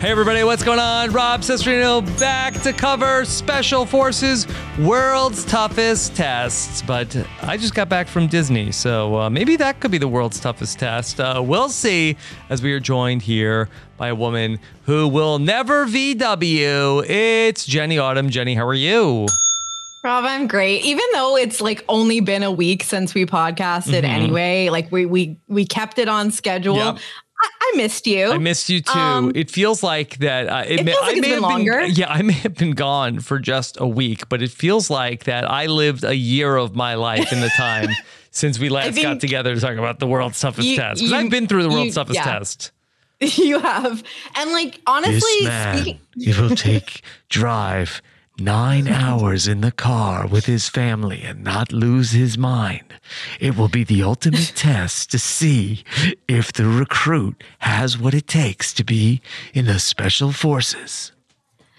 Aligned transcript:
Hey 0.00 0.10
everybody, 0.10 0.42
what's 0.44 0.62
going 0.64 0.78
on? 0.78 1.12
Rob 1.12 1.42
Cesternino 1.42 2.00
back 2.18 2.54
to 2.62 2.72
cover 2.72 3.26
Special 3.26 3.84
Forces 3.84 4.46
World's 4.78 5.44
Toughest 5.44 6.16
Tests. 6.16 6.80
But 6.80 7.14
I 7.42 7.58
just 7.58 7.74
got 7.74 7.90
back 7.90 8.08
from 8.08 8.26
Disney, 8.26 8.72
so 8.72 9.16
uh, 9.20 9.28
maybe 9.28 9.56
that 9.56 9.78
could 9.80 9.90
be 9.90 9.98
the 9.98 10.08
world's 10.08 10.40
toughest 10.40 10.78
test. 10.78 11.20
Uh, 11.20 11.42
we'll 11.44 11.68
see 11.68 12.16
as 12.48 12.62
we 12.62 12.72
are 12.72 12.80
joined 12.80 13.20
here 13.20 13.68
by 13.98 14.08
a 14.08 14.14
woman 14.14 14.58
who 14.84 15.06
will 15.06 15.38
never 15.38 15.84
VW. 15.84 17.04
It's 17.06 17.66
Jenny 17.66 17.98
Autumn. 17.98 18.30
Jenny, 18.30 18.54
how 18.54 18.66
are 18.66 18.72
you? 18.72 19.26
Rob, 20.02 20.24
I'm 20.24 20.46
great. 20.46 20.82
Even 20.82 21.04
though 21.12 21.36
it's 21.36 21.60
like 21.60 21.84
only 21.90 22.20
been 22.20 22.42
a 22.42 22.50
week 22.50 22.84
since 22.84 23.12
we 23.12 23.26
podcasted 23.26 24.00
Mhm. 24.00 24.04
anyway, 24.08 24.70
like 24.70 24.90
we 24.90 25.04
we 25.04 25.36
we 25.46 25.66
kept 25.66 25.98
it 25.98 26.08
on 26.08 26.30
schedule. 26.30 26.76
Yep. 26.76 26.98
I, 27.42 27.72
missed 27.76 28.06
you. 28.06 28.32
I 28.32 28.38
missed 28.38 28.68
you 28.68 28.80
too. 28.80 28.98
Um, 28.98 29.32
it 29.34 29.50
feels 29.50 29.82
like 29.82 30.18
that. 30.18 30.48
Uh, 30.48 30.64
it 30.66 30.84
may, 30.84 30.92
feels 30.92 31.02
like 31.02 31.10
I 31.10 31.14
may 31.14 31.20
been 31.20 31.30
have 31.30 31.42
longer. 31.42 31.80
Been, 31.80 31.90
yeah, 31.94 32.12
I 32.12 32.22
may 32.22 32.32
have 32.32 32.54
been 32.54 32.72
gone 32.72 33.20
for 33.20 33.38
just 33.38 33.78
a 33.80 33.86
week, 33.86 34.28
but 34.28 34.42
it 34.42 34.50
feels 34.50 34.90
like 34.90 35.24
that 35.24 35.48
I 35.48 35.66
lived 35.66 36.04
a 36.04 36.14
year 36.14 36.56
of 36.56 36.74
my 36.74 36.94
life 36.94 37.32
in 37.32 37.40
the 37.40 37.50
time 37.56 37.88
since 38.30 38.58
we 38.58 38.68
last 38.68 39.00
got 39.00 39.20
together 39.20 39.54
to 39.54 39.60
talk 39.60 39.76
about 39.76 39.98
the 39.98 40.06
world's 40.06 40.40
toughest 40.40 40.66
You- 40.66 40.76
test. 40.76 41.00
Because 41.00 41.12
I've 41.12 41.30
been 41.30 41.46
through 41.46 41.62
the 41.62 41.70
world's 41.70 41.86
you- 41.88 41.92
toughest 41.92 42.16
yeah. 42.16 42.38
test. 42.38 42.72
you 43.20 43.58
have, 43.58 44.02
and 44.34 44.50
like 44.52 44.80
honestly, 44.86 45.46
speaking. 45.46 46.00
it 46.16 46.38
will 46.38 46.56
take 46.56 47.02
drive 47.28 48.00
nine 48.40 48.88
hours 48.88 49.46
in 49.46 49.60
the 49.60 49.72
car 49.72 50.26
with 50.26 50.46
his 50.46 50.68
family 50.68 51.22
and 51.22 51.44
not 51.44 51.72
lose 51.72 52.12
his 52.12 52.38
mind. 52.38 52.94
It 53.38 53.56
will 53.56 53.68
be 53.68 53.84
the 53.84 54.02
ultimate 54.02 54.52
test 54.56 55.10
to 55.12 55.18
see 55.18 55.84
if 56.26 56.52
the 56.52 56.66
recruit 56.66 57.44
has 57.58 57.98
what 57.98 58.14
it 58.14 58.26
takes 58.26 58.72
to 58.74 58.84
be 58.84 59.20
in 59.52 59.66
the 59.66 59.78
special 59.78 60.32
forces. 60.32 61.12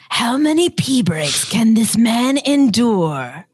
How 0.10 0.38
many 0.38 0.70
pee 0.70 1.02
breaks 1.02 1.50
can 1.50 1.74
this 1.74 1.98
man 1.98 2.38
endure? 2.38 3.46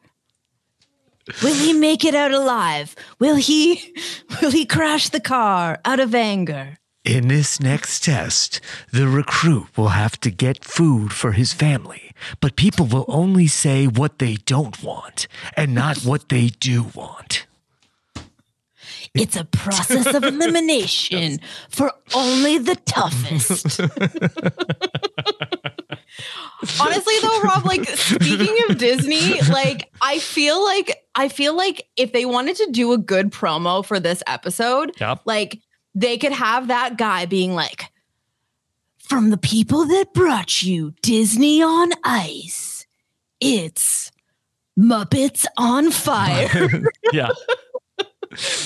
Will 1.43 1.53
he 1.53 1.73
make 1.73 2.05
it 2.05 2.15
out 2.15 2.31
alive? 2.31 2.95
Will 3.19 3.35
he 3.35 3.93
will 4.41 4.51
he 4.51 4.65
crash 4.65 5.09
the 5.09 5.19
car 5.19 5.79
out 5.85 5.99
of 5.99 6.15
anger? 6.15 6.77
In 7.03 7.27
this 7.29 7.61
next 7.61 8.03
test, 8.03 8.59
the 8.91 9.07
recruit 9.07 9.77
will 9.77 9.89
have 9.89 10.19
to 10.21 10.29
get 10.29 10.65
food 10.65 11.13
for 11.13 11.31
his 11.31 11.53
family, 11.53 12.06
but 12.41 12.55
people 12.55 12.85
will 12.85 13.05
only 13.07 13.47
say 13.47 13.87
what 13.87 14.19
they 14.19 14.35
don't 14.45 14.83
want 14.83 15.27
and 15.55 15.73
not 15.73 15.97
what 16.03 16.29
they 16.29 16.47
do 16.47 16.83
want. 16.93 17.45
It's 19.13 19.35
a 19.35 19.45
process 19.45 20.13
of 20.13 20.23
elimination 20.23 21.39
for 21.69 21.91
only 22.13 22.57
the 22.59 22.75
toughest. 22.75 23.79
honestly 26.79 27.13
though 27.21 27.41
rob 27.41 27.65
like 27.65 27.87
speaking 27.87 28.55
of 28.67 28.77
disney 28.77 29.39
like 29.51 29.91
i 30.01 30.17
feel 30.17 30.63
like 30.63 31.03
i 31.15 31.27
feel 31.29 31.55
like 31.55 31.87
if 31.95 32.11
they 32.13 32.25
wanted 32.25 32.55
to 32.55 32.67
do 32.71 32.93
a 32.93 32.97
good 32.97 33.31
promo 33.31 33.85
for 33.85 33.99
this 33.99 34.23
episode 34.25 34.91
Yep. 34.99 35.21
like 35.25 35.59
they 35.93 36.17
could 36.17 36.31
have 36.31 36.69
that 36.69 36.97
guy 36.97 37.25
being 37.27 37.53
like 37.53 37.85
From 39.09 39.29
the 39.29 39.37
people 39.37 39.85
that 39.85 40.13
brought 40.13 40.63
you 40.63 40.93
Disney 41.01 41.61
on 41.63 41.91
Ice, 42.03 42.85
it's 43.39 44.11
Muppets 44.77 45.45
on 45.57 45.91
Fire. 45.91 46.49
yeah, 47.13 47.29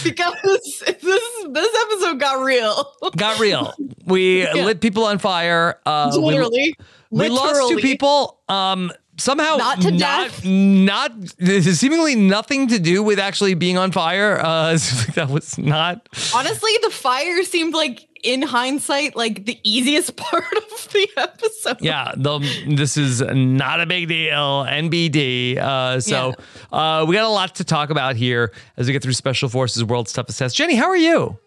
because 0.04 0.36
this 0.44 1.46
this 1.50 1.78
episode 1.86 2.20
got 2.20 2.44
real 2.44 2.92
got 3.16 3.40
real. 3.40 3.74
We 4.06 4.42
Yeah. 4.44 4.54
lit 4.66 4.82
people 4.82 5.06
on 5.06 5.20
fire. 5.20 5.80
Uh, 5.86 6.12
we- 6.16 6.24
literally 6.24 6.76
we, 7.12 7.30
lost 7.30 7.70
two 7.70 7.78
people. 7.78 8.40
Um, 8.50 8.92
somehow 9.18 9.58
Not 9.58 9.82
to 9.82 9.92
not, 9.92 10.00
death. 10.00 10.44
Not 10.46 11.12
this 11.38 11.68
is 11.68 11.80
seemingly 11.80 12.16
nothing 12.16 12.68
to 12.70 12.80
do 12.80 13.04
with 13.04 13.20
actually 13.20 13.54
being 13.54 13.78
on 13.78 13.92
fire. 13.92 14.40
Uh, 14.44 14.72
that 15.16 15.28
was 15.30 15.58
not. 15.60 16.10
honestly 16.34 16.72
the 16.82 16.90
fire 16.90 17.44
seemed 17.44 17.74
like 17.76 18.08
in 18.24 18.42
hindsight 18.42 19.16
like 19.16 19.46
the 19.46 19.58
easiest 19.64 20.16
part 20.18 20.44
of 20.58 20.88
the 20.94 21.08
episode 21.18 21.78
Yeah, 21.82 22.14
the, 22.16 22.40
this 22.76 22.98
is 22.98 23.22
not 23.22 23.80
a 23.82 23.86
big 23.86 24.08
deal. 24.08 24.66
NBD. 24.66 25.58
Uh, 25.58 26.00
so 26.00 26.34
uh, 26.72 27.06
we 27.08 27.16
got 27.16 27.26
a 27.26 27.30
lot 27.30 27.56
to 27.56 27.64
talk 27.64 27.90
about 27.90 28.16
here 28.16 28.54
as 28.78 28.88
we 28.88 28.94
get 28.94 29.02
through 29.04 29.14
Special 29.14 29.50
Forces 29.50 29.84
World's 29.84 30.14
Toughest 30.14 30.40
Test. 30.40 30.56
Jenny, 30.56 30.76
how 30.76 30.88
are 30.90 30.98
you? 30.98 31.38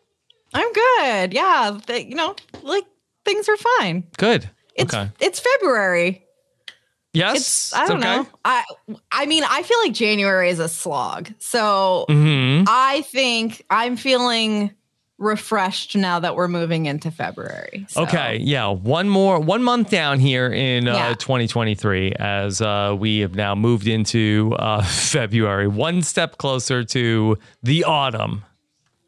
I'm 0.52 0.72
good. 0.72 1.32
Yeah, 1.34 1.78
th- 1.86 2.06
you 2.06 2.14
know, 2.14 2.36
like 2.62 2.84
things 3.24 3.48
are 3.48 3.56
fine. 3.78 4.04
Good. 4.16 4.48
It's 4.76 4.94
okay. 4.94 5.10
it's 5.20 5.40
February. 5.40 6.24
Yes. 7.12 7.36
It's 7.36 7.74
I 7.74 7.86
don't 7.86 7.98
okay. 8.04 8.16
know. 8.16 8.26
I 8.44 8.64
I 9.12 9.26
mean, 9.26 9.44
I 9.48 9.62
feel 9.62 9.78
like 9.82 9.92
January 9.92 10.50
is 10.50 10.58
a 10.58 10.68
slog. 10.68 11.30
So 11.38 12.06
hmm 12.08 12.64
I 12.66 13.02
think 13.02 13.64
I'm 13.70 13.96
feeling 13.96 14.72
refreshed 15.24 15.96
now 15.96 16.20
that 16.20 16.36
we're 16.36 16.46
moving 16.48 16.86
into 16.86 17.10
February. 17.10 17.86
So- 17.88 18.02
Okay, 18.02 18.38
yeah, 18.40 18.68
one 18.68 19.08
more, 19.08 19.40
one 19.40 19.62
month 19.62 19.90
down 19.90 20.20
here 20.20 20.46
in 20.52 20.86
uh, 20.86 21.14
2023 21.16 22.12
as 22.12 22.60
uh, 22.60 22.94
we 22.98 23.18
have 23.20 23.34
now 23.34 23.54
moved 23.54 23.88
into 23.88 24.54
uh, 24.58 24.82
February, 24.84 25.66
one 25.68 26.02
step 26.02 26.38
closer 26.38 26.84
to 26.84 27.36
the 27.62 27.84
autumn. 27.84 28.44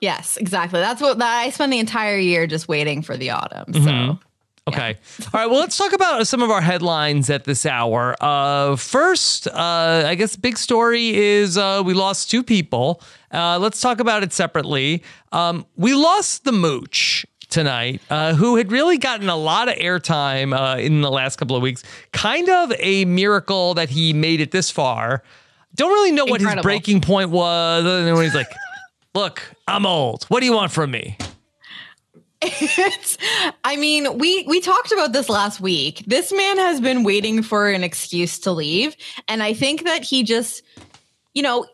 Yes, 0.00 0.36
exactly. 0.36 0.80
That's 0.80 1.00
what 1.00 1.18
that 1.18 1.38
I 1.44 1.50
spend 1.50 1.72
the 1.72 1.78
entire 1.78 2.18
year 2.18 2.46
just 2.46 2.68
waiting 2.68 3.02
for 3.02 3.16
the 3.16 3.30
autumn. 3.30 3.72
So 3.72 3.80
Mm-hmm. 3.80 4.12
Okay. 4.68 4.96
All 5.32 5.40
right. 5.40 5.46
Well, 5.48 5.60
let's 5.60 5.76
talk 5.76 5.92
about 5.92 6.26
some 6.26 6.42
of 6.42 6.50
our 6.50 6.60
headlines 6.60 7.30
at 7.30 7.44
this 7.44 7.64
hour. 7.64 8.16
Uh, 8.20 8.74
first, 8.74 9.46
uh, 9.46 10.02
I 10.06 10.16
guess 10.16 10.34
big 10.34 10.58
story 10.58 11.14
is 11.14 11.56
uh, 11.56 11.82
we 11.84 11.94
lost 11.94 12.30
two 12.30 12.42
people. 12.42 13.00
Uh, 13.32 13.58
let's 13.60 13.80
talk 13.80 14.00
about 14.00 14.24
it 14.24 14.32
separately. 14.32 15.04
Um, 15.30 15.66
we 15.76 15.94
lost 15.94 16.42
the 16.44 16.50
mooch 16.50 17.24
tonight, 17.48 18.00
uh, 18.10 18.34
who 18.34 18.56
had 18.56 18.72
really 18.72 18.98
gotten 18.98 19.28
a 19.28 19.36
lot 19.36 19.68
of 19.68 19.76
airtime 19.76 20.52
uh, 20.52 20.78
in 20.80 21.00
the 21.00 21.12
last 21.12 21.36
couple 21.36 21.54
of 21.54 21.62
weeks. 21.62 21.84
Kind 22.12 22.48
of 22.48 22.72
a 22.80 23.04
miracle 23.04 23.74
that 23.74 23.90
he 23.90 24.12
made 24.12 24.40
it 24.40 24.50
this 24.50 24.70
far. 24.70 25.22
Don't 25.76 25.92
really 25.92 26.10
know 26.12 26.24
what 26.24 26.40
his 26.40 26.54
breaking 26.62 27.02
point 27.02 27.30
was, 27.30 27.84
other 27.84 28.04
than 28.04 28.14
when 28.14 28.24
he's 28.24 28.34
like, 28.34 28.52
"Look, 29.14 29.42
I'm 29.68 29.86
old. 29.86 30.24
What 30.24 30.40
do 30.40 30.46
you 30.46 30.54
want 30.54 30.72
from 30.72 30.90
me?" 30.90 31.18
It's 32.78 33.18
I 33.64 33.76
mean, 33.76 34.18
we 34.18 34.44
we 34.46 34.60
talked 34.60 34.92
about 34.92 35.12
this 35.12 35.28
last 35.28 35.60
week. 35.60 36.04
This 36.06 36.32
man 36.32 36.58
has 36.58 36.80
been 36.80 37.02
waiting 37.02 37.42
for 37.42 37.68
an 37.68 37.84
excuse 37.84 38.38
to 38.40 38.52
leave, 38.52 38.96
and 39.28 39.42
I 39.42 39.52
think 39.54 39.84
that 39.84 40.02
he 40.02 40.22
just 40.22 40.62
you 41.34 41.42
know, 41.42 41.66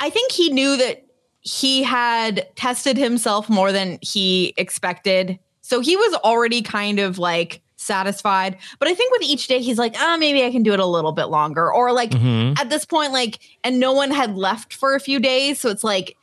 I 0.00 0.10
think 0.10 0.32
he 0.32 0.50
knew 0.50 0.76
that 0.76 1.04
he 1.40 1.82
had 1.82 2.46
tested 2.56 2.96
himself 2.96 3.48
more 3.48 3.72
than 3.72 3.98
he 4.02 4.54
expected. 4.56 5.38
So 5.60 5.80
he 5.80 5.96
was 5.96 6.14
already 6.16 6.62
kind 6.62 7.00
of 7.00 7.18
like 7.18 7.62
satisfied. 7.78 8.58
But 8.78 8.88
I 8.88 8.94
think 8.94 9.12
with 9.12 9.22
each 9.22 9.46
day, 9.46 9.60
he's 9.60 9.78
like, 9.78 9.94
ah, 9.98 10.16
maybe 10.18 10.44
I 10.44 10.50
can 10.50 10.62
do 10.62 10.72
it 10.72 10.80
a 10.80 10.86
little 10.86 11.12
bit 11.12 11.26
longer. 11.26 11.72
Or 11.72 11.92
like 11.92 12.12
at 12.60 12.70
this 12.70 12.84
point, 12.84 13.12
like, 13.12 13.38
and 13.64 13.80
no 13.80 13.92
one 13.92 14.10
had 14.10 14.36
left 14.36 14.74
for 14.74 14.94
a 14.94 15.00
few 15.00 15.18
days. 15.18 15.60
So 15.60 15.68
it's 15.70 15.84
like, 15.84 16.16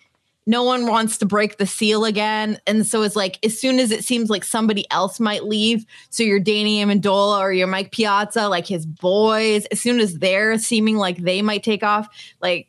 no 0.45 0.63
one 0.63 0.85
wants 0.87 1.17
to 1.17 1.25
break 1.25 1.57
the 1.57 1.65
seal 1.65 2.05
again. 2.05 2.59
And 2.67 2.85
so 2.85 3.01
it's 3.01 3.15
like, 3.15 3.43
as 3.43 3.59
soon 3.59 3.79
as 3.79 3.91
it 3.91 4.03
seems 4.03 4.29
like 4.29 4.43
somebody 4.43 4.85
else 4.91 5.19
might 5.19 5.43
leave, 5.45 5.85
so 6.09 6.23
your 6.23 6.39
Danny 6.39 6.83
Amendola 6.83 7.39
or 7.39 7.51
your 7.51 7.67
Mike 7.67 7.91
Piazza, 7.91 8.47
like 8.47 8.67
his 8.67 8.85
boys, 8.85 9.65
as 9.67 9.81
soon 9.81 9.99
as 9.99 10.19
they're 10.19 10.57
seeming 10.57 10.97
like 10.97 11.17
they 11.17 11.41
might 11.41 11.63
take 11.63 11.83
off, 11.83 12.07
like 12.41 12.67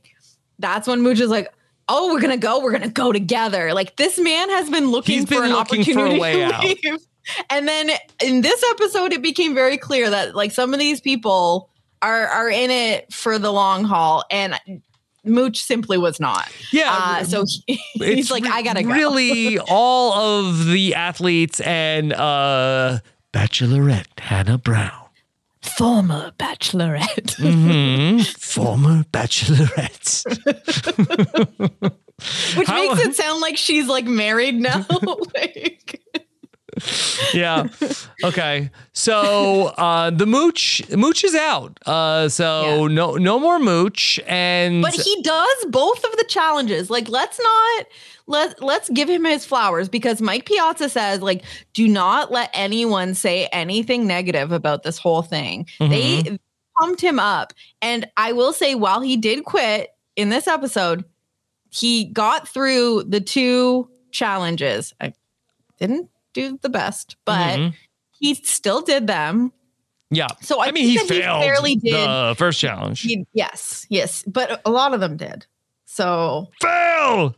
that's 0.59 0.89
when 0.89 1.03
Mooch 1.03 1.21
is 1.21 1.29
like, 1.31 1.53
oh, 1.89 2.13
we're 2.13 2.21
gonna 2.21 2.37
go, 2.37 2.61
we're 2.61 2.73
gonna 2.73 2.89
go 2.89 3.13
together. 3.13 3.75
Like 3.75 3.97
this 3.97 4.19
man 4.19 4.49
has 4.51 4.71
been 4.71 4.91
looking 4.91 5.17
He's 5.21 5.25
for 5.25 5.35
been 5.35 5.45
an 5.45 5.51
looking 5.51 5.85
for 5.85 5.91
a 5.91 6.03
opportunity 6.03 6.21
way 6.21 6.37
to 6.37 6.55
out. 6.55 6.65
leave. 6.65 6.99
And 7.51 7.69
then 7.69 7.91
in 8.23 8.41
this 8.41 8.65
episode, 8.71 9.13
it 9.13 9.23
became 9.23 9.55
very 9.55 9.77
clear 9.77 10.09
that 10.11 10.35
like 10.35 10.53
some 10.53 10.73
of 10.73 10.81
these 10.81 11.01
people 11.01 11.71
are 12.03 12.27
are 12.27 12.49
in 12.49 12.71
it 12.71 13.13
for 13.13 13.39
the 13.39 13.53
long 13.53 13.85
haul, 13.85 14.25
and 14.31 14.59
Mooch 15.27 15.63
simply 15.63 15.99
was 15.99 16.19
not. 16.21 16.49
Yeah, 16.73 16.91
Uh, 16.93 17.25
so 17.25 17.45
he, 17.67 17.81
he's 17.95 18.31
like, 18.31 18.47
I 18.47 18.63
gotta 18.63 18.83
go. 18.83 18.91
Really, 18.91 19.59
all 19.59 20.13
of 20.15 20.67
the 20.67 20.95
athletes 20.95 21.61
and 21.61 22.13
uh, 22.13 22.99
Bachelorette 23.33 24.19
Hannah 24.19 24.59
Brown. 24.59 25.03
Former 25.63 26.31
bachelorette. 26.39 27.37
mhm. 27.41 28.25
Former 28.39 29.03
Bachelorette. 29.13 30.25
which 32.57 32.69
how- 32.69 32.95
makes 32.95 33.05
it 33.07 33.17
sound 33.17 33.41
like 33.41 33.57
she's 33.57 33.87
like 33.89 34.05
married 34.07 34.55
now. 34.55 34.87
like, 35.35 36.01
yeah. 37.35 37.67
Okay. 38.25 38.71
So 38.93 39.67
uh, 39.79 40.11
the 40.11 40.27
mooch, 40.27 40.83
mooch 40.91 41.25
is 41.25 41.35
out. 41.35 41.79
Uh, 41.87 42.29
so 42.29 42.87
Yeah. 42.87 42.95
no, 42.95 43.15
no 43.15 43.39
more 43.39 43.59
mooch. 43.59 44.21
And 44.27 44.83
but 44.83 44.93
he 44.93 45.23
does 45.23 45.65
both 45.69 46.05
of 46.05 46.13
the 46.17 46.25
challenges. 46.29 46.91
Like, 46.91 47.09
let's 47.09 47.39
not 47.41 47.87
let 48.27 48.63
let's 48.63 48.89
give 48.91 49.09
him 49.09 49.25
his 49.25 49.45
flowers 49.45 49.89
because 49.89 50.21
Mike 50.21 50.47
Piazza 50.47 50.89
says, 50.89 51.23
like, 51.23 51.45
do 51.73 51.89
not 51.89 52.31
let 52.31 52.51
anyone 52.53 53.15
say 53.15 53.47
anything 53.53 54.07
negative 54.07 54.53
about 54.53 54.83
this 54.83 54.99
whole 54.99 55.23
thing. 55.23 55.67
They 55.79 56.39
pumped 56.79 57.01
him 57.01 57.19
up. 57.19 57.53
And 57.81 58.07
I 58.17 58.33
will 58.33 58.53
say, 58.53 58.75
while 58.75 59.01
he 59.01 59.17
did 59.17 59.45
quit 59.45 59.91
in 60.15 60.29
this 60.29 60.47
episode, 60.47 61.05
he 61.71 62.05
got 62.05 62.47
through 62.49 63.05
the 63.05 63.21
two 63.21 63.89
challenges. 64.11 64.93
I 65.01 65.13
didn't 65.79 66.11
do 66.37 66.59
the 66.63 66.69
best, 66.69 67.17
but 67.25 67.57
Mhm. 67.59 67.75
he 68.13 68.35
still 68.35 68.81
did 68.83 69.07
them. 69.07 69.53
yeah. 70.11 70.29
So 70.41 70.61
I, 70.61 70.67
I 70.67 70.71
mean, 70.71 70.87
he 70.87 70.99
failed 70.99 71.43
fairly 71.43 71.77
did. 71.77 71.93
the 71.95 72.35
first 72.39 72.61
challenge. 72.61 73.01
He- 73.01 73.27
yes, 73.33 73.87
yes, 73.91 74.23
but 74.27 74.61
a 74.65 74.71
lot 74.71 74.95
of 74.95 75.01
them 75.01 75.17
did. 75.17 75.47
So 75.87 76.49
Fail. 76.63 77.35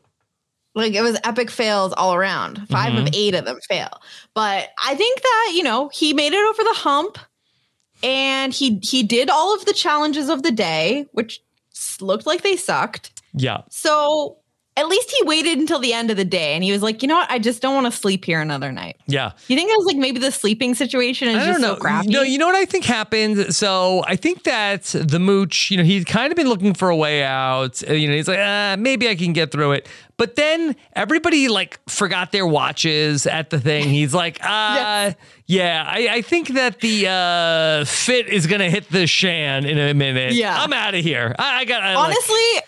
like 0.75 0.93
it 0.95 1.03
was 1.03 1.19
epic 1.25 1.51
fails 1.51 1.93
all 1.95 2.13
around. 2.15 2.67
5 2.69 2.95
of 2.95 3.09
eight 3.15 3.35
of 3.35 3.45
them 3.47 3.59
fail. 3.69 3.89
But 4.35 4.69
I 4.85 4.95
think 4.97 5.23
that 5.23 5.53
you 5.55 5.63
know 5.63 5.89
he 5.95 6.13
made 6.13 6.33
it 6.35 6.49
over 6.51 6.63
the 6.63 6.75
hump, 6.77 7.19
and 8.03 8.53
he 8.53 8.79
he 8.83 9.03
did 9.03 9.31
all 9.31 9.55
of 9.55 9.65
the 9.65 9.73
challenges 9.73 10.29
of 10.29 10.43
the 10.43 10.51
day, 10.53 11.07
which 11.13 11.41
looked 12.01 12.27
like 12.27 12.43
they 12.43 12.57
sucked. 12.57 13.13
Yeah. 13.35 13.63
So 13.71 14.37
at 14.79 14.87
least 14.89 15.11
he 15.19 15.27
waited 15.27 15.59
until 15.59 15.79
the 15.81 15.93
end 15.93 16.11
of 16.11 16.17
the 16.17 16.25
day, 16.25 16.55
and 16.55 16.63
he 16.63 16.71
was 16.73 16.83
like, 16.83 17.03
you 17.03 17.09
know 17.09 17.17
what, 17.17 17.31
I 17.31 17.39
just 17.39 17.61
don't 17.61 17.75
want 17.75 17.93
to 17.93 17.99
sleep 17.99 18.25
here 18.25 18.41
another 18.41 18.71
night. 18.71 18.97
Yeah. 19.07 19.33
You 19.49 19.57
think 19.57 19.71
it 19.71 19.77
was 19.77 19.87
like 19.87 19.97
maybe 19.97 20.21
the 20.21 20.31
sleeping 20.31 20.75
situation 20.75 21.29
is 21.29 21.37
I 21.37 21.39
just 21.47 21.53
don't 21.61 21.61
know. 21.63 21.75
so 21.75 21.81
crappy? 21.81 22.09
No, 22.09 22.23
you 22.23 22.39
know 22.39 22.47
what 22.47 22.55
I 22.55 22.65
think 22.65 22.85
happened? 22.85 23.55
So 23.55 24.05
I 24.07 24.17
think 24.17 24.45
that 24.45 24.85
the 24.85 25.19
mooch, 25.19 25.71
you 25.71 25.77
know, 25.77 25.83
he'd 25.83 26.07
kind 26.07 26.31
of 26.33 26.37
been 26.37 26.49
looking 26.49 26.75
for 26.75 26.89
a 26.91 26.97
way 26.97 27.25
out. 27.25 27.83
Uh, 27.89 27.93
You 27.95 28.09
know, 28.09 28.15
he's 28.15 28.29
like, 28.29 28.39
ah, 28.41 28.77
maybe 28.79 29.09
I 29.09 29.15
can 29.17 29.33
get 29.33 29.51
through 29.51 29.73
it. 29.73 29.89
But 30.17 30.35
then 30.37 30.75
everybody 30.95 31.49
like 31.49 31.79
forgot 31.89 32.33
their 32.33 32.47
watches 32.47 33.27
at 33.27 33.51
the 33.51 33.61
thing. 33.61 33.89
He's 33.99 34.13
like, 34.13 34.39
uh, 34.45 35.13
yeah, 35.47 35.85
I, 35.87 36.09
I 36.11 36.23
think 36.23 36.49
that 36.55 36.81
the 36.81 37.07
uh, 37.09 37.85
fit 37.85 38.27
is 38.29 38.49
gonna 38.49 38.69
hit 38.69 38.89
the 38.91 39.07
shan 39.07 39.65
in 39.65 39.79
a 39.79 39.95
minute. 39.95 40.33
Yeah. 40.33 40.61
I'm 40.61 40.73
out 40.73 40.95
of 40.97 41.05
here. 41.05 41.37
I, 41.39 41.61
I 41.61 41.65
got 41.65 41.83
I, 41.85 41.95
like- 41.95 42.07
honestly 42.07 42.68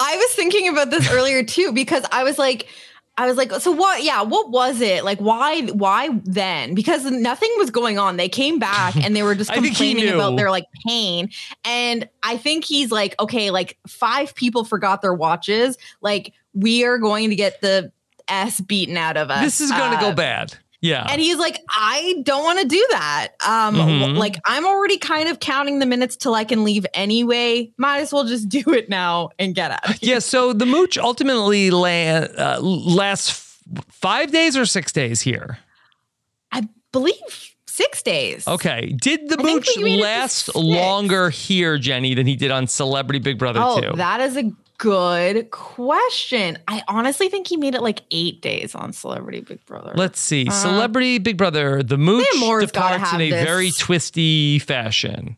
i 0.00 0.16
was 0.16 0.32
thinking 0.32 0.68
about 0.68 0.90
this 0.90 1.10
earlier 1.10 1.42
too 1.42 1.72
because 1.72 2.04
i 2.12 2.22
was 2.24 2.38
like 2.38 2.68
i 3.16 3.26
was 3.26 3.36
like 3.36 3.50
so 3.52 3.72
what 3.72 4.04
yeah 4.04 4.22
what 4.22 4.50
was 4.50 4.80
it? 4.80 5.02
Like 5.04 5.18
why 5.18 5.62
why 5.62 6.10
then? 6.22 6.74
Because 6.74 7.04
nothing 7.04 7.50
was 7.58 7.70
going 7.70 7.98
on. 7.98 8.16
They 8.16 8.28
came 8.28 8.60
back 8.60 8.94
and 8.94 9.16
they 9.16 9.24
were 9.24 9.34
just 9.34 9.50
I 9.50 9.54
think 9.54 9.76
he 9.76 9.92
complaining 9.92 10.14
about 10.14 10.36
their 10.36 10.52
like 10.52 10.66
pain. 10.86 11.30
And 11.64 12.08
i 12.22 12.36
think 12.36 12.64
he's 12.64 12.92
like 12.92 13.18
okay 13.18 13.50
like 13.50 13.76
five 13.88 14.36
people 14.36 14.64
forgot 14.64 15.02
their 15.02 15.14
watches. 15.14 15.76
Like 16.00 16.32
we 16.54 16.84
are 16.84 16.98
going 16.98 17.30
to 17.30 17.36
get 17.36 17.60
the 17.60 17.90
s 18.28 18.60
beaten 18.60 18.96
out 18.96 19.16
of 19.16 19.30
us. 19.32 19.42
This 19.42 19.60
is 19.60 19.70
gonna 19.72 19.96
Uh, 19.96 20.00
go 20.00 20.12
bad. 20.14 20.54
Yeah. 20.80 21.06
and 21.10 21.20
he's 21.20 21.38
like, 21.38 21.58
I 21.68 22.20
don't 22.22 22.44
want 22.44 22.60
to 22.60 22.66
do 22.68 22.86
that. 22.90 23.28
Um, 23.44 23.74
Mhm. 23.74 24.16
like 24.16 24.38
I'm 24.46 24.64
already 24.64 24.96
kind 24.96 25.28
of 25.28 25.40
counting 25.40 25.80
the 25.80 25.86
minutes 25.86 26.16
till 26.16 26.34
I 26.34 26.44
can 26.44 26.62
leave 26.62 26.86
anyway. 26.94 27.72
Might 27.78 27.98
as 28.00 28.12
well 28.12 28.24
just 28.24 28.48
do 28.48 28.62
it 28.72 28.88
now 28.88 29.30
and 29.40 29.54
get 29.54 29.70
out. 29.72 29.80
Yeah, 30.02 30.20
so 30.20 30.52
the 30.52 30.66
mooch 30.66 30.96
ultimately 30.96 31.70
la- 31.72 31.86
uh, 31.88 32.58
lasts 32.62 33.58
f- 33.76 33.84
five 33.90 34.30
days 34.30 34.56
or 34.56 34.66
six 34.66 34.92
days 34.92 35.20
here. 35.22 35.58
I 36.52 36.68
believe 36.92 37.14
six 37.66 38.02
days. 38.02 38.46
Okay. 38.48 38.94
Did 39.00 39.28
the 39.28 39.36
I 39.38 39.42
mooch 39.42 39.68
we 39.76 39.82
made 39.84 39.94
it 39.94 39.96
to 39.98 40.02
last 40.04 40.54
longer 40.56 41.30
here, 41.30 41.76
Jenny, 41.78 42.14
than 42.14 42.26
he 42.26 42.36
did 42.36 42.50
on 42.50 42.66
Celebrity 42.66 43.18
Big 43.18 43.38
Brother 43.38 43.60
Oh, 43.62 43.80
2? 43.80 43.96
that 43.96 44.20
is 44.20 44.36
a 44.36 44.50
good 44.78 45.50
question. 45.50 46.58
I 46.66 46.82
honestly 46.88 47.28
think 47.28 47.46
he 47.46 47.56
made 47.56 47.74
it 47.74 47.82
like 47.82 48.02
eight 48.10 48.40
days 48.40 48.74
on 48.74 48.92
Celebrity 48.92 49.40
Big 49.40 49.64
Brother. 49.66 49.92
Let's 49.94 50.18
see. 50.20 50.46
Uh, 50.48 50.52
Celebrity 50.52 51.18
Big 51.18 51.36
Brother, 51.36 51.82
the 51.82 51.98
mooch 51.98 52.24
departs 52.32 53.12
in 53.12 53.20
a 53.20 53.30
this. 53.30 53.44
very 53.44 53.70
twisty 53.72 54.58
fashion. 54.58 55.36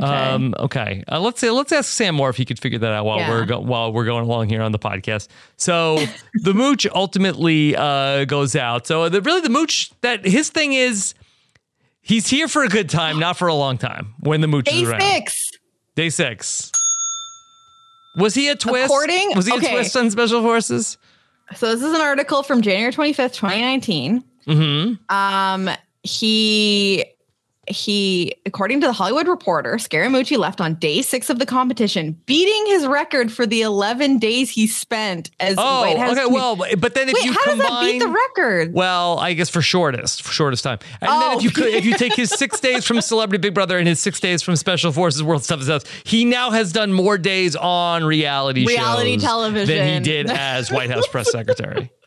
Okay. 0.00 0.08
Um, 0.08 0.54
okay. 0.60 1.02
Uh, 1.10 1.18
let's 1.18 1.40
say 1.40 1.50
let's 1.50 1.72
ask 1.72 1.90
Sam 1.92 2.14
Moore 2.14 2.30
if 2.30 2.36
he 2.36 2.44
could 2.44 2.60
figure 2.60 2.78
that 2.78 2.92
out 2.92 3.04
while 3.04 3.18
Yeah. 3.18 3.30
we're 3.30 3.44
go- 3.46 3.58
while 3.58 3.92
we're 3.92 4.04
going 4.04 4.22
along 4.24 4.48
here 4.48 4.62
on 4.62 4.70
the 4.70 4.78
podcast. 4.78 5.26
So 5.56 5.98
the 6.34 6.54
mooch 6.54 6.86
ultimately 6.94 7.74
uh, 7.74 8.24
goes 8.26 8.54
out. 8.54 8.86
So 8.86 9.08
the, 9.08 9.20
really 9.20 9.40
the 9.40 9.48
mooch 9.48 9.90
that 10.02 10.24
his 10.24 10.50
thing 10.50 10.72
is 10.72 11.14
he's 12.00 12.28
here 12.28 12.46
for 12.46 12.62
a 12.62 12.68
good 12.68 12.88
time, 12.88 13.18
not 13.18 13.36
for 13.36 13.48
a 13.48 13.54
long 13.54 13.76
time. 13.76 14.14
When 14.20 14.40
the 14.40 14.46
mooch 14.46 14.66
Day 14.66 14.82
is 14.82 14.88
around. 14.88 15.00
six. 15.00 15.50
Day 15.96 16.10
six. 16.10 16.70
Was 18.18 18.34
he 18.34 18.48
a 18.48 18.56
twist? 18.56 18.86
According- 18.86 19.32
Was 19.36 19.46
he 19.46 19.52
okay. 19.54 19.68
a 19.68 19.70
twist 19.70 19.96
on 19.96 20.10
Special 20.10 20.42
Forces? 20.42 20.98
So 21.56 21.74
this 21.74 21.82
is 21.82 21.94
an 21.94 22.00
article 22.02 22.42
from 22.42 22.60
January 22.60 22.92
25th, 22.92 23.34
2019. 23.34 24.22
Mm-hmm. 24.46 25.14
Um, 25.14 25.70
he 26.02 27.04
he, 27.70 28.34
according 28.46 28.80
to 28.80 28.86
the 28.86 28.92
Hollywood 28.92 29.28
Reporter, 29.28 29.74
Scaramucci 29.74 30.36
left 30.38 30.60
on 30.60 30.74
day 30.74 31.02
six 31.02 31.30
of 31.30 31.38
the 31.38 31.46
competition, 31.46 32.20
beating 32.26 32.66
his 32.66 32.86
record 32.86 33.30
for 33.32 33.46
the 33.46 33.62
11 33.62 34.18
days 34.18 34.50
he 34.50 34.66
spent 34.66 35.30
as 35.40 35.56
Oh, 35.58 35.80
White 35.82 35.98
House. 35.98 36.12
okay. 36.12 36.22
commu- 36.26 36.32
Well, 36.32 36.56
but 36.78 36.94
then 36.94 37.08
if 37.08 37.14
Wait, 37.14 37.24
you 37.24 37.32
how 37.32 37.44
combine, 37.44 37.58
does 37.58 37.68
that 37.68 37.92
beat 37.92 37.98
the 38.00 38.08
record? 38.08 38.72
Well, 38.74 39.18
I 39.18 39.34
guess 39.34 39.48
for 39.50 39.62
shortest, 39.62 40.22
for 40.22 40.32
shortest 40.32 40.64
time. 40.64 40.78
And 41.00 41.08
then 41.10 41.32
Oh. 41.32 41.36
if 41.38 41.42
you 41.44 41.50
oh. 41.50 41.56
could, 41.56 41.66
if 41.74 41.84
you 41.84 41.94
take 41.96 42.14
his 42.14 42.30
six 42.30 42.60
days 42.68 42.84
from 42.84 43.00
Celebrity 43.00 43.40
Big 43.40 43.54
Brother 43.54 43.78
and 43.78 43.86
his 43.86 44.00
six 44.00 44.20
days 44.20 44.42
from 44.42 44.56
Special 44.56 44.92
Forces 44.92 45.22
World's 45.22 45.46
Toughest 45.46 45.68
House, 45.70 45.84
he 46.04 46.24
now 46.24 46.50
has 46.50 46.72
done 46.72 46.92
more 46.92 47.18
days 47.18 47.54
on 47.56 48.04
reality 48.04 48.66
Reality 48.66 49.18
shows 49.18 49.52
than 49.68 49.94
he 49.94 50.00
did 50.00 50.30
as 50.30 50.70
White 50.72 50.90
House 50.90 51.06
press 51.06 51.30
secretary. 51.30 51.90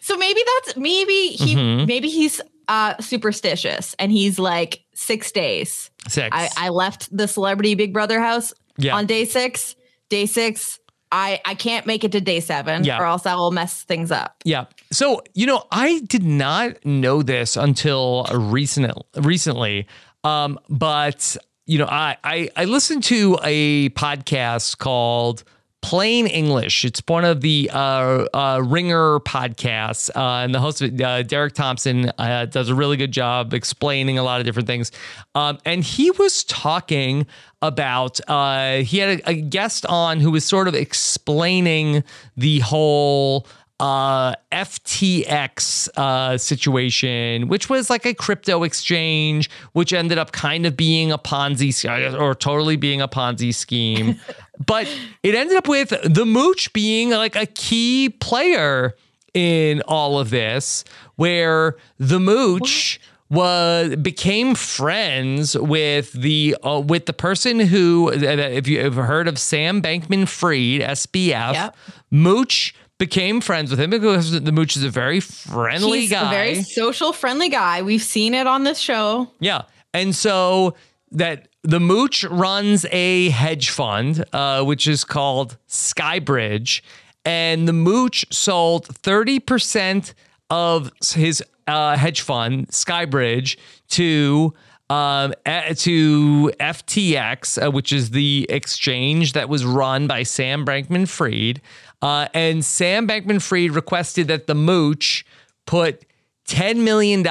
So 0.00 0.16
maybe 0.16 0.40
that's 0.64 0.76
maybe 0.76 1.28
he 1.28 1.54
Mhm. 1.56 1.86
maybe 1.86 2.08
he's 2.08 2.40
uh 2.68 2.94
superstitious 3.00 3.94
and 3.98 4.10
he's 4.12 4.38
like 4.38 4.84
six 4.94 5.32
days. 5.32 5.90
Six. 6.08 6.28
I, 6.32 6.48
I 6.56 6.68
left 6.70 7.14
the 7.16 7.26
celebrity 7.28 7.74
Big 7.74 7.92
Brother 7.92 8.20
house 8.20 8.52
Yeah. 8.78 8.94
on 8.96 9.06
day 9.06 9.24
six. 9.24 9.74
Day 10.08 10.26
six, 10.26 10.78
I 11.10 11.40
I 11.44 11.54
can't 11.54 11.86
make 11.86 12.04
it 12.04 12.12
to 12.12 12.20
day 12.20 12.40
seven, 12.40 12.84
Yeah. 12.84 12.98
or 13.00 13.06
else 13.06 13.26
I 13.26 13.34
will 13.34 13.50
mess 13.50 13.82
things 13.82 14.10
up. 14.10 14.36
Yeah. 14.44 14.66
So, 14.92 15.22
you 15.34 15.46
know, 15.46 15.64
I 15.72 16.00
did 16.00 16.22
not 16.24 16.84
know 16.84 17.22
this 17.22 17.56
until 17.56 18.24
recent 18.32 18.92
recently. 19.16 19.86
Um, 20.22 20.58
but 20.68 21.36
you 21.66 21.78
know, 21.78 21.86
I, 21.86 22.16
I 22.22 22.48
I 22.56 22.64
listened 22.66 23.02
to 23.04 23.38
a 23.42 23.88
podcast 23.90 24.78
called 24.78 25.44
Plain 25.84 26.28
English. 26.28 26.86
It's 26.86 27.02
one 27.06 27.26
of 27.26 27.42
the 27.42 27.70
uh, 27.70 28.24
uh, 28.32 28.62
Ringer 28.64 29.20
podcasts, 29.20 30.08
uh, 30.16 30.42
and 30.42 30.54
the 30.54 30.58
host 30.58 30.80
of 30.80 30.94
it, 30.94 31.00
uh, 31.02 31.22
Derek 31.22 31.52
Thompson, 31.52 32.10
uh, 32.16 32.46
does 32.46 32.70
a 32.70 32.74
really 32.74 32.96
good 32.96 33.12
job 33.12 33.52
explaining 33.52 34.16
a 34.16 34.22
lot 34.22 34.40
of 34.40 34.46
different 34.46 34.66
things. 34.66 34.90
Um, 35.34 35.58
and 35.66 35.84
he 35.84 36.10
was 36.12 36.42
talking 36.44 37.26
about 37.60 38.18
uh, 38.30 38.76
he 38.76 38.96
had 38.96 39.20
a, 39.20 39.28
a 39.28 39.34
guest 39.34 39.84
on 39.84 40.20
who 40.20 40.30
was 40.30 40.46
sort 40.46 40.68
of 40.68 40.74
explaining 40.74 42.02
the 42.34 42.60
whole 42.60 43.46
uh 43.80 44.34
FTX 44.52 45.88
uh 45.96 46.38
situation 46.38 47.48
which 47.48 47.68
was 47.68 47.90
like 47.90 48.06
a 48.06 48.14
crypto 48.14 48.62
exchange 48.62 49.50
which 49.72 49.92
ended 49.92 50.16
up 50.16 50.32
kind 50.32 50.64
of 50.64 50.76
being 50.76 51.10
a 51.10 51.18
Ponzi 51.18 51.72
or 52.18 52.34
totally 52.34 52.76
being 52.76 53.00
a 53.00 53.08
Ponzi 53.08 53.52
scheme 53.54 54.20
but 54.66 54.86
it 55.22 55.34
ended 55.34 55.56
up 55.56 55.66
with 55.68 55.92
the 56.04 56.24
mooch 56.24 56.72
being 56.72 57.10
like 57.10 57.34
a 57.34 57.46
key 57.46 58.10
player 58.10 58.94
in 59.34 59.82
all 59.88 60.18
of 60.20 60.30
this 60.30 60.84
where 61.16 61.76
the 61.98 62.20
mooch 62.20 63.00
was 63.30 63.96
became 63.96 64.54
friends 64.54 65.58
with 65.58 66.12
the 66.12 66.56
uh, 66.62 66.78
with 66.78 67.06
the 67.06 67.12
person 67.12 67.58
who 67.58 68.08
if 68.12 68.68
you 68.68 68.80
have 68.80 68.94
heard 68.94 69.26
of 69.26 69.38
Sam 69.38 69.82
Bankman 69.82 70.28
Fried 70.28 70.80
SBF 70.82 71.54
Yep. 71.54 71.76
Mooch 72.12 72.74
became 72.98 73.40
friends 73.40 73.70
with 73.70 73.80
him 73.80 73.90
because 73.90 74.30
the 74.40 74.52
Mooch 74.52 74.76
is 74.76 74.84
a 74.84 74.90
very 74.90 75.20
friendly 75.20 76.02
He's 76.02 76.10
guy 76.10 76.26
a 76.26 76.30
very 76.30 76.62
social, 76.62 77.12
friendly 77.12 77.48
guy. 77.48 77.82
We've 77.82 78.02
seen 78.02 78.34
it 78.34 78.46
on 78.46 78.64
this 78.64 78.78
show. 78.78 79.30
yeah. 79.40 79.62
And 79.92 80.14
so 80.14 80.74
that 81.12 81.48
the 81.62 81.78
Mooch 81.80 82.24
runs 82.24 82.84
a 82.90 83.28
hedge 83.30 83.70
fund, 83.70 84.24
uh, 84.32 84.64
which 84.64 84.88
is 84.88 85.04
called 85.04 85.56
Skybridge. 85.68 86.82
And 87.24 87.66
the 87.66 87.72
Mooch 87.72 88.26
sold 88.30 88.88
30% 88.88 90.12
of 90.50 90.90
his 91.14 91.42
uh, 91.66 91.96
hedge 91.96 92.20
fund, 92.20 92.68
Skybridge, 92.68 93.56
to 93.90 94.52
um, 94.90 95.32
to 95.46 96.52
FTX, 96.60 97.66
uh, 97.66 97.70
which 97.70 97.92
is 97.92 98.10
the 98.10 98.46
exchange 98.50 99.32
that 99.32 99.48
was 99.48 99.64
run 99.64 100.06
by 100.06 100.22
Sam 100.24 100.66
Bankman 100.66 101.08
Fried. 101.08 101.62
Uh, 102.04 102.28
and 102.34 102.62
Sam 102.62 103.08
Bankman 103.08 103.40
Fried 103.40 103.70
requested 103.70 104.28
that 104.28 104.46
the 104.46 104.54
Mooch 104.54 105.24
put 105.64 106.04
$10 106.48 106.76
million 106.84 107.26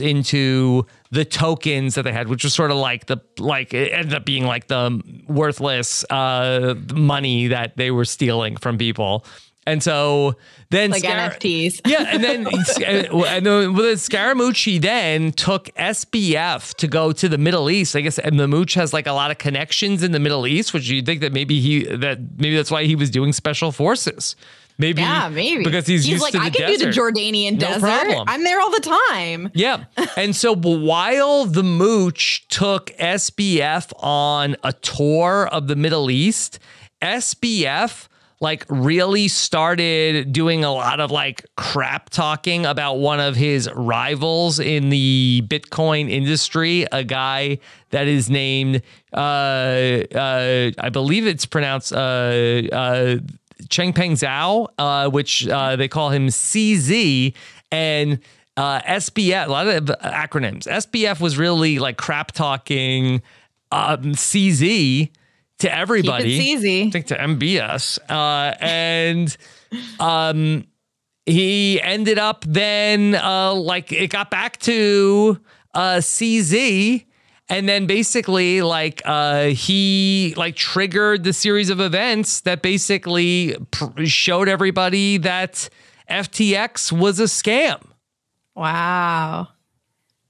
into 0.00 0.86
the 1.10 1.24
tokens 1.24 1.96
that 1.96 2.02
they 2.02 2.12
had, 2.12 2.28
which 2.28 2.44
was 2.44 2.54
sort 2.54 2.70
of 2.70 2.76
like 2.76 3.06
the, 3.06 3.16
like, 3.40 3.74
it 3.74 3.92
ended 3.92 4.14
up 4.14 4.24
being 4.24 4.46
like 4.46 4.68
the 4.68 5.02
worthless 5.26 6.04
uh, 6.10 6.76
money 6.94 7.48
that 7.48 7.76
they 7.76 7.90
were 7.90 8.04
stealing 8.04 8.56
from 8.56 8.78
people. 8.78 9.24
And 9.66 9.82
so 9.82 10.34
then 10.70 10.90
Like 10.90 11.02
Scar- 11.04 11.30
NFTs. 11.30 11.80
yeah, 11.86 12.04
and 12.12 12.22
then 12.22 12.46
uh, 12.48 13.24
and 13.24 13.46
then 13.46 13.74
with 13.74 13.98
Scaramucci 13.98 14.80
then 14.80 15.32
took 15.32 15.66
SBF 15.76 16.74
to 16.74 16.86
go 16.86 17.12
to 17.12 17.28
the 17.28 17.38
Middle 17.38 17.70
East. 17.70 17.96
I 17.96 18.02
guess 18.02 18.18
and 18.18 18.38
the 18.38 18.46
Mooch 18.48 18.74
has 18.74 18.92
like 18.92 19.06
a 19.06 19.12
lot 19.12 19.30
of 19.30 19.38
connections 19.38 20.02
in 20.02 20.12
the 20.12 20.20
Middle 20.20 20.46
East, 20.46 20.74
which 20.74 20.88
you 20.88 21.00
think 21.02 21.22
that 21.22 21.32
maybe 21.32 21.60
he 21.60 21.84
that 21.84 22.18
maybe 22.38 22.56
that's 22.56 22.70
why 22.70 22.84
he 22.84 22.94
was 22.94 23.08
doing 23.10 23.32
special 23.32 23.72
forces. 23.72 24.36
Maybe 24.76 25.02
Yeah, 25.02 25.28
maybe. 25.28 25.62
because 25.62 25.86
he's, 25.86 26.06
used 26.08 26.20
like, 26.20 26.32
to 26.32 26.38
the 26.40 26.44
I 26.46 26.50
can 26.50 26.68
desert. 26.68 26.78
do 26.78 26.90
the 26.90 27.20
Jordanian 27.20 27.52
No 27.52 27.58
desert. 27.68 27.80
problem. 27.80 28.24
I'm 28.28 28.42
there 28.42 28.60
all 28.60 28.72
the 28.72 28.98
time. 29.12 29.52
Yeah. 29.54 29.84
And 30.16 30.34
so 30.34 30.52
while 30.56 31.44
the 31.44 31.62
Mooch 31.62 32.44
took 32.48 32.86
SBF 32.98 33.92
on 34.02 34.56
a 34.64 34.72
tour 34.72 35.46
of 35.52 35.68
the 35.68 35.76
Middle 35.76 36.10
East, 36.10 36.58
SBF 37.00 38.08
like 38.44 38.66
really 38.68 39.26
started 39.26 40.30
doing 40.30 40.64
a 40.64 40.70
lot 40.70 41.00
of 41.00 41.10
like 41.10 41.46
crap 41.56 42.10
talking 42.10 42.66
about 42.66 42.96
one 42.98 43.18
of 43.18 43.34
his 43.34 43.70
rivals 43.74 44.60
in 44.60 44.90
the 44.90 45.42
Bitcoin 45.48 46.10
industry, 46.10 46.86
a 46.92 47.02
guy 47.02 47.58
that 47.90 48.06
is 48.06 48.28
named 48.28 48.82
uh 49.14 49.16
uh 49.16 50.70
I 50.78 50.90
believe 50.92 51.26
it's 51.26 51.46
pronounced 51.46 51.92
uh 51.92 51.96
uh 51.96 53.16
Changpeng 53.68 54.12
Zhao, 54.12 54.68
uh, 54.78 55.08
which 55.08 55.48
uh, 55.48 55.76
they 55.76 55.88
call 55.88 56.10
him 56.10 56.26
CZ, 56.26 57.32
and 57.70 58.18
uh, 58.58 58.80
SBF, 58.80 59.46
a 59.46 59.50
lot 59.50 59.66
of 59.68 59.84
acronyms. 59.84 60.66
SBF 60.66 61.18
was 61.20 61.38
really 61.38 61.78
like 61.78 61.96
crap 61.96 62.32
talking 62.32 63.22
um, 63.70 64.12
CZ 64.12 65.10
to 65.64 65.74
everybody. 65.74 66.32
easy. 66.32 66.82
I 66.84 66.90
think 66.90 67.06
to 67.06 67.16
MBS. 67.16 67.98
Uh, 68.08 68.54
and 68.60 69.36
um, 69.98 70.66
he 71.26 71.80
ended 71.80 72.18
up 72.18 72.44
then, 72.46 73.14
uh, 73.14 73.54
like, 73.54 73.92
it 73.92 74.10
got 74.10 74.30
back 74.30 74.58
to 74.60 75.40
uh, 75.74 75.96
CZ. 75.96 77.06
And 77.48 77.68
then 77.68 77.86
basically, 77.86 78.62
like, 78.62 79.02
uh, 79.04 79.46
he 79.48 80.32
like 80.36 80.56
triggered 80.56 81.24
the 81.24 81.32
series 81.32 81.68
of 81.68 81.78
events 81.78 82.40
that 82.42 82.62
basically 82.62 83.56
pr- 83.70 84.04
showed 84.06 84.48
everybody 84.48 85.18
that 85.18 85.68
FTX 86.08 86.90
was 86.90 87.20
a 87.20 87.24
scam. 87.24 87.82
Wow. 88.54 89.48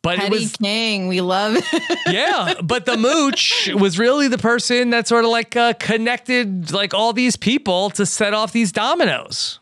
But 0.05 0.19
it 0.21 0.31
was 0.31 0.53
King, 0.53 1.09
we 1.09 1.21
love 1.21 1.57
it. 1.57 1.65
yeah, 2.13 2.55
but 2.63 2.87
the 2.87 2.97
mooch 2.97 3.69
was 3.75 3.99
really 3.99 4.29
the 4.29 4.39
person 4.39 4.91
that 4.91 5.09
sort 5.09 5.25
of 5.25 5.31
like 5.31 5.57
uh, 5.57 5.73
connected 5.81 6.71
like 6.71 6.95
all 6.95 7.13
these 7.13 7.35
people 7.37 7.91
to 7.91 8.07
set 8.07 8.35
off 8.35 8.53
these 8.53 8.71
dominoes. 8.71 9.59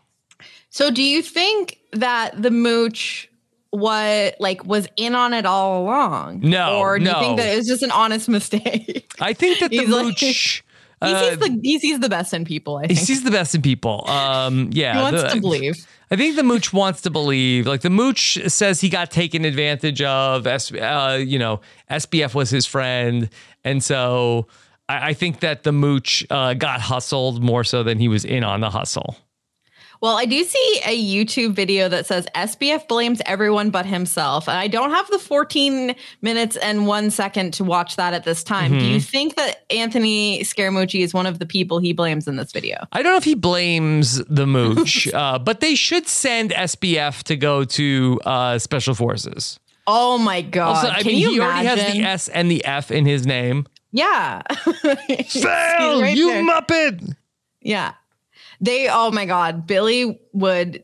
so 0.68 0.90
do 0.90 1.02
you 1.02 1.22
think 1.22 1.78
that 1.92 2.42
the 2.42 2.50
mooch 2.50 3.30
what 3.70 4.34
like 4.38 4.64
was 4.66 4.86
in 4.96 5.14
on 5.14 5.32
it 5.32 5.46
all 5.46 5.82
along? 5.84 6.40
No, 6.42 6.78
Or 6.78 6.98
do 6.98 7.04
you 7.06 7.12
think 7.20 7.38
that 7.38 7.54
it 7.54 7.56
was 7.56 7.66
just 7.66 7.82
an 7.82 7.90
honest 7.90 8.28
mistake? 8.38 9.10
I 9.20 9.32
think 9.32 9.60
that 9.60 9.70
the 9.70 9.78
He's 9.78 9.88
like- 9.88 10.04
mooch. 10.06 10.64
He 11.04 11.12
uh, 11.12 11.30
sees 11.30 11.38
the 11.38 11.60
he 11.62 11.78
sees 11.78 12.00
the 12.00 12.08
best 12.08 12.34
in 12.34 12.44
people, 12.44 12.76
I 12.78 12.86
he 12.86 12.94
sees 12.94 13.22
the 13.24 13.30
best 13.30 13.54
in 13.54 13.62
people. 13.62 14.08
Um, 14.08 14.70
yeah, 14.72 14.94
he 14.94 15.02
wants 15.02 15.22
the- 15.22 15.28
to 15.28 15.40
believe. 15.40 15.86
I 16.10 16.16
think 16.16 16.36
the 16.36 16.42
mooch 16.42 16.72
wants 16.74 17.00
to 17.02 17.10
believe. 17.10 17.66
Like 17.66 17.80
the 17.80 17.88
mooch 17.90 18.38
says 18.46 18.82
he 18.82 18.90
got 18.90 19.10
taken 19.10 19.46
advantage 19.46 20.02
of. 20.02 20.46
Uh, 20.46 21.18
you 21.18 21.38
know, 21.38 21.60
SBF 21.90 22.34
was 22.34 22.50
his 22.50 22.66
friend, 22.66 23.30
and 23.64 23.82
so 23.82 24.46
I, 24.88 25.08
I 25.08 25.14
think 25.14 25.40
that 25.40 25.62
the 25.62 25.72
mooch 25.72 26.26
uh, 26.28 26.52
got 26.54 26.80
hustled 26.82 27.42
more 27.42 27.64
so 27.64 27.82
than 27.82 27.98
he 27.98 28.08
was 28.08 28.24
in 28.26 28.44
on 28.44 28.60
the 28.60 28.70
hustle. 28.70 29.16
Well, 30.02 30.18
I 30.18 30.24
do 30.24 30.42
see 30.42 30.80
a 30.84 31.00
YouTube 31.00 31.52
video 31.54 31.88
that 31.88 32.06
says 32.06 32.26
SBF 32.34 32.88
blames 32.88 33.22
everyone 33.24 33.70
but 33.70 33.86
himself. 33.86 34.48
And 34.48 34.58
I 34.58 34.66
don't 34.66 34.90
have 34.90 35.08
the 35.10 35.18
14 35.20 35.94
minutes 36.22 36.56
and 36.56 36.88
one 36.88 37.10
second 37.12 37.54
to 37.54 37.64
watch 37.64 37.94
that 37.96 38.12
at 38.12 38.24
this 38.24 38.42
time. 38.42 38.72
Do 38.72 38.78
Mm-hmm. 38.78 38.86
you 38.94 39.00
think 39.00 39.36
that 39.36 39.64
Anthony 39.70 40.40
Scaramucci 40.42 41.02
is 41.04 41.14
one 41.14 41.26
of 41.26 41.38
the 41.38 41.46
people 41.46 41.78
he 41.78 41.92
blames 41.92 42.26
in 42.26 42.34
this 42.34 42.50
video? 42.50 42.78
I 42.90 43.00
don't 43.02 43.12
know 43.12 43.16
if 43.16 43.22
he 43.22 43.36
blames 43.36 44.16
the 44.24 44.44
mooch, 44.46 45.06
uh, 45.14 45.38
but 45.38 45.60
they 45.60 45.76
should 45.76 46.08
send 46.08 46.50
SBF 46.50 47.22
to 47.22 47.36
go 47.36 47.62
to 47.64 48.20
uh, 48.24 48.58
special 48.58 48.94
forces. 48.96 49.60
Oh 49.86 50.18
my 50.18 50.42
God. 50.42 50.76
Also, 50.78 50.88
I 50.88 50.98
Can 51.02 51.06
mean, 51.12 51.18
you 51.20 51.30
he 51.30 51.40
already 51.40 51.66
has 51.66 51.92
the 51.94 52.00
S 52.02 52.28
and 52.28 52.50
the 52.50 52.64
F 52.64 52.90
in 52.90 53.06
his 53.06 53.24
name. 53.24 53.66
Yeah. 53.92 54.42
Fail, 54.52 56.00
right 56.02 56.16
you 56.16 56.26
there. 56.28 56.42
muppet! 56.42 57.14
Yeah. 57.60 57.92
They, 58.62 58.88
oh 58.88 59.10
my 59.10 59.26
God, 59.26 59.66
Billy 59.66 60.18
would 60.32 60.82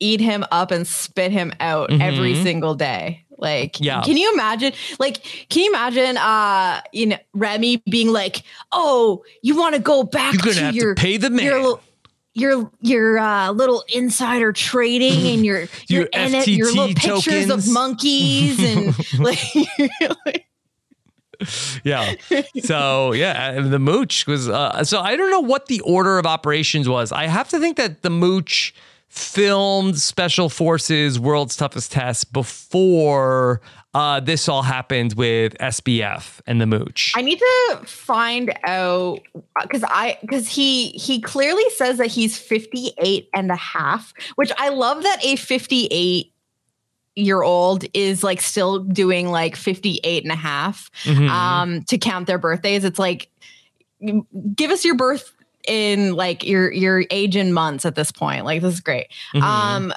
eat 0.00 0.20
him 0.20 0.44
up 0.50 0.70
and 0.72 0.86
spit 0.86 1.30
him 1.30 1.52
out 1.60 1.92
every 1.92 2.34
Mhm. 2.34 2.42
single 2.42 2.74
day. 2.74 3.24
Like, 3.38 3.78
Yeah. 3.80 4.00
can 4.02 4.16
you 4.16 4.32
imagine? 4.32 4.72
Like, 4.98 5.22
can 5.50 5.62
you 5.62 5.68
imagine? 5.70 6.16
Uh, 6.16 6.80
you 6.92 7.06
know, 7.06 7.18
Remi 7.34 7.82
being 7.88 8.10
like, 8.12 8.42
"Oh, 8.72 9.22
you 9.42 9.56
want 9.56 9.74
to 9.74 9.80
go 9.80 10.02
back 10.02 10.32
You're 10.34 10.54
to 10.54 10.60
have 10.60 10.72
to 10.74 10.76
your 10.80 10.94
pay 10.94 11.18
the 11.18 11.28
your 11.28 11.36
man." 11.36 11.52
little- 11.62 11.80
your 12.34 12.70
your 12.82 13.18
uh, 13.18 13.50
little 13.52 13.82
insider 13.94 14.52
trading 14.52 15.26
and 15.34 15.44
your 15.44 15.60
Your 15.88 16.00
your, 16.02 16.08
N- 16.12 16.42
your 16.46 16.66
little 16.68 16.88
FTT 16.88 16.96
pictures 16.96 17.46
tokens. 17.46 17.50
of 17.50 17.72
monkeys 17.72 18.58
and 18.58 18.94
like, 19.18 19.38
like 20.26 20.46
Yeah. 21.84 22.14
So 22.62 23.12
yeah, 23.12 23.60
the 23.60 23.78
mooch 23.78 24.26
was. 24.26 24.48
Uh, 24.48 24.82
so 24.82 25.00
I 25.00 25.16
don't 25.16 25.30
know 25.30 25.40
what 25.40 25.66
the 25.66 25.80
order 25.80 26.18
of 26.18 26.26
operations 26.26 26.88
was. 26.88 27.12
I 27.12 27.26
have 27.26 27.48
to 27.50 27.58
think 27.60 27.76
that 27.76 28.02
the 28.02 28.10
mooch 28.10 28.74
filmed 29.08 29.98
Special 29.98 30.48
Forces 30.48 31.18
World's 31.18 31.56
Toughest 31.56 31.92
Test 31.92 32.32
before 32.32 33.60
uh, 33.94 34.20
this 34.20 34.46
all 34.46 34.62
happened 34.62 35.14
with 35.14 35.56
SBF 35.58 36.40
and 36.46 36.60
the 36.60 36.66
mooch. 36.66 37.12
I 37.16 37.22
need 37.22 37.38
to 37.38 37.80
find 37.86 38.52
out 38.64 39.20
because 39.62 39.84
I 39.84 40.18
because 40.20 40.48
he 40.48 40.88
he 40.88 41.20
clearly 41.20 41.68
says 41.70 41.96
that 41.98 42.08
he's 42.08 42.36
58 42.36 43.30
and 43.34 43.50
a 43.50 43.56
half, 43.56 44.12
which 44.34 44.52
I 44.58 44.68
love 44.68 45.02
that 45.02 45.24
a 45.24 45.36
58 45.36 46.32
year 47.16 47.42
old 47.42 47.84
is 47.94 48.22
like 48.22 48.40
still 48.40 48.78
doing 48.80 49.28
like 49.30 49.56
58 49.56 50.22
and 50.22 50.30
a 50.32 50.36
half 50.36 50.90
Mhm. 51.04 51.28
um 51.30 51.82
to 51.84 51.96
count 51.98 52.26
their 52.26 52.38
birthdays. 52.38 52.84
It's 52.84 52.98
like 52.98 53.30
give 54.54 54.70
us 54.70 54.84
your 54.84 54.94
birth 54.94 55.32
in 55.66 56.14
like 56.14 56.44
your 56.44 56.70
your 56.70 57.04
age 57.10 57.34
in 57.34 57.52
months 57.52 57.84
at 57.86 57.94
this 57.94 58.12
point. 58.12 58.44
Like 58.44 58.60
this 58.62 58.74
is 58.74 58.80
great. 58.80 59.06
Mhm. 59.34 59.42
Um 59.42 59.92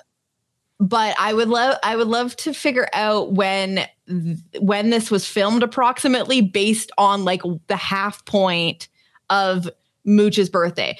but 0.80 1.14
I 1.20 1.34
would 1.34 1.50
love 1.50 1.76
I 1.84 1.98
would 1.98 2.08
love 2.08 2.36
to 2.38 2.54
figure 2.54 2.88
out 2.94 3.34
when 3.34 3.86
when 4.62 4.90
this 4.90 5.12
was 5.12 5.28
filmed 5.28 5.62
approximately 5.62 6.42
based 6.42 6.90
on 6.98 7.26
like 7.26 7.42
the 7.68 7.76
half 7.76 8.24
point 8.26 8.88
of 9.30 9.70
Mooch's 10.06 10.50
birthday. 10.50 10.98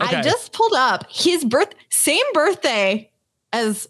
Okay. 0.00 0.16
I 0.18 0.22
just 0.22 0.52
pulled 0.52 0.74
up 0.74 1.04
his 1.10 1.44
birth 1.44 1.74
same 1.90 2.22
birthday 2.32 3.10
as 3.52 3.88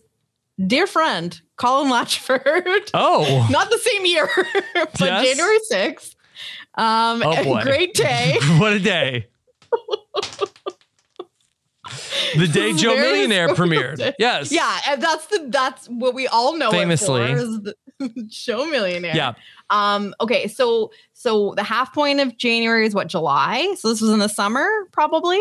dear 0.67 0.87
friend 0.87 1.41
Colin 1.57 1.91
Latchford. 1.91 2.91
oh. 2.95 3.47
Not 3.51 3.71
the 3.71 3.79
same 3.79 4.07
year, 4.07 4.29
but 4.75 5.01
Yes. 5.01 5.27
January 5.27 5.59
6th. 5.71 6.15
Um 6.75 7.23
Oh, 7.25 7.45
boy. 7.45 7.63
great 7.63 7.95
day. 7.95 8.37
what 8.59 8.73
a 8.73 8.79
day. 8.81 9.27
the 12.37 12.47
day 12.47 12.73
Joe 12.75 12.95
Very 12.95 13.13
Millionaire 13.13 13.49
premiered. 13.49 13.95
specific. 13.95 14.17
Yes. 14.19 14.53
Yeah, 14.53 14.79
and 14.89 15.03
that's 15.03 15.27
the 15.27 15.47
that's 15.49 15.87
what 15.89 16.15
we 16.15 16.27
all 16.29 16.57
know 16.57 16.71
Famously. 16.71 17.35
for, 17.35 18.67
millionaire. 18.67 19.17
Yeah. 19.17 19.35
Um. 19.71 20.15
Okay. 20.21 20.47
So 20.49 20.91
so 21.15 21.55
the 21.57 21.63
half 21.65 21.93
point 21.95 22.21
of 22.21 22.37
January 22.37 22.87
is 22.87 22.95
what 22.95 23.09
July. 23.09 23.75
So 23.79 23.89
this 23.89 24.01
was 24.01 24.11
in 24.11 24.19
the 24.21 24.29
summer, 24.29 24.69
probably. 24.93 25.41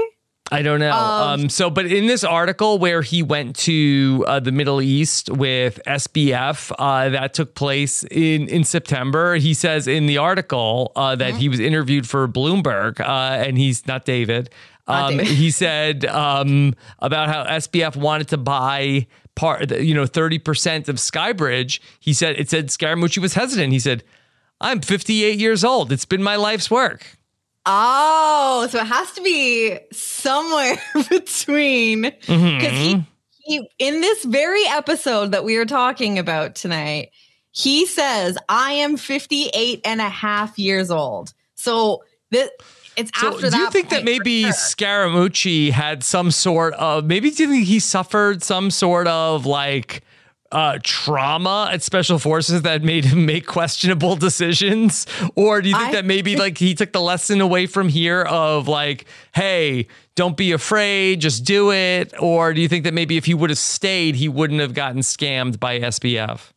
I 0.51 0.61
don't 0.61 0.79
know. 0.79 0.91
Um, 0.91 1.41
Um, 1.41 1.49
so, 1.49 1.69
but 1.69 1.85
in 1.87 2.07
this 2.07 2.23
article 2.23 2.79
where 2.79 3.01
he 3.01 3.21
went 3.21 3.55
to 3.57 4.23
uh, 4.27 4.39
the 4.39 4.51
Middle 4.51 4.81
East 4.81 5.29
with 5.29 5.79
SBF, 5.85 6.71
uh, 6.79 7.09
that 7.09 7.33
took 7.33 7.53
place 7.55 8.03
in 8.09 8.47
in 8.47 8.63
September. 8.63 9.35
He 9.35 9.53
says 9.53 9.87
in 9.87 10.05
the 10.07 10.17
article 10.17 10.91
uh, 10.95 11.15
that 11.15 11.35
he 11.35 11.49
was 11.49 11.59
interviewed 11.59 12.07
for 12.07 12.27
Bloomberg, 12.27 12.99
uh, 13.01 13.43
and 13.45 13.57
he's 13.57 13.85
not 13.87 14.05
David. 14.05 14.49
Not 14.87 15.11
Um, 15.11 15.17
David. 15.17 15.27
he 15.35 15.51
said 15.51 16.05
um, 16.05 16.73
about 16.99 17.27
how 17.27 17.43
SBF 17.43 17.97
wanted 17.97 18.29
to 18.29 18.37
buy 18.37 19.07
part, 19.35 19.69
you 19.81 19.93
know, 19.93 20.05
thirty 20.05 20.39
percent 20.39 20.87
of 20.87 20.95
Skybridge. 20.95 21.79
He 21.99 22.13
said 22.13 22.39
it 22.39 22.49
said 22.49 22.67
Scaramucci 22.69 23.17
was 23.17 23.33
hesitant. 23.33 23.73
He 23.73 23.79
said, 23.79 24.03
"I'm 24.61 24.79
58 24.79 25.37
years 25.39 25.65
old. 25.65 25.91
It's 25.91 26.05
been 26.05 26.23
my 26.23 26.37
life's 26.37 26.71
work." 26.71 27.17
Oh, 27.69 28.67
so 28.71 28.79
it 28.79 28.87
has 28.87 29.11
to 29.11 29.21
be 29.21 29.77
somewhere 29.91 30.77
between 31.09 32.01
because 32.01 32.23
Mm-hmm. 32.27 33.01
he, 33.43 33.57
he 33.59 33.69
in 33.77 34.01
this 34.01 34.23
very 34.23 34.65
episode 34.67 35.31
that 35.33 35.43
we 35.43 35.57
are 35.57 35.65
talking 35.65 36.17
about 36.17 36.55
tonight, 36.55 37.11
he 37.51 37.85
says, 37.85 38.37
I 38.47 38.71
am 38.73 38.95
58 38.97 39.81
and 39.83 39.99
a 39.99 40.09
half 40.09 40.57
years 40.57 40.89
old. 40.91 41.33
So 41.55 42.03
this 42.31 42.49
it's 42.95 43.11
So 43.19 43.27
after 43.27 43.49
do 43.49 43.57
you 43.57 43.69
think 43.69 43.89
that 43.89 44.03
maybe 44.03 44.43
sure. 44.43 44.51
Scaramucci 44.51 45.71
had 45.71 46.03
some 46.03 46.31
sort 46.31 46.73
of 46.75 47.05
maybe 47.05 47.29
do 47.31 47.43
you 47.43 47.49
think 47.49 47.65
he 47.65 47.79
suffered 47.79 48.43
some 48.43 48.71
sort 48.71 49.07
of 49.07 49.45
like 49.45 50.03
uh 50.51 50.79
trauma 50.83 51.69
at 51.71 51.83
special 51.83 52.19
forces 52.19 52.61
that 52.61 52.83
made 52.83 53.05
him 53.05 53.25
make 53.25 53.45
questionable 53.45 54.15
decisions 54.27 55.05
or 55.35 55.61
do 55.61 55.69
you 55.69 55.75
think 55.75 55.89
I 55.89 55.91
that 55.93 56.05
maybe 56.05 56.35
like 56.35 56.57
he 56.57 56.73
took 56.73 56.91
the 56.93 57.01
lesson 57.01 57.41
away 57.41 57.65
from 57.67 57.89
here 57.89 58.21
of 58.21 58.67
like 58.67 59.05
hey 59.33 59.87
don't 60.15 60.37
be 60.37 60.51
afraid 60.53 61.21
just 61.21 61.43
do 61.43 61.71
it 61.71 62.13
or 62.19 62.53
do 62.53 62.61
you 62.61 62.67
think 62.67 62.85
that 62.85 62.93
maybe 62.93 63.17
if 63.17 63.25
he 63.25 63.33
would 63.33 63.49
have 63.49 63.59
stayed 63.59 64.15
he 64.15 64.29
wouldn't 64.29 64.61
have 64.61 64.73
gotten 64.73 65.01
scammed 65.01 65.59
by 65.59 65.79
SBF 65.79 66.53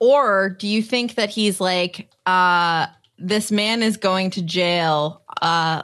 Or 0.00 0.50
do 0.50 0.66
you 0.66 0.82
think 0.82 1.14
that 1.14 1.30
he's 1.30 1.60
like, 1.60 2.10
uh, 2.26 2.86
this 3.18 3.50
man 3.50 3.82
is 3.82 3.96
going 3.96 4.30
to 4.30 4.42
jail? 4.42 5.22
Uh, 5.40 5.82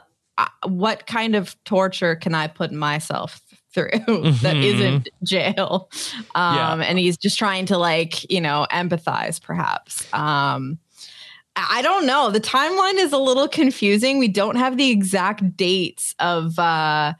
what 0.67 1.07
kind 1.07 1.35
of 1.35 1.55
torture 1.63 2.15
can 2.15 2.35
I 2.35 2.47
put 2.47 2.71
myself 2.71 3.41
through 3.73 3.89
that 4.41 4.55
isn't 4.55 5.09
jail? 5.23 5.89
Um, 6.35 6.55
Yeah. 6.55 6.75
And 6.85 6.99
he's 6.99 7.17
just 7.17 7.37
trying 7.37 7.65
to 7.67 7.77
like, 7.77 8.29
you 8.31 8.41
know, 8.41 8.67
empathize 8.71 9.41
perhaps. 9.41 10.05
Um, 10.13 10.77
I 11.55 11.79
I 11.79 11.81
don't 11.81 12.05
know. 12.05 12.29
The 12.31 12.39
timeline 12.39 12.95
is 12.95 13.11
a 13.11 13.17
little 13.17 13.47
confusing. 13.47 14.19
We 14.19 14.27
don't 14.29 14.55
have 14.55 14.77
the 14.77 14.89
exact 14.89 15.57
dates 15.57 16.15
of 16.19 16.57
uh, 16.57 17.13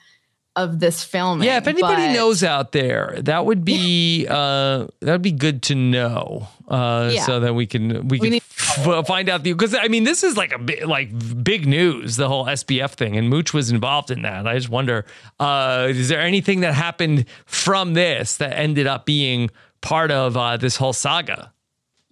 of 0.56 0.80
this 0.80 1.04
filming. 1.04 1.46
Yeah, 1.48 1.58
if 1.58 1.68
anybody 1.68 2.08
but- 2.08 2.14
knows 2.14 2.44
out 2.44 2.72
there, 2.74 3.18
that 3.22 3.46
would 3.46 3.64
be 3.64 4.28
uh, 4.30 4.88
that 5.00 5.12
would 5.14 5.22
be 5.22 5.32
good 5.32 5.62
to 5.64 5.76
know, 5.76 6.48
uh, 6.68 7.10
Yeah. 7.14 7.24
so 7.26 7.40
that 7.40 7.54
we 7.54 7.66
can 7.66 8.08
we 8.10 8.20
can 8.20 8.30
need- 8.32 8.44
f- 8.60 9.08
find 9.08 9.30
out 9.30 9.44
the 9.44 9.54
because 9.54 9.74
I 9.74 9.88
mean 9.88 10.04
this 10.04 10.24
is 10.24 10.36
like 10.36 10.52
a 10.54 10.60
big 10.60 10.86
like 10.86 11.10
big 11.44 11.66
news 11.68 12.16
the 12.18 12.28
whole 12.28 12.46
SBF 12.46 12.92
thing 12.92 13.16
and 13.18 13.30
Mooch 13.30 13.54
was 13.54 13.72
involved 13.72 14.12
in 14.12 14.24
that. 14.24 14.46
I 14.48 14.56
just 14.56 14.70
wonder, 14.70 15.06
uh, 15.40 15.88
is 15.90 16.10
there 16.10 16.22
anything 16.22 16.60
that 16.62 16.74
happened 16.74 17.26
from 17.46 17.94
this 17.94 18.38
that 18.38 18.54
ended 18.58 18.88
up 18.88 19.06
being 19.06 19.50
part 19.82 20.12
of 20.12 20.36
uh, 20.38 20.58
this 20.58 20.76
whole 20.76 20.94
saga? 20.94 21.51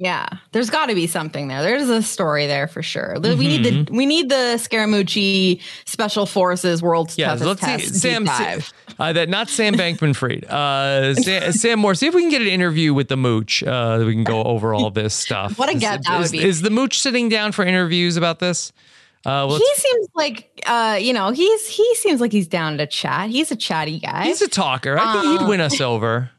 Yeah, 0.02 0.30
there's 0.54 0.70
got 0.70 0.86
to 0.86 0.96
be 0.96 1.08
something 1.08 1.50
there. 1.50 1.62
There's 1.62 1.90
a 1.90 2.02
story 2.02 2.48
there 2.48 2.68
for 2.68 2.82
sure. 2.82 3.18
We 3.20 3.36
need 3.36 3.64
the 3.66 3.92
we 3.94 4.06
need 4.06 4.30
the 4.30 4.56
Scaramucci 4.58 5.62
Special 5.86 6.26
Forces 6.26 6.82
World's 6.82 7.18
Yeah, 7.18 7.28
Toughest 7.36 7.46
let's 7.46 7.62
Test 7.62 7.94
see, 7.96 8.00
Sam. 8.00 8.24
dive. 8.24 8.72
Uh, 8.98 9.12
that 9.12 9.28
not 9.28 9.50
Sam 9.50 9.74
Bankman 9.76 10.16
Fried. 10.16 10.46
Uh, 10.46 11.16
Sam, 11.16 11.52
Sam 11.52 11.80
Moore. 11.80 11.96
See 11.96 12.08
if 12.08 12.14
we 12.14 12.22
can 12.22 12.30
get 12.32 12.42
an 12.42 12.48
interview 12.48 12.94
with 12.94 13.10
the 13.10 13.18
Mooch. 13.18 13.62
Uh, 13.62 14.02
we 14.06 14.14
can 14.14 14.24
go 14.24 14.42
over 14.44 14.74
all 14.74 14.90
this 14.90 15.14
stuff. 15.26 15.60
What 15.60 15.68
a 15.70 15.74
Is- 15.74 15.82
get 15.82 16.02
that 16.06 16.16
would 16.18 16.26
is, 16.26 16.32
be. 16.32 16.44
Is 16.44 16.62
the 16.62 16.70
Mooch 16.70 16.98
sitting 17.00 17.28
down 17.28 17.52
for 17.52 17.66
interviews 17.66 18.16
about 18.16 18.40
this? 18.40 18.72
Uh, 19.26 19.44
well, 19.50 19.58
He 19.58 19.70
seems 19.76 20.08
like 20.16 20.64
uh, 20.66 20.98
you 21.02 21.12
know, 21.12 21.32
he's 21.32 21.68
he 21.68 21.96
seems 21.96 22.22
like 22.22 22.32
he's 22.32 22.48
down 22.48 22.78
to 22.78 22.88
chat. 22.88 23.30
He's 23.30 23.52
a 23.52 23.56
chatty 23.58 24.00
guy. 24.00 24.24
he's 24.28 24.42
a 24.42 24.48
talker. 24.48 24.98
I 24.98 25.22
think 25.22 25.42
he'd 25.42 25.48
win 25.50 25.60
us 25.60 25.82
over. 25.82 26.32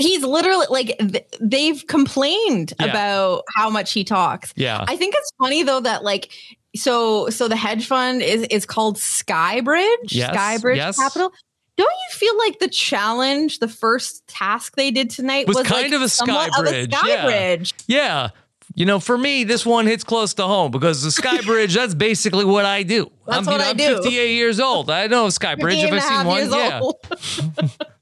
he's 0.00 0.22
literally 0.22 0.66
like 0.70 0.96
th- 0.98 1.26
they've 1.40 1.86
complained 1.86 2.72
Yeah. 2.80 2.86
about 2.86 3.44
how 3.54 3.70
much 3.70 3.92
he 3.92 4.04
talks. 4.04 4.52
Yeah. 4.56 4.84
I 4.88 4.96
think 4.96 5.14
it's 5.16 5.30
funny 5.38 5.62
though 5.62 5.80
that 5.80 6.02
like 6.04 6.30
so 6.76 7.28
so 7.30 7.48
the 7.48 7.56
hedge 7.56 7.86
fund 7.86 8.22
is 8.22 8.42
is 8.50 8.64
called 8.66 8.96
Skybridge, 8.96 9.86
Yes, 10.08 10.34
Skybridge 10.36 10.76
yes. 10.76 10.96
Capital. 10.98 11.32
Don't 11.76 11.88
you 11.90 12.16
feel 12.18 12.36
like 12.36 12.58
the 12.58 12.68
challenge, 12.68 13.58
the 13.60 13.68
first 13.68 14.26
task 14.28 14.76
they 14.76 14.90
did 14.90 15.08
tonight 15.08 15.46
Was 15.48 15.56
was, 15.56 15.66
kind 15.66 15.84
like 15.84 15.92
of 15.94 16.02
a 16.02 16.08
somewhat 16.08 16.50
of 16.58 16.66
a 16.66 16.86
Skybridge, 16.86 16.92
yeah. 17.06 17.24
Skybridge? 17.24 17.72
Yeah. 17.86 18.28
You 18.76 18.86
know, 18.86 19.00
for 19.00 19.18
me, 19.18 19.42
this 19.44 19.66
one 19.66 19.86
hits 19.86 20.04
close 20.04 20.34
to 20.34 20.44
home 20.44 20.70
because 20.70 21.02
the 21.02 21.08
Skybridge, 21.22 21.74
that's 21.74 21.94
basically 21.94 22.44
what 22.44 22.64
I 22.66 22.82
do. 22.82 23.10
That's 23.26 23.38
I'm, 23.38 23.44
what 23.46 23.52
you 23.52 23.58
know, 23.58 23.64
I 23.64 23.70
I'm 23.70 23.76
do. 23.76 24.02
58 24.02 24.34
years 24.34 24.60
old. 24.60 24.90
I 24.90 25.06
know 25.06 25.26
Skybridge 25.26 25.82
if 25.82 25.92
I've 25.92 26.02
seen 26.02 26.26
one. 26.26 26.50
Yeah. 26.50 27.76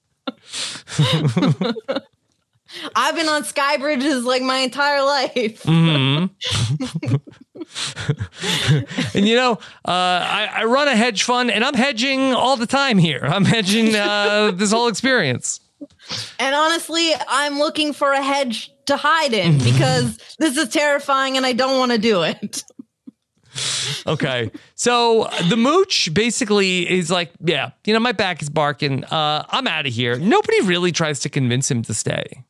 I've 2.94 3.14
been 3.14 3.28
on 3.28 3.44
Skybridges 3.44 4.24
like 4.24 4.42
my 4.42 4.58
entire 4.58 5.02
life. 5.02 5.62
Mm. 5.62 6.30
and 9.14 9.28
you 9.28 9.36
know, 9.36 9.52
uh, 9.84 9.90
I, 9.90 10.50
I 10.56 10.64
run 10.64 10.86
a 10.88 10.96
hedge 10.96 11.22
fund 11.22 11.50
and 11.50 11.64
I'm 11.64 11.74
hedging 11.74 12.34
all 12.34 12.56
the 12.56 12.66
time 12.66 12.98
here. 12.98 13.22
I'm 13.22 13.44
hedging 13.44 13.94
uh, 13.94 14.50
this 14.54 14.70
whole 14.72 14.88
experience. 14.88 15.60
And 16.38 16.54
honestly, 16.54 17.12
I'm 17.28 17.58
looking 17.58 17.92
for 17.92 18.12
a 18.12 18.22
hedge 18.22 18.70
to 18.86 18.96
hide 18.96 19.32
in 19.32 19.58
because 19.58 20.18
this 20.38 20.56
is 20.56 20.68
terrifying 20.68 21.36
and 21.36 21.46
I 21.46 21.52
don't 21.52 21.78
want 21.78 21.92
to 21.92 21.98
do 21.98 22.22
it. 22.22 22.64
Okay. 24.06 24.50
So 24.74 25.28
the 25.48 25.56
mooch 25.56 26.08
basically 26.14 26.88
is 26.90 27.10
like, 27.10 27.30
yeah, 27.40 27.70
you 27.84 27.92
know, 27.92 28.00
my 28.00 28.12
back 28.12 28.40
is 28.40 28.48
barking. 28.48 29.04
Uh, 29.04 29.44
I'm 29.48 29.66
out 29.66 29.86
of 29.86 29.92
here. 29.92 30.18
Nobody 30.18 30.60
really 30.62 30.92
tries 30.92 31.20
to 31.20 31.28
convince 31.28 31.70
him 31.70 31.82
to 31.82 31.94
stay. 31.94 32.44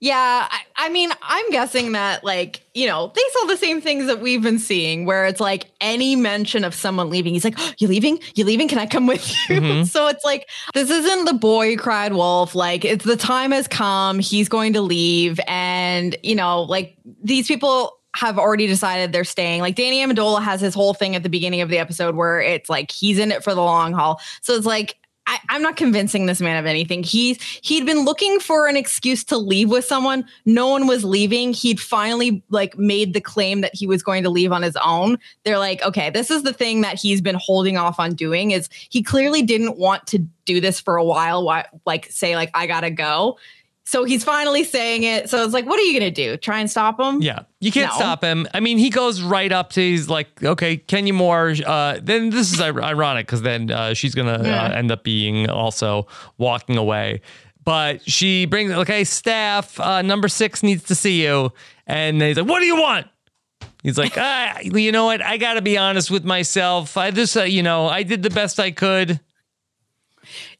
Yeah, 0.00 0.46
I, 0.48 0.60
I 0.76 0.88
mean, 0.90 1.10
I'm 1.22 1.50
guessing 1.50 1.92
that 1.92 2.22
like 2.22 2.62
you 2.72 2.86
know 2.86 3.10
they 3.16 3.20
saw 3.32 3.46
the 3.46 3.56
same 3.56 3.80
things 3.80 4.06
that 4.06 4.20
we've 4.20 4.40
been 4.40 4.60
seeing, 4.60 5.06
where 5.06 5.26
it's 5.26 5.40
like 5.40 5.72
any 5.80 6.14
mention 6.14 6.62
of 6.62 6.72
someone 6.72 7.10
leaving, 7.10 7.34
he's 7.34 7.42
like, 7.44 7.56
oh, 7.58 7.72
"You 7.78 7.88
leaving? 7.88 8.20
You 8.36 8.44
leaving? 8.44 8.68
Can 8.68 8.78
I 8.78 8.86
come 8.86 9.08
with 9.08 9.28
you?" 9.48 9.60
Mhm. 9.60 9.86
so 9.90 10.06
it's 10.06 10.24
like 10.24 10.48
this 10.72 10.88
isn't 10.88 11.24
the 11.24 11.32
boy 11.34 11.76
cried 11.76 12.12
wolf. 12.12 12.54
Like 12.54 12.84
it's 12.84 13.04
the 13.04 13.16
time 13.16 13.50
has 13.50 13.66
come. 13.66 14.20
He's 14.20 14.48
going 14.48 14.74
to 14.74 14.82
leave, 14.82 15.40
and 15.48 16.14
you 16.22 16.36
know, 16.36 16.62
like 16.62 16.96
these 17.24 17.48
people 17.48 17.97
have 18.18 18.36
already 18.36 18.66
decided 18.66 19.12
they're 19.12 19.22
staying. 19.22 19.60
Like 19.60 19.76
Danny 19.76 20.04
Amendola 20.04 20.42
has 20.42 20.60
his 20.60 20.74
whole 20.74 20.92
thing 20.92 21.14
at 21.14 21.22
the 21.22 21.28
beginning 21.28 21.60
of 21.60 21.68
the 21.68 21.78
episode 21.78 22.16
where 22.16 22.40
it's 22.40 22.68
like 22.68 22.90
he's 22.90 23.16
in 23.16 23.30
it 23.30 23.44
for 23.44 23.54
the 23.54 23.62
long 23.62 23.92
haul. 23.92 24.20
So 24.42 24.54
it's 24.54 24.66
like 24.66 24.96
I, 25.28 25.38
I'm 25.50 25.62
not 25.62 25.76
convincing 25.76 26.26
this 26.26 26.40
man 26.40 26.58
of 26.58 26.66
anything. 26.66 27.04
He's 27.04 27.40
he'd 27.62 27.86
been 27.86 28.04
looking 28.04 28.40
for 28.40 28.66
an 28.66 28.76
excuse 28.76 29.22
to 29.24 29.38
leave 29.38 29.70
with 29.70 29.84
someone. 29.84 30.24
No 30.46 30.66
one 30.66 30.88
was 30.88 31.04
leaving. 31.04 31.52
He'd 31.52 31.78
finally 31.78 32.42
like 32.48 32.76
made 32.76 33.14
the 33.14 33.20
claim 33.20 33.60
that 33.60 33.72
he 33.72 33.86
was 33.86 34.02
going 34.02 34.24
to 34.24 34.30
leave 34.30 34.50
on 34.50 34.62
his 34.62 34.76
own. 34.84 35.18
They're 35.44 35.58
like, 35.58 35.80
okay, 35.84 36.10
this 36.10 36.28
is 36.28 36.42
the 36.42 36.52
thing 36.52 36.80
that 36.80 36.98
he's 36.98 37.20
been 37.20 37.38
holding 37.38 37.76
off 37.76 38.00
on 38.00 38.14
doing. 38.14 38.50
Is 38.50 38.68
he 38.72 39.00
clearly 39.00 39.42
didn't 39.42 39.78
want 39.78 40.08
to 40.08 40.18
do 40.44 40.60
this 40.60 40.80
for 40.80 40.96
a 40.96 41.04
while? 41.04 41.44
Why, 41.44 41.66
like 41.86 42.06
say 42.06 42.34
like 42.34 42.50
I 42.52 42.66
gotta 42.66 42.90
go. 42.90 43.38
So 43.88 44.04
he's 44.04 44.22
finally 44.22 44.64
saying 44.64 45.04
it. 45.04 45.30
So 45.30 45.42
it's 45.42 45.54
like, 45.54 45.64
what 45.64 45.78
are 45.80 45.82
you 45.82 45.98
gonna 45.98 46.10
do? 46.10 46.36
Try 46.36 46.60
and 46.60 46.70
stop 46.70 47.00
him? 47.00 47.22
Yeah, 47.22 47.44
you 47.58 47.72
can't 47.72 47.90
No. 47.90 47.96
stop 47.96 48.22
him. 48.22 48.46
I 48.52 48.60
mean, 48.60 48.76
he 48.76 48.90
goes 48.90 49.22
right 49.22 49.50
up 49.50 49.70
to. 49.72 49.80
He's 49.80 50.10
like, 50.10 50.44
"Okay, 50.44 50.76
Kenya 50.76 51.14
Moore." 51.14 51.54
Uh, 51.64 51.98
then 52.02 52.28
this 52.28 52.52
is 52.52 52.60
ironic 52.60 53.24
because 53.24 53.40
then 53.40 53.70
uh, 53.70 53.94
she's 53.94 54.14
gonna 54.14 54.42
Yeah. 54.44 54.64
uh, 54.66 54.72
end 54.72 54.92
up 54.92 55.04
being 55.04 55.48
also 55.48 56.06
walking 56.36 56.76
away. 56.76 57.22
But 57.64 58.06
she 58.06 58.44
brings, 58.44 58.72
okay, 58.72 59.04
staff 59.04 59.80
uh, 59.80 60.02
number 60.02 60.28
six 60.28 60.62
needs 60.62 60.82
to 60.84 60.94
see 60.94 61.22
you, 61.24 61.50
and 61.86 62.20
he's 62.20 62.36
like, 62.36 62.46
"What 62.46 62.60
do 62.60 62.66
you 62.66 62.76
want?" 62.78 63.06
He's 63.82 63.96
like, 63.96 64.18
ah, 64.18 64.58
"You 64.64 64.92
know 64.92 65.06
what? 65.06 65.22
I 65.22 65.38
got 65.38 65.54
to 65.54 65.62
be 65.62 65.78
honest 65.78 66.10
with 66.10 66.26
myself. 66.26 66.98
I 66.98 67.10
just, 67.10 67.34
uh, 67.38 67.44
you 67.44 67.62
know, 67.62 67.86
I 67.88 68.02
did 68.02 68.22
the 68.22 68.28
best 68.30 68.60
I 68.60 68.70
could." 68.70 69.18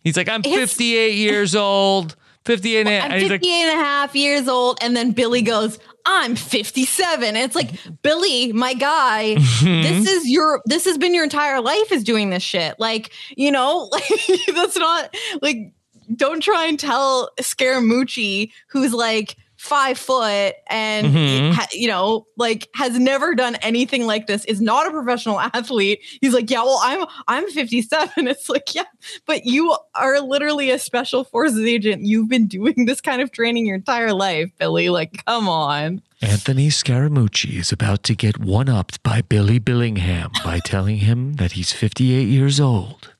He's 0.02 0.16
like, 0.16 0.30
"I'm 0.30 0.42
58 0.42 1.14
years 1.14 1.54
old." 1.54 2.16
58 2.48 2.80
and, 2.80 2.88
I'm 2.88 3.12
and 3.12 3.20
he's 3.20 3.30
like, 3.30 3.44
and 3.44 3.78
a 3.78 3.84
half 3.84 4.16
years 4.16 4.48
old. 4.48 4.78
And 4.80 4.96
then 4.96 5.12
Billy 5.12 5.42
goes, 5.42 5.78
I'm 6.06 6.34
57. 6.34 7.22
And 7.28 7.36
it's 7.36 7.54
like, 7.54 7.72
Billy, 8.02 8.52
my 8.52 8.72
guy, 8.72 9.36
Mm-hmm. 9.36 9.82
this 9.82 10.08
is 10.10 10.28
your, 10.28 10.62
this 10.64 10.86
has 10.86 10.96
been 10.96 11.14
your 11.14 11.24
entire 11.24 11.60
life 11.60 11.92
is 11.92 12.02
doing 12.04 12.30
this 12.30 12.42
shit. 12.42 12.78
Like, 12.78 13.10
you 13.36 13.50
know, 13.50 13.88
like 13.92 14.08
that's 14.54 14.76
not 14.78 15.14
like, 15.42 15.72
don't 16.16 16.42
try 16.42 16.64
and 16.64 16.80
tell 16.80 17.30
Scaramucci, 17.38 18.50
who's 18.68 18.94
like 18.94 19.36
five 19.58 19.98
foot 19.98 20.54
and, 20.68 21.08
Mhm. 21.08 21.52
ha- 21.52 21.66
you 21.72 21.88
know, 21.88 22.26
like 22.36 22.68
has 22.74 22.98
never 22.98 23.34
done 23.34 23.56
anything 23.56 24.06
like 24.06 24.26
this, 24.28 24.44
is 24.46 24.60
not 24.60 24.86
a 24.86 24.90
professional 24.90 25.38
athlete. 25.54 25.98
He's 26.20 26.32
like, 26.32 26.48
yeah, 26.50 26.62
well, 26.62 26.80
I'm, 26.82 27.04
I'm 27.26 27.50
57. 27.50 28.28
It's 28.28 28.48
like, 28.48 28.74
yeah, 28.74 28.84
but 29.26 29.44
you 29.46 29.76
are 29.96 30.20
literally 30.20 30.70
a 30.70 30.78
special 30.78 31.24
forces 31.24 31.58
agent. 31.66 32.02
You've 32.06 32.28
been 32.28 32.46
doing 32.46 32.84
this 32.86 33.00
kind 33.00 33.20
of 33.20 33.32
training 33.32 33.66
your 33.66 33.74
entire 33.76 34.12
life, 34.14 34.50
Billy. 34.58 34.88
Like, 34.90 35.24
come 35.26 35.48
on. 35.48 36.02
Anthony 36.22 36.68
Scaramucci 36.68 37.58
is 37.58 37.70
about 37.72 38.02
to 38.04 38.14
get 38.14 38.38
one 38.38 38.68
upped 38.68 39.02
by 39.02 39.22
Billy 39.22 39.58
Billingham 39.60 40.30
by 40.44 40.58
telling 40.64 40.98
him 40.98 41.34
that 41.34 41.52
he's 41.52 41.72
58 41.72 42.28
years 42.28 42.58
old. 42.60 43.12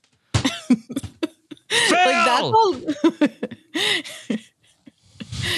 Like 1.71 2.25
that's 2.25 2.43
all. 2.43 2.81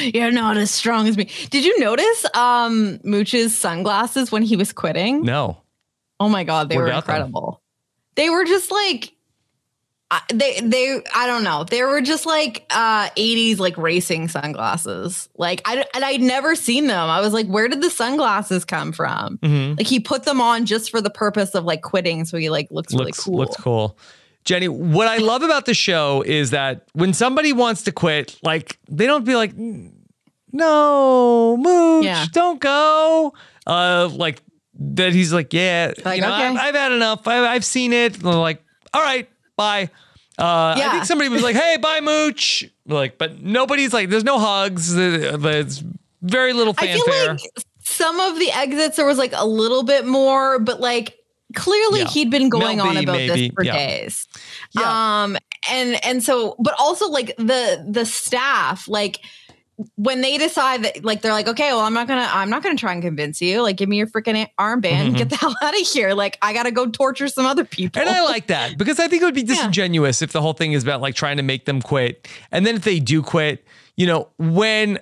You're 0.00 0.32
not 0.32 0.56
as 0.56 0.70
strong 0.70 1.08
as 1.08 1.16
me. 1.16 1.28
Did 1.50 1.64
you 1.64 1.78
notice 1.80 2.26
um 2.34 3.00
Mooch's 3.04 3.56
sunglasses 3.56 4.30
when 4.32 4.42
he 4.42 4.56
was 4.56 4.72
quitting? 4.72 5.22
no. 5.22 5.58
Oh 6.18 6.28
my 6.28 6.44
god, 6.44 6.68
they 6.68 6.76
What 6.76 6.82
were 6.82 6.88
about 6.88 7.06
them? 7.06 7.14
incredible. 7.16 7.62
They 8.14 8.28
were 8.28 8.44
just 8.44 8.70
like 8.70 9.12
I- 10.10 10.20
they 10.34 10.60
they 10.60 11.00
I 11.14 11.26
don't 11.26 11.44
know. 11.44 11.64
They 11.64 11.82
were 11.82 12.00
just 12.00 12.26
like 12.26 12.66
uh 12.68 13.08
80s 13.10 13.58
like 13.58 13.78
racing 13.78 14.28
sunglasses. 14.28 15.28
Like 15.38 15.62
I 15.64 15.84
and 15.94 16.04
I'd 16.04 16.20
never 16.20 16.56
seen 16.56 16.88
them. 16.88 17.08
I 17.08 17.20
was 17.20 17.32
like, 17.32 17.46
where 17.46 17.68
did 17.68 17.80
the 17.80 17.88
sunglasses 17.90 18.64
come 18.64 18.92
from? 18.92 19.38
Mhm. 19.38 19.78
Like 19.78 19.86
he 19.86 20.00
put 20.00 20.24
them 20.24 20.40
on 20.40 20.66
just 20.66 20.90
for 20.90 21.00
the 21.00 21.10
purpose 21.10 21.54
of 21.54 21.64
like 21.64 21.80
quitting, 21.82 22.24
so 22.24 22.36
he 22.36 22.50
like 22.50 22.68
looks, 22.70 22.92
really 22.92 23.12
cool. 23.12 23.38
looks 23.38 23.56
cool. 23.56 23.96
Jenny, 24.50 24.66
what 24.66 25.06
I 25.06 25.18
love 25.18 25.42
about 25.42 25.64
the 25.64 25.74
show 25.74 26.22
is 26.26 26.50
that 26.50 26.82
when 26.92 27.14
somebody 27.14 27.52
wants 27.52 27.82
to 27.82 27.92
quit, 27.92 28.36
like 28.42 28.80
they 28.88 29.06
don't 29.06 29.24
be 29.24 29.36
like, 29.36 29.52
"No, 30.52 31.56
Mooch, 31.56 32.04
Yeah. 32.04 32.26
don't 32.32 32.60
go." 32.60 33.32
Uh, 33.66 34.08
like 34.12 34.42
that. 34.74 35.12
He's 35.12 35.32
like, 35.32 35.52
"Yeah, 35.52 35.92
Like, 36.04 36.16
you 36.16 36.22
know, 36.22 36.32
okay. 36.34 36.46
I've, 36.48 36.56
I've 36.56 36.74
had 36.74 36.90
enough. 36.92 37.28
I, 37.28 37.46
I've 37.46 37.64
seen 37.64 37.92
it." 37.92 38.22
Like, 38.24 38.64
"All 38.92 39.02
right, 39.02 39.28
bye." 39.56 39.90
Uh, 40.38 40.74
I 40.76 40.88
think 40.90 41.04
somebody 41.04 41.28
was 41.30 41.42
like, 41.42 41.54
"Hey, 41.54 41.76
bye, 41.76 42.00
Mooch." 42.00 42.64
Like, 42.86 43.18
but 43.18 43.42
nobody's 43.42 43.92
like, 43.92 44.08
"There's 44.08 44.24
no 44.24 44.38
hugs." 44.38 44.96
Uh, 44.96 45.36
There's 45.38 45.84
very 46.22 46.52
little 46.52 46.74
I 46.78 46.86
fanfare. 46.86 47.12
feel 47.22 47.28
like 47.34 47.64
some 47.84 48.18
of 48.20 48.38
the 48.38 48.50
exits 48.50 48.96
there 48.96 49.06
was 49.06 49.18
like 49.18 49.32
a 49.34 49.46
little 49.46 49.84
bit 49.84 50.06
more, 50.06 50.58
but 50.58 50.80
like 50.80 51.16
clearly 51.54 52.00
Yeah. 52.00 52.08
he'd 52.08 52.30
been 52.30 52.48
going 52.48 52.78
Mel 52.78 52.88
on 52.88 52.94
B, 52.96 53.02
about 53.02 53.12
maybe. 53.16 53.48
this 53.48 53.50
for 53.54 53.64
Yeah. 53.64 53.72
days. 53.76 54.26
Yeah. 54.72 55.22
Um 55.24 55.36
and 55.70 56.04
and 56.04 56.22
so 56.22 56.56
but 56.58 56.74
also 56.78 57.08
like 57.08 57.36
the 57.36 57.84
the 57.88 58.04
staff 58.06 58.88
like 58.88 59.20
when 59.96 60.20
they 60.20 60.36
decide 60.36 60.84
that 60.84 61.04
like 61.04 61.22
they're 61.22 61.32
like 61.32 61.48
okay 61.48 61.70
well 61.72 61.80
i'm 61.80 61.94
not 61.94 62.06
gonna 62.06 62.28
i'm 62.32 62.50
not 62.50 62.62
gonna 62.62 62.76
try 62.76 62.92
and 62.92 63.00
convince 63.02 63.40
you 63.40 63.62
like 63.62 63.76
give 63.78 63.88
me 63.88 63.96
your 63.96 64.06
freaking 64.06 64.46
armband 64.58 64.84
and 64.92 65.14
Mhm. 65.14 65.18
get 65.18 65.30
the 65.30 65.36
hell 65.40 65.54
out 65.62 65.72
of 65.78 65.86
here 65.86 66.12
like 66.12 66.36
i 66.42 66.52
gotta 66.52 66.70
go 66.70 66.86
torture 66.86 67.28
some 67.28 67.46
other 67.46 67.64
people 67.64 67.98
And 68.00 68.10
I 68.10 68.22
like 68.24 68.48
that 68.48 68.76
because 68.76 68.98
I 69.00 69.08
think 69.08 69.22
it 69.22 69.24
would 69.24 69.34
be 69.34 69.40
Yeah. 69.46 69.54
disingenuous 69.54 70.20
if 70.20 70.32
the 70.32 70.42
whole 70.42 70.52
thing 70.52 70.72
is 70.72 70.82
about 70.82 71.00
like 71.00 71.14
trying 71.14 71.38
to 71.38 71.42
make 71.42 71.64
them 71.64 71.80
quit. 71.80 72.28
And 72.52 72.66
then 72.66 72.76
if 72.76 72.82
they 72.82 73.00
do 73.00 73.22
quit, 73.22 73.64
you 73.96 74.06
know, 74.06 74.28
when 74.38 74.98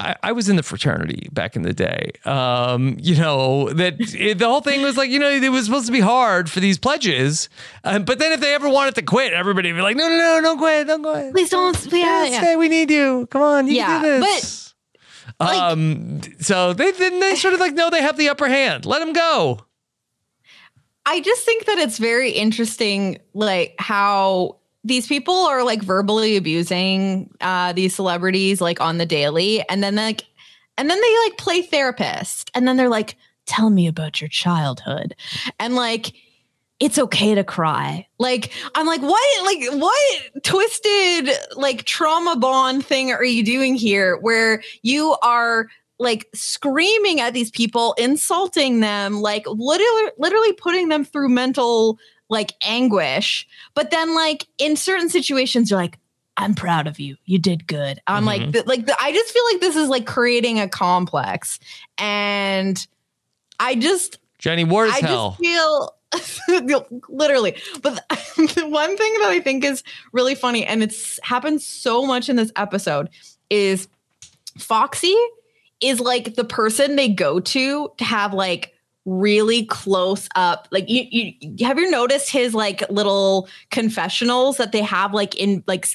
I, 0.00 0.16
I 0.22 0.32
was 0.32 0.48
in 0.48 0.56
the 0.56 0.62
fraternity 0.62 1.28
back 1.30 1.56
in 1.56 1.62
the 1.62 1.72
day, 1.74 2.12
um, 2.24 2.96
you 3.00 3.16
know, 3.16 3.68
that 3.74 3.96
it, 3.98 4.38
the 4.38 4.46
whole 4.46 4.62
thing 4.62 4.80
was 4.82 4.96
like, 4.96 5.10
you 5.10 5.18
know, 5.18 5.28
it 5.28 5.48
was 5.50 5.66
supposed 5.66 5.86
to 5.86 5.92
be 5.92 6.00
hard 6.00 6.48
for 6.50 6.60
these 6.60 6.78
pledges. 6.78 7.48
Um, 7.84 8.04
but 8.04 8.18
then 8.18 8.32
if 8.32 8.40
they 8.40 8.54
ever 8.54 8.68
wanted 8.68 8.94
to 8.94 9.02
quit, 9.02 9.32
everybody 9.34 9.70
would 9.70 9.76
be 9.78 9.82
like, 9.82 9.96
no, 9.96 10.08
no, 10.08 10.16
no, 10.16 10.40
don't 10.40 10.58
quit, 10.58 10.86
don't 10.86 11.02
quit. 11.02 11.32
please 11.32 11.50
don't 11.50 11.76
yeah, 11.92 12.24
yeah. 12.24 12.40
Stay, 12.40 12.56
we 12.56 12.68
need 12.68 12.90
you. 12.90 13.28
Come 13.30 13.42
on, 13.42 13.66
you 13.66 13.74
Yeah, 13.74 13.86
can 13.86 14.02
do 14.02 14.20
this. 14.20 14.74
like- 15.38 15.60
um, 15.60 16.20
so 16.40 16.72
they 16.72 16.92
then 16.92 17.20
they 17.20 17.34
sort 17.36 17.54
of 17.54 17.60
like 17.60 17.74
know 17.74 17.90
they 17.90 18.02
have 18.02 18.16
the 18.16 18.28
upper 18.30 18.48
hand. 18.48 18.86
Let 18.86 19.00
them 19.00 19.12
go. 19.12 19.60
I 21.06 21.20
just 21.20 21.44
think 21.44 21.64
that 21.66 21.78
it's 21.78 21.98
very 21.98 22.30
interesting, 22.30 23.18
like 23.34 23.74
how 23.78 24.59
these 24.84 25.06
people 25.06 25.34
are 25.34 25.62
like 25.62 25.82
verbally 25.82 26.36
abusing 26.36 27.30
uh, 27.40 27.72
these 27.72 27.94
celebrities 27.94 28.60
like 28.60 28.80
on 28.80 28.98
the 28.98 29.06
daily, 29.06 29.62
and 29.68 29.82
then 29.82 29.96
like, 29.96 30.24
and 30.78 30.88
then 30.88 31.00
they 31.00 31.18
like 31.24 31.38
play 31.38 31.62
therapist, 31.62 32.50
and 32.54 32.66
then 32.66 32.76
they're 32.76 32.88
like, 32.88 33.16
"Tell 33.46 33.70
me 33.70 33.86
about 33.86 34.20
your 34.20 34.28
childhood," 34.28 35.14
and 35.58 35.74
like. 35.74 36.12
It's 36.82 36.98
okay 36.98 37.34
to 37.34 37.44
cry. 37.44 38.06
Like 38.18 38.54
I'm 38.74 38.86
like, 38.86 39.02
what? 39.02 39.44
Like 39.44 39.70
what 39.78 40.42
twisted 40.42 41.28
like 41.54 41.84
trauma 41.84 42.36
bond 42.36 42.86
thing 42.86 43.12
are 43.12 43.22
you 43.22 43.44
doing 43.44 43.74
here? 43.74 44.16
Where 44.16 44.62
you 44.80 45.14
are 45.22 45.68
like 45.98 46.26
screaming 46.34 47.20
at 47.20 47.34
these 47.34 47.50
people, 47.50 47.94
insulting 47.98 48.80
them, 48.80 49.20
like 49.20 49.44
literally, 49.46 50.10
literally 50.16 50.54
putting 50.54 50.88
them 50.88 51.04
through 51.04 51.28
mental 51.28 51.98
like 52.30 52.52
anguish. 52.64 53.46
But 53.74 53.90
then, 53.90 54.14
like 54.14 54.46
in 54.56 54.76
certain 54.76 55.10
situations, 55.10 55.70
you're 55.70 55.78
like, 55.80 55.98
"I'm 56.38 56.54
proud 56.54 56.86
of 56.86 56.98
you. 56.98 57.16
You 57.26 57.38
did 57.38 57.66
good." 57.66 58.00
I'm 58.06 58.24
like, 58.24 58.40
Mhm. 58.40 58.52
th- 58.54 58.66
like 58.66 58.86
the, 58.86 58.96
I 59.00 59.12
just 59.12 59.32
feel 59.34 59.44
like 59.52 59.60
this 59.60 59.76
is 59.76 59.88
like 59.88 60.06
creating 60.06 60.58
a 60.60 60.68
complex, 60.68 61.58
and 61.98 62.86
I 63.58 63.74
just 63.74 64.18
Jenny, 64.38 64.64
war 64.64 64.86
is 64.86 64.94
I 64.94 65.06
hell. 65.06 65.36
just 65.38 65.40
feel 65.40 65.92
literally. 67.08 67.56
But 67.82 68.02
the 68.36 68.66
one 68.66 68.96
thing 68.96 69.12
that 69.20 69.28
I 69.28 69.40
think 69.40 69.64
is 69.64 69.82
really 70.12 70.34
funny, 70.34 70.64
and 70.64 70.82
it's 70.82 71.20
happened 71.22 71.60
so 71.60 72.06
much 72.06 72.28
in 72.28 72.36
this 72.36 72.50
episode, 72.56 73.10
is 73.50 73.86
Foxy 74.58 75.14
is 75.80 76.00
like 76.00 76.34
the 76.34 76.44
person 76.44 76.96
they 76.96 77.08
go 77.08 77.40
to 77.40 77.90
to 77.98 78.04
have 78.04 78.34
like 78.34 78.72
really 79.06 79.64
close 79.64 80.28
up 80.36 80.68
like 80.70 80.88
you, 80.88 81.04
you 81.10 81.66
have 81.66 81.78
you 81.78 81.90
noticed 81.90 82.30
his 82.30 82.54
like 82.54 82.88
little 82.90 83.48
confessionals 83.70 84.58
that 84.58 84.72
they 84.72 84.82
have 84.82 85.14
like 85.14 85.34
in 85.36 85.64
like 85.66 85.86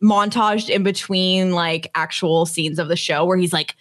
montaged 0.00 0.70
in 0.70 0.84
between 0.84 1.50
like 1.50 1.90
actual 1.96 2.46
scenes 2.46 2.78
of 2.78 2.86
the 2.88 2.96
show 2.96 3.24
where 3.24 3.36
he's 3.36 3.52
like 3.52 3.74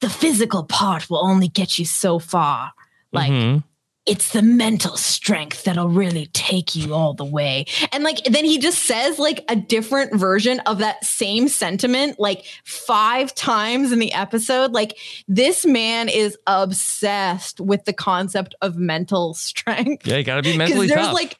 the 0.00 0.08
physical 0.08 0.62
part 0.62 1.10
will 1.10 1.24
only 1.26 1.48
get 1.48 1.76
you 1.78 1.84
so 1.84 2.20
far 2.20 2.72
like 3.12 3.32
Mhm. 3.32 3.64
It's 4.04 4.32
the 4.32 4.42
mental 4.42 4.96
strength 4.96 5.62
that'll 5.62 5.88
really 5.88 6.26
take 6.32 6.74
you 6.74 6.92
all 6.92 7.14
the 7.14 7.24
way. 7.24 7.66
And 7.92 8.02
like 8.02 8.24
then 8.24 8.44
he 8.44 8.58
just 8.58 8.82
says 8.84 9.18
like 9.18 9.44
a 9.48 9.54
different 9.54 10.18
version 10.18 10.58
of 10.60 10.78
that 10.78 11.04
same 11.04 11.46
sentiment 11.46 12.18
like 12.18 12.44
five 12.64 13.32
times 13.34 13.92
in 13.92 14.00
the 14.00 14.12
episode. 14.12 14.72
Like 14.72 14.98
this 15.28 15.64
man 15.64 16.08
is 16.08 16.36
obsessed 16.48 17.60
with 17.60 17.84
the 17.84 17.92
concept 17.92 18.56
of 18.60 18.76
mental 18.76 19.34
strength. 19.34 20.06
Yeah, 20.06 20.16
you 20.16 20.24
got 20.24 20.36
to 20.36 20.42
be 20.42 20.56
mentally 20.56 20.88
there's 20.88 21.00
tough. 21.00 21.14
like 21.14 21.36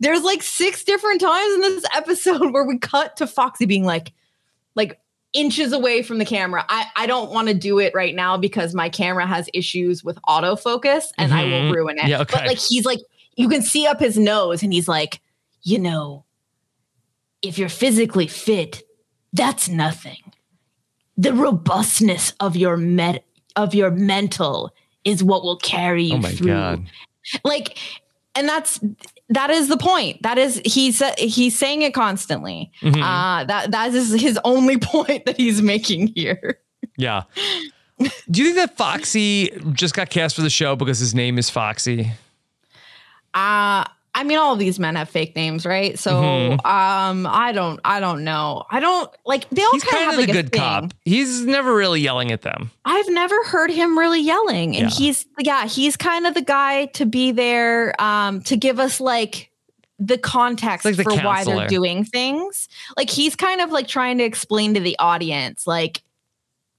there's 0.00 0.22
like 0.22 0.42
six 0.42 0.84
different 0.84 1.20
times 1.20 1.54
in 1.54 1.60
this 1.60 1.84
episode 1.94 2.50
where 2.52 2.64
we 2.64 2.78
cut 2.78 3.16
to 3.16 3.26
Foxy 3.26 3.66
being 3.66 3.84
like 3.84 4.12
like 4.74 4.98
inches 5.36 5.72
away 5.72 6.02
from 6.02 6.18
the 6.18 6.24
camera. 6.24 6.64
I, 6.68 6.86
I 6.96 7.06
don't 7.06 7.30
want 7.30 7.48
to 7.48 7.54
do 7.54 7.78
it 7.78 7.92
right 7.94 8.14
now 8.14 8.36
because 8.36 8.74
my 8.74 8.88
camera 8.88 9.26
has 9.26 9.48
issues 9.54 10.02
with 10.02 10.18
autofocus 10.28 11.04
and 11.18 11.32
I 11.34 11.44
will 11.44 11.50
Mhm. 11.70 11.74
ruin 11.74 11.98
it. 11.98 12.08
Yeah, 12.08 12.22
okay. 12.22 12.36
But 12.38 12.46
like 12.46 12.58
he's 12.58 12.84
like 12.84 13.00
you 13.36 13.48
can 13.48 13.60
see 13.62 13.86
up 13.86 14.00
his 14.00 14.16
nose 14.18 14.62
and 14.62 14.72
he's 14.72 14.88
like, 14.88 15.20
You 15.62 15.78
know, 15.78 16.24
if 17.42 17.58
you're 17.58 17.68
physically 17.68 18.26
fit, 18.26 18.82
that's 19.32 19.68
nothing. 19.68 20.32
The 21.18 21.32
robustness 21.32 22.32
of 22.40 22.56
your 22.56 22.76
met 22.76 23.24
of 23.56 23.74
your 23.74 23.90
mental 23.90 24.72
is 25.04 25.22
what 25.22 25.42
will 25.44 25.56
carry 25.58 26.04
you 26.04 26.14
oh 26.14 26.18
my 26.18 26.30
through. 26.32 26.46
god. 26.48 26.86
like 27.44 27.78
and 28.34 28.48
that's 28.48 28.80
that 29.30 29.50
is 29.50 29.68
the 29.68 29.76
point. 29.76 30.22
That 30.22 30.38
is 30.38 30.60
he's 30.64 31.02
he's 31.18 31.58
saying 31.58 31.82
it 31.82 31.94
constantly. 31.94 32.70
Mhm. 32.82 33.02
Uh 33.02 33.44
that 33.44 33.70
that 33.72 33.94
is 33.94 34.12
his 34.12 34.38
only 34.44 34.78
point 34.94 35.24
that 35.26 35.36
he's 35.36 35.60
making 35.62 36.12
here. 36.14 36.58
Yeah. 36.96 37.22
Do 37.98 38.42
you 38.42 38.52
think 38.52 38.56
that 38.56 38.76
Foxy 38.76 39.50
just 39.72 39.94
got 39.94 40.10
cast 40.10 40.36
for 40.36 40.42
the 40.42 40.50
show 40.50 40.76
because 40.76 40.98
his 40.98 41.14
name 41.14 41.38
is 41.38 41.48
Foxy? 41.50 42.12
Uh 43.34 43.84
I 44.18 44.24
mean 44.24 44.38
all 44.38 44.54
of 44.54 44.58
these 44.58 44.78
men 44.80 44.96
have 44.96 45.10
fake 45.10 45.36
names, 45.36 45.66
right? 45.66 45.98
So 45.98 46.10
Mhm. 46.22 46.52
um 46.66 47.26
I 47.30 47.52
don't 47.52 47.78
I 47.84 48.00
don't 48.00 48.24
know. 48.24 48.64
I 48.70 48.80
don't 48.80 49.10
like 49.26 49.48
they 49.50 49.62
all 49.62 49.72
He's 49.72 49.84
kind 49.84 49.98
of 49.98 50.04
have 50.06 50.14
the 50.16 50.20
like 50.22 50.30
a 50.30 50.32
good 50.32 50.50
thing. 50.52 50.60
cop. 50.60 50.94
He's 51.04 51.42
never 51.42 51.74
really 51.74 52.00
yelling 52.00 52.32
at 52.32 52.40
them. 52.42 52.70
I've 52.84 53.08
never 53.10 53.36
heard 53.44 53.70
him 53.70 53.98
really 53.98 54.20
yelling. 54.22 54.74
And 54.76 54.90
Yeah. 54.90 54.96
he's 54.96 55.26
yeah, 55.38 55.66
he's 55.66 55.96
kind 55.98 56.26
of 56.26 56.32
the 56.34 56.40
guy 56.42 56.86
to 56.86 57.04
be 57.04 57.30
there 57.32 57.94
um 58.00 58.40
to 58.44 58.56
give 58.56 58.80
us 58.80 59.00
like 59.00 59.50
the 59.98 60.18
context 60.18 60.84
like 60.84 60.94
for 60.96 61.04
the 61.04 61.16
why 61.22 61.44
they're 61.44 61.68
doing 61.68 62.04
things. 62.04 62.68
Like 62.96 63.10
he's 63.10 63.36
kind 63.36 63.60
of 63.60 63.70
like 63.70 63.86
trying 63.88 64.18
to 64.18 64.24
explain 64.24 64.74
to 64.74 64.80
the 64.80 64.98
audience 64.98 65.66
like 65.66 66.02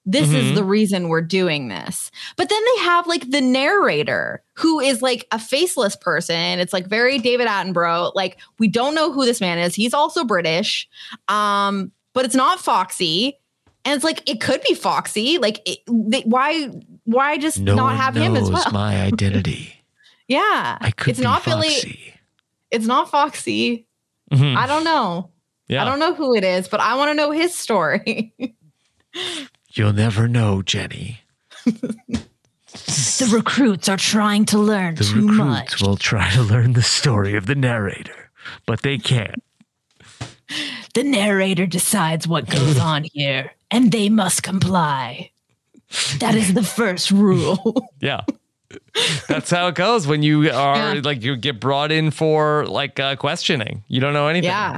this 0.09 0.29
Mhm. 0.29 0.33
is 0.35 0.55
the 0.55 0.63
reason 0.63 1.09
we're 1.09 1.21
doing 1.21 1.67
this. 1.67 2.09
But 2.37 2.47
then 2.47 2.61
they 2.63 2.81
have 2.83 3.05
like 3.07 3.29
the 3.29 3.41
narrator 3.41 4.41
who 4.53 4.79
is 4.79 5.01
like 5.01 5.27
a 5.33 5.37
faceless 5.37 5.97
person. 5.97 6.59
It's 6.59 6.71
like 6.71 6.87
very 6.87 7.19
David 7.19 7.45
Attenborough. 7.47 8.13
Like 8.15 8.37
we 8.57 8.69
don't 8.69 8.95
know 8.95 9.11
who 9.11 9.25
this 9.25 9.41
man 9.41 9.59
is. 9.59 9.75
He's 9.75 9.93
also 9.93 10.23
British. 10.23 10.87
Um 11.27 11.91
but 12.13 12.23
it's 12.25 12.35
not 12.35 12.59
Foxy. 12.59 13.37
And 13.85 13.93
it's 13.95 14.03
like 14.03 14.27
it 14.29 14.39
could 14.41 14.61
be 14.67 14.73
Foxy. 14.73 15.37
Like 15.37 15.61
it, 15.69 15.79
they, 15.87 16.21
why 16.21 16.69
why 17.03 17.37
just 17.37 17.59
No 17.59 17.75
not 17.75 17.97
have 17.97 18.15
him 18.15 18.35
as 18.37 18.49
well? 18.49 18.61
It's 18.61 18.71
my 18.71 19.01
identity. 19.11 19.73
yeah. 20.29 20.77
I 20.79 20.91
could 20.91 21.11
it's 21.11 21.19
not 21.19 21.43
Billy. 21.43 21.67
Foxy. 21.69 22.13
It's 22.71 22.85
not 22.85 23.11
Foxy. 23.11 23.85
Mhm. 24.31 24.55
I 24.55 24.67
don't 24.67 24.83
know. 24.85 25.31
Yeah. 25.67 25.81
I 25.81 25.85
don't 25.85 25.99
know 25.99 26.13
who 26.13 26.33
it 26.33 26.45
is, 26.45 26.69
but 26.69 26.79
I 26.79 26.95
want 26.95 27.09
to 27.11 27.13
know 27.13 27.31
his 27.31 27.53
story. 27.53 28.33
You'll 29.77 29.93
never 29.93 30.27
know, 30.27 30.61
Jenny. 30.61 31.21
The 31.65 33.29
recruits 33.31 33.87
are 33.89 33.97
trying 33.97 34.45
to 34.45 34.59
learn 34.59 34.95
The 34.95 35.03
too 35.03 35.27
recruits 35.27 35.37
much. 35.37 35.81
will 35.81 35.97
try 35.97 36.29
to 36.31 36.41
learn 36.43 36.73
the 36.73 36.81
story 36.81 37.35
of 37.35 37.45
the 37.45 37.55
narrator, 37.55 38.29
but 38.65 38.81
they 38.81 38.97
can't. 38.97 39.41
The 40.93 41.03
narrator 41.03 41.65
decides 41.65 42.27
what 42.27 42.49
goes 42.49 42.77
on 42.79 43.05
here, 43.13 43.51
and 43.71 43.91
they 43.91 44.09
must 44.09 44.43
comply. 44.43 45.31
That 46.19 46.35
is 46.35 46.53
the 46.53 46.63
first 46.63 47.11
rule. 47.11 47.89
Yeah. 47.99 48.21
That's 49.29 49.49
how 49.49 49.67
it 49.69 49.75
goes 49.75 50.05
when 50.07 50.21
you 50.23 50.51
are 50.51 50.95
Yeah. 50.95 51.01
like 51.03 51.23
you 51.23 51.35
get 51.37 51.59
brought 51.59 51.91
in 51.91 52.11
for 52.11 52.65
like 52.67 52.99
uh, 52.99 53.15
questioning. 53.15 53.83
You 53.87 54.01
don't 54.01 54.13
know 54.13 54.27
anything. 54.27 54.49
Yeah. 54.49 54.77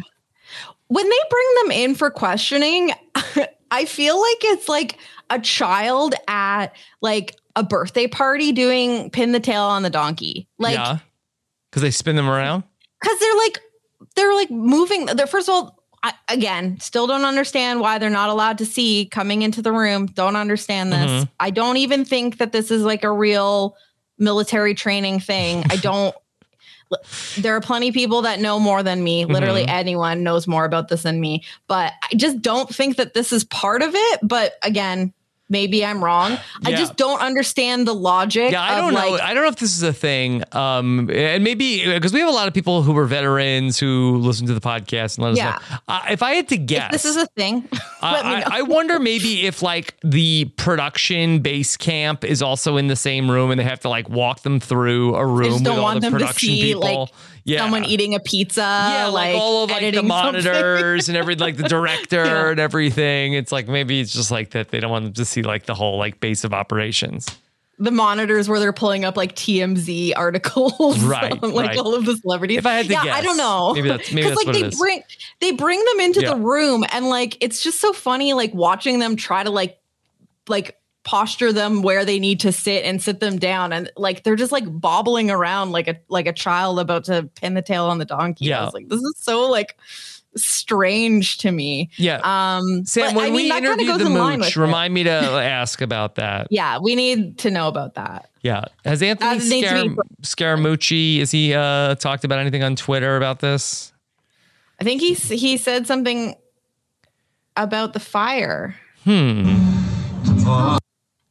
When 0.87 1.09
they 1.09 1.17
bring 1.29 1.47
them 1.63 1.71
in 1.71 1.95
for 1.95 2.09
questioning, 2.11 2.91
I 3.71 3.85
feel 3.85 4.19
like 4.19 4.37
it's 4.43 4.67
like 4.69 4.97
a 5.29 5.39
child 5.39 6.15
at 6.27 6.75
like 7.01 7.35
a 7.55 7.63
birthday 7.63 8.07
party 8.07 8.51
doing 8.51 9.09
pin 9.09 9.31
the 9.31 9.39
tail 9.39 9.63
on 9.63 9.83
the 9.83 9.89
donkey. 9.89 10.47
Like, 10.57 10.75
yeah. 10.75 10.99
Because 11.69 11.81
they 11.83 11.91
spin 11.91 12.15
them 12.15 12.27
around. 12.29 12.63
because 13.01 13.19
they're 13.19 13.35
like, 13.35 13.59
they're 14.15 14.33
like 14.33 14.49
moving. 14.49 15.05
They're 15.07 15.27
first 15.27 15.47
of 15.49 15.53
all, 15.53 15.75
I, 16.01 16.13
again, 16.29 16.79
still 16.79 17.07
don't 17.07 17.25
understand 17.25 17.81
why 17.81 17.97
they're 17.97 18.09
not 18.09 18.29
allowed 18.29 18.57
to 18.59 18.65
see 18.65 19.05
coming 19.05 19.41
into 19.41 19.61
the 19.61 19.71
room. 19.73 20.05
Don't 20.07 20.35
understand 20.37 20.91
this. 20.93 21.11
Mhm. 21.11 21.29
I 21.39 21.49
don't 21.49 21.77
even 21.77 22.05
think 22.05 22.37
that 22.37 22.51
this 22.53 22.71
is 22.71 22.83
like 22.83 23.03
a 23.03 23.11
real 23.11 23.75
military 24.17 24.73
training 24.73 25.19
thing. 25.19 25.63
I 25.69 25.75
don't. 25.81 26.15
There 27.37 27.55
are 27.55 27.61
plenty 27.61 27.89
of 27.89 27.93
people 27.93 28.23
that 28.23 28.39
know 28.39 28.59
more 28.59 28.81
than 28.83 29.03
me. 29.03 29.25
Literally 29.25 29.63
Mhm. 29.65 29.69
anyone 29.69 30.23
knows 30.23 30.47
more 30.47 30.65
about 30.65 30.87
this 30.87 31.03
than 31.03 31.19
me. 31.19 31.43
But 31.67 31.93
I 32.03 32.15
just 32.15 32.41
don't 32.41 32.73
think 32.73 32.97
that 32.97 33.13
this 33.13 33.31
is 33.31 33.43
part 33.43 33.81
of 33.81 33.91
it. 33.93 34.19
But 34.23 34.53
again, 34.63 35.13
maybe 35.49 35.83
I'm 35.85 36.03
wrong. 36.03 36.37
I 36.65 36.71
just 36.71 36.95
don't 36.95 37.19
understand 37.21 37.87
the 37.87 37.93
logic. 37.93 38.51
Yeah, 38.51 38.61
I 38.61 38.75
of 38.75 38.85
don't 38.85 38.93
know. 38.93 39.09
like, 39.11 39.21
I 39.21 39.33
don't 39.33 39.43
know 39.43 39.49
if 39.49 39.55
this 39.57 39.75
is 39.75 39.83
a 39.83 39.93
thing. 39.93 40.43
Um, 40.51 41.09
and 41.11 41.43
maybe 41.43 41.85
because 41.91 42.13
we 42.13 42.19
have 42.19 42.29
a 42.29 42.33
lot 42.33 42.47
of 42.47 42.53
people 42.53 42.83
who 42.83 42.93
were 42.93 43.05
veterans 43.05 43.79
who 43.79 44.17
listen 44.17 44.47
to 44.47 44.53
the 44.53 44.61
podcast 44.61 45.17
and 45.17 45.25
let 45.25 45.31
us 45.33 45.37
Yeah. 45.37 45.59
know. 45.71 45.77
Uh, 45.87 46.01
if 46.11 46.21
I 46.23 46.33
had 46.35 46.47
to 46.49 46.57
guess, 46.57 46.87
If 46.95 47.01
this 47.01 47.05
is 47.05 47.17
a 47.17 47.25
thing. 47.27 47.61
Me 47.71 47.79
I- 48.01 48.39
know. 48.39 48.45
I 48.51 48.61
wonder 48.61 48.99
maybe 48.99 49.45
if 49.47 49.61
like 49.61 49.95
the 50.03 50.45
production 50.57 51.39
base 51.39 51.75
camp 51.77 52.23
is 52.23 52.41
also 52.41 52.77
in 52.77 52.87
the 52.87 52.95
same 52.95 53.29
room 53.29 53.51
and 53.51 53.59
they 53.59 53.63
have 53.65 53.79
to 53.81 53.89
like 53.89 54.09
walk 54.09 54.41
them 54.43 54.59
through 54.59 55.15
a 55.15 55.25
room 55.25 55.53
with 55.53 55.63
don't 55.63 55.77
all 55.77 55.83
want 55.83 55.95
the 56.01 56.09
them 56.09 56.13
to 56.13 56.19
production 56.19 56.49
see 56.49 56.61
people. 56.73 56.81
like 57.01 57.09
yeah. 57.49 57.59
someone 57.59 57.85
eating 57.85 58.15
a 58.15 58.19
pizza. 58.19 58.61
yeah, 58.61 59.07
like, 59.07 59.35
all 59.35 59.63
of 59.63 59.69
like 59.71 59.81
the 59.81 59.91
something. 59.93 60.07
monitors 60.07 61.07
and 61.09 61.17
every 61.17 61.35
like 61.35 61.57
the 61.57 61.63
director 61.69 62.23
Yeah. 62.25 62.49
and 62.51 62.59
everything. 62.59 63.33
It's 63.33 63.51
like 63.51 63.67
maybe 63.67 63.99
it's 64.01 64.13
just 64.13 64.31
like 64.31 64.51
that 64.51 64.69
they 64.69 64.79
don't 64.79 64.91
want 64.91 65.05
them 65.05 65.13
to 65.13 65.25
see 65.25 65.41
like 65.41 65.65
the 65.65 65.75
whole 65.75 65.97
like 65.97 66.19
base 66.19 66.43
of 66.43 66.53
operations. 66.53 67.27
the 67.81 67.91
monitors 67.91 68.49
where 68.49 68.59
they're 68.59 68.73
pulling 68.73 69.05
up 69.05 69.15
like 69.15 69.35
TMZ 69.35 70.11
articles, 70.17 70.99
Right, 71.03 71.31
on, 71.43 71.53
like 71.53 71.69
right. 71.69 71.77
all 71.79 71.95
of 71.95 72.05
the 72.05 72.17
celebrities. 72.17 72.57
If 72.57 72.65
I 72.65 72.73
had 72.73 72.85
to 72.87 72.91
yeah, 72.93 73.03
I 73.15 73.21
don't 73.21 73.37
know. 73.37 73.73
maybe 73.73 73.87
that's- 73.89 74.11
maybe 74.13 74.27
that's 74.27 74.37
like 74.37 74.47
what 74.47 74.55
it 74.57 74.71
they 74.71 74.77
bring 74.77 75.01
they 75.41 75.51
bring 75.51 75.83
them 75.85 75.99
into 76.01 76.21
Yeah. 76.21 76.33
the 76.33 76.39
room 76.41 76.83
and 76.91 77.07
like 77.09 77.37
it's 77.41 77.63
just 77.63 77.79
so 77.79 77.93
funny 77.93 78.33
like 78.33 78.53
watching 78.53 78.99
them 78.99 79.15
try 79.15 79.43
to 79.43 79.49
like 79.49 79.77
like 80.47 80.78
posture 81.03 81.51
them 81.53 81.81
where 81.81 82.03
they 82.05 82.19
need 82.19 82.39
to 82.41 82.51
sit 82.51 82.83
and 82.85 83.01
sit 83.01 83.19
them 83.19 83.37
down 83.39 83.71
and 83.73 83.89
like 83.95 84.23
they're 84.23 84.35
just 84.35 84.51
like 84.51 84.65
bobbling 84.67 85.31
around 85.31 85.71
like 85.71 85.87
a 85.87 85.97
like 86.09 86.27
a 86.27 86.33
child 86.33 86.79
about 86.79 87.05
to 87.05 87.23
pin 87.35 87.53
the 87.53 87.61
tail 87.61 87.85
on 87.85 87.97
the 87.97 88.05
donkey. 88.05 88.45
I 88.53 88.57
Yeah. 88.59 88.65
was 88.65 88.73
like, 88.73 88.89
this 88.89 88.99
is 89.01 89.15
so 89.17 89.49
like 89.49 89.77
strange 90.35 91.37
to 91.39 91.51
me. 91.51 91.89
Yeah. 91.95 92.19
Um 92.23 92.85
Sam, 92.85 93.15
when 93.15 93.25
I 93.25 93.27
mean, 93.29 93.35
we 93.35 93.49
that 93.49 93.63
interviewed 93.63 93.99
the 93.99 94.05
in 94.05 94.13
line 94.13 94.39
mooch, 94.39 94.55
with 94.55 94.57
it. 94.57 94.61
remind 94.61 94.93
me 94.93 95.03
to 95.03 95.09
ask 95.11 95.81
about 95.81 96.15
that. 96.15 96.47
Yeah, 96.51 96.77
we 96.79 96.95
need 96.95 97.39
to 97.39 97.49
know 97.49 97.67
about 97.67 97.95
that. 97.95 98.29
Yeah. 98.43 98.65
Has 98.85 99.01
Anthony 99.01 99.39
That 99.39 99.49
needs 99.49 99.95
be- 99.95 99.95
Scar- 100.21 100.57
Scaramucci, 100.57 101.19
is 101.19 101.31
he 101.31 101.53
uh 101.53 101.95
talked 101.95 102.23
about 102.25 102.39
anything 102.39 102.61
on 102.63 102.75
Twitter 102.75 103.15
about 103.17 103.39
this? 103.39 103.93
I 104.79 104.83
think 104.83 105.01
he 105.01 105.13
he 105.13 105.57
said 105.57 105.87
something 105.87 106.35
about 107.57 107.93
the 107.93 107.99
fire. 107.99 108.75
Hmm. 109.05 109.55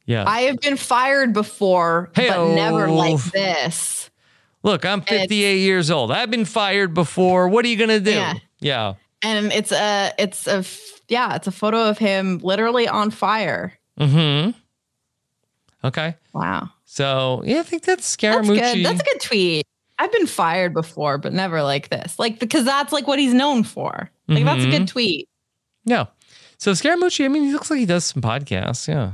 Yeah. 0.09 0.23
I 0.27 0.41
have 0.41 0.59
been 0.59 0.75
fired 0.75 1.33
before, 1.33 2.09
but 2.15 2.23
Hey-o. 2.23 2.55
never 2.55 2.89
like 2.89 3.21
this. 3.25 4.09
Look, 4.63 4.83
I'm 4.83 5.01
58 5.01 5.57
years 5.59 5.91
old. 5.91 6.11
I've 6.11 6.31
been 6.31 6.45
fired 6.45 6.95
before. 6.95 7.47
What 7.47 7.63
are 7.63 7.67
you 7.67 7.77
gonna 7.77 7.99
do? 7.99 8.11
Yeah. 8.11 8.33
Yeah. 8.59 8.93
And 9.21 9.53
it's 9.53 9.71
a 9.71 10.11
it's 10.17 10.47
a 10.47 10.65
yeah, 11.09 11.35
it's 11.35 11.45
a 11.47 11.51
photo 11.51 11.87
of 11.89 11.99
him 11.99 12.39
literally 12.39 12.87
on 12.87 13.11
fire. 13.11 13.73
Mm-hmm. 13.99 14.51
Okay. 15.83 16.15
Wow. 16.33 16.69
So 16.85 17.43
yeah, 17.45 17.59
I 17.59 17.63
think 17.63 17.83
that's 17.83 18.15
That's 18.15 18.37
Scaramucci. 18.47 18.73
good. 18.75 18.85
That's 18.85 19.01
a 19.01 19.03
good 19.03 19.21
tweet. 19.21 19.65
I've 19.99 20.11
been 20.11 20.27
fired 20.27 20.73
before, 20.73 21.17
but 21.17 21.33
never 21.33 21.61
like 21.61 21.89
this. 21.89 22.17
Like 22.17 22.39
because 22.39 22.65
that's 22.65 22.91
like 22.91 23.05
what 23.07 23.19
he's 23.19 23.33
known 23.33 23.63
for. 23.63 24.09
Like 24.27 24.43
that's 24.45 24.63
a 24.63 24.67
Mhm. 24.67 24.71
good 24.71 24.87
tweet. 24.87 25.29
yeah. 25.85 26.05
So 26.57 26.71
Scaramucci, 26.73 27.23
I 27.23 27.27
mean, 27.29 27.43
he 27.43 27.53
looks 27.53 27.69
like 27.71 27.79
he 27.79 27.85
does 27.85 28.03
some 28.05 28.21
podcasts. 28.21 28.87
Yeah. 28.87 29.13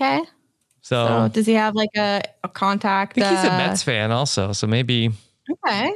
Okay. 0.00 0.20
So, 0.80 1.06
So 1.06 1.28
does 1.28 1.46
he 1.46 1.54
have 1.54 1.74
like 1.74 1.90
a, 1.96 2.22
a 2.44 2.48
contact? 2.48 3.18
I 3.18 3.22
think 3.22 3.36
he's 3.36 3.44
a 3.44 3.52
uh, 3.52 3.58
Mets 3.58 3.82
fan 3.82 4.10
also. 4.12 4.52
So 4.52 4.66
maybe, 4.66 5.10
Okay. 5.50 5.92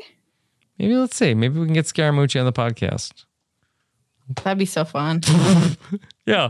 maybe 0.79 0.95
let's 0.97 1.17
see. 1.17 1.35
Maybe 1.35 1.59
we 1.59 1.67
can 1.67 1.75
get 1.75 1.87
Scaramucci 1.87 2.39
on 2.39 2.45
the 2.47 2.53
podcast. 2.53 3.25
That'd 4.45 4.59
be 4.59 4.67
so 4.67 4.85
fun. 4.85 5.21
Yeah. 6.25 6.49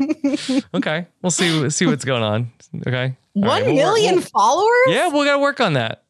okay. 0.74 1.06
We'll 1.22 1.30
see 1.30 1.70
see 1.70 1.86
what's 1.86 2.04
going 2.04 2.22
on. 2.22 2.52
Okay. 2.86 3.16
All 3.34 3.42
One 3.42 3.48
right, 3.48 3.64
we'll 3.64 3.74
work- 3.76 3.84
million 3.84 4.14
we'll- 4.16 4.24
followers? 4.24 4.86
Yeah, 4.88 5.08
we 5.08 5.24
got 5.24 5.32
to 5.36 5.38
work 5.38 5.60
on 5.60 5.72
that. 5.72 6.04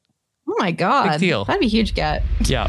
Oh 0.48 0.56
my 0.58 0.72
god. 0.72 1.10
Big 1.12 1.20
deal. 1.20 1.44
That'd 1.44 1.60
be 1.60 1.66
a 1.66 1.70
huge 1.70 1.94
get. 1.94 2.24
Yeah. 2.40 2.68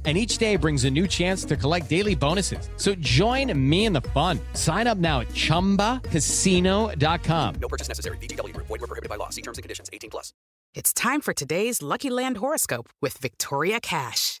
And 0.03 0.17
each 0.17 0.39
day 0.39 0.55
brings 0.55 0.85
a 0.85 0.89
new 0.89 1.07
chance 1.07 1.45
to 1.45 1.55
collect 1.55 1.87
daily 1.87 2.15
bonuses. 2.15 2.67
So 2.77 2.95
join 2.95 3.53
me 3.69 3.85
in 3.85 3.93
the 3.93 4.01
fun. 4.01 4.39
Sign 4.53 4.87
up 4.87 4.97
now 4.97 5.19
at 5.19 5.27
chumbacasino.com. 5.29 7.55
No 7.61 7.67
purchase 7.67 7.87
necessary. 7.87 8.17
VGW 8.17 8.55
Group. 8.55 8.65
Void 8.65 8.81
were 8.81 8.87
prohibited 8.87 9.09
by 9.09 9.17
law. 9.17 9.29
See 9.29 9.43
terms 9.43 9.59
and 9.59 9.63
conditions. 9.63 9.91
18 9.93 10.09
plus. 10.09 10.33
It's 10.73 10.91
time 10.91 11.21
for 11.21 11.33
today's 11.33 11.83
Lucky 11.83 12.09
Land 12.09 12.37
horoscope 12.37 12.89
with 13.01 13.19
Victoria 13.19 13.79
Cash. 13.79 14.40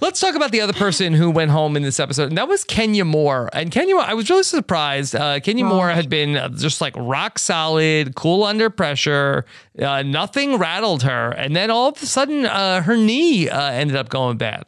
Let's 0.00 0.20
talk 0.20 0.34
about 0.34 0.52
the 0.52 0.60
other 0.60 0.74
person 0.74 1.14
who 1.14 1.30
went 1.30 1.50
home 1.50 1.76
in 1.76 1.82
this 1.82 1.98
episode, 1.98 2.28
and 2.28 2.36
that 2.36 2.48
was 2.48 2.64
Kenya 2.64 3.04
Moore. 3.04 3.48
And 3.52 3.70
Kenya, 3.70 3.96
I 3.96 4.12
was 4.12 4.28
really 4.28 4.42
surprised. 4.42 5.14
Uh, 5.14 5.40
Kenya 5.40 5.64
Moore 5.64 5.88
had 5.88 6.10
been 6.10 6.36
uh, 6.36 6.50
just 6.50 6.82
like 6.82 6.94
rock 6.96 7.38
solid, 7.38 8.14
cool 8.14 8.44
under 8.44 8.68
pressure. 8.68 9.46
Uh, 9.78 10.02
nothing 10.02 10.58
rattled 10.58 11.02
her, 11.02 11.30
and 11.30 11.56
then 11.56 11.70
all 11.70 11.88
of 11.88 12.02
a 12.02 12.06
sudden, 12.06 12.44
uh, 12.44 12.82
her 12.82 12.96
knee 12.96 13.48
uh, 13.48 13.70
ended 13.70 13.96
up 13.96 14.10
going 14.10 14.36
bad. 14.36 14.66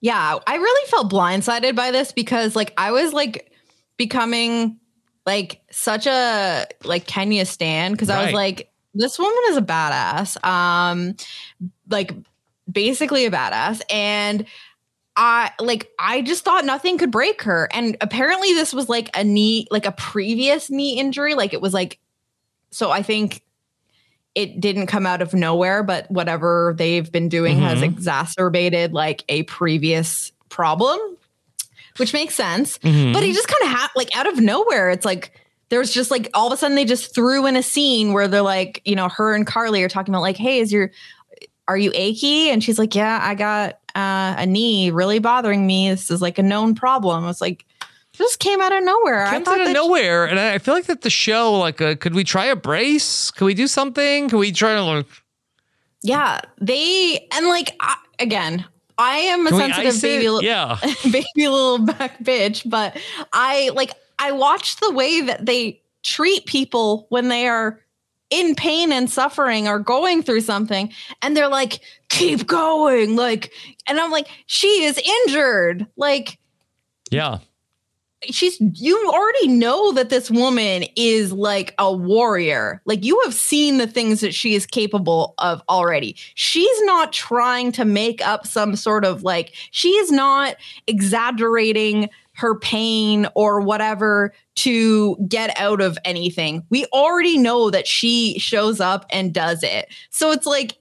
Yeah, 0.00 0.38
I 0.46 0.56
really 0.56 0.90
felt 0.90 1.10
blindsided 1.10 1.74
by 1.76 1.90
this 1.90 2.12
because 2.12 2.56
like 2.56 2.72
I 2.76 2.90
was 2.90 3.12
like 3.12 3.50
becoming 3.96 4.78
like 5.26 5.62
such 5.70 6.06
a 6.06 6.66
like 6.84 7.06
Kenya 7.06 7.46
stan 7.46 7.92
because 7.92 8.10
I 8.10 8.24
was 8.24 8.34
like 8.34 8.70
this 8.92 9.18
woman 9.18 9.40
is 9.48 9.56
a 9.56 9.62
badass. 9.62 10.44
Um 10.44 11.16
like 11.88 12.14
basically 12.74 13.24
a 13.24 13.30
badass 13.30 13.80
and 13.90 14.44
I 15.16 15.52
like 15.60 15.90
I 15.98 16.22
just 16.22 16.44
thought 16.44 16.64
nothing 16.64 16.98
could 16.98 17.12
break 17.12 17.42
her 17.42 17.68
and 17.72 17.96
apparently 18.00 18.52
this 18.52 18.74
was 18.74 18.88
like 18.88 19.10
a 19.16 19.22
knee 19.22 19.66
like 19.70 19.86
a 19.86 19.92
previous 19.92 20.70
knee 20.70 20.98
injury 20.98 21.34
like 21.34 21.54
it 21.54 21.60
was 21.62 21.72
like 21.72 21.98
so 22.72 22.90
I 22.90 23.02
think 23.02 23.42
it 24.34 24.60
didn't 24.60 24.88
come 24.88 25.06
out 25.06 25.22
of 25.22 25.32
nowhere, 25.32 25.84
but 25.84 26.10
whatever 26.10 26.74
they've 26.76 27.12
been 27.12 27.28
doing 27.28 27.60
has 27.60 27.78
Mhm. 27.78 27.84
exacerbated 27.84 28.92
like 28.92 29.22
a 29.28 29.44
previous 29.44 30.32
problem, 30.48 30.98
which 31.98 32.12
makes 32.12 32.34
sense. 32.34 32.78
Mhm. 32.78 33.12
But 33.12 33.22
he 33.22 33.32
just 33.32 33.46
kind 33.46 33.62
of 33.72 33.78
had 33.78 33.88
like 33.94 34.16
out 34.16 34.26
of 34.26 34.40
nowhere, 34.40 34.90
it's 34.90 35.04
like 35.04 35.30
there's 35.68 35.92
just 35.92 36.10
like 36.10 36.28
all 36.34 36.48
of 36.48 36.52
a 36.52 36.56
sudden 36.56 36.74
they 36.74 36.84
just 36.84 37.14
threw 37.14 37.46
in 37.46 37.54
a 37.54 37.62
scene 37.62 38.12
where 38.12 38.26
they're 38.26 38.42
like, 38.42 38.82
you 38.84 38.96
know, 38.96 39.08
her 39.08 39.34
and 39.34 39.46
Carli 39.46 39.82
are 39.84 39.88
talking 39.88 40.12
about 40.12 40.22
like, 40.22 40.36
hey, 40.36 40.58
is 40.58 40.72
your 40.72 40.90
are 41.68 41.76
you 41.78 41.90
achy? 41.94 42.50
And 42.50 42.62
she's 42.62 42.78
like, 42.78 42.94
yeah, 42.94 43.20
I 43.22 43.34
got 43.34 43.78
uh, 43.94 44.34
a 44.38 44.46
knee 44.46 44.90
really 44.90 45.18
bothering 45.18 45.66
me. 45.66 45.90
This 45.90 46.10
is 46.10 46.20
like 46.20 46.38
a 46.38 46.42
known 46.42 46.74
problem. 46.74 47.26
It's 47.28 47.40
like 47.40 47.64
just 48.12 48.38
came 48.38 48.60
out 48.60 48.72
of 48.72 48.84
nowhere. 48.84 49.26
I 49.26 49.42
thought 49.42 49.60
out 49.60 49.66
of 49.68 49.72
nowhere, 49.72 50.24
and 50.24 50.38
I 50.38 50.54
I 50.54 50.58
feel 50.58 50.74
like 50.74 50.86
that 50.86 51.02
the 51.02 51.10
show, 51.10 51.52
like, 51.58 51.80
uh, 51.80 51.96
could 51.96 52.14
we 52.14 52.22
try 52.24 52.46
a 52.46 52.56
brace? 52.56 53.30
Could 53.30 53.46
we 53.46 53.54
do 53.54 53.66
something? 53.66 54.28
Could 54.28 54.38
we 54.38 54.52
try 54.52 54.74
to 54.74 54.82
like? 54.82 55.06
Yeah, 56.02 56.40
they 56.60 57.26
and 57.32 57.46
like 57.46 57.74
I, 57.80 57.96
again, 58.18 58.64
I 58.98 59.16
am 59.18 59.46
a 59.46 59.50
Can 59.50 59.72
sensitive 59.72 60.02
baby, 60.02 60.28
li- 60.28 60.46
Yeah. 60.46 60.78
baby 61.04 61.24
little 61.36 61.78
back 61.78 62.22
bitch, 62.22 62.68
but 62.68 62.96
I 63.32 63.70
like 63.74 63.92
I 64.18 64.32
watched 64.32 64.80
the 64.80 64.92
way 64.92 65.20
that 65.22 65.46
they 65.46 65.80
treat 66.02 66.46
people 66.46 67.06
when 67.08 67.28
they 67.28 67.48
are 67.48 67.80
in 68.34 68.54
pain 68.56 68.90
and 68.92 69.08
suffering 69.08 69.68
or 69.68 69.78
going 69.78 70.22
through 70.22 70.40
something, 70.40 70.92
and 71.22 71.36
they're 71.36 71.48
like, 71.48 71.78
"Keep 72.08 72.46
going," 72.48 73.14
like, 73.16 73.52
and 73.86 74.00
I'm 74.00 74.10
like, 74.10 74.26
"She 74.46 74.84
is 74.84 74.98
injured," 74.98 75.86
like 75.96 76.38
Yeah. 77.10 77.38
she's 78.22 78.58
you 78.60 79.10
already 79.12 79.48
know 79.48 79.92
that 79.92 80.08
this 80.08 80.30
woman 80.30 80.84
is 80.96 81.30
like 81.32 81.74
a 81.78 81.92
warrior 81.92 82.80
like 82.86 83.04
you 83.04 83.20
have 83.24 83.34
seen 83.34 83.76
the 83.76 83.86
things 83.86 84.20
that 84.20 84.32
she 84.34 84.54
is 84.54 84.64
capable 84.64 85.34
of 85.38 85.60
already 85.68 86.16
she's 86.34 86.80
not 86.84 87.12
trying 87.12 87.70
to 87.70 87.84
make 87.84 88.26
up 88.26 88.46
some 88.46 88.76
sort 88.76 89.04
of 89.04 89.22
like 89.22 89.52
she 89.72 89.90
is 89.90 90.10
not 90.10 90.56
exaggerating 90.86 92.08
her 92.34 92.58
pain 92.58 93.26
or 93.34 93.60
whatever 93.60 94.32
to 94.54 95.16
get 95.28 95.58
out 95.58 95.80
of 95.80 95.98
anything 96.04 96.64
we 96.70 96.84
already 96.86 97.38
know 97.38 97.70
that 97.70 97.86
she 97.86 98.38
shows 98.38 98.80
up 98.80 99.06
and 99.10 99.32
does 99.32 99.62
it 99.62 99.88
so 100.10 100.30
it's 100.30 100.46
like 100.46 100.76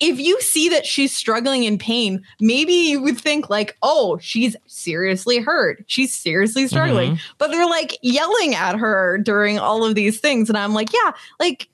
if 0.00 0.20
you 0.20 0.40
see 0.40 0.68
that 0.68 0.84
she's 0.84 1.16
struggling 1.16 1.64
in 1.64 1.78
pain, 1.78 2.22
maybe 2.40 2.72
you 2.72 3.00
would 3.02 3.18
think 3.18 3.48
like, 3.48 3.76
oh, 3.82 4.18
she's 4.18 4.54
seriously 4.66 5.38
hurt. 5.38 5.84
She's 5.86 6.14
seriously 6.14 6.68
struggling. 6.68 7.12
Mhm. 7.16 7.20
But 7.38 7.50
they're 7.50 7.66
like 7.66 7.96
yelling 8.02 8.54
at 8.54 8.76
her 8.76 9.16
during 9.18 9.58
all 9.58 9.84
of 9.84 9.94
these 9.94 10.20
things. 10.20 10.48
And 10.50 10.58
I'm 10.58 10.74
like, 10.74 10.92
yeah, 10.92 11.12
like, 11.40 11.68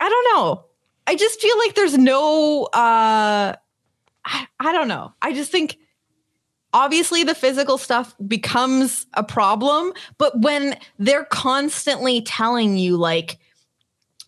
I 0.00 0.08
don't 0.08 0.36
know. 0.36 0.64
I 1.06 1.14
just 1.14 1.40
feel 1.40 1.56
like 1.58 1.74
there's 1.74 1.96
no 1.96 2.64
uh 2.72 3.54
I, 4.24 4.46
I 4.58 4.72
don't 4.72 4.88
know. 4.88 5.12
I 5.22 5.32
just 5.32 5.52
think 5.52 5.78
obviously 6.72 7.24
the 7.24 7.34
physical 7.34 7.78
stuff 7.78 8.14
becomes 8.26 9.06
a 9.14 9.22
problem, 9.22 9.92
but 10.18 10.40
when 10.40 10.78
they're 10.98 11.24
constantly 11.24 12.22
telling 12.22 12.76
you 12.78 12.96
like 12.96 13.38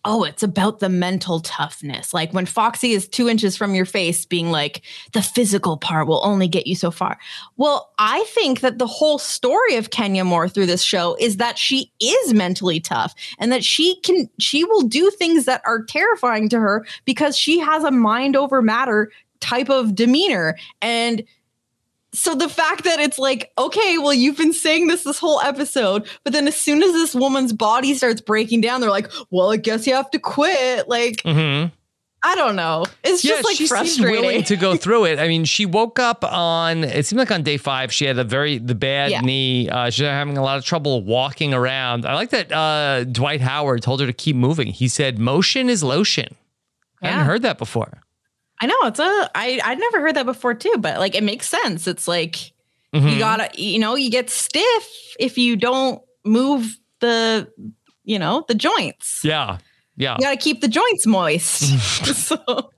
oh, 0.05 0.23
it's 0.23 0.43
about 0.43 0.79
the 0.79 0.89
mental 0.89 1.39
toughness. 1.39 2.13
Like 2.13 2.33
when 2.33 2.45
Foxy 2.45 2.91
is 2.91 3.07
two 3.07 3.29
inches 3.29 3.55
from 3.55 3.73
your 3.73 3.85
face, 3.85 4.25
being 4.25 4.51
like, 4.51 4.81
the 5.13 5.21
physical 5.21 5.77
part 5.77 6.07
will 6.07 6.25
only 6.25 6.47
get 6.47 6.67
you 6.67 6.75
so 6.75 6.91
far. 6.91 7.17
Well, 7.55 7.93
I 7.99 8.23
think 8.27 8.59
that 8.59 8.79
the 8.79 8.87
whole 8.87 9.17
story 9.17 9.75
of 9.75 9.91
Kenya 9.91 10.25
Moore 10.25 10.49
through 10.49 10.65
this 10.65 10.83
show 10.83 11.15
is 11.19 11.37
that 11.37 11.57
she 11.57 11.91
is 12.01 12.33
mentally 12.33 12.81
tough 12.81 13.15
and 13.39 13.51
that 13.51 13.63
she 13.63 13.95
can, 14.01 14.29
she 14.39 14.65
will 14.65 14.81
do 14.81 15.09
things 15.09 15.45
that 15.45 15.61
are 15.65 15.83
terrifying 15.83 16.49
to 16.49 16.59
her 16.59 16.85
because 17.05 17.37
she 17.37 17.59
has 17.59 17.83
a 17.83 17.91
mind 17.91 18.35
over 18.35 18.61
matter 18.61 19.09
type 19.39 19.69
of 19.69 19.95
demeanor. 19.95 20.57
And 20.81 21.23
so 22.13 22.35
the 22.35 22.47
fact 22.49 22.83
that 22.83 22.99
it's 22.99 23.17
like, 23.19 23.51
okay, 23.57 23.97
well, 23.97 24.13
you've 24.13 24.37
been 24.37 24.53
saying 24.53 24.87
this 24.87 25.03
this 25.03 25.19
whole 25.19 25.39
episode, 25.41 26.07
but 26.23 26.31
then 26.33 26.47
as 26.47 26.55
soon 26.55 26.83
as 26.83 26.91
this 26.93 27.13
woman's 27.15 27.53
body 27.53 27.93
starts 27.95 28.21
breaking 28.21 28.61
down, 28.61 28.81
they're 28.81 28.89
like, 28.89 29.11
well, 29.31 29.51
I 29.51 29.57
guess 29.57 29.85
you 29.87 29.93
have 29.95 30.09
to 30.11 30.19
quit. 30.19 30.87
Like, 30.87 31.17
Mm-hmm. 31.23 31.73
I 32.25 32.35
don't 32.35 32.55
know. 32.55 32.85
It's 33.03 33.21
just 33.21 33.43
like 33.43 33.57
she 33.57 33.67
seemed 33.67 33.79
frustrating. 33.79 34.21
willing 34.21 34.43
to 34.43 34.55
go 34.55 34.77
through 34.83 35.03
it. 35.07 35.19
I 35.19 35.27
mean, 35.27 35.43
she 35.43 35.65
woke 35.65 35.99
up 35.99 36.23
on. 36.23 36.85
It 36.85 37.05
seemed 37.05 37.19
like 37.19 37.31
on 37.31 37.43
day 37.43 37.57
five, 37.57 37.91
she 37.91 38.05
had 38.05 38.17
a 38.17 38.23
very 38.23 38.59
the 38.59 38.75
bad 38.75 39.11
Yeah. 39.11 39.19
knee. 39.19 39.67
Uh, 39.69 39.89
she's 39.89 40.05
having 40.05 40.37
a 40.37 40.41
lot 40.41 40.57
of 40.57 40.63
trouble 40.63 41.03
walking 41.03 41.53
around. 41.53 42.05
I 42.05 42.13
like 42.13 42.29
that 42.29 42.49
uh, 42.49 43.03
Dwight 43.03 43.41
Howard 43.41 43.81
told 43.81 43.99
her 43.99 44.05
to 44.07 44.13
keep 44.13 44.37
moving. 44.37 44.67
He 44.67 44.87
said, 44.87 45.19
"Motion 45.19 45.69
is 45.69 45.83
lotion." 45.83 46.33
I 47.01 47.07
Yeah. 47.07 47.11
hadn't 47.11 47.25
heard 47.27 47.41
that 47.41 47.57
before. 47.57 47.99
I 48.63 48.65
know 48.65 48.75
it's 48.83 48.99
a 48.99 49.29
I 49.35 49.59
I'd 49.63 49.77
never 49.79 49.99
heard 49.99 50.15
that 50.15 50.25
before 50.25 50.53
too, 50.53 50.75
but 50.79 50.97
like 50.99 51.15
it 51.15 51.23
makes 51.23 51.49
sense. 51.49 51.85
It's 51.85 52.07
like 52.07 52.53
Mhm. 52.95 53.11
you 53.11 53.19
gotta 53.19 53.49
you 53.61 53.77
know 53.79 53.95
you 53.95 54.09
get 54.09 54.29
stiff 54.29 54.87
if 55.19 55.37
you 55.37 55.55
don't 55.57 56.01
move 56.23 56.77
the 57.01 57.51
you 58.05 58.17
know 58.19 58.45
the 58.47 58.55
joints. 58.55 59.21
Yeah. 59.23 59.57
Yeah. 59.97 60.15
You 60.17 60.21
got 60.25 60.31
to 60.31 60.37
keep 60.37 60.61
the 60.61 60.67
joints 60.67 61.05
moist. 61.05 61.59
so, 62.15 62.71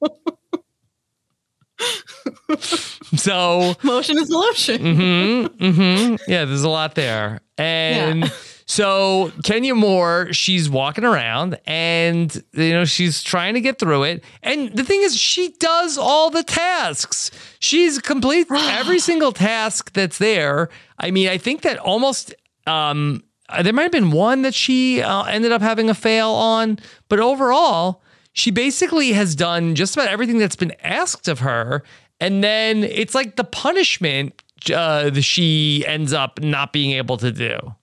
So 3.15 3.75
motion 3.83 4.17
is 4.17 4.29
lotion. 4.29 4.81
Mm-hmm. 4.81 5.63
Mm-hmm. 5.65 6.15
Yeah, 6.31 6.45
there's 6.45 6.63
a 6.63 6.69
lot 6.69 6.95
there. 6.95 7.41
And 7.57 8.23
Yeah. 8.25 8.29
So 8.67 9.31
Kenya 9.43 9.75
Moore, 9.75 10.33
she's 10.33 10.69
walking 10.69 11.03
around 11.03 11.59
and 11.65 12.33
you 12.53 12.73
know, 12.73 12.85
she's 12.85 13.21
trying 13.21 13.53
to 13.53 13.61
get 13.61 13.77
through 13.77 14.03
it. 14.03 14.23
And 14.41 14.75
the 14.75 14.83
thing 14.83 15.01
is, 15.01 15.15
she 15.15 15.49
does 15.59 15.97
all 15.97 16.31
the 16.31 16.43
tasks. 16.43 17.31
She's 17.59 17.99
complete 17.99 18.47
every 18.51 18.99
single 18.99 19.31
task 19.31 19.93
that's 19.93 20.17
there. 20.17 20.69
I 20.97 21.11
mean, 21.11 21.29
I 21.29 21.37
think 21.37 21.61
that 21.61 21.77
almost 21.77 22.33
um 22.65 23.23
uh, 23.47 23.61
there 23.61 23.73
might 23.73 23.83
have 23.83 23.91
been 23.91 24.09
one 24.09 24.41
that 24.41 24.55
she 24.55 25.03
uh, 25.03 25.23
ended 25.25 25.51
up 25.51 25.61
having 25.61 25.87
a 25.87 25.93
fail 25.93 26.31
on, 26.31 26.79
but 27.09 27.19
overall, 27.19 28.01
she 28.33 28.49
basically 28.49 29.13
has 29.13 29.35
done 29.35 29.75
just 29.75 29.95
about 29.95 30.07
everything 30.07 30.39
that's 30.39 30.55
been 30.55 30.73
asked 30.81 31.27
of 31.27 31.39
her. 31.39 31.83
And 32.19 32.43
then 32.43 32.83
it's 32.83 33.13
like 33.13 33.35
the 33.35 33.43
punishment 33.43 34.41
uh, 34.73 35.11
that 35.11 35.21
she 35.21 35.85
ends 35.85 36.11
up 36.11 36.41
not 36.41 36.73
being 36.73 36.91
able 36.91 37.17
to 37.17 37.31
do. 37.31 37.75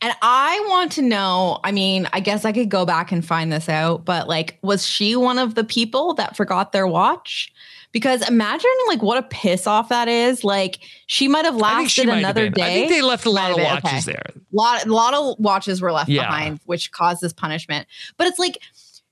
And 0.00 0.12
I 0.22 0.64
want 0.68 0.92
to 0.92 1.02
know, 1.02 1.60
I 1.64 1.72
mean, 1.72 2.08
I 2.12 2.20
guess 2.20 2.44
I 2.44 2.52
could 2.52 2.68
go 2.68 2.84
back 2.86 3.12
and 3.12 3.24
find 3.24 3.52
this 3.52 3.68
out, 3.68 4.04
but 4.04 4.28
like, 4.28 4.58
was 4.62 4.86
she 4.86 5.16
one 5.16 5.38
of 5.38 5.54
the 5.54 5.64
people 5.64 6.14
that 6.14 6.36
forgot 6.36 6.72
their 6.72 6.86
watch? 6.86 7.52
Because 7.92 8.28
imagine 8.28 8.70
like 8.88 9.00
what 9.02 9.16
a 9.16 9.22
piss 9.22 9.66
off 9.66 9.88
that 9.88 10.06
is. 10.08 10.44
Like 10.44 10.80
she 11.06 11.28
might 11.28 11.44
have 11.46 11.60
I 11.62 11.76
think 11.78 11.90
she 11.90 12.02
lasted 12.04 12.18
another 12.18 12.50
day. 12.50 12.62
I 12.62 12.66
think 12.74 12.90
they 12.90 13.00
left 13.00 13.24
a 13.24 13.30
lot 13.30 13.52
of 13.52 13.56
watches 13.58 14.06
okay. 14.08 14.12
there. 14.12 14.42
lot 14.52 14.84
a 14.86 14.92
lot 14.92 15.14
of 15.14 15.38
watches 15.38 15.80
were 15.80 15.92
left 15.92 16.10
Yeah. 16.10 16.26
behind 16.26 16.60
which 16.66 16.92
caused 16.92 17.22
this 17.22 17.32
punishment 17.32 17.86
but 18.18 18.26
it's 18.26 18.38
like 18.38 18.58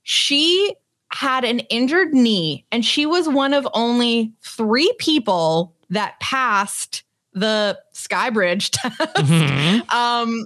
she 0.03 0.75
had 1.11 1.43
an 1.43 1.59
injured 1.61 2.13
knee 2.13 2.65
and 2.71 2.85
she 2.85 3.05
was 3.07 3.27
one 3.27 3.53
of 3.55 3.67
only 3.73 4.33
three 4.43 4.93
people 4.99 5.73
that 5.89 6.19
passed 6.19 7.03
the 7.33 7.79
sky 7.93 8.29
bridge 8.29 8.69
test 8.71 8.99
Mm-hmm. 9.15 9.89
um 9.97 10.45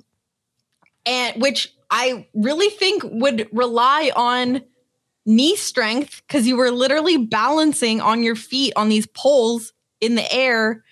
and 1.09 1.41
which 1.41 1.73
i 1.89 2.25
really 2.33 2.69
think 2.69 3.03
would 3.03 3.49
rely 3.51 4.11
on 4.15 4.61
knee 5.29 5.55
strength 5.55 6.23
because 6.27 6.47
you 6.47 6.57
were 6.57 6.71
literally 6.71 7.17
balancing 7.17 8.01
on 8.01 8.23
your 8.23 8.35
feet 8.35 8.73
on 8.75 8.89
these 8.89 9.05
poles 9.07 9.73
in 10.01 10.15
the 10.15 10.33
air. 10.33 10.83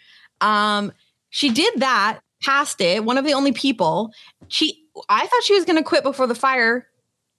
Um 0.41 0.93
she 1.29 1.49
did 1.51 1.79
that 1.79 2.19
passed 2.43 2.79
it 2.79 3.03
one 3.03 3.17
of 3.17 3.25
the 3.25 3.33
only 3.33 3.51
people. 3.51 4.13
She 4.47 4.85
i 5.09 5.25
thought 5.25 5.43
she 5.43 5.53
was 5.53 5.65
going 5.65 5.77
to 5.77 5.83
quit 5.83 6.03
before 6.03 6.27
the 6.27 6.35
fire. 6.35 6.87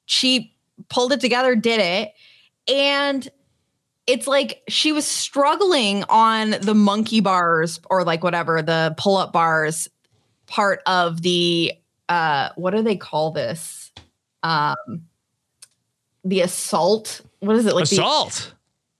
She 0.06 0.56
pulled 0.88 1.12
it 1.12 1.20
together 1.20 1.54
did 1.54 1.80
it 1.80 2.12
and 2.66 3.28
it's 4.06 4.26
like 4.26 4.62
she 4.68 4.90
was 4.90 5.04
struggling 5.04 6.04
on 6.08 6.50
the 6.62 6.74
monkey 6.74 7.20
bars 7.20 7.80
or 7.90 8.04
like 8.04 8.22
whatever 8.24 8.62
the 8.62 8.94
pull-up 8.96 9.32
bars 9.32 9.88
part 10.46 10.80
of 10.86 11.22
the 11.22 11.72
uh 12.08 12.50
what 12.56 12.70
do 12.72 12.82
they 12.82 12.96
call 12.96 13.30
this 13.30 13.90
um 14.42 14.74
the 16.24 16.40
assault 16.40 17.20
what 17.40 17.56
is 17.56 17.66
it 17.66 17.74
like 17.74 17.88
the- 17.88 17.96
Assault. 17.96 18.54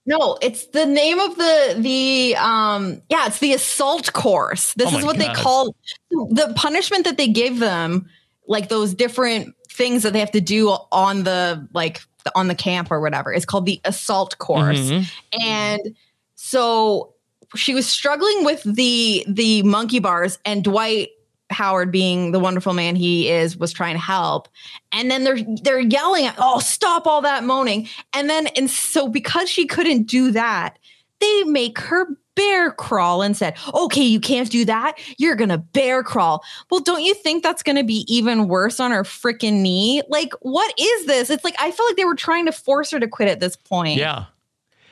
no, 0.05 0.37
it's 0.41 0.67
the 0.67 0.85
name 0.85 1.19
of 1.19 1.35
the 1.37 1.75
the 1.79 2.35
um 2.37 3.01
yeah, 3.09 3.27
it's 3.27 3.39
the 3.39 3.53
assault 3.53 4.13
course. 4.13 4.73
This 4.75 4.93
Oh 4.93 4.97
is 4.99 5.05
what 5.05 5.17
they 5.17 5.27
call 5.33 5.75
the 6.09 6.53
punishment 6.55 7.03
that 7.05 7.17
they 7.17 7.27
give 7.27 7.59
them, 7.59 8.07
like 8.47 8.69
those 8.69 8.93
different 8.93 9.53
things 9.69 10.03
that 10.03 10.13
they 10.13 10.19
have 10.19 10.31
to 10.31 10.41
do 10.41 10.69
on 10.91 11.23
the 11.23 11.67
like 11.73 11.99
on 12.35 12.47
the 12.47 12.55
camp 12.55 12.91
or 12.91 12.99
whatever. 13.01 13.31
It's 13.33 13.45
called 13.45 13.65
the 13.65 13.79
assault 13.85 14.37
course. 14.39 14.79
Mhm. 14.79 15.11
And 15.39 15.95
so 16.35 17.13
she 17.55 17.73
was 17.73 17.87
struggling 17.87 18.43
with 18.45 18.63
the 18.63 19.25
the 19.27 19.63
monkey 19.63 19.99
bars 19.99 20.39
and 20.45 20.63
Dwight 20.63 21.09
Howard 21.49 21.91
being 21.91 22.31
the 22.31 22.39
wonderful 22.39 22.73
man 22.73 22.95
he 22.95 23.29
is 23.29 23.57
was 23.57 23.73
trying 23.73 23.95
to 23.95 24.01
help. 24.01 24.47
And 24.91 25.09
then 25.09 25.23
they're 25.23 25.39
they're 25.63 25.79
yelling 25.79 26.25
at, 26.25 26.35
"Oh, 26.37 26.59
stop 26.59 27.07
all 27.07 27.21
that 27.21 27.43
moaning." 27.43 27.87
And 28.13 28.29
then 28.29 28.47
and 28.55 28.69
so 28.69 29.07
because 29.07 29.49
she 29.49 29.65
couldn't 29.65 30.03
do 30.03 30.31
that, 30.31 30.77
they 31.19 31.43
make 31.43 31.79
her 31.79 32.07
bear 32.35 32.71
crawl 32.71 33.21
and 33.21 33.35
said, 33.35 33.55
"Okay, 33.73 34.03
you 34.03 34.19
can't 34.19 34.49
do 34.49 34.63
that. 34.65 34.97
You're 35.17 35.35
going 35.35 35.49
to 35.49 35.57
bear 35.57 36.03
crawl." 36.03 36.43
Well, 36.71 36.79
don't 36.79 37.03
you 37.03 37.13
think 37.13 37.43
that's 37.43 37.63
going 37.63 37.75
to 37.75 37.83
be 37.83 38.05
even 38.07 38.47
worse 38.47 38.79
on 38.79 38.91
her 38.91 39.03
freaking 39.03 39.61
knee? 39.61 40.01
Like, 40.07 40.33
what 40.41 40.73
is 40.79 41.05
this? 41.05 41.29
It's 41.29 41.43
like 41.43 41.55
I 41.59 41.71
feel 41.71 41.85
like 41.87 41.97
they 41.97 42.05
were 42.05 42.15
trying 42.15 42.45
to 42.45 42.51
force 42.51 42.91
her 42.91 42.99
to 42.99 43.07
quit 43.07 43.27
at 43.27 43.39
this 43.39 43.55
point 43.55 43.97
Yeah. 43.97 44.25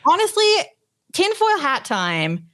honestly, 0.05 0.45
tinfoil 1.13 1.59
hat 1.59 1.85
time. 1.85 2.49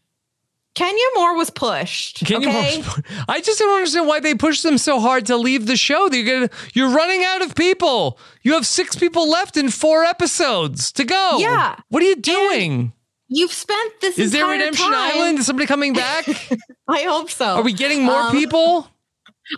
Kenya 0.76 1.04
Moore 1.16 1.36
was 1.38 1.50
pushed. 1.52 2.26
Can 2.26 2.38
okay? 2.38 2.78
you? 2.78 2.84
I 3.28 3.42
just 3.42 3.60
don't 3.60 3.76
understand 3.76 4.08
why 4.08 4.20
they 4.20 4.34
pushed 4.34 4.64
them 4.64 4.78
so 4.80 5.00
hard 5.00 5.28
to 5.28 5.38
leave 5.38 5.68
the 5.68 5.76
show. 5.78 6.10
You're 6.12 6.26
gonna, 6.26 6.50
you're 6.74 6.90
running 6.90 7.24
out 7.24 7.44
of 7.44 7.54
people. 7.54 8.18
You 8.42 8.54
have 8.54 8.66
six 8.66 8.96
people 8.96 9.30
left 9.30 9.56
in 9.56 9.70
four 9.70 10.04
episodes 10.04 10.92
to 10.94 11.04
go. 11.04 11.38
Yeah. 11.40 11.76
What 11.90 12.02
are 12.02 12.08
you 12.08 12.16
doing? 12.16 12.92
You've 13.28 13.54
spent 13.54 13.94
this. 14.02 14.18
Is 14.18 14.32
there 14.32 14.48
Redemption 14.48 14.86
time- 14.92 14.96
Island? 15.16 15.40
Is 15.40 15.46
somebody 15.46 15.68
coming 15.68 15.94
back? 15.94 16.28
I 16.88 17.04
hope 17.04 17.30
so. 17.30 17.46
Are 17.56 17.64
we 17.64 17.74
getting 17.74 18.04
more 18.04 18.16
Um, 18.22 18.32
people? 18.32 18.88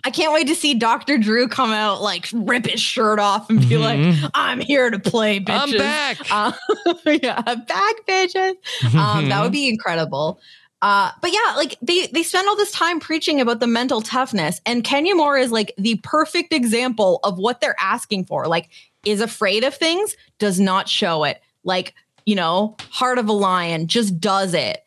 I 0.04 0.10
can't 0.10 0.32
wait 0.32 0.48
to 0.48 0.54
see 0.54 0.74
Dr. 0.74 1.16
Drew 1.16 1.48
come 1.48 1.72
out, 1.72 2.02
like 2.02 2.26
rip 2.32 2.66
his 2.66 2.80
shirt 2.80 3.18
off 3.20 3.48
and 3.48 3.60
be 3.68 3.76
like, 3.78 4.16
"I'm 4.34 4.60
here 4.60 4.90
to 4.90 4.98
play, 4.98 5.38
bitches. 5.40 5.78
Mm-hmm. 5.78 6.28
I'm 6.30 6.52
back. 6.52 7.06
Uh, 7.06 7.18
yeah, 7.22 7.54
back, 7.54 7.94
bitches." 8.06 8.54
Um, 8.96 9.28
that 9.28 9.42
would 9.42 9.52
be 9.52 9.68
incredible. 9.68 10.40
Uh, 10.86 11.10
but 11.20 11.32
yeah, 11.32 11.54
like 11.56 11.76
they 11.82 12.06
they 12.08 12.22
spend 12.22 12.46
all 12.48 12.54
this 12.56 12.70
time 12.70 13.00
preaching 13.00 13.40
about 13.40 13.58
the 13.58 13.66
mental 13.66 14.00
toughness, 14.00 14.60
and 14.64 14.84
Kenya 14.84 15.16
Moore 15.16 15.36
is 15.36 15.50
like 15.50 15.74
the 15.78 15.96
perfect 16.04 16.52
example 16.52 17.18
of 17.24 17.38
what 17.38 17.60
they're 17.60 17.74
asking 17.80 18.24
for. 18.26 18.46
Like, 18.46 18.68
is 19.04 19.20
afraid 19.20 19.64
of 19.64 19.74
things, 19.74 20.16
does 20.38 20.60
not 20.60 20.88
show 20.88 21.24
it. 21.24 21.40
Like, 21.64 21.94
you 22.24 22.36
know, 22.36 22.76
heart 22.90 23.18
of 23.18 23.28
a 23.28 23.32
lion, 23.32 23.88
just 23.88 24.20
does 24.20 24.54
it. 24.54 24.84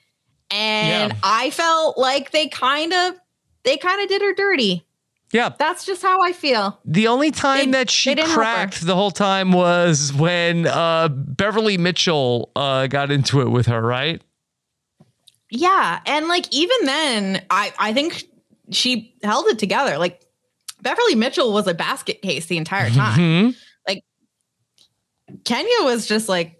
And 0.51 1.11
Yeah. 1.11 1.19
I 1.21 1.49
felt 1.49 1.97
like 1.97 2.31
they 2.31 2.47
kind 2.47 2.93
of 2.93 3.15
they 3.63 3.75
kind 3.75 4.01
of 4.01 4.07
did 4.07 4.21
her 4.21 4.33
dirty. 4.33 4.85
Yeah. 5.33 5.49
That's 5.59 5.85
just 5.85 6.01
how 6.01 6.21
I 6.23 6.31
feel. 6.31 6.79
The 6.85 7.07
only 7.07 7.29
time 7.31 7.71
They- 7.71 7.79
that 7.79 7.89
she 7.91 8.11
they 8.11 8.15
didn't 8.15 8.29
help 8.29 8.39
her. 8.39 8.43
cracked 8.53 8.81
the 8.85 8.95
whole 8.95 9.11
time 9.11 9.51
was 9.51 10.11
when 10.13 10.65
uh, 10.65 11.09
Beverley 11.09 11.77
Mitchell 11.77 12.51
uh, 12.55 12.87
got 12.87 13.11
into 13.11 13.41
it 13.41 13.49
with 13.49 13.67
her, 13.67 13.81
right? 13.81 14.21
Yeah, 15.51 15.99
and 16.05 16.27
like 16.27 16.45
even 16.53 16.77
then, 16.85 17.43
I 17.49 17.73
I 17.79 17.93
think 17.93 18.23
she 18.71 19.15
held 19.23 19.47
it 19.47 19.59
together. 19.59 19.97
Like 19.97 20.21
Beverley 20.81 21.15
Mitchell 21.15 21.51
was 21.53 21.67
a 21.67 21.73
basket 21.73 22.21
case 22.21 22.45
the 22.45 22.57
entire 22.57 22.89
time. 22.89 23.19
Mhm. 23.19 23.55
Like 23.87 24.03
Kenya 25.43 25.83
was 25.83 26.05
just 26.07 26.29
like, 26.29 26.55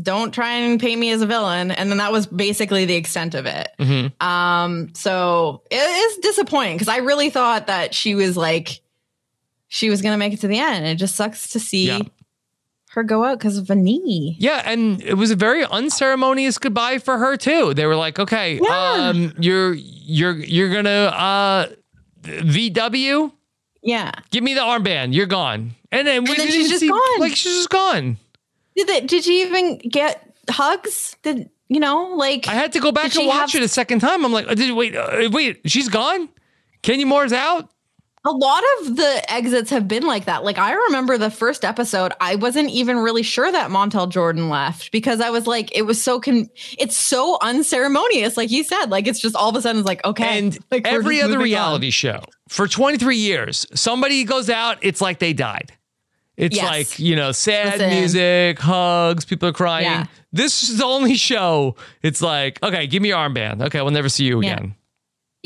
"Don't 0.00 0.32
try 0.32 0.52
and 0.56 0.78
paint 0.80 1.00
me 1.00 1.10
as 1.10 1.22
a 1.22 1.26
villain," 1.26 1.70
and 1.70 1.90
then 1.90 1.98
that 1.98 2.12
was 2.12 2.26
basically 2.26 2.84
the 2.84 2.94
extent 2.94 3.34
of 3.34 3.46
it. 3.46 3.68
Mhm. 3.78 4.22
Um, 4.22 4.94
so 4.94 5.62
it 5.70 5.76
is 5.76 6.18
disappointing 6.18 6.76
because 6.76 6.88
I 6.88 6.98
really 6.98 7.30
thought 7.30 7.66
that 7.68 7.94
she 7.94 8.14
was 8.14 8.36
like, 8.36 8.80
she 9.68 9.90
was 9.90 10.02
gonna 10.02 10.18
make 10.18 10.32
it 10.32 10.40
to 10.42 10.48
the 10.48 10.58
end. 10.58 10.86
It 10.86 10.96
just 10.96 11.16
sucks 11.16 11.48
to 11.50 11.60
see 11.60 11.86
Yeah. 11.86 12.00
Her 12.96 13.02
go 13.04 13.24
out 13.24 13.38
because 13.38 13.58
of 13.58 13.68
a 13.68 13.74
knee. 13.74 14.36
Yeah, 14.40 14.62
and 14.64 15.02
it 15.02 15.14
was 15.14 15.30
a 15.30 15.36
very 15.36 15.62
unceremonious 15.66 16.56
goodbye 16.56 16.96
for 16.98 17.18
her 17.18 17.36
too. 17.36 17.74
They 17.74 17.84
were 17.84 17.94
like, 17.94 18.18
"Okay, 18.18 18.58
Yeah. 18.62 19.10
um, 19.12 19.34
you're 19.38 19.74
you're 19.74 20.32
you're 20.38 20.72
gonna 20.72 21.12
uh, 21.14 21.66
VW, 22.24 23.32
Yeah. 23.82 24.12
give 24.30 24.42
me 24.42 24.54
the 24.54 24.60
armband. 24.60 25.14
You're 25.14 25.26
gone." 25.26 25.72
And 25.92 26.06
then, 26.06 26.24
we 26.24 26.36
then 26.36 26.46
she's 26.48 26.68
just 26.68 26.80
see- 26.80 26.88
gone. 26.88 27.20
Like 27.20 27.32
she's 27.36 27.54
just 27.54 27.70
gone. 27.70 28.16
Did 28.76 28.88
they, 28.88 29.00
did 29.02 29.24
she 29.24 29.42
even 29.42 29.78
get 29.78 30.34
hugs? 30.50 31.16
Did 31.22 31.50
you 31.68 31.80
know 31.80 32.14
like 32.16 32.48
I 32.48 32.52
had 32.52 32.72
to 32.72 32.80
go 32.80 32.92
back 32.92 33.14
and 33.16 33.26
watch 33.26 33.52
have- 33.52 33.60
it 33.62 33.64
a 33.64 33.68
second 33.68 34.00
time. 34.00 34.24
I'm 34.24 34.32
like, 34.32 34.48
uh, 34.48 34.54
did, 34.54 34.74
wait, 34.74 34.96
uh, 34.96 35.28
wait, 35.30 35.60
she's 35.66 35.88
gone. 35.88 36.28
Kenya 36.82 37.06
Moore's 37.06 37.32
out. 37.32 37.68
A 38.26 38.30
lot 38.32 38.62
of 38.80 38.96
the 38.96 39.32
exits 39.32 39.70
have 39.70 39.86
been 39.86 40.02
like 40.04 40.24
that. 40.24 40.42
Like 40.42 40.58
I 40.58 40.72
remember 40.72 41.16
the 41.16 41.30
first 41.30 41.64
episode, 41.64 42.12
I 42.20 42.34
wasn't 42.34 42.70
even 42.70 42.96
really 42.98 43.22
sure 43.22 43.50
that 43.52 43.70
Montell 43.70 44.08
Jordan 44.08 44.48
left 44.48 44.90
because 44.90 45.20
I 45.20 45.30
was 45.30 45.46
like, 45.46 45.74
it 45.76 45.82
was 45.82 46.02
so 46.02 46.18
con- 46.18 46.50
it's 46.78 46.96
so 46.96 47.38
unceremonious, 47.40 48.36
like 48.36 48.50
you 48.50 48.64
said. 48.64 48.86
Like 48.86 49.06
it's 49.06 49.20
just 49.20 49.36
all 49.36 49.48
of 49.50 49.54
a 49.56 49.62
sudden 49.62 49.78
it's 49.80 49.86
like, 49.86 50.04
okay. 50.04 50.38
And 50.38 50.58
Like, 50.72 50.86
every 50.86 51.20
other 51.22 51.34
moving 51.38 51.38
on. 51.38 51.44
reality 51.44 51.90
show 51.90 52.20
for 52.48 52.66
23 52.66 53.16
years, 53.16 53.64
somebody 53.74 54.24
goes 54.24 54.50
out, 54.50 54.78
it's 54.82 55.00
like 55.00 55.20
they 55.20 55.32
died. 55.32 55.72
It's 56.36 56.56
Yes. 56.56 56.64
like, 56.68 56.98
you 56.98 57.16
know, 57.16 57.32
sad 57.32 57.74
Listen. 57.78 57.90
music, 57.90 58.58
hugs, 58.58 59.24
people 59.24 59.48
are 59.48 59.52
crying. 59.52 59.84
Yeah. 59.86 60.04
This 60.32 60.64
is 60.68 60.78
the 60.78 60.84
only 60.84 61.14
show. 61.14 61.76
It's 62.02 62.20
like, 62.20 62.62
okay, 62.62 62.86
give 62.86 63.02
me 63.02 63.08
your 63.08 63.18
armband. 63.18 63.62
Okay, 63.62 63.80
we'll 63.80 63.90
never 63.92 64.08
see 64.10 64.24
you 64.24 64.42
Yeah. 64.42 64.54
again. 64.56 64.74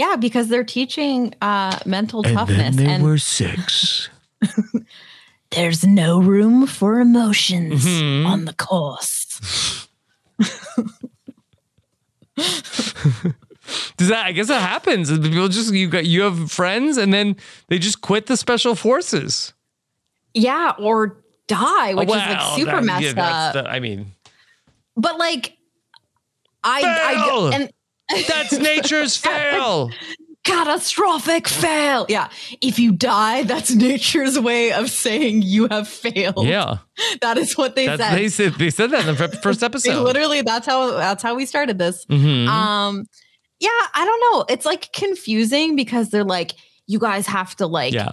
Yeah, 0.00 0.16
because 0.16 0.48
they're 0.48 0.64
teaching 0.64 1.34
uh 1.42 1.78
mental 1.84 2.24
And 2.24 2.34
toughness 2.36 2.76
then 2.76 2.86
they 2.86 2.92
and 2.94 3.04
were 3.04 3.18
six. 3.18 4.08
There's 5.50 5.84
no 5.84 6.20
room 6.22 6.66
for 6.66 7.00
emotions 7.00 7.84
Mhm. 7.84 8.24
on 8.26 8.44
the 8.46 8.54
course. 8.54 9.88
Does 13.96 14.08
that? 14.08 14.26
I 14.26 14.32
guess 14.32 14.48
that 14.48 14.62
happens. 14.62 15.10
People 15.10 15.48
just 15.48 15.72
you 15.74 15.88
got 15.88 16.06
you 16.06 16.22
have 16.22 16.50
friends, 16.50 16.96
and 16.96 17.12
then 17.12 17.36
they 17.68 17.78
just 17.78 18.00
quit 18.00 18.26
the 18.26 18.36
special 18.36 18.74
forces. 18.74 19.52
Yeah, 20.34 20.72
or 20.78 21.22
die, 21.46 21.94
which 21.94 22.08
is 22.08 22.14
Well, 22.14 22.28
like 22.34 22.56
super 22.58 22.76
that- 22.76 22.84
messed 22.84 23.16
yeah, 23.16 23.48
up. 23.48 23.52
the- 23.54 23.68
I 23.70 23.78
mean, 23.80 24.12
but 24.96 25.18
like, 25.18 25.56
I, 26.64 26.80
Fail! 26.80 27.46
I 27.46 27.54
and 27.56 27.70
that's 28.28 28.52
nature's 28.58 29.16
fail. 29.28 29.90
catastrophic 30.44 31.48
fail. 31.48 32.06
Yeah, 32.08 32.28
if 32.60 32.78
you 32.78 32.92
die, 32.92 33.42
that's 33.44 33.70
nature's 33.74 34.38
way 34.38 34.72
of 34.72 34.90
saying 34.90 35.42
you 35.42 35.68
have 35.68 35.88
failed. 35.88 36.46
Yeah, 36.46 36.78
that 37.20 37.38
is 37.38 37.56
what 37.56 37.76
they 37.76 37.86
that's, 37.86 38.02
said. 38.02 38.16
they 38.18 38.28
said 38.28 38.54
they 38.54 38.70
said 38.70 38.90
that 38.90 39.00
in 39.00 39.06
the 39.06 39.16
fir- 39.16 39.36
first 39.42 39.62
episode. 39.62 40.02
literally, 40.02 40.42
that's 40.42 40.66
how 40.66 40.92
that's 40.92 41.22
how 41.22 41.34
we 41.34 41.46
started 41.46 41.78
this. 41.78 42.04
Mhm. 42.06 42.46
Um, 42.48 43.06
yeah, 43.60 43.68
I 43.94 44.04
don't 44.04 44.20
know. 44.32 44.44
It's 44.54 44.64
like 44.64 44.90
confusing 44.92 45.76
because 45.76 46.08
they're 46.10 46.24
like, 46.24 46.52
you 46.86 46.98
guys 46.98 47.26
have 47.26 47.54
to 47.56 47.66
like, 47.66 47.92
yeah, 47.92 48.12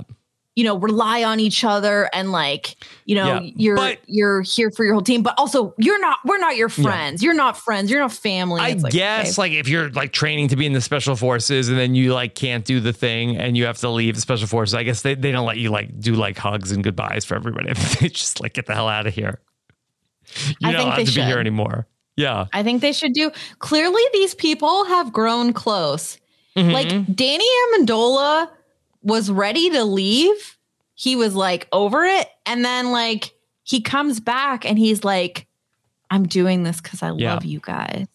you 0.57 0.63
know, 0.63 0.75
rely 0.75 1.23
on 1.23 1.39
each 1.39 1.63
other 1.63 2.09
and 2.13 2.31
like, 2.31 2.77
you 3.05 3.13
know, 3.13 3.27
Yeah, 3.27 3.39
you're 3.55 3.75
but- 3.75 3.99
you're 4.07 4.41
here 4.41 4.71
for 4.71 4.83
your 4.83 4.95
whole 4.95 5.03
team, 5.03 5.21
but 5.21 5.35
also 5.37 5.75
you're 5.77 5.99
not. 6.01 6.17
We're 6.25 6.39
not 6.39 6.57
your 6.57 6.67
friends. 6.67 7.21
You're 7.21 7.35
not 7.35 7.55
friends. 7.57 7.91
You're 7.91 7.99
not 7.99 8.11
family. 8.11 8.59
I 8.59 8.73
like, 8.73 8.91
guess 8.91 9.37
okay. 9.37 9.41
like 9.41 9.51
if 9.51 9.67
you're 9.67 9.91
like 9.91 10.11
training 10.13 10.47
to 10.47 10.55
be 10.55 10.65
in 10.65 10.73
the 10.73 10.81
special 10.81 11.15
forces 11.15 11.69
and 11.69 11.77
then 11.77 11.93
you 11.93 12.11
like 12.15 12.33
can't 12.33 12.65
do 12.65 12.79
the 12.79 12.91
thing 12.91 13.37
and 13.37 13.55
you 13.55 13.65
have 13.65 13.77
to 13.77 13.89
leave 13.89 14.15
the 14.15 14.21
special 14.21 14.47
forces, 14.47 14.73
I 14.73 14.81
guess 14.81 15.03
they, 15.03 15.13
they 15.13 15.31
don't 15.31 15.45
let 15.45 15.57
you 15.57 15.69
like 15.69 15.99
do 15.99 16.15
like 16.15 16.39
hugs 16.39 16.71
and 16.71 16.83
goodbyes 16.83 17.23
for 17.23 17.35
everybody. 17.35 17.71
they 18.01 18.09
just 18.09 18.41
like 18.41 18.53
get 18.53 18.65
the 18.65 18.73
hell 18.73 18.87
out 18.87 19.05
of 19.05 19.13
here. 19.13 19.39
You 20.59 20.69
I 20.69 20.71
don't 20.71 20.81
think 20.81 20.89
have 20.89 20.97
they 20.97 21.11
to 21.11 21.19
be 21.19 21.21
here 21.25 21.37
anymore. 21.37 21.87
Yeah. 22.15 22.47
I 22.51 22.63
think 22.63 22.81
they 22.81 22.93
should 22.93 23.13
do. 23.13 23.29
Clearly, 23.59 24.01
these 24.11 24.33
people 24.33 24.85
have 24.85 25.13
grown 25.13 25.53
close. 25.53 26.17
Mhm. 26.57 26.73
Like 26.73 27.15
Danny 27.15 27.45
Amendola 27.75 28.49
was 29.07 29.31
ready 29.31 29.71
to 29.71 29.83
leave. 29.83 30.57
He 30.93 31.15
was 31.15 31.33
like 31.33 31.67
over 31.71 32.03
it, 32.05 32.27
and 32.45 32.63
then 32.63 32.91
like 32.91 33.31
he 33.63 33.81
comes 33.81 34.19
back 34.19 34.65
and 34.65 34.77
he's 34.77 35.03
like, 35.03 35.47
"I'm 36.11 36.27
doing 36.27 36.63
this 36.63 36.81
because 36.81 37.01
I 37.01 37.11
Yeah. 37.13 37.33
love 37.33 37.45
you 37.45 37.59
guys." 37.61 38.07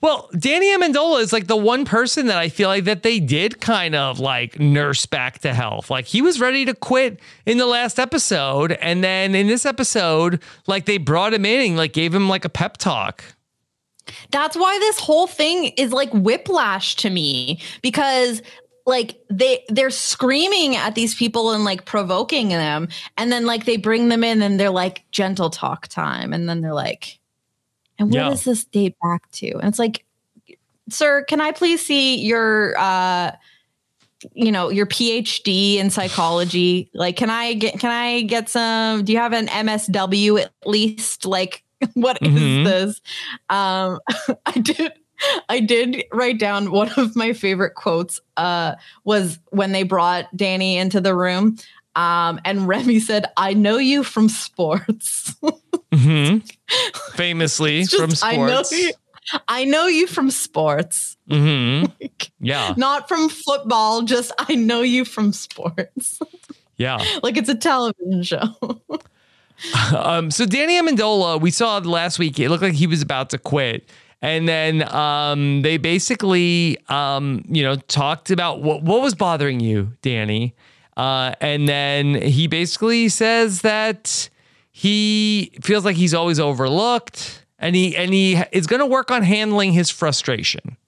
Well, 0.00 0.28
Danny 0.38 0.66
Amendola 0.76 1.20
is 1.22 1.32
like 1.32 1.46
the 1.46 1.56
one 1.56 1.86
person 1.86 2.26
that 2.26 2.36
I 2.36 2.50
feel 2.50 2.68
like 2.68 2.84
that 2.84 3.02
they 3.02 3.20
did 3.20 3.62
kind 3.62 3.94
of 3.94 4.20
like 4.20 4.60
nurse 4.60 5.06
back 5.06 5.38
to 5.38 5.54
health. 5.54 5.88
Like 5.88 6.04
he 6.04 6.20
was 6.20 6.38
ready 6.40 6.66
to 6.66 6.74
quit 6.74 7.20
in 7.46 7.56
the 7.56 7.64
last 7.66 7.98
episode, 7.98 8.72
and 8.72 9.02
then 9.02 9.34
in 9.34 9.46
this 9.46 9.64
episode, 9.64 10.42
like 10.66 10.84
they 10.84 10.98
brought 10.98 11.32
him 11.32 11.46
in 11.46 11.68
and 11.70 11.76
like 11.78 11.94
gave 11.94 12.14
him 12.14 12.28
like 12.28 12.44
a 12.44 12.50
pep 12.50 12.76
talk. 12.76 13.24
That's 14.30 14.54
why 14.56 14.78
this 14.78 14.98
whole 14.98 15.26
thing 15.26 15.72
is 15.78 15.90
like 15.90 16.10
whiplash 16.12 16.96
to 16.96 17.08
me 17.08 17.60
because 17.80 18.42
like 18.86 19.18
they 19.30 19.64
they're 19.68 19.90
screaming 19.90 20.76
at 20.76 20.94
these 20.94 21.14
people 21.14 21.52
and 21.52 21.64
like 21.64 21.84
provoking 21.86 22.48
them. 22.48 22.88
And 23.16 23.32
then 23.32 23.46
like 23.46 23.64
they 23.64 23.76
bring 23.78 24.08
them 24.08 24.22
in 24.22 24.42
and 24.42 24.60
they're 24.60 24.70
like 24.70 25.04
gentle 25.10 25.50
talk 25.50 25.88
time. 25.88 26.32
And 26.32 26.48
then 26.48 26.60
they're 26.60 26.74
like 26.74 27.18
and 27.98 28.10
what 28.10 28.16
Yeah. 28.16 28.28
does 28.30 28.44
this 28.44 28.64
date 28.64 28.96
back 29.02 29.30
to? 29.32 29.52
And 29.54 29.68
it's 29.68 29.78
like 29.78 30.04
sir 30.90 31.24
can 31.24 31.40
i 31.40 31.50
please 31.50 31.80
see 31.84 32.18
your 32.18 32.74
uh 32.78 33.30
you 34.34 34.52
know 34.52 34.68
your 34.68 34.84
phd 34.86 35.76
in 35.76 35.88
psychology? 35.90 36.90
Like 36.92 37.16
can 37.16 37.30
i 37.30 37.54
get 37.54 37.78
can 37.80 37.90
i 37.90 38.20
get 38.22 38.48
some 38.50 39.04
do 39.04 39.12
you 39.12 39.18
have 39.18 39.32
an 39.32 39.46
msw 39.46 40.40
at 40.42 40.52
least? 40.66 41.24
Like 41.24 41.64
what 41.94 42.18
is 42.20 42.28
Mhm. 42.28 42.64
this? 42.64 43.00
Um 43.48 43.98
i 44.46 44.52
did 44.60 44.92
i 45.48 45.60
did 45.60 46.04
write 46.12 46.38
down 46.38 46.70
one 46.70 46.90
of 46.96 47.14
my 47.16 47.32
favorite 47.32 47.74
quotes 47.74 48.20
uh 48.36 48.74
was 49.04 49.38
when 49.50 49.72
they 49.72 49.82
brought 49.82 50.24
danny 50.36 50.76
into 50.76 51.00
the 51.00 51.14
room 51.14 51.56
um 51.96 52.40
and 52.44 52.66
Remi 52.68 52.98
said 53.00 53.26
i 53.36 53.54
know 53.54 53.78
you 53.78 54.02
from 54.04 54.28
sports 54.28 55.34
hmm 55.92 56.38
Famously 57.14 57.84
just, 57.84 57.96
from 57.96 58.28
I 58.28 58.36
know 58.36 58.62
sports. 58.62 58.72
you, 58.72 58.92
I 59.48 59.64
know 59.64 59.86
you 59.86 60.06
from 60.06 60.30
sports 60.30 61.16
hmm 61.28 61.84
Yeah. 62.40 62.74
not 62.76 63.08
from 63.08 63.28
football 63.28 64.02
just 64.02 64.32
i 64.38 64.54
know 64.54 64.82
you 64.82 65.04
from 65.04 65.32
sports 65.32 66.18
Yeah. 66.76 67.02
like 67.22 67.36
it's 67.36 67.48
a 67.48 67.54
television 67.54 68.22
show 68.22 68.48
Um, 69.96 70.32
so 70.32 70.44
Danny 70.46 70.80
Amendola, 70.80 71.40
we 71.40 71.52
saw 71.52 71.78
last 71.78 72.18
week, 72.18 72.40
it 72.40 72.48
looked 72.48 72.64
like 72.64 72.74
he 72.74 72.88
was 72.88 73.00
about 73.00 73.30
to 73.30 73.38
quit. 73.38 73.88
And 74.24 74.48
then 74.48 74.90
um, 74.94 75.60
they 75.60 75.76
basically, 75.76 76.78
um, 76.88 77.44
you 77.46 77.62
know, 77.62 77.76
talked 77.76 78.30
about 78.30 78.62
what, 78.62 78.82
what 78.82 79.02
was 79.02 79.14
bothering 79.14 79.60
you, 79.60 79.92
Danny. 80.00 80.54
Uh, 80.96 81.34
and 81.42 81.68
then 81.68 82.14
he 82.22 82.46
basically 82.46 83.10
says 83.10 83.60
that 83.60 84.30
he 84.72 85.52
feels 85.60 85.84
like 85.84 85.96
he's 85.96 86.14
always 86.14 86.40
overlooked 86.40 87.44
and 87.58 87.76
he 87.76 87.94
and 87.94 88.14
he 88.14 88.42
is 88.50 88.66
going 88.66 88.80
to 88.80 88.86
work 88.86 89.10
on 89.10 89.22
handling 89.22 89.74
his 89.74 89.90
frustration. 89.90 90.78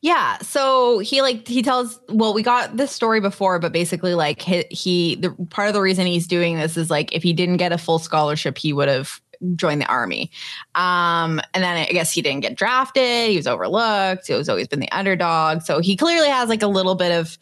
Yeah. 0.00 0.38
So 0.38 1.00
he 1.00 1.22
like 1.22 1.48
he 1.48 1.60
tells 1.60 1.98
well 2.08 2.34
we 2.34 2.44
got 2.44 2.76
this 2.76 2.92
story 2.92 3.20
before, 3.20 3.58
but 3.58 3.72
basically 3.72 4.14
like 4.14 4.42
he, 4.42 4.64
he 4.70 5.16
the 5.16 5.30
part 5.50 5.66
of 5.66 5.74
the 5.74 5.80
reason 5.80 6.06
he's 6.06 6.28
doing 6.28 6.56
this 6.56 6.76
is 6.76 6.88
like 6.88 7.12
if 7.12 7.24
he 7.24 7.32
didn't 7.32 7.56
get 7.56 7.72
a 7.72 7.78
full 7.78 7.98
scholarship, 7.98 8.58
he 8.58 8.72
would 8.72 8.88
have 8.88 9.20
joined 9.56 9.80
the 9.80 9.86
army. 9.86 10.30
Um, 10.74 11.40
and 11.52 11.62
then 11.64 11.76
I 11.76 11.86
guess 11.86 12.12
he 12.12 12.22
didn't 12.22 12.40
get 12.40 12.56
drafted. 12.56 13.30
He 13.30 13.36
was 13.36 13.46
overlooked. 13.46 14.26
He 14.26 14.34
was 14.34 14.48
always 14.48 14.68
been 14.68 14.80
the 14.80 14.90
underdog. 14.92 15.62
So 15.62 15.80
he 15.80 15.96
clearly 15.96 16.28
has 16.28 16.48
like 16.48 16.62
a 16.62 16.66
little 16.68 16.94
bit 16.94 17.12
of 17.12 17.38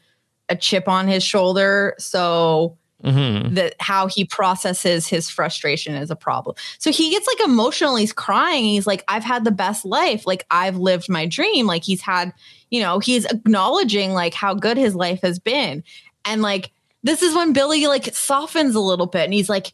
a 0.48 0.56
chip 0.56 0.88
on 0.88 1.08
his 1.08 1.22
shoulder. 1.22 1.94
So 1.98 2.76
Mm-hmm. 3.04 3.54
that 3.54 3.74
how 3.80 4.06
he 4.06 4.24
processes 4.24 5.08
his 5.08 5.28
frustration 5.28 5.96
is 5.96 6.08
a 6.08 6.14
problem. 6.14 6.54
So 6.78 6.92
he 6.92 7.10
gets 7.10 7.26
like 7.26 7.40
emotional. 7.40 7.96
He's 7.96 8.12
crying. 8.12 8.62
He's 8.62 8.86
like, 8.86 9.02
I've 9.08 9.24
had 9.24 9.42
the 9.42 9.50
best 9.50 9.84
life. 9.84 10.24
Like 10.24 10.46
I've 10.52 10.76
lived 10.76 11.08
my 11.08 11.26
dream. 11.26 11.66
Like 11.66 11.82
he's 11.82 12.00
had, 12.00 12.32
you 12.70 12.80
know, 12.80 13.00
he's 13.00 13.24
acknowledging 13.24 14.12
like 14.12 14.34
how 14.34 14.54
good 14.54 14.76
his 14.76 14.94
life 14.94 15.20
has 15.22 15.40
been. 15.40 15.82
And 16.24 16.42
like 16.42 16.70
this 17.02 17.22
is 17.22 17.34
when 17.34 17.52
Billy 17.52 17.88
like 17.88 18.14
softens 18.14 18.76
a 18.76 18.80
little 18.80 19.06
bit 19.06 19.24
and 19.24 19.34
he's 19.34 19.48
like, 19.48 19.72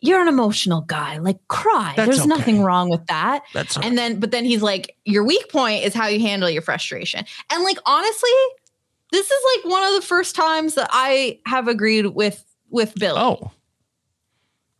You're 0.00 0.20
an 0.20 0.28
emotional 0.28 0.82
guy. 0.82 1.18
Like 1.18 1.38
cry. 1.48 1.94
That's 1.96 2.08
There's 2.08 2.20
okay. 2.20 2.28
nothing 2.28 2.62
wrong 2.62 2.90
with 2.90 3.06
that. 3.06 3.44
That's 3.54 3.76
and 3.78 3.96
then 3.96 4.20
but 4.20 4.30
then 4.30 4.44
he's 4.44 4.62
like, 4.62 4.96
Your 5.04 5.24
weak 5.24 5.50
point 5.50 5.84
is 5.84 5.94
how 5.94 6.06
you 6.06 6.20
handle 6.20 6.50
your 6.50 6.62
frustration. 6.62 7.24
And 7.50 7.64
like 7.64 7.78
honestly, 7.86 8.30
this 9.12 9.30
is 9.30 9.42
like 9.56 9.72
one 9.72 9.84
of 9.84 9.94
the 9.94 10.06
first 10.06 10.36
times 10.36 10.74
that 10.74 10.88
I 10.92 11.40
have 11.46 11.68
agreed 11.68 12.06
with 12.06 12.44
with 12.70 12.94
Billy. 12.96 13.18
Oh, 13.18 13.50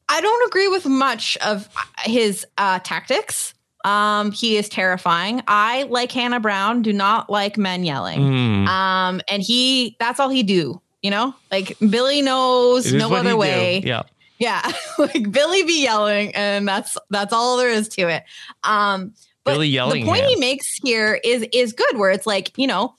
I 0.08 0.20
don't 0.20 0.46
agree 0.48 0.68
with 0.68 0.86
much 0.86 1.36
of 1.38 1.68
his 2.04 2.46
uh, 2.58 2.78
tactics. 2.80 3.54
Um, 3.84 4.32
he 4.32 4.56
is 4.56 4.68
terrifying. 4.68 5.42
I, 5.46 5.84
like 5.84 6.10
Hannah 6.10 6.40
Brown, 6.40 6.82
do 6.82 6.92
not 6.92 7.30
like 7.30 7.56
men 7.56 7.84
yelling. 7.84 8.18
Mm. 8.18 8.66
Um, 8.66 9.20
and 9.30 9.42
he 9.42 9.96
that's 10.00 10.18
all 10.18 10.28
he 10.28 10.42
do. 10.42 10.80
You 11.02 11.10
know, 11.10 11.34
like 11.52 11.76
Billy 11.78 12.20
knows 12.20 12.92
no 12.92 13.14
other 13.14 13.30
do. 13.30 13.36
way. 13.36 13.82
Yeah. 13.84 14.02
Yeah, 14.38 14.70
like 14.98 15.30
Billy 15.30 15.62
be 15.62 15.82
yelling, 15.82 16.34
and 16.34 16.66
that's 16.66 16.96
that's 17.10 17.32
all 17.32 17.56
there 17.56 17.70
is 17.70 17.88
to 17.90 18.08
it. 18.08 18.24
Um, 18.64 19.14
but 19.44 19.52
Billy 19.52 19.68
yelling 19.68 20.02
The 20.02 20.06
point 20.06 20.24
him. 20.24 20.30
he 20.30 20.36
makes 20.36 20.74
here 20.82 21.20
is 21.22 21.46
is 21.52 21.72
good, 21.72 21.96
where 21.96 22.10
it's 22.10 22.26
like 22.26 22.52
you 22.56 22.66
know, 22.66 22.94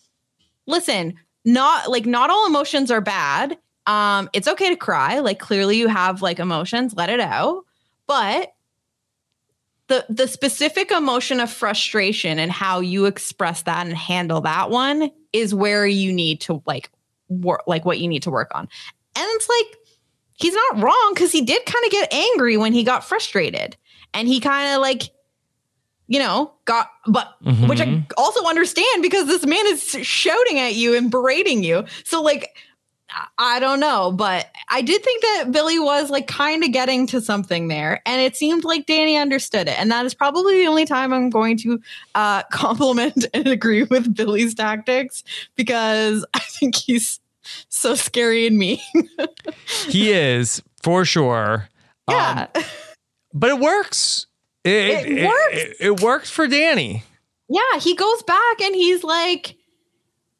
listen, 0.65 1.15
not 1.45 1.89
like 1.89 2.05
not 2.05 2.29
all 2.29 2.47
emotions 2.47 2.91
are 2.91 3.01
bad. 3.01 3.57
Um, 3.85 4.29
it's 4.33 4.47
okay 4.47 4.69
to 4.69 4.75
cry. 4.75 5.19
Like 5.19 5.39
clearly 5.39 5.77
you 5.77 5.87
have 5.87 6.21
like 6.21 6.39
emotions, 6.39 6.93
let 6.95 7.09
it 7.09 7.19
out. 7.19 7.63
But 8.07 8.53
the 9.87 10.05
the 10.09 10.27
specific 10.27 10.91
emotion 10.91 11.39
of 11.39 11.49
frustration 11.49 12.39
and 12.39 12.51
how 12.51 12.79
you 12.79 13.05
express 13.05 13.63
that 13.63 13.85
and 13.85 13.95
handle 13.95 14.41
that 14.41 14.69
one 14.69 15.09
is 15.33 15.53
where 15.53 15.85
you 15.85 16.11
need 16.11 16.41
to 16.41 16.61
like 16.65 16.89
work 17.29 17.63
like 17.67 17.85
what 17.85 17.99
you 17.99 18.07
need 18.07 18.23
to 18.23 18.31
work 18.31 18.51
on. 18.53 18.67
And 19.15 19.25
it's 19.35 19.49
like 19.49 19.77
he's 20.37 20.53
not 20.53 20.81
wrong 20.81 21.11
because 21.13 21.31
he 21.31 21.41
did 21.41 21.65
kind 21.65 21.85
of 21.85 21.91
get 21.91 22.13
angry 22.13 22.55
when 22.57 22.71
he 22.73 22.83
got 22.83 23.03
frustrated. 23.03 23.75
And 24.13 24.27
he 24.27 24.39
kind 24.39 24.73
of 24.73 24.81
like, 24.81 25.03
you 26.07 26.19
know, 26.19 26.53
got 26.65 26.89
but 27.05 27.35
which 27.67 27.81
I 27.81 28.05
also 28.17 28.45
understand 28.45 29.01
because 29.03 29.27
this 29.27 29.45
man 29.45 29.65
is 29.67 29.83
shouting 29.83 30.57
at 30.59 30.73
you 30.75 30.95
and 30.95 31.11
berating 31.11 31.63
you. 31.63 31.83
So 32.05 32.21
like 32.21 32.55
I- 33.09 33.27
I 33.37 33.59
don't 33.59 33.79
know, 33.79 34.11
but 34.11 34.47
I 34.69 34.81
did 34.81 35.01
think 35.03 35.21
that 35.21 35.45
Billy 35.51 35.79
was 35.79 36.09
like 36.09 36.27
kind 36.27 36.63
of 36.63 36.71
getting 36.73 37.07
to 37.07 37.21
something 37.21 37.67
there, 37.69 38.01
and 38.05 38.21
it 38.21 38.35
seemed 38.35 38.63
like 38.65 38.85
Danny 38.85 39.15
understood 39.17 39.67
it. 39.69 39.79
And 39.79 39.89
that 39.91 40.05
is 40.05 40.13
probably 40.13 40.57
the 40.59 40.67
only 40.67 40.85
time 40.85 41.13
I'm 41.13 41.29
going 41.29 41.57
to 41.59 41.79
uh, 42.15 42.43
compliment 42.51 43.25
and 43.33 43.47
agree 43.47 43.83
with 43.83 44.13
Billy's 44.13 44.53
tactics 44.55 45.23
because 45.55 46.25
I 46.33 46.39
think 46.39 46.75
he's 46.75 47.19
so 47.69 47.95
scary 47.95 48.47
and 48.47 48.57
mean. 48.57 48.79
he 49.87 50.11
is. 50.11 50.61
for 50.81 51.05
sure. 51.05 51.69
Yeah. 52.09 52.47
Um, 52.55 52.63
but 53.33 53.49
it 53.49 53.59
works. 53.59 54.27
It, 54.63 55.07
It 55.07 55.25
works. 55.25 55.53
It, 55.53 55.77
it 55.79 55.99
works 56.01 56.29
for 56.29 56.47
Danny. 56.47 57.03
Yeah, 57.49 57.79
he 57.79 57.95
goes 57.95 58.23
back 58.23 58.61
and 58.61 58.75
he's 58.75 59.03
like, 59.03 59.55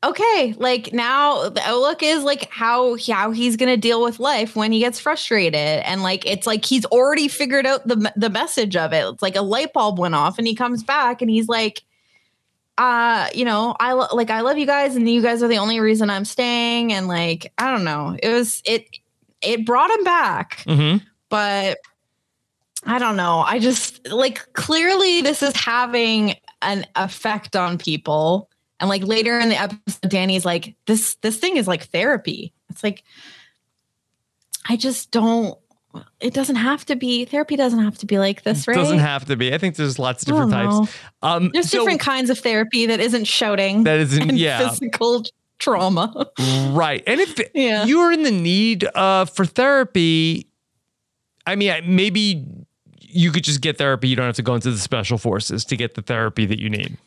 okay, 0.04 0.54
like 0.58 0.94
now 0.94 1.50
the 1.50 1.62
outlook 1.62 2.04
is 2.04 2.24
like 2.24 2.50
how 2.52 2.98
how 3.10 3.32
he's 3.32 3.56
gonna 3.56 3.78
deal 3.78 4.04
with 4.04 4.20
life 4.20 4.56
when 4.56 4.72
he 4.72 4.80
gets 4.80 5.00
frustrated, 5.00 5.56
and 5.56 6.04
like 6.04 6.26
it's 6.26 6.46
like 6.46 6.66
he's 6.66 6.86
already 6.86 7.28
figured 7.28 7.66
out 7.66 7.88
the 7.88 8.12
the 8.16 8.30
message 8.30 8.76
of 8.76 8.94
it. 8.94 9.06
It's 9.08 9.22
like 9.22 9.36
a 9.36 9.42
light 9.42 9.74
bulb 9.74 10.00
went 10.00 10.16
off, 10.16 10.38
and 10.38 10.48
he 10.48 10.56
comes 10.56 10.84
back 10.84 11.22
and 11.22 11.32
he's 11.32 11.48
like, 11.48 11.84
uh, 12.78 13.28
you 13.34 13.46
know, 13.46 13.76
I 13.80 13.94
lo- 13.94 14.08
like 14.14 14.30
I 14.30 14.42
love 14.42 14.58
you 14.58 14.66
guys, 14.66 14.96
and 14.96 15.10
you 15.10 15.22
guys 15.22 15.42
are 15.42 15.48
the 15.48 15.58
only 15.58 15.80
reason 15.80 16.10
I'm 16.10 16.26
staying, 16.26 16.94
and 16.94 17.08
like 17.08 17.52
I 17.58 17.72
don't 17.72 17.84
know, 17.84 18.16
it 18.22 18.30
was 18.30 18.62
it 18.66 18.88
it 19.42 19.66
brought 19.66 19.90
him 19.92 20.04
back, 20.04 20.58
Mm-hmm. 20.66 20.98
but 21.30 21.78
I 22.86 23.00
don't 23.00 23.18
know. 23.18 23.40
I 23.40 23.60
just 23.60 24.08
like 24.08 24.54
clearly 24.54 25.22
this 25.22 25.42
is 25.44 25.56
having 25.56 26.36
an 26.62 26.86
effect 26.96 27.56
on 27.56 27.78
people. 27.78 28.50
And 28.80 28.90
like 28.90 29.04
later 29.04 29.40
in 29.40 29.50
the 29.50 29.60
episode, 29.60 30.10
Danny's 30.10 30.46
like, 30.46 30.76
this 30.86 31.16
this 31.22 31.38
thing 31.38 31.58
is 31.58 31.68
like 31.68 31.86
therapy. 31.90 32.54
It's 32.70 32.84
like 32.84 33.04
I 34.70 34.76
just 34.76 35.12
don't 35.12 35.58
it 36.20 36.34
doesn't 36.34 36.58
have 36.58 36.86
to 36.86 36.96
be 36.96 37.26
therapy 37.26 37.56
doesn't 37.56 37.80
have 37.84 37.98
to 38.00 38.06
be 38.06 38.20
like 38.20 38.44
this, 38.44 38.68
right? 38.68 38.76
It 38.78 38.80
doesn't 38.80 39.00
have 39.00 39.26
to 39.26 39.36
be. 39.36 39.54
I 39.54 39.58
think 39.58 39.76
there's 39.76 39.98
lots 39.98 40.24
of 40.24 40.28
different 40.28 40.52
types. 40.52 40.96
Um, 41.22 41.50
There's 41.54 41.70
so- 41.72 41.80
different 41.80 42.00
kinds 42.00 42.30
of 42.30 42.38
therapy 42.40 42.86
that 42.88 43.00
isn't 43.00 43.26
shouting. 43.26 43.84
That 43.84 44.00
isn't- 44.00 44.30
and 44.30 44.38
yeah. 44.38 44.70
physical 44.70 45.24
trauma. 45.60 46.28
Right. 46.72 47.04
And 47.08 47.20
if 47.20 47.40
Yeah. 47.54 47.86
you're 47.86 48.12
in 48.12 48.24
the 48.24 48.32
need 48.32 48.86
uh, 48.96 49.26
for 49.26 49.46
therapy, 49.46 50.48
I 51.48 51.56
mean, 51.56 51.74
maybe 51.96 52.46
you 53.00 53.32
could 53.32 53.44
just 53.44 53.62
get 53.62 53.78
therapy. 53.78 54.08
You 54.10 54.16
don't 54.16 54.26
have 54.28 54.36
to 54.36 54.44
go 54.44 54.54
into 54.56 54.70
the 54.70 54.78
special 54.78 55.18
forces 55.18 55.66
to 55.66 55.76
get 55.78 55.96
the 55.96 56.02
therapy 56.02 56.46
that 56.46 56.60
you 56.60 56.70
need. 56.70 56.98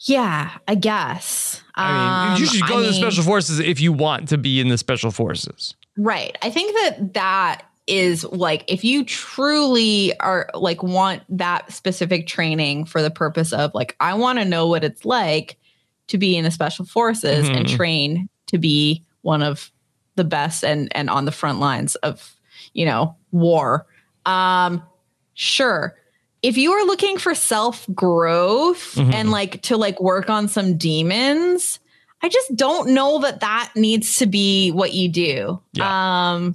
Yeah, 0.00 0.50
I 0.66 0.74
guess. 0.74 1.62
I 1.74 2.32
mean, 2.32 2.40
you 2.40 2.46
Um, 2.46 2.52
should 2.54 2.66
go 2.68 2.78
I 2.78 2.82
to 2.82 2.86
the 2.88 2.94
special 2.94 3.22
forces 3.22 3.60
if 3.60 3.80
you 3.80 3.92
want 3.92 4.28
to 4.30 4.38
be 4.38 4.58
in 4.60 4.68
the 4.68 4.78
special 4.78 5.10
forces. 5.10 5.74
Right. 5.96 6.36
I 6.42 6.50
think 6.50 6.74
that 6.74 7.14
that 7.14 7.62
is 7.86 8.24
like 8.24 8.64
if 8.68 8.84
you 8.84 9.04
truly 9.04 10.16
are 10.20 10.48
like 10.54 10.82
want 10.82 11.22
that 11.28 11.72
specific 11.72 12.26
training 12.26 12.84
for 12.84 13.02
the 13.02 13.10
purpose 13.10 13.52
of 13.52 13.74
like 13.74 13.96
I 14.00 14.14
want 14.14 14.38
to 14.38 14.44
know 14.44 14.68
what 14.68 14.84
it's 14.84 15.04
like 15.04 15.56
to 16.08 16.18
be 16.18 16.36
in 16.36 16.44
the 16.44 16.50
special 16.50 16.84
forces 16.84 17.48
and 17.48 17.66
Mhm. 17.66 17.76
train 17.76 18.28
to 18.46 18.58
be 18.58 19.04
one 19.22 19.42
of 19.42 19.70
the 20.16 20.24
best 20.24 20.62
and 20.64 20.94
and 20.96 21.08
on 21.10 21.24
the 21.24 21.32
front 21.32 21.58
lines 21.60 21.94
of, 21.96 22.36
you 22.74 22.84
know, 22.84 23.16
war. 23.32 23.86
Um 24.26 24.82
sure. 25.34 25.96
If 26.42 26.56
you 26.56 26.72
are 26.72 26.84
looking 26.86 27.18
for 27.18 27.34
self-growth 27.34 28.94
Mhm. 28.94 29.14
and 29.14 29.30
like 29.30 29.62
to 29.62 29.76
like 29.76 30.00
work 30.00 30.30
on 30.30 30.48
some 30.48 30.76
demons, 30.76 31.78
I 32.22 32.28
just 32.28 32.54
don't 32.56 32.90
know 32.90 33.20
that 33.20 33.40
that 33.40 33.72
needs 33.76 34.16
to 34.16 34.26
be 34.26 34.70
what 34.70 34.92
you 34.94 35.08
do. 35.08 35.60
Um, 35.82 36.54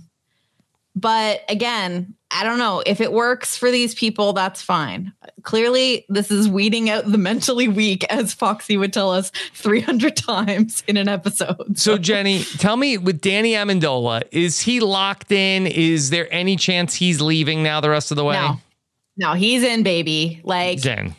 but 0.96 1.44
again, 1.50 2.16
I 2.32 2.44
don't 2.44 2.58
know 2.58 2.82
if 2.86 3.02
it 3.02 3.12
works 3.12 3.58
for 3.58 3.70
these 3.70 3.94
people. 3.94 4.34
That's 4.34 4.62
fine. 4.62 5.14
Clearly, 5.44 6.06
this 6.10 6.32
is 6.32 6.50
weeding 6.50 6.90
out 6.90 7.10
the 7.10 7.18
mentally 7.18 7.68
weak, 7.68 8.04
as 8.06 8.34
Foxy 8.34 8.78
would 8.78 8.94
tell 8.94 9.12
us 9.12 9.32
300 9.54 10.16
times 10.16 10.84
in 10.88 10.98
an 10.98 11.08
episode. 11.08 11.78
So, 11.78 11.98
Jenny, 11.98 12.44
tell 12.44 12.78
me 12.78 12.98
with 12.98 13.22
Danny 13.22 13.54
Amendola, 13.54 14.24
is 14.32 14.62
he 14.62 14.80
locked 14.80 15.32
in? 15.32 15.68
Is 15.68 16.10
there 16.10 16.28
any 16.34 16.56
chance 16.56 16.96
he's 16.96 17.22
leaving 17.22 17.62
now 17.62 17.82
the 17.82 17.90
rest 17.90 18.12
of 18.12 18.18
the 18.18 18.24
way? 18.24 18.36
No, 18.36 18.60
no, 19.18 19.34
he's 19.34 19.64
in, 19.64 19.84
baby. 19.84 20.42
Like, 20.44 20.80
Jen. 20.80 21.16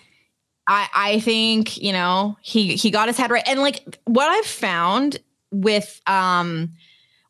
I 0.68 0.88
I 0.94 1.20
think 1.20 1.80
you 1.80 1.92
know 1.92 2.36
he 2.42 2.74
he 2.74 2.90
got 2.90 3.06
his 3.06 3.16
head 3.16 3.30
right, 3.30 3.46
and 3.46 3.60
like 3.60 3.98
what 4.04 4.28
I've 4.28 4.46
found 4.46 5.18
with 5.52 6.00
um 6.06 6.72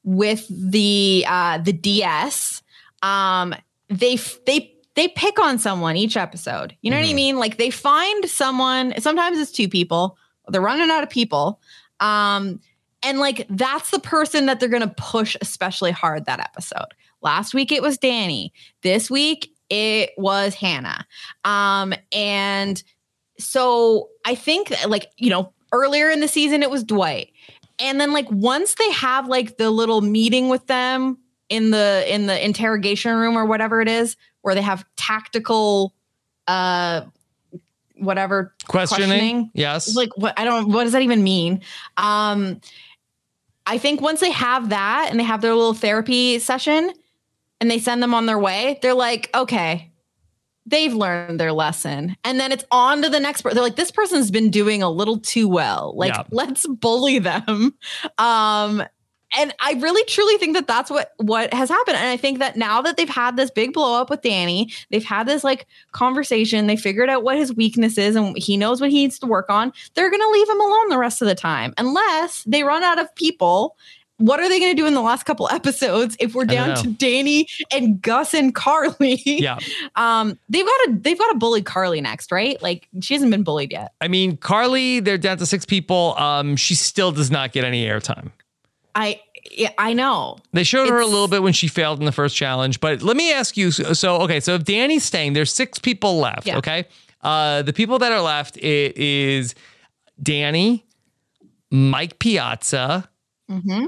with 0.07 0.46
the 0.48 1.26
uh 1.28 1.59
the 1.59 1.72
DS 1.72 2.62
um 3.02 3.54
they 3.88 4.16
they 4.46 4.72
they 4.94 5.09
pick 5.09 5.38
on 5.38 5.59
someone 5.59 5.96
each 5.96 6.16
episode. 6.16 6.74
You 6.80 6.90
know 6.90 6.98
what 6.98 7.07
I 7.07 7.12
mean? 7.12 7.36
Like 7.36 7.59
they 7.59 7.68
find 7.68 8.28
someone. 8.28 8.98
Sometimes 8.98 9.38
it's 9.38 9.52
two 9.52 9.68
people. 9.68 10.16
They're 10.48 10.62
running 10.62 10.90
out 10.90 11.02
of 11.02 11.11
people. 11.11 11.61
Um, 12.00 12.61
and 13.02 13.18
like 13.18 13.46
that's 13.50 13.90
the 13.90 13.98
person 13.98 14.46
that 14.46 14.59
they're 14.59 14.70
gonna 14.70 14.94
push 14.96 15.36
especially 15.42 15.92
hard 15.92 16.24
that 16.24 16.40
episode. 16.40 16.94
Last 17.20 17.52
week 17.52 17.70
it 17.72 17.82
was 17.82 17.98
Danny. 17.98 18.54
This 18.82 19.11
week 19.11 19.52
it 19.68 20.11
was 20.16 20.54
Hannah. 20.54 21.07
Um, 21.44 21.92
and 22.11 22.82
so 23.38 24.09
I 24.24 24.34
think 24.34 24.72
like, 24.86 25.11
you 25.18 25.28
know, 25.28 25.52
earlier 25.72 26.09
in 26.09 26.20
the 26.20 26.28
season 26.28 26.62
it 26.62 26.70
was 26.70 26.82
Dwight. 26.82 27.32
And 27.79 28.01
then 28.01 28.12
like 28.12 28.31
once 28.31 28.74
they 28.74 28.91
have 28.93 29.29
like 29.29 29.57
the 29.57 29.70
little 29.70 30.01
meeting 30.01 30.49
with 30.49 30.66
them 30.66 31.18
in 31.49 31.70
the 31.70 32.05
in 32.12 32.27
the 32.27 32.45
interrogation 32.45 33.14
room 33.14 33.37
or 33.37 33.45
whatever 33.45 33.81
it 33.81 33.89
is, 33.89 34.16
where 34.43 34.55
they 34.55 34.62
have 34.62 34.85
tactical 34.97 35.95
uh 36.49 37.03
whatever 37.97 38.55
Questioning? 38.66 39.51
Yes. 39.55 39.95
Like 39.95 40.11
what 40.16 40.39
I 40.39 40.45
don't 40.45 40.70
what 40.70 40.85
does 40.85 40.93
that 40.93 41.03
even 41.03 41.22
mean? 41.22 41.62
Um 41.97 42.61
I 43.66 43.79
think 43.79 44.01
once 44.01 44.20
they 44.20 44.31
have 44.31 44.68
that 44.68 45.09
and 45.11 45.18
they 45.18 45.24
have 45.24 45.41
their 45.41 45.55
little 45.55 45.74
therapy 45.74 46.39
session 46.39 46.93
and 47.61 47.70
they 47.70 47.79
send 47.79 48.03
them 48.03 48.14
on 48.14 48.27
their 48.27 48.39
way, 48.39 48.79
they're 48.81 48.95
like, 48.95 49.29
okay, 49.35 49.91
they've 50.67 50.93
learned 50.93 51.39
their 51.41 51.53
lesson. 51.53 52.17
And 52.25 52.41
then 52.41 52.53
it's 52.53 52.64
on 52.71 53.03
to 53.03 53.09
the 53.09 53.21
next 53.21 53.43
person. 53.43 53.55
They're 53.55 53.64
like, 53.64 53.77
this 53.77 53.91
person's 53.93 54.31
been 54.31 54.51
doing 54.51 54.83
a 54.83 54.91
little 54.91 55.19
too 55.19 55.49
well. 55.49 55.95
Like, 55.97 56.12
Yeah. 56.12 56.25
let's 56.31 56.67
bully 56.67 57.19
them. 57.21 57.75
Um, 58.19 58.83
and 59.37 59.53
I 59.59 59.73
really 59.75 60.05
truly 60.05 60.39
think 60.39 60.55
that 60.55 60.67
that's 60.69 60.91
what 60.91 61.12
what 61.17 61.53
has 61.53 61.69
happened. 61.69 61.97
And 61.97 62.09
I 62.09 62.17
think 62.17 62.39
that 62.39 62.57
now 62.57 62.81
that 62.83 62.97
they've 62.97 63.09
had 63.09 63.37
this 63.37 63.51
big 63.51 63.73
blow 63.73 64.01
up 64.01 64.09
with 64.09 64.23
Danny, 64.23 64.73
they've 64.91 65.05
had 65.05 65.27
this 65.27 65.43
like 65.43 65.67
conversation, 65.93 66.67
they 66.69 66.77
figured 66.77 67.11
out 67.11 67.25
what 67.25 67.37
his 67.37 67.55
weakness 67.55 67.99
is 67.99 68.14
and 68.17 68.39
he 68.39 68.57
knows 68.57 68.81
what 68.81 68.91
he 68.91 68.99
needs 69.03 69.19
to 69.19 69.27
work 69.27 69.51
on. 69.51 69.73
They're 69.95 70.11
going 70.11 70.23
to 70.23 70.31
leave 70.31 70.49
him 70.49 70.61
alone 70.61 70.89
the 70.89 70.99
rest 70.99 71.23
of 71.23 71.29
the 71.29 71.35
time 71.35 71.75
unless 71.77 72.45
they 72.45 72.62
run 72.62 72.83
out 72.85 73.01
of 73.01 73.12
people. 73.17 73.77
What 74.19 74.41
are 74.41 74.49
they 74.49 74.59
going 74.59 74.75
to 74.75 74.81
do 74.81 74.87
in 74.87 74.95
the 74.95 75.03
last 75.03 75.25
couple 75.25 75.47
episodes 75.51 76.17
if 76.19 76.35
we're 76.35 76.47
down 76.47 76.75
to 76.77 76.89
Danny 76.89 77.49
and 77.71 78.01
Gus 78.01 78.33
and 78.33 78.55
Carli? 78.55 79.23
Yeah. 79.25 79.59
Um, 79.95 80.39
they've 80.49 80.64
got 80.64 80.77
to 80.85 80.99
they've 81.01 81.19
got 81.19 81.33
to 81.33 81.39
bully 81.39 81.62
Carli 81.62 82.03
next, 82.03 82.31
right? 82.31 82.61
Like 82.61 82.87
she 83.01 83.14
hasn't 83.14 83.31
been 83.31 83.43
bullied 83.45 83.73
yet. 83.73 83.93
I 84.01 84.09
mean, 84.09 84.37
Carli, 84.37 85.03
they're 85.03 85.17
down 85.17 85.39
to 85.39 85.47
six 85.47 85.64
people. 85.64 86.14
Um, 86.19 86.55
she 86.57 86.75
still 86.75 87.12
does 87.12 87.31
not 87.31 87.53
get 87.53 87.64
any 87.64 87.87
airtime. 87.87 88.31
I 88.95 89.21
yeah, 89.51 89.71
I 89.79 89.95
know. 89.95 90.37
They 90.53 90.64
showed 90.64 90.89
her 90.91 91.01
a 91.01 91.07
little 91.07 91.29
bit 91.29 91.43
when 91.43 91.55
she 91.55 91.69
failed 91.69 91.99
in 91.99 92.05
the 92.05 92.12
first 92.12 92.37
challenge, 92.37 92.81
but 92.81 93.03
let 93.03 93.17
me 93.17 93.33
ask 93.33 93.57
you. 93.57 93.71
So, 93.71 93.95
so, 93.95 94.17
okay, 94.23 94.41
so 94.41 94.55
if 94.55 94.64
Danny's 94.64 95.05
staying, 95.05 95.33
there's 95.33 95.53
six 95.53 95.79
people 95.79 96.19
left. 96.19 96.47
Yeah. 96.47 96.59
Okay, 96.59 96.85
uh, 97.23 97.62
the 97.62 97.73
people 97.73 97.99
that 98.01 98.12
are 98.12 98.23
left 98.23 98.59
it 98.59 98.97
is 98.99 99.55
Danny, 100.23 100.85
Mike 101.71 102.19
Piazza, 102.19 103.09
Mm-hmm. 103.51 103.87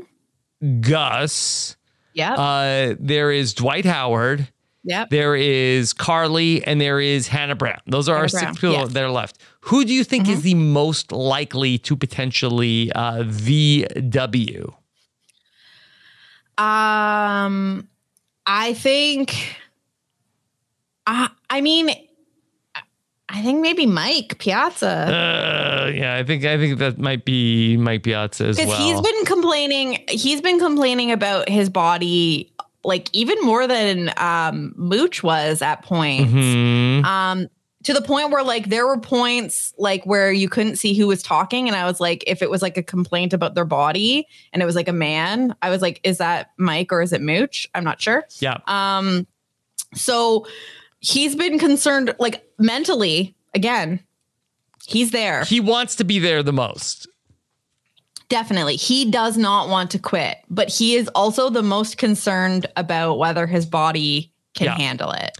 Gus. 0.81 1.77
Yep. 2.15 2.39
Uh, 2.39 2.95
there 2.99 3.31
is 3.31 3.55
Dwight 3.55 3.85
Howard. 3.85 4.49
Yep. 4.85 5.11
There 5.11 5.37
is 5.37 5.93
Carli 5.93 6.63
and 6.67 6.81
there 6.81 7.01
is 7.01 7.29
Hannah 7.29 7.55
Brown. 7.55 7.81
Those 7.87 8.09
are 8.09 8.15
our 8.15 8.21
Hannah 8.21 8.29
six 8.29 8.53
people 8.53 8.73
yes. 8.73 8.85
Mm-hmm. 8.85 8.93
that 8.95 9.05
are 9.05 9.11
left. 9.11 9.39
Who 9.61 9.85
do 9.85 9.93
you 9.93 10.03
think 10.03 10.29
is 10.29 10.43
the 10.43 10.55
most 10.55 11.13
likely 11.13 11.79
to 11.79 11.97
potentially 11.97 12.91
uh, 12.93 13.23
VW? 13.25 14.75
Um, 16.57 17.89
I 18.47 18.73
think. 18.75 19.57
I 21.07 21.31
I 21.51 21.61
mean, 21.61 21.91
I 23.31 23.43
think 23.43 23.61
maybe 23.61 23.85
Mike 23.87 24.39
Piazza. 24.39 24.89
Uh, 24.89 25.91
yeah, 25.95 26.15
I 26.17 26.25
think 26.25 26.45
I 26.45 26.57
think 26.57 26.79
that 26.79 26.99
might 26.99 27.25
be 27.25 27.77
Mike 27.77 28.03
Piazza 28.03 28.47
as 28.47 28.57
because 28.57 28.71
well. 28.71 28.79
he's 28.79 29.01
been 29.01 29.25
complaining 29.27 30.03
he's 30.09 30.41
been 30.41 30.59
complaining 30.59 31.13
about 31.13 31.49
his 31.49 31.69
body 31.69 32.53
like 32.85 33.09
even 33.13 33.37
more 33.43 33.67
than 33.67 34.11
um 34.17 34.73
mooch 34.77 35.23
was 35.23 35.61
at 35.63 35.83
points 35.83 36.33
Mhm. 36.33 37.05
um 37.05 37.49
to 37.85 37.93
the 37.93 38.01
point 38.03 38.31
where 38.31 38.43
like 38.43 38.69
there 38.71 38.87
were 38.87 38.99
points 38.99 39.75
like 39.79 40.05
where 40.05 40.33
you 40.33 40.49
couldn't 40.49 40.77
see 40.77 40.95
who 40.95 41.07
was 41.07 41.23
talking 41.23 41.69
and 41.69 41.77
i 41.77 41.85
was 41.85 42.01
like 42.01 42.25
if 42.27 42.41
it 42.41 42.51
was 42.51 42.63
like 42.63 42.77
a 42.77 42.83
complaint 42.83 43.33
about 43.33 43.55
their 43.55 43.65
body 43.65 44.27
and 44.53 44.63
it 44.63 44.67
was 44.67 44.75
like 44.77 44.89
a 44.89 44.93
man 44.93 45.55
i 45.63 45.71
was 45.71 45.83
like 45.83 46.01
is 46.05 46.19
that 46.19 46.51
mike 46.57 46.93
or 46.93 47.03
is 47.03 47.13
it 47.13 47.21
mooch 47.21 47.69
i'm 47.75 47.85
not 47.85 48.01
sure 48.01 48.25
yeah. 48.41 48.59
um 48.67 49.27
so 49.95 50.47
he's 51.01 51.35
been 51.37 51.59
concerned 51.59 52.15
like 52.19 52.45
mentally 52.59 53.35
again 53.55 54.01
he's 54.87 55.11
there 55.11 55.45
He 55.45 55.61
wants 55.61 55.97
to 55.97 56.05
be 56.05 56.19
there 56.19 56.43
the 56.43 56.53
most. 56.53 57.07
Definitely. 58.29 58.77
He 58.77 59.11
does 59.11 59.39
not 59.39 59.71
want 59.71 59.91
to 59.93 59.99
quit, 59.99 60.37
but 60.51 60.69
he 60.69 60.97
is 60.97 61.09
also 61.15 61.49
the 61.49 61.63
most 61.63 61.97
concerned 61.97 62.67
about 62.77 63.19
whether 63.19 63.47
his 63.47 63.65
body 63.65 64.31
can 64.55 64.67
Yeah. 64.67 64.77
handle 64.77 65.13
it. 65.13 65.39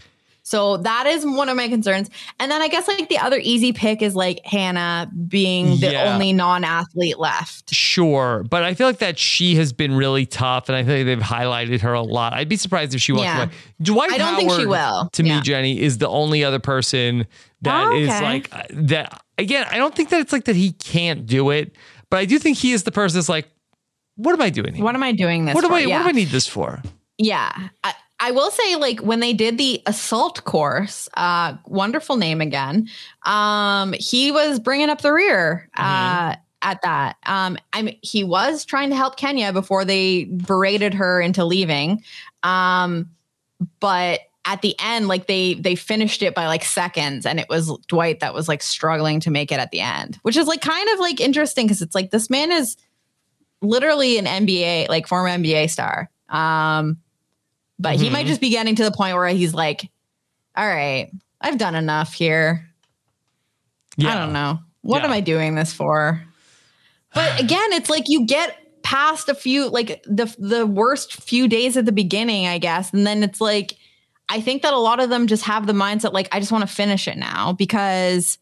So 0.49 0.77
that 0.77 1.05
is 1.05 1.23
one 1.27 1.47
of 1.47 1.55
my 1.55 1.67
concerns. 1.67 2.09
And 2.39 2.51
then 2.51 2.59
I 2.59 2.69
guess 2.69 2.87
like 2.87 3.07
the 3.07 3.19
other 3.19 3.39
easy 3.39 3.71
pick 3.71 4.01
is 4.01 4.15
like 4.15 4.43
Hannah 4.43 5.07
being 5.27 5.79
the 5.79 5.91
Yeah. 5.91 6.11
only 6.11 6.33
non-athlete 6.33 7.19
left. 7.19 7.71
Sure, 7.71 8.43
but 8.49 8.63
I 8.63 8.73
feel 8.73 8.87
like 8.87 8.97
that 8.97 9.19
she 9.19 9.53
has 9.57 9.71
been 9.73 9.93
really 9.95 10.25
tough, 10.25 10.67
and 10.67 10.75
I 10.75 10.83
think 10.83 11.05
they've 11.05 11.19
highlighted 11.19 11.81
her 11.81 11.93
a 11.93 12.01
lot. 12.01 12.33
I'd 12.33 12.49
be 12.49 12.55
surprised 12.55 12.95
if 12.95 13.01
she 13.01 13.11
walks 13.11 13.25
Yeah. 13.25 13.43
away. 13.43 13.51
Dwight 13.79 14.11
I 14.11 14.17
don't 14.17 14.37
think 14.37 14.51
she 14.53 14.65
will. 14.65 15.09
To 15.13 15.21
me, 15.21 15.39
Jenny 15.41 15.79
is 15.79 15.99
the 15.99 16.09
only 16.09 16.43
other 16.43 16.57
person 16.59 17.27
that 17.61 17.87
Oh, 17.87 17.95
is 17.95 18.07
like 18.07 18.49
uh, 18.51 18.63
that. 18.71 19.21
Again, 19.37 19.67
I 19.69 19.77
don't 19.77 19.93
think 19.93 20.09
that 20.09 20.19
it's 20.19 20.33
like 20.33 20.45
that 20.45 20.55
he 20.55 20.71
can't 20.71 21.27
do 21.27 21.51
it, 21.51 21.75
but 22.09 22.17
I 22.17 22.25
do 22.25 22.39
think 22.39 22.57
he 22.57 22.71
is 22.71 22.83
the 22.83 22.91
person 22.91 23.17
that's 23.19 23.29
like, 23.29 23.47
"What 24.15 24.33
am 24.33 24.41
I 24.41 24.49
doing 24.49 24.73
here? 24.73 24.83
What 24.83 24.95
am 24.95 25.03
I 25.03 25.11
doing 25.11 25.45
this 25.45 25.53
What 25.53 25.61
do 25.61 25.67
for? 25.67 25.75
I? 25.75 25.81
Yeah. 25.81 25.97
What 25.97 26.03
do 26.05 26.09
I 26.09 26.13
need 26.13 26.29
this 26.29 26.47
for?" 26.47 26.81
Yeah. 27.19 27.51
I, 27.83 27.93
I 28.19 28.31
will 28.31 28.51
say, 28.51 28.75
like, 28.75 28.99
when 28.99 29.21
they 29.21 29.33
did 29.33 29.57
the 29.57 29.81
assault 29.85 30.43
course, 30.43 31.07
uh, 31.15 31.55
wonderful 31.65 32.17
name 32.17 32.41
again, 32.41 32.89
um, 33.23 33.93
he 33.93 34.31
was 34.31 34.59
bringing 34.59 34.89
up 34.89 35.01
the 35.01 35.13
rear 35.13 35.69
uh, 35.77 36.35
at 36.61 36.81
that. 36.81 37.15
Um, 37.25 37.57
I 37.71 37.81
mean, 37.81 37.97
he 38.01 38.23
was 38.23 38.65
trying 38.65 38.89
to 38.89 38.95
help 38.95 39.15
Kenya 39.15 39.53
before 39.53 39.85
they 39.85 40.25
berated 40.25 40.93
her 40.95 41.21
into 41.21 41.45
leaving. 41.45 42.03
Um, 42.43 43.09
but 43.79 44.21
at 44.45 44.61
the 44.61 44.75
end, 44.79 45.07
like 45.07 45.27
they 45.27 45.53
they 45.55 45.75
finished 45.75 46.21
it 46.21 46.33
by 46.33 46.47
like 46.47 46.63
seconds, 46.63 47.25
and 47.25 47.39
it 47.39 47.47
was 47.49 47.71
Dwight 47.87 48.19
that 48.21 48.33
was 48.33 48.47
like 48.47 48.61
struggling 48.61 49.19
to 49.21 49.31
make 49.31 49.51
it 49.51 49.59
at 49.59 49.71
the 49.71 49.81
end, 49.81 50.17
which 50.23 50.37
is 50.37 50.47
like 50.47 50.61
kind 50.61 50.89
of 50.89 50.99
like 50.99 51.19
interesting 51.19 51.67
because 51.67 51.81
it's 51.81 51.95
like 51.95 52.11
this 52.11 52.29
man 52.29 52.51
is 52.51 52.75
literally 53.61 54.17
an 54.17 54.25
NBA, 54.25 54.89
like 54.89 55.07
former 55.07 55.29
NBA 55.29 55.69
star. 55.69 56.09
Um, 56.29 56.97
but 57.79 57.95
he 57.95 58.09
might 58.09 58.25
Mhm. 58.25 58.29
just 58.29 58.41
be 58.41 58.49
getting 58.49 58.75
to 58.75 58.83
the 58.83 58.91
point 58.91 59.15
where 59.15 59.27
he's 59.29 59.53
like, 59.53 59.89
all 60.55 60.67
right, 60.67 61.09
I've 61.41 61.57
done 61.57 61.75
enough 61.75 62.13
here. 62.13 62.69
I 63.99 64.15
don't 64.15 64.33
know. 64.33 64.59
What 64.81 64.99
Yeah. 65.01 65.05
am 65.07 65.11
I 65.11 65.19
doing 65.21 65.55
this 65.55 65.73
for? 65.73 66.21
But 67.13 67.39
again, 67.41 67.73
it's 67.73 67.89
like 67.89 68.03
you 68.07 68.25
get 68.25 68.55
past 68.81 69.29
a 69.29 69.35
few 69.35 69.69
like 69.69 70.01
the 70.05 70.33
the 70.39 70.65
worst 70.65 71.13
few 71.21 71.47
days 71.47 71.75
at 71.77 71.85
the 71.85 71.91
beginning, 71.91 72.47
I 72.47 72.57
guess, 72.59 72.93
and 72.93 73.05
then 73.05 73.23
it's 73.23 73.41
like 73.41 73.77
I 74.29 74.41
think 74.41 74.61
that 74.61 74.73
a 74.73 74.77
lot 74.77 74.99
of 74.99 75.09
them 75.09 75.27
just 75.27 75.43
have 75.45 75.65
the 75.67 75.73
mindset 75.73 76.13
like 76.13 76.27
I 76.31 76.39
just 76.39 76.51
want 76.51 76.67
to 76.67 76.73
finish 76.73 77.07
it 77.07 77.17
now 77.17 77.53
because 77.53 78.37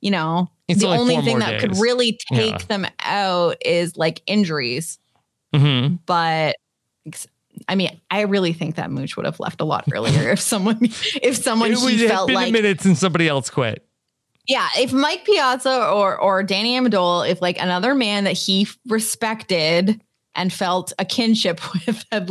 you 0.00 0.10
know 0.10 0.50
It's 0.68 0.80
the 0.80 0.86
only 0.88 1.16
only 1.16 1.24
thing 1.24 1.38
that 1.40 1.60
could 1.60 1.76
really 1.78 2.18
take 2.32 2.52
Yeah. 2.52 2.66
them 2.68 2.86
out 3.00 3.56
is 3.64 3.96
like 3.96 4.22
injuries. 4.26 4.98
Mm-hmm. 5.54 5.96
But 6.06 6.56
I 7.68 7.74
mean, 7.74 8.00
I 8.10 8.22
really 8.22 8.52
think 8.52 8.76
that 8.76 8.90
Mooch 8.90 9.16
would 9.16 9.26
have 9.26 9.40
left 9.40 9.60
a 9.60 9.64
lot 9.64 9.84
earlier 9.92 10.30
if 10.30 10.40
someone 10.52 10.78
if 10.82 11.36
someone 11.36 11.72
It 11.72 11.78
he 11.78 12.06
felt 12.08 12.28
been 12.28 12.34
like 12.36 12.48
a 12.50 12.52
minute 12.52 12.80
since 12.80 13.00
somebody 13.00 13.28
else 13.28 13.50
quit. 13.50 13.86
yeah, 14.46 14.68
if 14.78 14.92
Mike 14.92 15.24
Piazza 15.24 15.88
or 15.88 16.16
or 16.18 16.42
Danny 16.42 16.78
Amendola, 16.78 17.28
if 17.28 17.40
like 17.40 17.60
another 17.60 17.94
man 17.94 18.24
that 18.24 18.32
he 18.32 18.68
respected 18.86 20.00
and 20.36 20.52
felt 20.52 20.92
a 20.98 21.04
kinship 21.04 21.60
with 21.86 22.04
had 22.12 22.28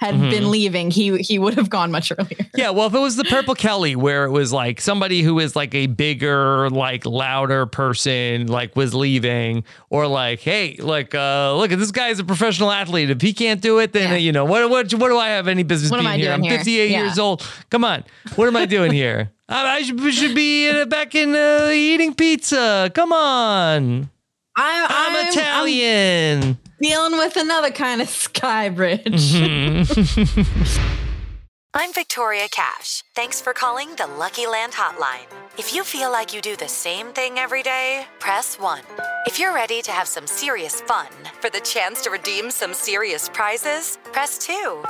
had 0.00 0.14
Mhm. 0.14 0.30
been 0.30 0.50
leaving, 0.50 0.90
he 0.90 1.16
he 1.18 1.38
would 1.38 1.54
have 1.54 1.70
gone 1.70 1.90
much 1.90 2.12
earlier. 2.16 2.46
Yeah, 2.56 2.70
well, 2.70 2.86
if 2.86 2.94
it 2.94 2.98
was 3.00 3.16
the 3.16 3.24
Purple 3.24 3.54
Kelly, 3.54 3.96
where 3.96 4.24
it 4.24 4.30
was 4.30 4.50
like 4.52 4.80
somebody 4.80 5.20
who 5.22 5.38
is 5.40 5.54
like 5.54 5.74
a 5.74 5.86
bigger, 5.88 6.70
like 6.70 7.04
louder 7.04 7.66
person, 7.66 8.46
like 8.46 8.74
was 8.76 8.94
leaving, 8.94 9.64
or 9.90 10.06
like, 10.06 10.40
hey, 10.40 10.76
like, 10.80 11.14
uh, 11.14 11.54
look 11.56 11.70
at 11.70 11.78
this 11.78 11.90
guy's 11.90 12.18
a 12.18 12.24
professional 12.24 12.70
athlete. 12.72 13.10
If 13.10 13.20
he 13.20 13.32
can't 13.34 13.60
do 13.60 13.78
it, 13.78 13.92
then 13.92 14.12
uh, 14.12 14.16
you 14.16 14.32
know 14.32 14.44
what? 14.46 14.68
What? 14.70 14.92
What 14.94 15.08
do 15.10 15.18
I 15.18 15.28
have 15.28 15.48
any 15.48 15.64
business 15.64 15.90
What 15.90 16.00
being 16.00 16.18
here? 16.18 16.32
I'm 16.32 16.42
here? 16.42 16.56
58 16.58 16.90
Yeah. 16.90 17.04
years 17.04 17.18
old. 17.18 17.46
Come 17.70 17.84
on, 17.84 18.04
what 18.36 18.48
am 18.48 18.56
I 18.56 18.64
doing 18.66 18.92
here? 18.92 19.30
I, 19.48 19.76
I 19.76 19.82
should, 19.82 20.00
should 20.14 20.34
be 20.34 20.84
back 20.86 21.14
in 21.14 21.34
uh, 21.34 21.70
eating 21.72 22.14
pizza. 22.14 22.90
Come 22.94 23.12
on, 23.12 24.10
I'm, 24.56 24.86
I'm, 24.88 25.28
Italian. 25.28 26.42
I'm 26.42 26.58
dealing 26.80 27.18
with 27.18 27.36
another 27.36 27.70
kind 27.70 28.00
of 28.00 28.08
sky 28.08 28.68
bridge. 28.70 29.34
Mm-hmm. 29.34 30.92
I'm 31.74 31.92
Victoria 31.92 32.48
Cash. 32.50 33.04
Thanks 33.14 33.42
for 33.42 33.52
calling 33.52 33.94
the 33.96 34.06
Lucky 34.06 34.46
Land 34.46 34.72
Hotline. 34.72 35.26
If 35.58 35.74
you 35.74 35.84
feel 35.84 36.10
like 36.10 36.32
you 36.32 36.40
do 36.40 36.56
the 36.56 36.68
same 36.68 37.08
thing 37.08 37.38
every 37.38 37.62
day, 37.62 38.06
press 38.18 38.58
1. 38.58 38.80
If 39.26 39.38
you're 39.38 39.52
ready 39.52 39.82
to 39.82 39.92
have 39.92 40.08
some 40.08 40.26
serious 40.26 40.80
fun 40.80 41.08
for 41.38 41.50
the 41.50 41.60
chance 41.60 42.00
to 42.02 42.10
redeem 42.10 42.50
some 42.50 42.72
serious 42.72 43.28
prizes, 43.28 43.98
press 44.12 44.38
2. 44.38 44.82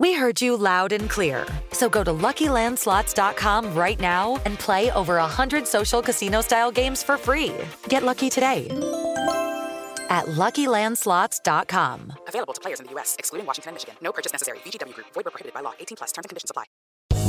We 0.00 0.12
heard 0.14 0.40
you 0.40 0.56
loud 0.56 0.92
and 0.92 1.08
clear. 1.08 1.46
So 1.72 1.88
go 1.88 2.02
to 2.02 2.12
LuckyLandSlots.com 2.12 3.74
right 3.74 4.00
now 4.00 4.40
and 4.44 4.58
play 4.58 4.90
over 4.92 5.16
100 5.16 5.66
social 5.66 6.02
casino-style 6.02 6.72
games 6.72 7.02
for 7.02 7.16
free. 7.16 7.52
Get 7.88 8.02
lucky 8.02 8.28
today 8.28 8.68
at 10.10 10.26
LuckyLandSlots.com. 10.26 12.12
Available 12.28 12.54
to 12.54 12.60
players 12.60 12.80
in 12.80 12.86
the 12.86 12.92
U.S., 12.92 13.16
excluding 13.18 13.46
Washington 13.46 13.70
and 13.70 13.74
Michigan. 13.76 13.94
No 14.02 14.12
purchase 14.12 14.32
necessary. 14.32 14.58
VGW 14.58 14.94
Group. 14.94 15.06
Void 15.14 15.24
where 15.24 15.30
prohibited 15.30 15.54
by 15.54 15.60
law. 15.60 15.72
18 15.78 15.96
plus. 15.96 16.12
Terms 16.12 16.24
and 16.24 16.30
conditions 16.30 16.50
apply. 16.50 16.64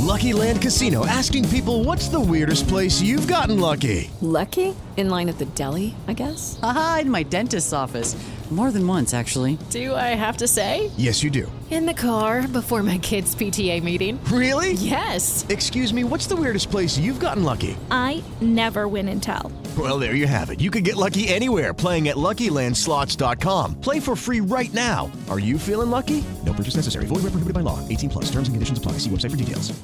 Lucky 0.06 0.32
Land 0.32 0.62
Casino 0.62 1.04
asking 1.06 1.48
people 1.48 1.82
what's 1.82 2.08
the 2.08 2.20
weirdest 2.20 2.68
place 2.68 3.00
you've 3.00 3.26
gotten 3.26 3.58
lucky? 3.58 4.10
Lucky? 4.20 4.74
In 4.96 5.10
line 5.10 5.28
at 5.28 5.38
the 5.38 5.46
deli, 5.46 5.94
I 6.06 6.12
guess? 6.12 6.58
Aha, 6.62 6.98
in 7.02 7.10
my 7.10 7.22
dentist's 7.24 7.72
office. 7.72 8.14
More 8.50 8.70
than 8.70 8.86
once, 8.86 9.12
actually. 9.12 9.58
Do 9.70 9.92
I 9.94 10.14
have 10.14 10.36
to 10.36 10.46
say? 10.46 10.92
Yes, 10.96 11.22
you 11.24 11.30
do. 11.30 11.50
In 11.68 11.84
the 11.84 11.92
car 11.92 12.46
before 12.46 12.80
my 12.84 12.96
kids' 12.98 13.34
PTA 13.34 13.82
meeting. 13.82 14.22
Really? 14.26 14.74
Yes. 14.74 15.44
Excuse 15.48 15.92
me, 15.92 16.04
what's 16.04 16.28
the 16.28 16.36
weirdest 16.36 16.70
place 16.70 16.96
you've 16.96 17.18
gotten 17.18 17.42
lucky? 17.42 17.76
I 17.90 18.22
never 18.40 18.86
win 18.86 19.08
and 19.08 19.20
tell. 19.20 19.50
Well, 19.76 19.98
there 19.98 20.14
you 20.14 20.28
have 20.28 20.50
it. 20.50 20.60
You 20.60 20.70
can 20.70 20.84
get 20.84 20.94
lucky 20.94 21.26
anywhere 21.26 21.74
playing 21.74 22.06
at 22.06 22.14
LuckyLandSlots.com. 22.14 23.80
Play 23.80 23.98
for 23.98 24.14
free 24.14 24.40
right 24.40 24.72
now. 24.72 25.10
Are 25.28 25.40
you 25.40 25.58
feeling 25.58 25.90
lucky? 25.90 26.22
No 26.44 26.52
purchase 26.52 26.76
necessary. 26.76 27.06
Void 27.06 27.24
where 27.24 27.32
prohibited 27.32 27.52
by 27.54 27.60
law. 27.62 27.80
18 27.88 28.10
plus. 28.10 28.26
Terms 28.26 28.46
and 28.46 28.54
conditions 28.54 28.78
apply. 28.78 28.92
See 28.92 29.10
website 29.10 29.32
for 29.32 29.36
details. 29.36 29.76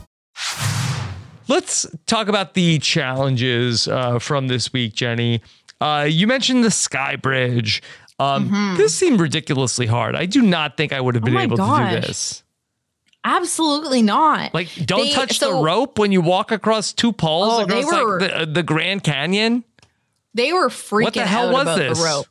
Let's 1.48 1.84
talk 2.06 2.28
about 2.28 2.54
the 2.54 2.78
challenges 2.78 3.88
uh, 3.88 4.20
from 4.20 4.46
this 4.46 4.72
week, 4.72 4.94
Jenny. 4.94 5.42
Uh, 5.80 6.06
you 6.08 6.28
mentioned 6.28 6.62
the 6.62 6.70
Sky 6.70 7.16
Bridge. 7.16 7.82
Um, 8.22 8.48
Mm-hmm. 8.48 8.76
This 8.76 8.94
seemed 8.94 9.20
ridiculously 9.20 9.86
hard. 9.86 10.14
I 10.16 10.26
do 10.26 10.42
not 10.42 10.76
think 10.76 10.92
I 10.92 11.00
would 11.00 11.14
have 11.14 11.24
been 11.24 11.36
Oh 11.36 11.40
able 11.40 11.56
to 11.56 11.90
do 11.94 12.00
this. 12.00 12.42
Absolutely 13.24 14.02
not. 14.02 14.52
Like, 14.52 14.68
don't 14.84 15.06
They- 15.06 15.12
touch 15.12 15.38
so- 15.38 15.58
the 15.58 15.62
rope 15.64 15.98
when 15.98 16.10
you 16.12 16.20
walk 16.20 16.50
across 16.50 16.92
two 16.92 17.12
poles 17.12 17.52
Oh, 17.54 17.62
across 17.62 17.84
were- 17.84 18.20
like 18.20 18.38
the, 18.40 18.46
the 18.46 18.62
Grand 18.62 19.04
Canyon. 19.04 19.64
They 20.34 20.52
were 20.52 20.68
freaking 20.68 21.04
What 21.04 21.14
the 21.14 21.26
hell 21.26 21.52
was 21.52 21.76
this? 21.78 21.98
the 21.98 22.04
rope. 22.04 22.26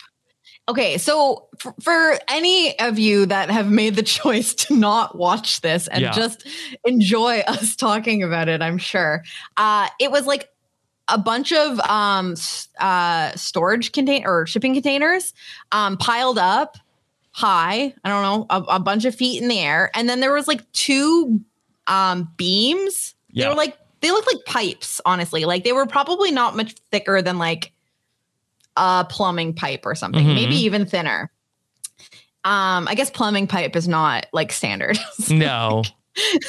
Okay, 0.67 0.97
so 0.97 1.47
for, 1.59 1.73
for 1.81 2.17
any 2.27 2.77
of 2.79 2.97
you 2.99 3.25
that 3.25 3.49
have 3.49 3.69
made 3.69 3.95
the 3.95 4.03
choice 4.19 4.53
to 4.55 4.75
not 4.75 5.17
watch 5.17 5.61
this 5.61 5.87
and 5.87 6.01
Yeah. 6.01 6.11
just 6.11 6.45
enjoy 6.85 7.39
us 7.41 7.75
talking 7.75 8.23
about 8.23 8.47
it, 8.49 8.61
I'm 8.61 8.77
sure 8.77 9.23
uh, 9.57 9.87
it 9.99 10.11
was 10.11 10.25
like 10.25 10.49
a 11.07 11.17
bunch 11.17 11.51
of 11.51 11.79
um, 11.81 12.35
uh, 12.79 13.31
storage 13.35 13.91
contain 13.91 14.25
or 14.25 14.45
shipping 14.45 14.73
containers 14.73 15.33
um, 15.71 15.97
piled 15.97 16.37
up 16.37 16.77
high. 17.31 17.93
I 18.03 18.09
don't 18.09 18.23
know, 18.23 18.45
a, 18.49 18.75
a 18.75 18.79
bunch 18.79 19.05
of 19.05 19.15
feet 19.15 19.41
in 19.41 19.47
the 19.47 19.59
air, 19.59 19.91
and 19.95 20.07
then 20.09 20.19
there 20.19 20.33
was 20.33 20.47
like 20.47 20.69
two 20.73 21.41
um, 21.87 22.29
beams. 22.37 23.15
They 23.33 23.47
were 23.47 23.55
like 23.55 23.77
they 24.01 24.11
looked 24.11 24.27
like 24.33 24.45
pipes, 24.45 24.99
honestly. 25.05 25.45
Like 25.45 25.63
they 25.63 25.73
were 25.73 25.85
probably 25.85 26.31
not 26.31 26.55
much 26.55 26.73
thicker 26.91 27.21
than 27.21 27.37
like 27.37 27.71
a 28.77 29.05
plumbing 29.09 29.53
pipe 29.53 29.85
or 29.85 29.95
something, 29.95 30.25
Mhm. 30.25 30.35
maybe 30.35 30.55
even 30.55 30.85
thinner. 30.85 31.31
Um, 32.43 32.87
I 32.87 32.95
guess 32.95 33.09
plumbing 33.11 33.45
pipe 33.47 33.75
is 33.75 33.87
not 33.87 34.25
like 34.33 34.51
standard, 34.51 34.97
No. 35.29 35.83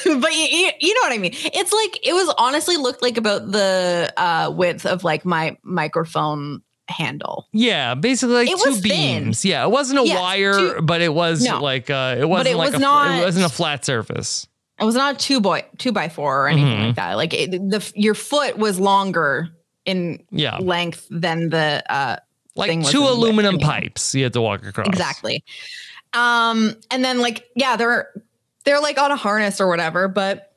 But 0.05 0.33
you, 0.33 0.43
you, 0.49 0.71
you 0.79 0.93
know 0.93 1.01
what 1.01 1.13
I 1.13 1.17
mean. 1.17 1.31
It's 1.33 1.71
like 1.73 1.99
it 2.05 2.13
was 2.13 2.33
honestly 2.37 2.77
looked 2.77 3.01
like 3.01 3.17
about 3.17 3.51
the 3.51 4.11
uh, 4.17 4.51
width 4.55 4.85
of 4.85 5.03
like 5.03 5.25
my 5.25 5.57
microphone 5.63 6.61
handle. 6.89 7.47
Yeah, 7.53 7.95
basically 7.95 8.35
like 8.35 8.49
It 8.49 8.57
two 8.61 8.69
was 8.69 8.81
thin. 8.81 9.23
beams. 9.23 9.45
Yeah, 9.45 9.63
it 9.63 9.71
wasn't 9.71 9.99
a 9.99 10.05
Yes, 10.05 10.19
wire, 10.19 10.53
two- 10.53 10.81
but 10.81 11.01
it 11.01 11.13
was 11.13 11.43
No. 11.43 11.61
like 11.61 11.89
uh, 11.89 12.15
it 12.19 12.25
wasn't 12.27 12.55
it 12.55 12.57
like 12.57 12.71
was 12.71 12.75
a, 12.75 12.79
not- 12.79 13.19
it 13.21 13.23
wasn't 13.25 13.45
a 13.45 13.49
flat 13.49 13.85
surface. 13.85 14.47
It 14.79 14.85
was 14.85 14.95
not 14.95 15.15
a 15.15 15.17
two 15.17 15.39
by 15.39 15.65
two 15.77 15.91
by 15.91 16.09
four 16.09 16.43
or 16.43 16.47
anything 16.49 16.77
Mhm. 16.77 16.85
like 16.87 16.95
that. 16.95 17.13
Like 17.13 17.33
it, 17.33 17.51
the 17.51 17.91
your 17.95 18.15
foot 18.15 18.57
was 18.57 18.79
longer 18.79 19.49
in 19.85 20.21
Yeah. 20.31 20.57
length 20.57 21.07
than 21.09 21.49
the 21.49 21.83
uh, 21.89 22.17
Like 22.55 22.69
thing 22.69 22.79
was 22.79 22.91
two 22.91 22.97
in 22.99 23.03
width. 23.05 23.15
aluminum 23.17 23.59
pipes 23.59 24.13
you 24.13 24.23
had 24.23 24.33
to 24.33 24.41
walk 24.41 24.65
across. 24.65 24.87
Exactly. 24.87 25.43
Um, 26.13 26.75
and 26.91 27.03
then 27.03 27.19
like, 27.21 27.47
yeah, 27.55 27.75
they're 27.75 28.09
they're 28.65 28.79
like 28.81 28.97
on 28.99 29.11
a 29.11 29.15
harness 29.15 29.59
or 29.61 29.67
whatever, 29.67 30.07
but 30.07 30.51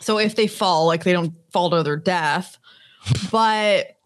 so 0.00 0.18
if 0.18 0.34
they 0.34 0.46
fall, 0.46 0.86
like 0.86 1.04
they 1.04 1.12
don't 1.12 1.34
fall 1.52 1.70
to 1.70 1.82
their 1.82 1.96
death. 1.96 2.58
but 3.30 3.96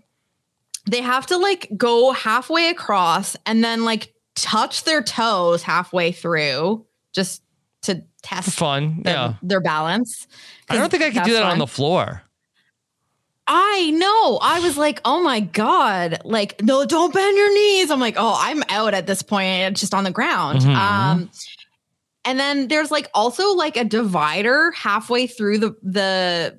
they 0.91 1.01
have 1.01 1.27
to 1.27 1.37
like 1.37 1.69
go 1.77 2.13
halfway 2.13 2.69
across 2.69 3.37
and 3.47 3.63
then 3.63 3.85
like 3.85 4.13
touch 4.35 4.85
their 4.85 5.03
toes 5.03 5.63
halfway 5.63 6.13
through 6.13 6.85
just 7.15 7.43
to 7.83 8.03
test 8.23 8.59
Fun. 8.59 9.03
their, 9.03 9.15
Yeah. 9.15 9.35
their 9.43 9.61
balance. 9.61 10.27
I 10.69 10.77
don't 10.77 10.91
think 10.91 11.03
I 11.03 11.11
could 11.11 11.25
do 11.25 11.33
that 11.35 11.45
on 11.45 11.59
the 11.59 11.67
floor. 11.67 12.23
I 13.47 13.91
know. 13.93 14.39
I 14.43 14.61
was 14.61 14.77
like, 14.77 15.01
oh 15.07 15.23
my 15.23 15.41
God. 15.41 16.19
Like, 16.25 16.63
no, 16.63 16.85
don't 16.85 17.15
bend 17.15 17.37
your 17.37 17.53
knees. 17.55 17.91
I'm 17.91 18.01
like, 18.01 18.17
oh, 18.19 18.37
I'm 18.39 18.63
out 18.69 18.93
at 18.93 19.07
this 19.07 19.23
point. 19.23 19.73
It's 19.73 19.81
just 19.81 19.95
on 19.95 20.05
the 20.05 20.11
ground. 20.11 20.61
Mhm. 20.61 20.75
Um, 20.77 21.31
and 22.25 22.39
then 22.39 22.69
there's 22.69 22.91
like 22.91 23.09
also 23.15 23.55
like 23.55 23.77
a 23.77 23.85
divider 23.85 24.71
halfway 24.73 25.27
through 25.27 25.59
the 25.59 25.77
the 25.83 26.59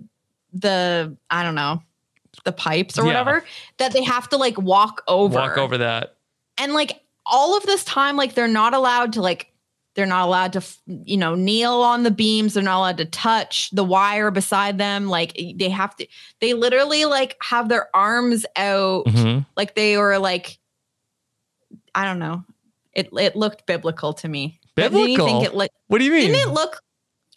the 0.54 1.16
I 1.30 1.44
don't 1.44 1.56
know, 1.56 1.82
the 2.46 2.52
pipes 2.52 2.98
or 2.98 3.02
Yeah. 3.04 3.08
whatever 3.08 3.46
that 3.78 3.94
they 3.94 4.04
have 4.04 4.30
to 4.30 4.38
like 4.38 4.58
walk 4.58 5.04
over. 5.08 5.36
Walk 5.36 5.58
over 5.58 5.78
that. 5.78 6.16
And 6.58 6.74
like 6.74 7.02
all 7.26 7.56
of 7.56 7.64
this 7.64 7.84
time, 7.84 8.18
like 8.18 8.34
they're 8.34 8.48
not 8.48 8.74
allowed 8.74 9.14
to 9.14 9.22
like 9.22 9.52
they're 9.96 10.06
not 10.06 10.26
allowed 10.26 10.54
to 10.54 10.64
you 10.88 11.18
know 11.18 11.36
kneel 11.36 11.74
on 11.82 12.04
the 12.04 12.12
beams 12.12 12.54
they're 12.54 12.64
not 12.64 12.78
allowed 12.80 12.98
to 12.98 13.06
touch 13.06 13.70
the 13.72 13.84
wire 13.84 14.32
beside 14.32 14.78
them 14.78 15.08
like 15.08 15.38
they 15.58 15.68
have 15.68 15.94
to 15.98 16.08
they 16.40 16.54
literally 16.54 17.04
like 17.06 17.36
have 17.42 17.68
their 17.68 17.94
arms 17.94 18.46
out 18.56 19.06
Mhm. 19.08 19.46
like 19.58 19.76
they 19.76 19.98
were 19.98 20.18
like 20.20 20.58
i 21.96 22.06
don't 22.06 22.20
know 22.20 22.46
it 22.94 23.10
it 23.20 23.36
looked 23.36 23.66
biblical 23.66 24.14
to 24.14 24.30
me 24.30 24.59
But 24.59 24.59
didn't 24.59 24.59
you 24.59 24.59
Biblical? 24.80 25.26
think 25.28 25.44
it 25.46 25.54
looked 25.56 25.74
What 25.88 26.00
do 26.00 26.06
you 26.06 26.12
mean? 26.12 26.32
didn't 26.32 26.50
it 26.50 26.54
look 26.54 26.80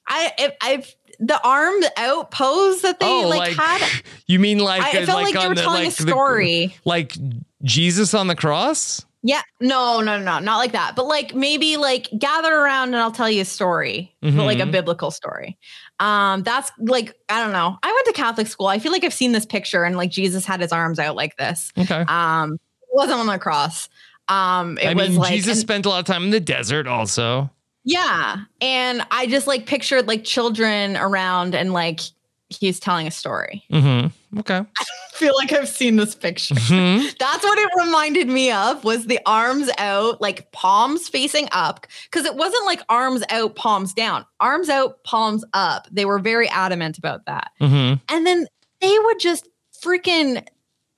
i 0.09 0.33
if 0.39 0.55
i've 0.63 0.95
the 1.21 1.41
arm 1.47 1.75
out 1.99 2.31
pose 2.33 2.83
that 2.83 2.99
they 2.99 3.07
Oh, 3.07 3.29
like, 3.29 3.57
like, 3.57 3.57
had 3.57 4.03
You 4.27 4.39
mean 4.41 4.59
like 4.59 4.83
I- 4.83 4.99
it 4.99 5.03
uh, 5.05 5.07
felt 5.07 5.23
like 5.23 5.35
they 5.35 5.47
were 5.49 5.55
the- 5.55 5.61
telling 5.63 5.83
a 5.83 5.87
like 5.87 5.97
the- 5.97 6.03
story. 6.09 6.77
like 6.85 7.17
Jesus 7.63 8.13
on 8.15 8.27
the 8.27 8.35
cross? 8.35 9.05
Yeah, 9.25 9.43
no, 9.61 10.01
no, 10.01 10.19
no, 10.19 10.41
not 10.41 10.57
like 10.57 10.73
that. 10.73 10.97
But 10.97 11.07
like 11.07 11.33
maybe 11.33 11.77
like 11.77 12.09
gather 12.19 12.53
around 12.53 12.89
and 12.89 12.97
I'll 12.97 13.13
tell 13.13 13.31
you 13.31 13.43
a 13.43 13.45
story, 13.45 14.13
but 14.21 14.33
like 14.35 14.59
a 14.59 14.63
Mhm. 14.63 14.73
biblical 14.73 15.13
story. 15.13 15.57
Um, 16.01 16.43
that's 16.43 16.73
like 16.81 17.15
I 17.29 17.41
don't 17.41 17.53
know. 17.53 17.79
I 17.85 17.93
went 17.93 18.07
to 18.07 18.13
Catholic 18.15 18.49
school. 18.49 18.67
I 18.67 18.81
feel 18.81 18.91
like 18.91 19.05
I've 19.05 19.15
seen 19.15 19.31
this 19.31 19.47
picture 19.47 19.85
and 19.85 19.97
like 19.97 20.11
Jesus 20.11 20.45
had 20.45 20.61
his 20.61 20.73
arms 20.73 20.99
out 20.99 21.15
like 21.15 21.37
this. 21.37 21.73
Okay. 21.79 22.01
Um, 22.09 22.59
wasn't 22.93 23.21
on 23.21 23.27
the 23.27 23.39
cross. 23.39 23.89
Um, 24.29 24.79
it 24.79 24.87
I 24.89 24.95
was 24.95 25.11
mean, 25.11 25.19
like 25.19 25.33
Jesus 25.35 25.53
and- 25.53 25.61
spent 25.61 25.87
a 25.87 25.89
lot 25.91 26.01
of 26.01 26.05
time 26.07 26.25
in 26.25 26.31
the 26.31 26.41
desert 26.41 26.87
also. 26.87 27.51
yeah, 27.85 28.37
and 28.61 29.03
I 29.11 29.27
just 29.27 29.47
like 29.47 29.67
pictured 29.67 30.07
like 30.09 30.25
children 30.25 30.97
around 30.97 31.55
and 31.55 31.73
like 31.73 32.01
he's 32.49 32.79
telling 32.79 33.07
a 33.07 33.11
story. 33.11 33.65
Mm-hmm. 33.73 34.39
Okay. 34.41 34.57
I 34.79 34.85
feel 35.15 35.35
like 35.37 35.53
I've 35.53 35.69
seen 35.69 35.97
this 35.97 36.15
picture. 36.15 36.55
Mhm. 36.55 37.17
That's 37.19 37.43
what 37.43 37.59
it 37.59 37.69
reminded 37.85 38.29
me 38.29 38.51
of 38.53 38.85
was 38.85 39.07
the 39.07 39.19
arms 39.27 39.71
out, 39.79 40.21
like 40.21 40.53
palms 40.53 41.09
facing 41.09 41.49
up. 41.53 41.87
Cause 42.11 42.25
it 42.27 42.35
wasn't 42.37 42.65
like 42.67 42.83
arms 42.91 43.23
out, 43.31 43.57
palms 43.57 43.93
down. 43.95 44.25
Arms 44.39 44.69
out, 44.69 45.03
palms 45.05 45.45
up. 45.55 45.89
They 45.91 46.05
were 46.05 46.19
very 46.19 46.49
adamant 46.49 46.99
about 46.99 47.25
that. 47.27 47.51
Mm-hmm. 47.61 48.03
And 48.15 48.27
then 48.27 48.47
they 48.81 48.97
would 48.99 49.19
just 49.19 49.49
freaking 49.83 50.47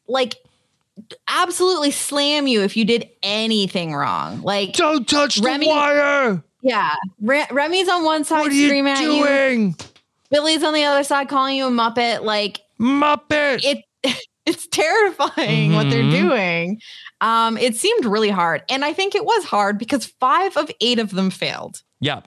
like 0.08 0.34
absolutely 1.28 1.90
slam 1.90 2.46
you 2.46 2.62
if 2.62 2.76
you 2.76 2.84
did 2.84 3.08
anything 3.22 3.94
wrong. 3.94 4.42
Like 4.42 4.72
don't 4.74 5.06
touch 5.08 5.36
the 5.36 5.64
wire. 5.66 6.42
Yeah. 6.62 6.94
Re- 7.20 7.46
Remi's 7.50 7.88
on 7.88 8.04
one 8.04 8.24
side 8.24 8.40
What 8.40 8.50
are 8.50 8.54
you 8.54 8.68
screaming 8.68 8.92
at 8.94 9.00
you. 9.02 9.06
doing? 9.24 9.76
Billy's 10.30 10.62
on 10.62 10.72
the 10.74 10.84
other 10.84 11.04
side 11.04 11.28
calling 11.28 11.56
you 11.56 11.66
a 11.66 11.70
muppet. 11.70 12.22
Like 12.22 12.60
Muppet. 12.80 13.60
It 13.64 13.84
it's 14.46 14.66
terrifying 14.68 15.74
what 15.74 15.90
they're 15.90 16.02
Mhm. 16.02 16.28
doing. 16.28 16.80
Um, 17.20 17.56
it 17.56 17.76
seemed 17.76 18.04
really 18.04 18.30
hard. 18.30 18.62
And 18.68 18.84
I 18.84 18.92
think 18.92 19.14
it 19.14 19.24
was 19.24 19.44
hard 19.44 19.78
because 19.78 20.06
five 20.06 20.56
of 20.56 20.70
eight 20.80 20.98
of 20.98 21.10
them 21.12 21.30
failed. 21.30 21.82
Yeah. 22.00 22.20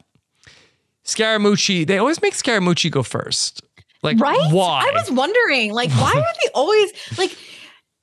Scaramucci, 1.05 1.85
they 1.87 1.97
always 1.97 2.21
make 2.21 2.33
Scaramucci 2.33 2.91
go 2.91 3.03
first. 3.03 3.61
Like 4.03 4.19
right? 4.19 4.51
why? 4.51 4.83
I 4.87 4.91
was 4.99 5.09
wondering, 5.11 5.73
like, 5.73 5.89
why 5.91 6.11
are 6.15 6.33
they 6.43 6.51
always 6.53 6.91
like 7.17 7.35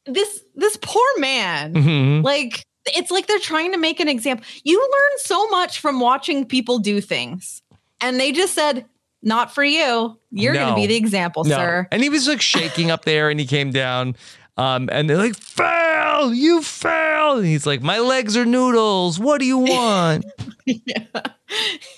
this 0.07 0.43
this 0.55 0.77
poor 0.83 1.07
man? 1.19 1.75
Mhm. 1.75 2.23
Like 2.25 2.65
it's 2.87 3.11
like 3.11 3.27
they're 3.27 3.39
trying 3.39 3.73
to 3.73 3.79
make 3.79 4.01
an 4.01 4.09
example. 4.09 4.45
You 4.63 4.79
learn 4.81 5.19
so 5.19 5.49
much 5.49 5.81
from 5.81 6.01
watching 6.01 6.45
people 6.45 6.79
do 6.79 7.01
things. 7.01 7.63
And 8.01 8.21
they 8.21 8.31
just 8.33 8.55
said, 8.55 8.85
not 9.23 9.55
for 9.55 9.65
you. 9.65 10.19
You're 10.31 10.53
gonna 10.53 10.75
be 10.77 10.87
the 10.87 10.97
example, 10.97 11.45
No. 11.45 11.57
sir. 11.57 11.89
And 11.91 12.03
he 12.03 12.11
was 12.11 12.29
like 12.29 12.43
shaking 12.43 12.91
up 12.91 13.05
there 13.07 13.31
and 13.31 13.41
he 13.41 13.47
came 13.47 13.71
down. 13.71 14.17
Um, 14.57 14.89
and 14.93 15.09
they're 15.11 15.17
like, 15.17 15.35
fail, 15.37 16.33
you 16.33 16.63
fail. 16.63 17.39
And 17.39 17.47
he's 17.47 17.67
like, 17.67 17.83
my 17.83 17.99
legs 17.99 18.37
are 18.37 18.45
noodles. 18.45 19.19
What 19.19 19.41
do 19.41 19.47
you 19.47 19.59
want? 19.59 20.25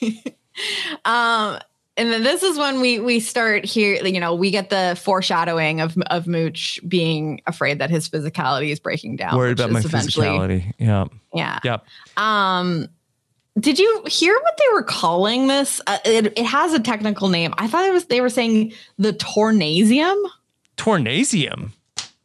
Um, 1.04 1.59
and 1.97 2.12
then 2.12 2.22
this 2.22 2.42
is 2.42 2.59
when 2.59 2.80
we 2.80 2.99
we 2.99 3.20
start 3.20 3.64
here. 3.64 3.97
You 4.05 4.20
know, 4.20 4.34
we 4.34 4.51
get 4.51 4.70
the 4.70 4.99
foreshadowing 5.03 5.80
of 5.80 5.97
of 6.09 6.26
Mooch 6.26 6.80
being 6.86 7.40
afraid 7.47 7.78
that 7.78 7.90
his 7.90 8.09
physicality 8.09 8.70
is 8.70 8.80
breaking 8.80 9.16
down. 9.16 9.36
Worried 9.36 9.59
about 9.59 9.70
my 9.70 9.80
physicality. 9.80 10.72
Yeah. 10.78 11.07
Yeah. 11.34 11.59
Yep. 11.64 11.86
Um, 12.16 12.88
did 13.59 13.78
you 13.78 14.03
hear 14.07 14.34
what 14.34 14.59
they 14.59 14.74
were 14.74 14.82
calling 14.82 15.47
this? 15.47 15.80
Uh, 15.86 15.99
it, 16.05 16.38
it 16.38 16.44
has 16.44 16.74
a 16.74 16.80
technical 16.80 17.28
name. 17.28 17.55
I 17.57 17.66
thought 17.66 17.86
it 17.86 17.92
was 17.92 18.05
they 18.07 18.20
were 18.20 18.28
saying 18.28 18.74
the 18.99 19.12
tornasium, 19.14 20.22
Tornasium. 20.76 21.72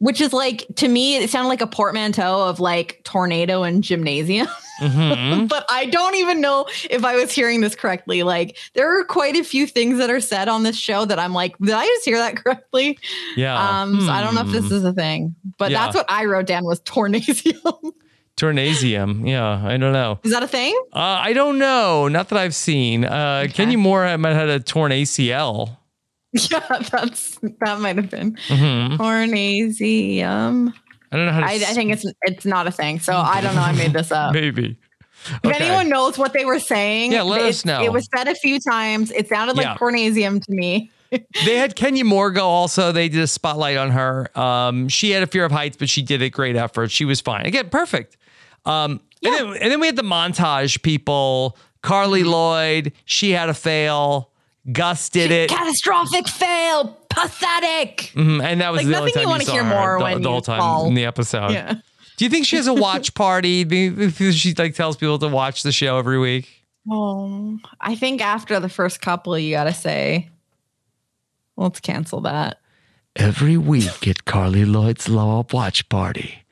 Which 0.02 0.20
is 0.20 0.32
like 0.32 0.66
to 0.76 0.88
me 0.88 1.16
it 1.18 1.30
sounded 1.30 1.48
like 1.48 1.60
a 1.60 1.66
portmanteau 1.68 2.48
of 2.48 2.58
like 2.58 3.00
tornado 3.04 3.62
and 3.62 3.84
gymnasium. 3.84 4.48
Mhm. 4.80 5.48
but 5.54 5.64
I 5.70 5.86
don't 5.86 6.16
even 6.16 6.40
know 6.40 6.66
if 6.90 7.04
I 7.04 7.14
was 7.14 7.30
hearing 7.30 7.60
this 7.60 7.76
correctly. 7.76 8.24
Like 8.24 8.56
there 8.74 8.98
are 8.98 9.04
quite 9.04 9.36
a 9.36 9.44
few 9.44 9.64
things 9.64 9.98
that 9.98 10.10
are 10.10 10.18
said 10.18 10.48
on 10.48 10.64
this 10.64 10.76
show 10.76 11.04
that 11.04 11.20
I'm 11.20 11.32
like, 11.32 11.56
did 11.58 11.70
I 11.70 11.86
just 11.86 12.04
hear 12.04 12.18
that 12.18 12.34
correctly? 12.36 12.98
Yeah. 13.36 13.54
Um, 13.82 14.00
so 14.00 14.10
I 14.10 14.22
don't 14.22 14.34
know 14.34 14.40
if 14.40 14.48
this 14.50 14.66
Hmm. 14.68 14.74
is 14.74 14.84
a 14.84 14.92
thing, 14.92 15.36
but 15.56 15.70
Yeah. 15.70 15.84
that's 15.84 15.94
what 15.94 16.06
I 16.08 16.24
wrote 16.24 16.46
down 16.46 16.64
was 16.64 16.80
tornasium. 16.80 17.92
Tornasium. 18.36 19.28
Yeah. 19.28 19.62
I 19.64 19.76
don't 19.76 19.92
know. 19.92 20.18
is 20.24 20.32
that 20.32 20.42
a 20.42 20.48
thing? 20.48 20.74
Uh, 20.92 20.98
I 21.22 21.32
don't 21.32 21.58
know. 21.58 22.08
Not 22.08 22.28
that 22.30 22.38
I've 22.38 22.54
seen. 22.56 23.04
Uh, 23.04 23.46
Kenya 23.52 23.78
Moore 23.78 24.18
might 24.18 24.30
have 24.30 24.48
had 24.48 24.48
a 24.48 24.58
torn 24.58 24.90
ACL. 24.90 25.76
Yeah, 26.50 26.60
that's 26.90 27.38
that 27.60 27.80
might 27.80 27.96
have 27.96 28.08
been 28.10 28.36
Mhm. 28.48 28.96
tornasium. 28.96 30.72
I 31.10 31.16
don't 31.16 31.26
know 31.26 31.32
how 31.32 31.40
to 31.40 31.46
I, 31.46 31.52
I 31.52 31.58
think 31.58 31.92
it's 31.92 32.04
it's 32.22 32.44
not 32.46 32.66
a 32.66 32.70
thing. 32.70 33.00
So 33.00 33.14
I 33.14 33.40
don't 33.40 33.54
know. 33.54 33.60
I 33.60 33.72
made 33.72 33.92
this 33.92 34.10
up. 34.10 34.32
Maybe. 34.34 34.76
If 35.26 35.44
Okay. 35.44 35.64
anyone 35.66 35.88
knows 35.88 36.18
what 36.18 36.32
they 36.32 36.44
were 36.44 36.58
saying, 36.58 37.12
Yeah, 37.12 37.22
let 37.22 37.42
us 37.42 37.64
know. 37.64 37.82
It 37.82 37.92
was 37.92 38.08
said 38.16 38.28
a 38.28 38.34
few 38.34 38.58
times. 38.58 39.10
It 39.12 39.28
sounded 39.28 39.56
like 39.56 39.66
Yeah. 39.66 39.76
tornasium 39.76 40.42
to 40.44 40.52
me. 40.52 40.90
they 41.44 41.56
had 41.56 41.76
Kenya 41.76 42.04
Morgo 42.04 42.40
also. 42.42 42.90
They 42.90 43.08
did 43.10 43.20
a 43.20 43.26
spotlight 43.26 43.76
on 43.76 43.90
her. 43.90 44.36
Um, 44.38 44.88
she 44.88 45.10
had 45.10 45.22
a 45.22 45.26
fear 45.26 45.44
of 45.44 45.52
heights, 45.52 45.76
but 45.76 45.88
she 45.90 46.00
did 46.02 46.22
a 46.22 46.30
great 46.30 46.56
effort. 46.56 46.90
She 46.90 47.04
was 47.04 47.20
fine. 47.20 47.44
Again, 47.44 47.68
perfect. 47.68 48.16
Um, 48.64 49.00
and, 49.22 49.34
then, 49.34 49.46
and 49.60 49.70
then 49.70 49.78
we 49.80 49.86
had 49.86 49.96
the 49.96 50.02
montage 50.02 50.80
people. 50.82 51.56
Carli 51.82 52.20
Mm-hmm. 52.22 52.30
Lloyd, 52.30 52.92
she 53.04 53.32
had 53.32 53.48
a 53.50 53.54
fail. 53.54 54.30
Gus 54.70 55.08
did 55.08 55.30
it. 55.30 55.50
Catastrophic 55.50 56.28
fail. 56.28 56.96
Pathetic. 57.10 58.12
Mhm, 58.14 58.42
And 58.42 58.60
that 58.60 58.70
was 58.72 58.82
Like, 58.82 58.86
the 58.88 58.98
only 58.98 59.12
time 59.12 59.22
you 59.24 59.28
wanna 59.28 59.44
saw 59.44 59.52
hear 59.52 59.64
her 59.64 59.70
more 59.70 59.98
the, 59.98 60.04
when 60.04 60.22
the 60.22 60.30
whole 60.30 60.40
time 60.40 60.60
fall. 60.60 60.86
in 60.86 60.94
the 60.94 61.04
episode. 61.04 61.50
Yeah. 61.52 61.74
Do 62.16 62.24
you 62.24 62.30
think 62.30 62.46
she 62.46 62.56
has 62.56 62.66
a 62.68 62.74
watch 62.74 63.14
party? 63.16 63.64
She 64.32 64.54
like 64.56 64.74
tells 64.74 64.96
people 64.96 65.18
to 65.18 65.28
watch 65.28 65.62
the 65.62 65.72
show 65.72 65.98
every 65.98 66.18
week. 66.18 66.48
Oh, 66.90 67.58
I 67.80 67.94
think 67.96 68.20
after 68.20 68.58
the 68.60 68.68
first 68.68 69.00
couple, 69.00 69.38
you 69.38 69.52
got 69.54 69.64
to 69.64 69.72
say, 69.72 70.30
let's 71.56 71.80
cancel 71.80 72.20
that. 72.22 72.58
Every 73.16 73.56
week 73.56 74.06
at 74.08 74.24
Carli 74.24 74.64
Lloyd's 74.70 75.08
Law 75.08 75.44
Watch 75.52 75.88
Party, 75.88 76.44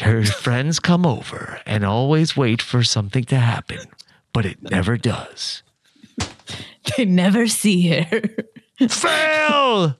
her 0.00 0.24
friends 0.44 0.80
come 0.80 1.06
over 1.06 1.60
and 1.64 1.84
always 1.84 2.36
wait 2.36 2.60
for 2.60 2.82
something 2.82 3.24
to 3.24 3.36
happen, 3.36 3.78
but 4.32 4.44
it 4.44 4.62
never 4.62 4.96
does. 4.96 5.62
They 6.96 7.04
never 7.04 7.46
see 7.48 7.88
her. 7.88 8.22
Fail. 8.88 9.96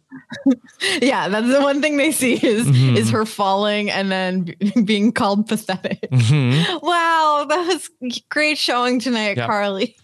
yeah, 1.03 1.28
that's 1.28 1.49
the 1.49 1.61
one 1.61 1.82
thing 1.82 1.97
they 1.97 2.12
see 2.12 2.34
is 2.34 2.66
Mhm. 2.68 2.97
is 2.97 3.11
her 3.11 3.26
falling 3.26 3.91
and 3.91 4.11
then 4.11 4.43
b- 4.45 4.72
being 4.84 5.11
called 5.12 5.49
pathetic. 5.49 6.01
Mhm. 6.12 6.82
Wow, 6.82 7.47
that 7.49 7.66
was 7.66 7.91
great 8.28 8.57
showing 8.59 9.01
tonight, 9.01 9.36
Yep. 9.36 9.49
Carli. 9.51 9.95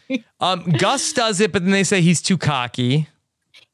Um, 0.41 0.65
Gus 0.79 1.13
does 1.13 1.41
it, 1.41 1.53
but 1.53 1.63
then 1.63 1.71
they 1.73 1.85
say 1.85 2.01
he's 2.01 2.21
too 2.21 2.37
cocky. 2.39 3.09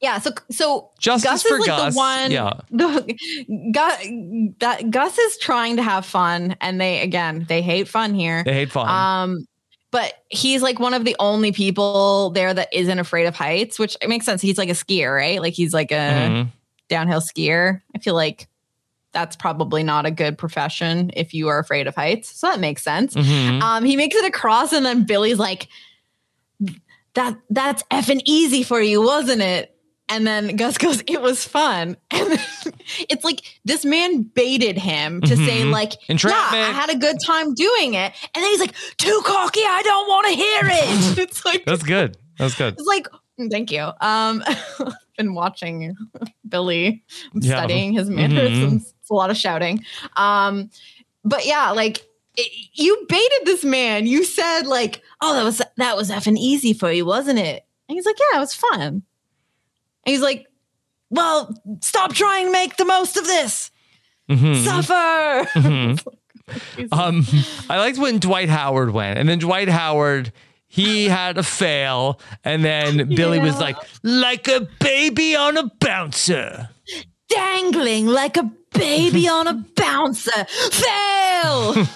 Yeah, 0.01 0.17
so 0.19 0.31
so 0.49 0.89
Justice 0.99 1.29
Gus 1.29 1.43
for 1.43 1.55
is 1.55 1.59
like 1.61 1.67
Gus, 1.67 1.93
the 1.93 1.97
one. 1.97 2.31
yeah. 2.31 2.53
the 2.71 3.15
Gus, 3.71 4.07
that 4.59 4.89
Gus 4.89 5.17
is 5.17 5.37
trying 5.37 5.75
to 5.77 5.83
have 5.83 6.05
fun, 6.05 6.55
and 6.61 6.79
they 6.81 7.01
again 7.01 7.45
they 7.47 7.61
hate 7.61 7.87
fun 7.87 8.13
here. 8.15 8.43
They 8.43 8.53
hate 8.53 8.71
fun. 8.71 8.87
Um, 8.89 9.45
but 9.91 10.13
he's 10.29 10.61
like 10.61 10.79
one 10.79 10.93
of 10.93 11.05
the 11.05 11.15
only 11.19 11.51
people 11.51 12.29
there 12.31 12.53
that 12.53 12.69
isn't 12.73 12.97
afraid 12.99 13.25
of 13.25 13.35
heights, 13.35 13.77
which 13.77 13.95
it 14.01 14.07
makes 14.09 14.25
sense. 14.25 14.41
He's 14.41 14.57
like 14.57 14.69
a 14.69 14.73
skier, 14.73 15.13
right? 15.15 15.41
Like 15.41 15.53
he's 15.53 15.73
like 15.73 15.91
a 15.91 15.95
Mhm. 15.95 16.47
downhill 16.89 17.21
skier. 17.21 17.81
I 17.95 17.99
feel 17.99 18.15
like 18.15 18.47
that's 19.11 19.35
probably 19.35 19.83
not 19.83 20.05
a 20.05 20.11
good 20.11 20.37
profession 20.37 21.11
if 21.15 21.33
you 21.33 21.49
are 21.49 21.59
afraid 21.59 21.85
of 21.87 21.95
heights. 21.95 22.29
So 22.39 22.47
that 22.47 22.61
makes 22.61 22.81
sense. 22.81 23.13
Mhm. 23.13 23.61
Um, 23.61 23.83
he 23.83 23.97
makes 23.97 24.15
it 24.15 24.23
across, 24.25 24.71
and 24.71 24.85
then 24.85 25.03
Billy's 25.03 25.37
like, 25.37 25.67
"That 27.15 27.37
that's 27.49 27.83
effing 27.91 28.21
easy 28.25 28.63
for 28.63 28.81
you, 28.81 29.01
wasn't 29.01 29.41
it?" 29.41 29.75
And 30.11 30.27
then 30.27 30.55
Gus 30.57 30.77
goes, 30.77 31.01
"It 31.07 31.21
was 31.21 31.43
fun." 31.45 31.95
And 32.11 32.31
then 32.31 32.39
it's 33.09 33.23
like 33.23 33.41
this 33.65 33.83
man 33.85 34.21
baited 34.23 34.77
him 34.77 35.21
to 35.21 35.35
say, 35.35 35.61
Mhm. 35.61 35.71
like, 35.71 35.93
Entrapment. 36.09 36.53
"Yeah, 36.53 36.67
I 36.69 36.71
had 36.71 36.89
a 36.89 36.97
good 36.97 37.17
time 37.25 37.53
doing 37.53 37.93
it," 37.95 38.13
and 38.35 38.43
then 38.43 38.51
he's 38.51 38.59
like, 38.59 38.75
"Too 38.97 39.21
cocky, 39.25 39.61
I 39.61 39.81
don't 39.83 40.07
want 40.07 40.27
to 40.27 40.33
hear 40.33 40.61
it." 40.65 41.17
it's 41.29 41.45
like 41.45 41.65
That's 41.65 41.83
good. 41.83 42.17
That's 42.37 42.55
good. 42.55 42.73
it's 42.77 42.85
like, 42.87 43.07
mm, 43.39 43.49
thank 43.49 43.71
you. 43.71 43.81
Um, 44.01 44.43
I've 44.45 44.93
been 45.17 45.33
watching 45.33 45.95
Billy, 46.47 47.03
I'm 47.33 47.41
Yeah. 47.41 47.57
studying 47.57 47.93
his 47.93 48.09
Mhm. 48.09 48.15
mannerisms. 48.15 48.93
It's 48.99 49.09
a 49.09 49.13
lot 49.13 49.29
of 49.29 49.37
shouting. 49.37 49.83
Um, 50.17 50.69
but 51.23 51.45
yeah, 51.45 51.71
like 51.71 52.05
it, 52.37 52.51
you 52.73 53.05
baited 53.09 53.41
this 53.45 53.63
man. 53.63 54.07
You 54.07 54.23
said 54.25 54.63
like, 54.67 55.01
"Oh, 55.21 55.33
that 55.35 55.43
was 55.43 55.61
that 55.77 55.95
was 55.97 56.09
effing 56.11 56.37
easy 56.37 56.73
for 56.73 56.91
you, 56.91 57.05
wasn't 57.05 57.39
it?" 57.39 57.65
And 57.89 57.95
he's 57.97 58.05
like, 58.05 58.17
"Yeah, 58.19 58.37
it 58.37 58.41
was 58.41 58.53
fun." 58.53 59.03
And 60.05 60.11
he's 60.13 60.21
like, 60.21 60.47
"Well, 61.09 61.53
stop 61.81 62.13
trying 62.13 62.47
to 62.47 62.51
make 62.51 62.77
the 62.77 62.85
most 62.85 63.17
of 63.17 63.25
this. 63.25 63.71
Mhm. 64.29 64.63
Suffer." 64.63 65.49
Mhm. 65.59 66.05
um, 66.91 67.25
I 67.69 67.77
liked 67.77 67.97
when 67.97 68.19
Dwight 68.19 68.49
Howard 68.49 68.91
went, 68.91 69.17
and 69.19 69.29
then 69.29 69.39
Dwight 69.39 69.69
Howard 69.69 70.33
he 70.67 71.05
had 71.05 71.37
a 71.37 71.43
fail, 71.43 72.19
and 72.45 72.63
then 72.63 73.09
Billy 73.15 73.39
was 73.39 73.59
like, 73.59 73.75
like 74.03 74.47
a 74.47 74.67
baby 74.79 75.35
on 75.35 75.57
a 75.57 75.69
bouncer. 75.81 76.69
Dangling 77.27 78.07
like 78.07 78.37
a 78.37 78.49
baby 78.73 79.27
on 79.27 79.47
a 79.47 79.53
bouncer. 79.75 80.45
Fail. 80.71 81.87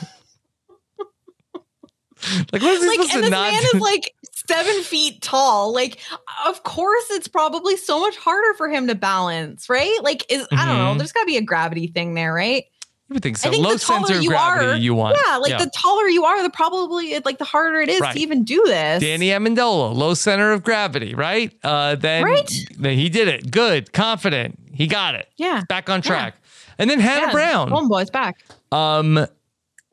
Like, 2.52 2.62
what 2.62 2.74
is 2.74 2.82
he 2.82 2.88
like, 2.88 2.96
supposed 2.96 3.14
and 3.14 3.14
to 3.14 3.22
this 3.22 3.30
not 3.30 3.52
man 3.52 3.62
do? 3.62 3.78
is 3.78 3.82
like 3.82 4.15
seven 4.50 4.84
feet 4.84 5.22
tall. 5.22 5.74
Like, 5.74 6.00
of 6.46 6.64
course, 6.64 7.06
it's 7.12 7.28
probably 7.28 7.78
so 7.78 8.00
much 8.00 8.18
harder 8.18 8.54
for 8.56 8.70
him 8.70 8.88
to 8.88 8.96
balance, 8.96 9.70
right? 9.70 9.98
Like, 10.02 10.26
is 10.32 10.48
I 10.52 10.66
don't 10.66 10.78
know. 10.78 10.94
Mhm. 10.94 10.98
There's 11.00 11.12
got 11.12 11.22
to 11.22 11.26
be 11.26 11.38
a 11.38 11.42
gravity 11.42 11.88
thing 11.88 12.14
there, 12.14 12.34
right? 12.34 12.66
You 13.08 13.14
would 13.14 13.22
think 13.24 13.38
so. 13.38 13.50
I 13.50 13.52
think 13.52 13.64
Low 13.64 13.74
the 13.74 13.80
taller 13.80 14.08
center 14.08 14.20
you 14.22 14.30
gravity 14.30 14.66
are, 14.72 14.76
you 14.78 14.96
want. 14.96 15.16
Yeah, 15.28 15.38
like 15.38 15.58
the 15.60 15.70
taller 15.78 16.08
you 16.08 16.26
are, 16.26 16.42
the 16.42 16.50
probably 16.50 17.20
like 17.24 17.38
the 17.38 17.44
harder 17.46 17.80
it 17.80 17.88
is 17.90 18.02
Right. 18.02 18.14
to 18.16 18.20
even 18.20 18.44
do 18.44 18.64
this. 18.66 19.02
Danny 19.02 19.28
Amendola, 19.28 19.94
low 19.96 20.16
center 20.16 20.52
of 20.52 20.64
gravity, 20.64 21.14
right? 21.14 21.54
Uh, 21.64 21.94
then, 21.96 22.24
Right? 22.24 22.52
then 22.80 22.98
he 22.98 23.10
did 23.10 23.28
it. 23.28 23.52
Good, 23.52 23.94
confident. 23.94 24.58
He 24.74 24.88
got 24.88 25.14
it. 25.14 25.30
Yeah. 25.38 25.62
Back 25.70 25.88
on 25.90 26.02
track. 26.02 26.34
And 26.80 26.90
then 26.90 27.00
Hannah 27.00 27.28
Yeah, 27.28 27.32
Brown. 27.32 27.70
homeboy's 27.70 28.10
back. 28.10 28.38
Um, 28.72 29.28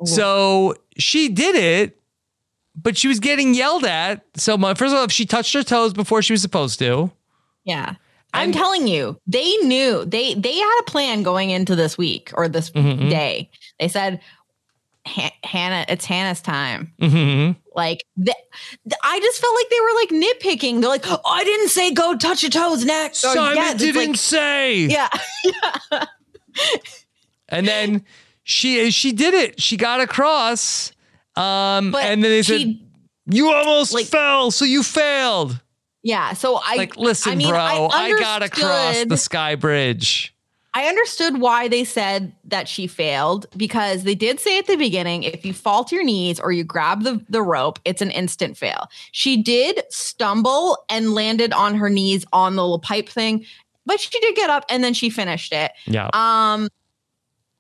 so 0.06 0.74
she 0.98 1.28
did 1.28 1.54
it, 1.54 1.98
but 2.74 2.96
she 2.96 3.08
was 3.08 3.20
getting 3.20 3.54
yelled 3.54 3.84
at. 3.84 4.24
So 4.36 4.56
my, 4.56 4.74
first 4.74 4.92
of 4.92 4.98
all, 4.98 5.04
if 5.04 5.12
she 5.12 5.26
touched 5.26 5.52
her 5.54 5.62
toes 5.62 5.92
before 5.92 6.22
she 6.22 6.32
was 6.32 6.42
supposed 6.42 6.78
to, 6.80 7.10
Yeah. 7.64 7.94
I'm 8.34 8.50
telling 8.50 8.86
you, 8.88 9.18
they 9.26 9.56
knew 9.58 10.06
they 10.06 10.32
they 10.32 10.56
had 10.56 10.80
a 10.80 10.84
plan 10.84 11.22
going 11.22 11.50
into 11.50 11.76
this 11.76 11.98
week 11.98 12.30
or 12.32 12.48
this 12.48 12.70
Mhm. 12.70 13.10
day. 13.10 13.50
They 13.78 13.88
said, 13.88 14.22
"Hannah, 15.04 15.84
it's 15.86 16.06
Hannah's 16.06 16.40
time." 16.40 16.94
Mhm. 16.98 17.56
Like, 17.76 18.04
th- 18.16 18.34
th- 18.88 18.98
I 19.04 19.20
just 19.20 19.38
felt 19.38 19.54
like 19.54 19.68
they 19.68 19.80
were 19.80 19.94
like 19.96 20.08
nitpicking. 20.24 20.80
They're 20.80 20.88
like, 20.88 21.04
"Oh, 21.06 21.20
I 21.26 21.44
didn't 21.44 21.68
say 21.68 21.90
go 21.92 22.16
touch 22.16 22.42
your 22.42 22.50
toes 22.50 22.86
next." 22.86 23.18
Simon 23.18 23.54
yes, 23.54 23.74
didn't 23.78 24.06
like- 24.12 24.16
say. 24.16 24.76
Yeah, 24.86 25.08
and 27.48 27.66
then 27.68 28.04
she 28.44 28.90
she 28.90 29.12
did 29.12 29.34
it. 29.34 29.60
She 29.60 29.76
got 29.76 30.00
across. 30.00 30.91
Um, 31.36 31.94
and 31.94 32.22
then 32.22 32.30
they 32.30 32.42
said, 32.42 32.78
"You 33.26 33.52
almost 33.52 34.08
fell, 34.08 34.50
so 34.50 34.64
you 34.64 34.82
failed." 34.82 35.60
yeah. 36.02 36.32
So 36.32 36.60
I 36.62 36.76
like, 36.76 36.96
listen, 36.96 37.32
I 37.32 37.36
mean, 37.36 37.48
bro, 37.48 37.58
I, 37.58 37.88
I, 37.92 38.20
got 38.20 38.42
across 38.42 38.86
understood- 38.86 39.08
the 39.08 39.16
sky 39.16 39.54
bridge. 39.54 40.34
I 40.74 40.86
understood 40.86 41.38
why 41.38 41.68
they 41.68 41.84
said 41.84 42.32
that 42.44 42.66
she 42.66 42.86
failed 42.86 43.44
because 43.58 44.04
they 44.04 44.14
did 44.14 44.40
say 44.40 44.58
at 44.58 44.66
the 44.66 44.76
beginning 44.76 45.22
if 45.22 45.44
you 45.44 45.52
fall 45.52 45.84
to 45.84 45.94
your 45.94 46.02
knees 46.02 46.40
or 46.40 46.50
you 46.50 46.64
grab 46.64 47.02
the, 47.02 47.22
the 47.28 47.42
rope, 47.42 47.78
it's 47.84 48.00
an 48.00 48.10
instant 48.10 48.56
fail. 48.56 48.88
She 49.10 49.42
did 49.42 49.82
stumble 49.90 50.78
and 50.88 51.12
landed 51.12 51.52
on 51.52 51.74
her 51.74 51.90
knees 51.90 52.24
on 52.32 52.56
the 52.56 52.62
little 52.62 52.78
pipe 52.78 53.06
thing, 53.06 53.44
but 53.84 54.00
she 54.00 54.18
did 54.18 54.34
get 54.34 54.48
up 54.48 54.64
and 54.70 54.82
then 54.82 54.94
she 54.94 55.10
finished 55.10 55.52
it. 55.52 55.72
Yeah. 55.84 56.08
Um 56.14 56.70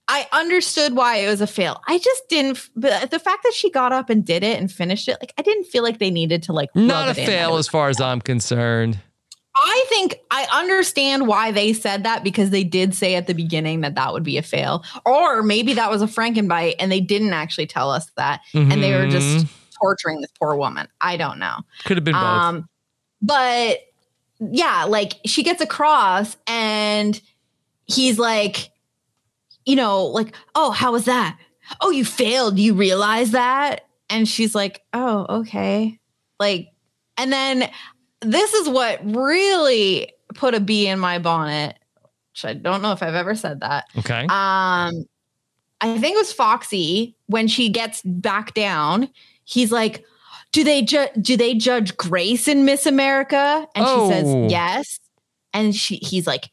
I 0.08 0.26
understood 0.32 0.94
why 0.94 1.16
it 1.16 1.28
was 1.28 1.40
a 1.40 1.46
fail. 1.46 1.80
I 1.86 1.98
just 1.98 2.28
didn't 2.28 2.68
but 2.76 3.10
the 3.10 3.18
fact 3.18 3.44
that 3.44 3.54
she 3.54 3.70
got 3.70 3.92
up 3.92 4.10
and 4.10 4.24
did 4.24 4.42
it 4.42 4.58
and 4.58 4.70
finished 4.70 5.08
it, 5.08 5.16
like 5.20 5.32
I 5.38 5.42
didn't 5.42 5.64
feel 5.64 5.82
like 5.82 5.98
they 5.98 6.10
needed 6.10 6.42
to 6.44 6.52
like 6.52 6.70
Not 6.74 7.08
a 7.08 7.10
it 7.12 7.18
in 7.18 7.24
that 7.26 7.32
it 7.32 7.34
fail 7.34 7.56
as 7.56 7.68
far 7.68 7.88
as 7.88 8.00
I'm 8.00 8.20
concerned. 8.20 8.98
I 9.54 9.84
think 9.88 10.16
I 10.30 10.46
understand 10.50 11.28
why 11.28 11.52
they 11.52 11.72
said 11.72 12.04
that 12.04 12.24
because 12.24 12.50
they 12.50 12.64
did 12.64 12.94
say 12.94 13.14
at 13.14 13.26
the 13.26 13.34
beginning 13.34 13.82
that 13.82 13.94
that 13.96 14.12
would 14.12 14.22
be 14.22 14.38
a 14.38 14.42
fail, 14.42 14.82
or 15.04 15.42
maybe 15.42 15.74
that 15.74 15.90
was 15.90 16.00
a 16.02 16.06
Frankenbite 16.06 16.76
and 16.78 16.90
they 16.90 17.00
didn't 17.00 17.34
actually 17.34 17.66
tell 17.66 17.90
us 17.90 18.10
that, 18.16 18.40
and 18.54 18.82
they 18.82 18.94
were 18.94 19.06
just 19.08 19.44
Mhm. 19.44 19.48
torturing 19.78 20.20
this 20.22 20.30
poor 20.40 20.56
woman. 20.56 20.88
I 21.00 21.16
don't 21.16 21.38
know. 21.38 21.58
Could 21.84 21.98
have 21.98 22.04
been 22.04 22.14
both. 22.14 22.22
Um, 22.22 22.68
but 23.20 23.80
yeah, 24.40 24.84
like 24.84 25.14
she 25.26 25.42
gets 25.42 25.60
across 25.60 26.36
and 26.46 27.20
he's 27.84 28.18
like, 28.18 28.70
you 29.66 29.76
know, 29.76 30.06
like, 30.06 30.34
oh, 30.54 30.70
how 30.70 30.92
was 30.92 31.04
that? 31.06 31.38
Oh, 31.80 31.90
you 31.90 32.04
failed. 32.04 32.58
You 32.58 32.74
realize 32.74 33.30
that? 33.32 33.82
And 34.10 34.28
she's 34.28 34.54
like, 34.54 34.82
oh, 34.92 35.26
okay. 35.40 35.98
Like, 36.40 36.68
and 37.16 37.32
then 37.32 37.70
this 38.20 38.52
is 38.54 38.68
what 38.68 39.00
really 39.04 40.12
put 40.34 40.54
a 40.54 40.60
bee 40.60 40.86
in 40.88 40.98
my 40.98 41.18
bonnet, 41.18 41.78
which 42.32 42.44
I 42.44 42.54
don't 42.54 42.82
know 42.82 42.92
if 42.92 43.02
I've 43.02 43.14
ever 43.14 43.34
said 43.34 43.60
that. 43.60 43.84
Okay. 43.98 44.22
Um, 44.22 45.06
I 45.80 45.98
think 45.98 46.14
it 46.14 46.18
was 46.18 46.32
Foxy 46.32 47.16
when 47.26 47.48
she 47.48 47.68
gets 47.68 48.02
back 48.02 48.54
down. 48.54 49.08
He's 49.44 49.72
like, 49.72 50.04
"Do 50.52 50.62
they 50.62 50.82
ju- 50.82 51.08
do 51.20 51.36
they 51.36 51.54
judge 51.54 51.96
Grace 51.96 52.46
in 52.46 52.64
Miss 52.64 52.86
America?" 52.86 53.66
And 53.74 53.84
Oh. 53.86 54.08
she 54.08 54.14
says, 54.14 54.50
"Yes." 54.50 55.00
And 55.52 55.74
she 55.74 55.96
he's 55.96 56.26
like, 56.26 56.50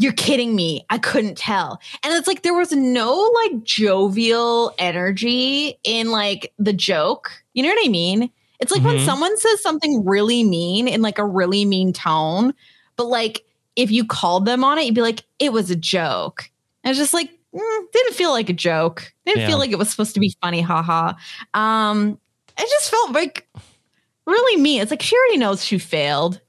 "You're 0.00 0.12
kidding 0.14 0.56
me! 0.56 0.84
I 0.90 0.98
couldn't 0.98 1.36
tell." 1.36 1.80
And 2.02 2.12
it's 2.14 2.26
like 2.26 2.42
there 2.42 2.54
was 2.54 2.72
no 2.72 3.14
like 3.44 3.62
jovial 3.62 4.74
energy 4.78 5.78
in 5.84 6.10
like 6.10 6.52
the 6.58 6.72
joke. 6.72 7.30
You 7.54 7.62
know 7.62 7.68
what 7.68 7.86
I 7.86 7.88
mean? 7.88 8.30
It's 8.60 8.72
like 8.72 8.82
when 8.84 8.96
Mhm. 8.96 9.04
someone 9.04 9.36
says 9.38 9.62
something 9.62 10.04
really 10.04 10.42
mean 10.44 10.88
in 10.88 11.02
like 11.02 11.18
a 11.18 11.24
really 11.24 11.64
mean 11.64 11.92
tone, 11.92 12.52
but 12.96 13.04
like 13.06 13.44
if 13.76 13.90
you 13.90 14.04
called 14.04 14.44
them 14.46 14.64
on 14.64 14.78
it, 14.78 14.84
you'd 14.86 14.94
be 14.94 15.00
like, 15.02 15.24
"It 15.38 15.52
was 15.52 15.70
a 15.70 15.76
joke." 15.76 16.50
And 16.82 16.90
it's 16.90 16.98
just 16.98 17.14
like 17.14 17.30
mm, 17.54 17.82
didn't 17.92 18.14
feel 18.14 18.30
like 18.30 18.48
a 18.48 18.52
joke. 18.54 19.12
Didn't 19.26 19.40
Yeah. 19.42 19.46
feel 19.48 19.58
like 19.58 19.70
it 19.70 19.78
was 19.78 19.90
supposed 19.90 20.14
to 20.14 20.20
be 20.20 20.34
funny, 20.42 20.60
haha. 20.60 21.12
Um, 21.54 22.18
it 22.58 22.68
just 22.68 22.90
felt 22.90 23.12
like 23.12 23.48
really 24.26 24.60
mean. 24.60 24.80
It's 24.82 24.90
like 24.90 25.02
she 25.02 25.16
already 25.16 25.38
knows 25.38 25.64
she 25.64 25.78
failed. 25.78 26.40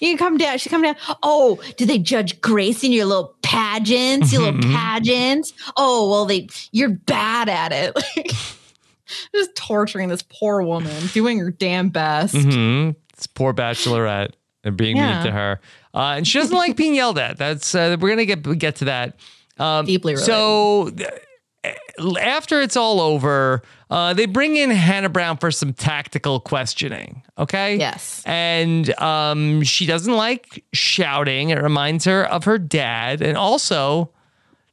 You 0.00 0.08
can 0.10 0.18
come 0.18 0.36
down. 0.38 0.58
She 0.58 0.68
come 0.70 0.82
down. 0.82 0.96
Oh, 1.22 1.60
do 1.76 1.84
they 1.86 1.98
judge 1.98 2.40
Grace 2.40 2.84
in 2.84 2.92
your 2.92 3.06
little 3.06 3.34
pageants? 3.42 4.32
Your 4.32 4.42
little 4.42 4.60
Mhm. 4.60 4.74
pageants? 4.74 5.52
Oh, 5.76 6.08
well, 6.10 6.24
they 6.24 6.48
you're 6.72 6.90
bad 6.90 7.48
at 7.48 7.72
it. 7.72 7.94
Like, 7.96 8.30
just 9.34 9.54
torturing 9.56 10.08
this 10.08 10.22
poor 10.22 10.62
woman, 10.62 11.06
doing 11.12 11.38
her 11.38 11.50
damn 11.50 11.88
best. 11.88 12.34
Mm-hmm. 12.34 12.90
It's 13.14 13.26
poor 13.26 13.52
bachelorette. 13.54 14.30
They're 14.62 14.72
being 14.72 14.96
Yeah. 14.96 15.16
mean 15.16 15.26
to 15.26 15.32
her, 15.32 15.60
uh, 15.94 16.14
and 16.16 16.26
she 16.28 16.38
doesn't 16.38 16.56
like 16.56 16.76
being 16.76 16.94
yelled 16.94 17.18
at. 17.18 17.38
That's 17.38 17.74
uh, 17.74 17.96
we're 17.98 18.10
gonna 18.10 18.24
get 18.26 18.58
get 18.58 18.76
to 18.76 18.84
that. 18.86 19.16
Um, 19.58 19.86
Deeply 19.86 20.14
So 20.16 20.88
uh, 20.88 21.10
after 22.20 22.60
it's 22.60 22.76
all 22.76 23.00
over, 23.00 23.62
uh, 23.90 24.14
they 24.14 24.26
bring 24.26 24.56
in 24.56 24.70
Hannah 24.70 25.08
Brown 25.08 25.36
for 25.36 25.50
some 25.50 25.72
tactical 25.72 26.40
questioning. 26.40 27.22
Okay. 27.36 27.76
Yes. 27.76 28.22
And 28.24 28.96
um, 29.00 29.62
she 29.62 29.86
doesn't 29.86 30.14
like 30.14 30.64
shouting. 30.72 31.50
It 31.50 31.62
reminds 31.62 32.04
her 32.04 32.24
of 32.24 32.44
her 32.44 32.58
dad, 32.58 33.22
and 33.22 33.36
also. 33.36 34.10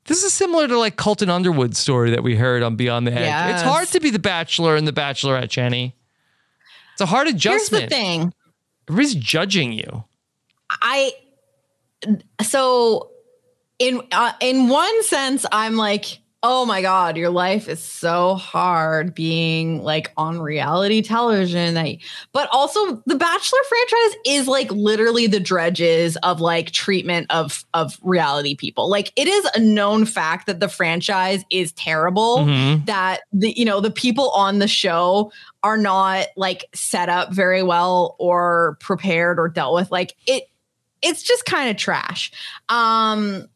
This 0.07 0.23
is 0.23 0.33
similar 0.33 0.67
to 0.67 0.77
like 0.77 0.97
Colton 0.97 1.31
Underwood's 1.31 1.79
story 1.79 2.11
that 2.11 2.21
we 2.21 2.35
heard 2.35 2.61
on 2.61 2.75
Beyond 2.75 3.07
the 3.07 3.11
Edge. 3.11 3.55
It's 3.55 3.63
hard 3.63 3.87
to 3.87 3.99
be 3.99 4.11
the 4.11 4.19
bachelor 4.19 4.75
and 4.75 4.87
the 4.87 4.93
bachelorette, 4.93 5.49
Jenny. 5.49 5.95
It's 6.93 7.01
a 7.01 7.07
hard 7.07 7.27
adjustment. 7.27 7.81
Here's 7.81 7.89
the 7.89 7.95
thing. 7.95 8.33
Everybody's 8.87 9.15
judging 9.15 9.73
you. 9.73 10.03
I 10.81 11.11
so 12.43 13.09
in 13.79 14.01
uh, 14.11 14.33
in 14.41 14.69
one 14.69 15.03
sense 15.03 15.45
I'm 15.51 15.75
like 15.75 16.19
oh 16.47 16.63
my 16.63 16.79
god 16.79 17.17
your 17.17 17.31
life 17.31 17.67
is 17.67 17.81
so 17.81 18.35
hard 18.35 19.15
being 19.15 19.81
like 19.81 20.11
on 20.15 20.39
reality 20.39 21.01
television 21.01 21.73
that 21.73 21.87
but 22.33 22.47
also 22.51 23.01
the 23.07 23.15
bachelor 23.15 23.59
franchise 23.67 24.17
is 24.27 24.47
like 24.47 24.69
literally 24.71 25.25
the 25.25 25.39
dredges 25.39 26.15
of 26.17 26.39
like 26.41 26.69
treatment 26.69 27.25
of 27.31 27.65
of 27.73 27.97
reality 28.03 28.55
people. 28.55 28.87
Like 28.89 29.11
it 29.15 29.27
is 29.27 29.43
a 29.55 29.59
known 29.59 30.05
fact 30.05 30.45
that 30.45 30.59
the 30.59 30.69
franchise 30.69 31.43
is 31.49 31.71
terrible 31.71 32.37
Mhm. 32.39 32.85
that 32.85 33.21
the 33.33 33.51
you 33.57 33.65
know 33.65 33.81
the 33.81 33.89
people 33.91 34.29
on 34.31 34.59
the 34.59 34.67
show 34.67 35.31
are 35.63 35.77
not 35.77 36.27
like 36.37 36.65
set 36.75 37.09
up 37.09 37.33
very 37.33 37.63
well 37.63 38.15
or 38.19 38.77
prepared 38.81 39.39
or 39.39 39.47
dealt 39.49 39.73
with. 39.73 39.91
Like 39.91 40.15
it 40.27 40.43
it's 41.01 41.23
just 41.23 41.45
kind 41.45 41.69
of 41.69 41.77
trash. 41.77 42.31
Um 42.69 43.47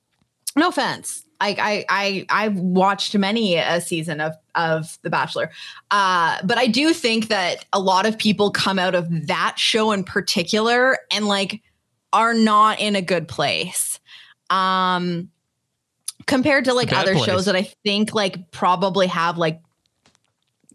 no 0.56 0.70
offense 0.70 1.24
I 1.40 1.50
I 1.50 1.86
I 1.90 2.26
I've 2.30 2.58
watched 2.58 3.18
many 3.18 3.56
a 3.56 3.82
season 3.82 4.22
of 4.22 4.34
of 4.56 4.98
The 5.04 5.10
Bachelor, 5.10 5.52
uh, 5.92 6.38
but 6.44 6.58
I 6.58 6.68
do 6.68 6.94
think 6.94 7.28
that 7.30 7.66
a 7.72 7.80
lot 7.80 8.06
of 8.06 8.18
people 8.18 8.52
come 8.52 8.78
out 8.78 8.96
of 8.96 9.28
that 9.28 9.56
show 9.58 9.92
in 9.92 10.04
particular 10.04 10.98
and 11.12 11.28
like 11.28 11.62
are 12.12 12.34
not 12.34 12.80
in 12.80 12.96
a 12.96 13.02
good 13.02 13.28
place, 13.28 14.00
um, 14.50 15.30
compared 16.26 16.66
to 16.66 16.74
like 16.74 16.90
Bad 16.90 17.04
other 17.04 17.14
place. 17.14 17.26
shows 17.26 17.46
that 17.46 17.56
I 17.56 17.64
think 17.84 18.14
like 18.14 18.52
probably 18.52 19.08
have 19.08 19.38
like 19.38 19.62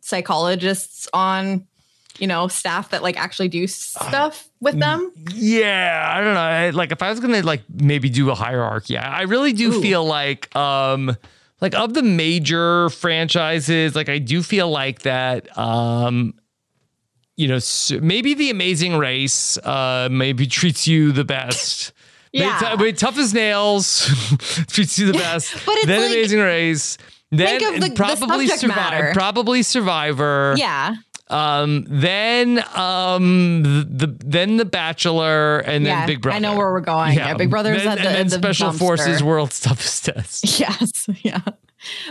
psychologists 0.01 1.09
on, 1.13 1.67
you 2.19 2.27
know, 2.27 2.49
staff 2.49 2.91
that 2.91 3.03
like 3.03 3.17
actually 3.19 3.49
do 3.49 3.67
stuff 3.67 4.49
with 4.61 4.79
them. 4.79 5.11
Yeah, 5.35 6.13
I 6.17 6.21
don't 6.21 6.35
know. 6.35 6.41
I- 6.41 6.71
Like 6.71 6.93
if 6.93 7.03
I 7.03 7.11
was 7.11 7.21
gonna 7.21 7.43
like 7.43 7.63
maybe 7.73 8.09
do 8.09 8.31
a 8.31 8.35
hierarchy, 8.35 8.97
I 8.97 9.21
I 9.21 9.23
really 9.23 9.53
do 9.53 9.81
feel 9.83 10.05
like 10.05 10.55
um 10.57 11.17
like 11.61 11.75
of 11.75 11.95
the 11.95 12.03
major 12.03 12.89
franchises, 12.91 13.95
like 13.97 14.09
I 14.09 14.19
do 14.19 14.43
feel 14.43 14.71
like 14.71 15.03
that 15.03 15.57
um 15.59 16.35
you 17.37 17.49
know 17.49 17.59
maybe 18.01 18.35
the 18.35 18.51
Amazing 18.51 18.97
Race 18.99 19.59
uh 19.59 20.09
maybe 20.11 20.47
treats 20.47 20.87
you 20.87 21.11
the 21.13 21.25
best. 21.25 21.93
Yeah. 22.33 22.77
t- 22.77 22.93
tough 22.93 23.17
as 23.19 23.33
nails 23.33 24.07
treats 24.69 24.99
you 24.99 25.07
the 25.07 25.13
best. 25.19 25.53
But 25.67 25.77
it's 25.77 25.87
then 25.87 26.01
like- 26.03 26.11
Amazing 26.11 26.41
Race. 26.41 26.99
Then 27.31 27.63
of 27.75 27.81
the- 27.81 27.89
the 27.89 27.95
probably 27.97 28.47
subject 28.47 28.61
Survivor. 28.61 28.81
matter. 28.81 29.11
Probably 29.15 29.63
Survivor. 29.63 30.55
Yeah. 30.57 30.95
Um, 31.29 31.85
then 31.89 32.63
um 32.77 33.63
the, 33.63 34.07
the 34.07 34.17
then 34.25 34.59
the 34.59 34.65
Bachelor 34.67 35.61
and 35.61 35.87
then 35.87 36.01
Yeah, 36.01 36.07
Big 36.07 36.21
Brother. 36.21 36.37
I 36.37 36.39
know 36.39 36.57
where 36.57 36.71
we're 36.73 36.81
going. 36.81 37.15
Yeah, 37.15 37.35
Big 37.35 37.49
Brother's 37.51 37.83
then, 37.83 37.99
at 37.99 38.03
the- 38.03 38.09
and 38.11 38.17
then 38.17 38.27
the 38.27 38.37
Special 38.55 38.71
dumpster. 38.73 38.79
Forces 38.79 39.23
World's 39.23 39.61
Toughest 39.61 40.05
Test. 40.05 40.61
Yes. 40.61 41.09
Yeah. 41.23 41.41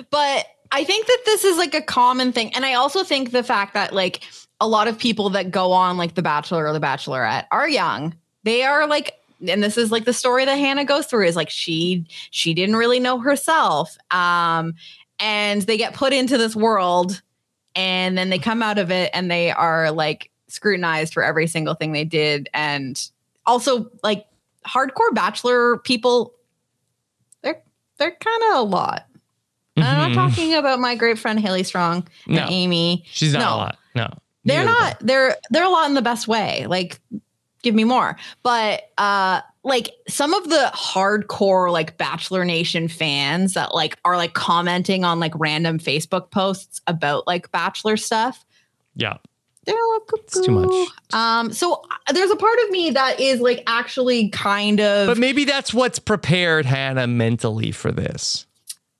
But 0.09 0.45
I 0.72 0.84
think 0.84 1.05
that 1.07 1.22
this 1.26 1.43
is 1.43 1.57
like 1.57 1.76
a 1.76 1.82
common 1.82 2.32
thing. 2.34 2.53
And 2.55 2.66
I 2.66 2.74
also 2.74 3.03
think 3.03 3.32
the 3.32 3.43
fact 3.43 3.76
that 3.76 3.93
like 3.93 4.24
a 4.59 4.68
lot 4.68 4.88
of 4.88 4.97
people 4.97 5.30
that 5.32 5.51
go 5.51 5.72
on 5.72 5.97
like 5.97 6.16
The 6.16 6.22
Bachelor 6.24 6.66
or 6.68 6.74
The 6.74 6.80
Bachelorette 6.80 7.45
are 7.51 7.70
young. 7.70 8.16
They 8.43 8.64
are 8.64 8.88
like 8.88 9.14
and 9.47 9.61
this 9.61 9.78
is 9.78 9.91
like 9.91 10.05
the 10.05 10.14
story 10.14 10.45
that 10.45 10.55
Hannah 10.55 10.86
goes 10.86 11.05
through 11.05 11.28
is 11.28 11.36
like 11.36 11.49
she 11.51 12.07
she 12.32 12.53
didn't 12.55 12.78
really 12.78 12.99
know 12.99 13.20
herself. 13.20 13.95
Um 14.09 14.74
and 15.20 15.61
they 15.61 15.78
get 15.78 15.93
put 15.93 16.14
into 16.14 16.38
this 16.39 16.55
world 16.55 17.22
and 17.76 18.17
then 18.17 18.30
they 18.30 18.39
come 18.39 18.61
out 18.61 18.78
of 18.78 18.91
it 18.91 19.09
and 19.13 19.30
they 19.32 19.51
are 19.51 19.91
like 19.91 20.30
scrutinized 20.47 21.13
for 21.13 21.24
every 21.24 21.47
single 21.47 21.74
thing 21.74 21.91
they 21.93 22.03
did 22.05 22.49
and 22.53 23.09
also 23.45 23.89
like 24.03 24.26
hardcore 24.67 25.13
bachelor 25.13 25.78
people 25.78 26.34
they're 27.41 27.61
they're 27.97 28.11
kind 28.11 28.43
of 28.51 28.59
a 28.59 28.61
lot 28.61 29.07
and 29.76 29.86
i'm 29.86 30.13
not 30.13 30.30
talking 30.30 30.53
about 30.53 30.80
my 30.80 30.95
great 30.95 31.17
friend 31.17 31.39
haley 31.39 31.63
strong 31.63 32.07
and 32.28 32.36
No. 32.36 32.45
amy 32.49 33.03
She's 33.07 33.34
not 33.34 33.39
No. 33.39 33.45
a 33.45 33.57
lot. 33.57 33.78
No. 33.95 34.13
they're 34.45 34.63
Neither 34.65 34.80
not 34.80 34.97
they're 35.01 35.36
they're 35.49 35.65
a 35.65 35.69
lot 35.69 35.88
in 35.88 35.95
the 35.95 36.01
best 36.01 36.28
way 36.28 36.65
like 36.67 36.99
give 37.63 37.74
me 37.76 37.84
more 37.84 38.15
but 38.43 38.84
uh 38.97 39.41
like 39.64 39.91
some 40.07 40.34
of 40.34 40.49
the 40.49 40.72
hardcore 40.76 41.72
like 41.72 41.97
bachelor 41.97 42.43
nation 42.45 42.88
fans 42.88 43.53
that 43.53 43.74
like 43.74 43.97
are 44.03 44.18
like 44.18 44.34
commenting 44.34 45.03
on 45.05 45.20
like 45.20 45.32
random 45.36 45.80
facebook 45.80 46.30
posts 46.32 46.82
about 46.88 47.26
like 47.28 47.51
bachelor 47.51 47.95
stuff 47.97 48.45
Yeah. 48.95 49.18
they're 49.66 49.76
like 49.93 50.01
It's 50.16 50.41
too 50.41 50.51
much. 50.51 50.88
um 51.14 51.53
so 51.53 51.82
uh, 52.07 52.14
there's 52.14 52.30
a 52.32 52.36
part 52.36 52.59
of 52.66 52.72
me 52.72 52.89
that 52.91 53.20
is 53.22 53.39
like 53.39 53.64
actually 53.66 54.28
kind 54.30 54.82
of 54.82 55.07
But 55.07 55.18
maybe 55.18 55.45
that's 55.45 55.74
what's 55.74 55.97
prepared 55.99 56.66
Hannah 56.66 57.07
mentally 57.07 57.72
for 57.72 57.91
this. 57.91 58.45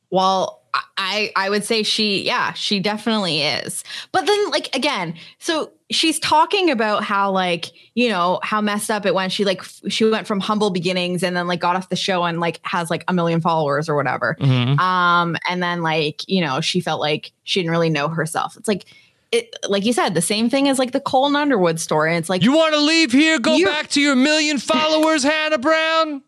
Well, 0.10 0.63
I 0.98 1.32
I 1.36 1.50
would 1.50 1.64
say 1.64 1.84
she 1.84 2.26
yeah, 2.26 2.54
she 2.54 2.80
definitely 2.80 3.42
is. 3.42 3.84
But 4.12 4.26
then 4.26 4.50
like 4.50 4.76
again, 4.76 5.16
so 5.40 5.72
she's 5.92 6.20
talking 6.20 6.72
about 6.72 7.04
how 7.04 7.30
like, 7.32 7.72
you 7.94 8.10
know, 8.10 8.40
how 8.42 8.62
messed 8.62 8.90
up 8.90 9.06
it 9.06 9.14
went. 9.14 9.32
She 9.32 9.46
like 9.46 9.60
f- 9.60 9.82
she 9.90 10.06
went 10.06 10.26
from 10.26 10.40
humble 10.40 10.72
beginnings 10.72 11.22
and 11.24 11.36
then 11.36 11.48
like 11.48 11.60
got 11.60 11.76
off 11.76 11.90
the 11.90 11.96
show 11.96 12.24
and 12.24 12.40
like 12.40 12.60
has 12.64 12.90
like 12.90 13.04
a 13.08 13.14
million 13.14 13.42
followers 13.42 13.88
or 13.90 13.96
whatever. 13.96 14.36
Mhm. 14.40 14.80
Um 14.80 15.36
and 15.48 15.62
then 15.62 15.82
like, 15.84 16.28
you 16.28 16.42
know, 16.42 16.62
she 16.62 16.80
felt 16.82 17.00
like 17.00 17.32
she 17.44 17.60
didn't 17.60 17.72
really 17.72 17.90
know 17.92 18.08
herself. 18.08 18.58
It's 18.58 18.68
like 18.68 18.86
it 19.32 19.56
like 19.70 19.86
you 19.86 19.94
said, 19.94 20.16
the 20.16 20.22
same 20.22 20.50
thing 20.50 20.68
as 20.68 20.80
like 20.80 20.92
the 20.92 21.00
Colton 21.00 21.36
Underwood 21.36 21.80
story. 21.80 22.16
It's 22.16 22.30
like 22.30 22.42
You 22.42 22.56
want 22.56 22.74
to 22.74 22.80
leave 22.80 23.12
here, 23.12 23.38
go 23.40 23.64
back 23.64 23.90
to 23.90 24.02
your 24.02 24.16
million 24.16 24.58
followers, 24.58 25.24
Hannah 25.32 25.60
Brown? 25.60 26.24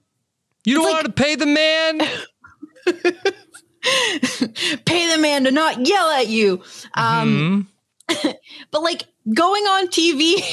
You 0.65 0.75
don't 0.75 0.91
want 0.91 1.05
to 1.05 1.11
pay 1.11 1.35
the 1.35 1.45
man? 1.45 2.01
pay 4.85 5.11
the 5.11 5.17
man 5.19 5.43
to 5.45 5.51
not 5.51 5.85
yell 5.85 6.09
at 6.09 6.27
you. 6.27 6.61
Um 6.93 7.67
Mhm. 8.09 8.35
but 8.71 8.83
like 8.83 9.03
going 9.33 9.63
on 9.63 9.87
TV, 9.87 10.43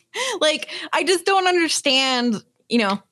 like 0.40 0.68
I 0.92 1.02
just 1.04 1.24
don't 1.24 1.46
understand, 1.48 2.42
you 2.68 2.78
know, 2.78 3.02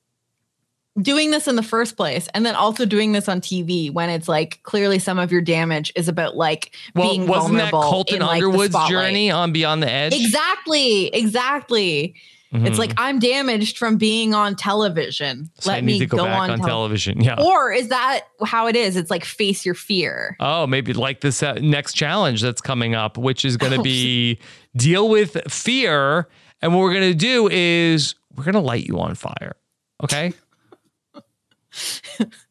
doing 1.00 1.30
this 1.30 1.46
in 1.46 1.56
the 1.56 1.62
first 1.62 1.96
place 1.96 2.28
and 2.34 2.44
then 2.44 2.54
also 2.56 2.84
doing 2.84 3.12
this 3.12 3.28
on 3.28 3.40
TV 3.40 3.92
when 3.92 4.10
it's 4.10 4.28
like 4.28 4.60
clearly 4.64 4.98
some 4.98 5.18
of 5.18 5.30
your 5.30 5.40
damage 5.40 5.92
is 5.96 6.08
about 6.08 6.36
like 6.36 6.72
Well, 6.94 7.08
being 7.08 7.26
wasn't 7.26 7.58
that 7.58 7.70
vulnerable 7.70 7.82
Colton 7.90 8.16
in, 8.16 8.22
like, 8.22 8.42
Underwood's 8.42 8.88
journey 8.88 9.30
on 9.30 9.52
Beyond 9.52 9.82
the 9.82 9.90
Edge? 9.90 10.14
Exactly, 10.14 11.06
exactly. 11.08 12.14
It's 12.50 12.76
Mhm. 12.76 12.78
like 12.78 12.92
I'm 12.96 13.18
damaged 13.18 13.76
from 13.76 13.98
being 13.98 14.32
on 14.32 14.56
television. 14.56 15.50
So 15.60 15.70
Let 15.70 15.84
me 15.84 16.06
go, 16.06 16.16
go 16.16 16.24
back 16.24 16.38
on, 16.38 16.50
on, 16.50 16.58
tele- 16.60 16.68
television. 16.68 17.20
Yeah. 17.22 17.34
Or 17.38 17.70
is 17.72 17.88
that 17.88 18.22
how 18.44 18.68
it 18.68 18.74
is? 18.76 18.96
It's 18.96 19.10
like 19.10 19.24
face 19.26 19.66
your 19.66 19.74
fear. 19.74 20.34
Oh, 20.40 20.66
maybe 20.66 20.94
like 20.94 21.20
this 21.20 21.42
uh, 21.42 21.54
next 21.60 21.92
challenge 21.92 22.40
that's 22.40 22.62
coming 22.62 22.94
up, 22.94 23.18
which 23.18 23.44
is 23.44 23.56
going 23.58 23.72
to 23.74 23.82
be 23.82 24.38
deal 24.76 25.08
with 25.10 25.36
fear. 25.52 26.26
And 26.62 26.72
what 26.74 26.80
we're 26.80 26.94
going 26.94 27.12
to 27.12 27.18
do 27.18 27.48
is 27.52 28.14
we're 28.34 28.44
going 28.44 28.54
to 28.54 28.60
light 28.60 28.86
you 28.86 28.98
on 28.98 29.14
fire. 29.14 29.56
Okay. 30.02 30.32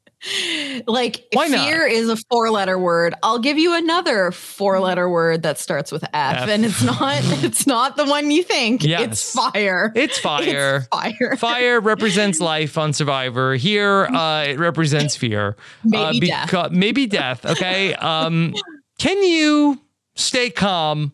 Like 0.87 1.25
Why 1.33 1.47
not? 1.47 1.65
fear 1.65 1.85
is 1.85 2.09
a 2.09 2.17
four 2.29 2.49
letter 2.51 2.77
word. 2.77 3.13
I'll 3.23 3.39
give 3.39 3.57
you 3.57 3.75
another 3.75 4.31
four 4.31 4.79
letter 4.79 5.09
word 5.09 5.43
that 5.43 5.57
starts 5.59 5.91
with 5.91 6.03
F, 6.03 6.37
F. 6.37 6.49
and 6.49 6.65
it's 6.65 6.83
not 6.83 7.17
it's 7.43 7.65
not 7.67 7.97
the 7.97 8.05
one 8.05 8.31
you 8.31 8.43
think. 8.43 8.83
Yes. 8.83 9.01
It's 9.03 9.31
fire. 9.33 9.91
It's 9.95 10.19
fire. 10.19 10.77
It's 10.77 10.87
fire. 10.87 11.35
Fire 11.37 11.79
represents 11.79 12.39
life 12.39 12.77
on 12.77 12.93
Survivor. 12.93 13.55
Here, 13.55 14.05
uh, 14.05 14.43
it 14.47 14.59
represents 14.59 15.15
fear. 15.15 15.55
Maybe 15.83 16.31
uh, 16.31 16.45
death. 16.45 16.71
Maybe 16.71 17.07
death. 17.07 17.45
Okay. 17.45 17.93
Um, 17.95 18.53
can 18.99 19.21
you 19.23 19.79
stay 20.15 20.49
calm 20.49 21.13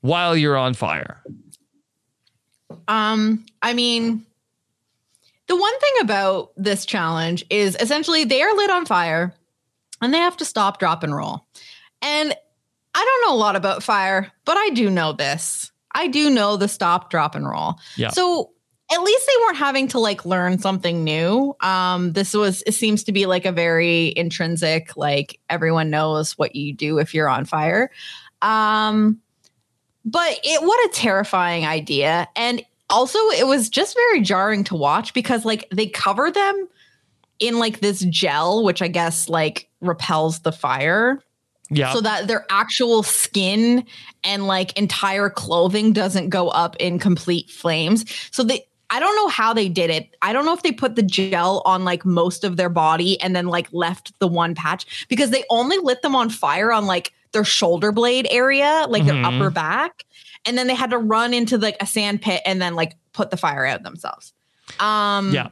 while 0.00 0.36
you're 0.36 0.56
on 0.56 0.74
fire? 0.74 1.22
Um, 2.88 3.44
I 3.62 3.72
mean, 3.72 4.24
the 5.54 5.60
one 5.60 5.78
thing 5.78 5.92
about 6.00 6.50
this 6.56 6.84
challenge 6.84 7.44
is 7.48 7.76
essentially 7.78 8.24
they 8.24 8.42
are 8.42 8.56
lit 8.56 8.70
on 8.70 8.86
fire 8.86 9.32
and 10.00 10.12
they 10.12 10.18
have 10.18 10.36
to 10.38 10.44
stop, 10.44 10.80
drop, 10.80 11.04
and 11.04 11.14
roll. 11.14 11.46
And 12.02 12.34
I 12.94 13.04
don't 13.04 13.28
know 13.30 13.36
a 13.36 13.38
lot 13.38 13.54
about 13.54 13.82
fire, 13.82 14.32
but 14.44 14.56
I 14.56 14.70
do 14.70 14.90
know 14.90 15.12
this. 15.12 15.70
I 15.94 16.08
do 16.08 16.28
know 16.28 16.56
the 16.56 16.66
stop, 16.66 17.08
drop, 17.08 17.36
and 17.36 17.48
roll. 17.48 17.76
Yeah. 17.96 18.08
So 18.08 18.50
at 18.92 19.00
least 19.02 19.26
they 19.26 19.42
weren't 19.42 19.56
having 19.56 19.88
to 19.88 20.00
like 20.00 20.24
learn 20.24 20.58
something 20.58 21.04
new. 21.04 21.54
Um, 21.60 22.12
this 22.12 22.34
was 22.34 22.62
it 22.66 22.72
seems 22.72 23.04
to 23.04 23.12
be 23.12 23.26
like 23.26 23.44
a 23.44 23.52
very 23.52 24.12
intrinsic, 24.16 24.96
like 24.96 25.38
everyone 25.48 25.88
knows 25.88 26.36
what 26.36 26.56
you 26.56 26.74
do 26.74 26.98
if 26.98 27.14
you're 27.14 27.28
on 27.28 27.44
fire. 27.44 27.90
Um, 28.42 29.20
but 30.04 30.38
it 30.42 30.62
what 30.62 30.90
a 30.90 30.92
terrifying 30.92 31.64
idea. 31.64 32.28
And 32.34 32.64
also 32.90 33.18
it 33.30 33.46
was 33.46 33.68
just 33.68 33.94
very 33.94 34.20
jarring 34.20 34.64
to 34.64 34.74
watch 34.76 35.14
because 35.14 35.44
like 35.44 35.66
they 35.70 35.86
cover 35.86 36.30
them 36.30 36.68
in 37.40 37.58
like 37.58 37.80
this 37.80 38.00
gel, 38.10 38.62
which 38.64 38.80
I 38.82 38.88
guess 38.88 39.28
like 39.28 39.68
repels 39.80 40.40
the 40.40 40.52
fire 40.52 41.20
Yeah. 41.70 41.92
so 41.92 42.00
that 42.00 42.26
their 42.28 42.46
actual 42.50 43.02
skin 43.02 43.84
and 44.22 44.46
like 44.46 44.78
entire 44.78 45.28
clothing 45.30 45.92
doesn't 45.92 46.28
go 46.28 46.48
up 46.48 46.76
in 46.76 46.98
complete 46.98 47.50
flames. 47.50 48.04
So 48.30 48.42
they 48.44 48.66
I 48.90 49.00
don't 49.00 49.16
know 49.16 49.28
how 49.28 49.52
they 49.54 49.68
did 49.68 49.90
it. 49.90 50.14
I 50.22 50.32
don't 50.32 50.44
know 50.44 50.52
if 50.52 50.62
they 50.62 50.70
put 50.70 50.94
the 50.94 51.02
gel 51.02 51.62
on 51.64 51.84
like 51.84 52.04
most 52.04 52.44
of 52.44 52.56
their 52.56 52.68
body 52.68 53.20
and 53.20 53.34
then 53.34 53.46
like 53.46 53.66
left 53.72 54.16
the 54.20 54.28
one 54.28 54.54
patch 54.54 55.06
because 55.08 55.30
they 55.30 55.42
only 55.50 55.78
lit 55.78 56.02
them 56.02 56.14
on 56.14 56.30
fire 56.30 56.70
on 56.70 56.86
like 56.86 57.12
their 57.32 57.44
shoulder 57.44 57.90
blade 57.90 58.28
area, 58.30 58.84
like 58.88 59.02
Mhm. 59.02 59.06
their 59.06 59.24
upper 59.24 59.50
back. 59.50 60.04
And 60.46 60.56
then 60.58 60.66
they 60.66 60.74
had 60.74 60.90
to 60.90 60.98
run 60.98 61.32
into 61.34 61.56
like 61.58 61.76
a 61.80 61.86
sand 61.86 62.20
pit 62.22 62.42
and 62.44 62.60
then 62.60 62.74
like 62.74 62.96
put 63.12 63.30
the 63.30 63.36
fire 63.36 63.64
out 63.64 63.82
themselves. 63.82 64.32
Um 64.80 65.32
Yeah. 65.32 65.48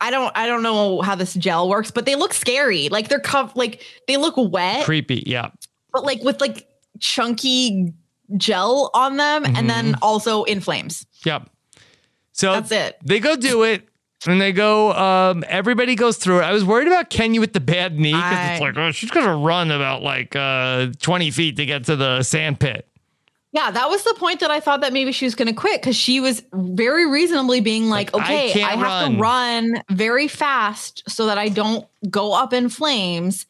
I 0.00 0.10
don't 0.10 0.30
I 0.36 0.46
don't 0.46 0.62
know 0.62 1.00
how 1.02 1.14
this 1.16 1.34
gel 1.34 1.68
works, 1.68 1.90
but 1.90 2.06
they 2.06 2.14
look 2.14 2.32
scary. 2.32 2.88
Like 2.88 3.08
they're 3.08 3.18
cov- 3.20 3.56
like 3.56 3.82
they 4.06 4.16
look 4.16 4.34
wet, 4.36 4.84
Creepy. 4.84 5.24
Yeah. 5.26 5.50
but 5.92 6.04
like 6.04 6.22
with 6.22 6.40
like 6.40 6.68
chunky 7.00 7.92
gel 8.36 8.90
on 8.94 9.16
them 9.16 9.44
and 9.44 9.68
then 9.70 9.96
also 10.02 10.44
in 10.44 10.60
flames. 10.60 11.06
Yep. 11.24 11.48
So 12.32 12.52
That's 12.52 12.70
it. 12.70 12.98
They 13.04 13.18
go 13.20 13.36
do 13.36 13.62
it. 13.64 13.88
And 14.26 14.40
they 14.40 14.50
go, 14.52 14.92
um, 14.94 15.44
everybody 15.46 15.94
goes 15.94 16.16
through 16.16 16.40
it. 16.40 16.42
I 16.42 16.52
was 16.52 16.64
worried 16.64 16.88
about 16.88 17.08
Kenya 17.08 17.40
with 17.40 17.52
the 17.52 17.60
bad 17.60 17.98
knee 18.00 18.12
because 18.12 18.50
it's 18.50 18.60
like, 18.60 18.76
oh, 18.76 18.90
she's 18.90 19.10
going 19.12 19.26
to 19.26 19.36
run 19.36 19.70
about 19.70 20.02
like 20.02 20.34
uh, 20.34 20.88
20 21.00 21.30
feet 21.30 21.56
to 21.56 21.64
get 21.64 21.84
to 21.84 21.94
the 21.94 22.22
sand 22.24 22.58
pit. 22.58 22.88
Yeah, 23.52 23.70
that 23.70 23.88
was 23.88 24.04
the 24.04 24.14
point 24.18 24.40
that 24.40 24.50
I 24.50 24.60
thought 24.60 24.82
that 24.82 24.92
maybe 24.92 25.10
she 25.10 25.24
was 25.24 25.34
going 25.34 25.48
to 25.48 25.54
quit 25.54 25.80
because 25.80 25.96
she 25.96 26.20
was 26.20 26.42
very 26.52 27.10
reasonably 27.10 27.60
being 27.60 27.88
like, 27.88 28.12
Like, 28.12 28.24
okay, 28.24 28.50
I, 28.50 28.52
can't 28.52 28.78
have 28.78 28.82
run." 28.82 29.12
to 29.12 29.18
run 29.18 29.82
very 29.90 30.28
fast 30.28 31.02
so 31.08 31.26
that 31.26 31.38
I 31.38 31.48
don't 31.48 31.86
go 32.10 32.34
up 32.34 32.52
in 32.52 32.68
flames. 32.68 33.46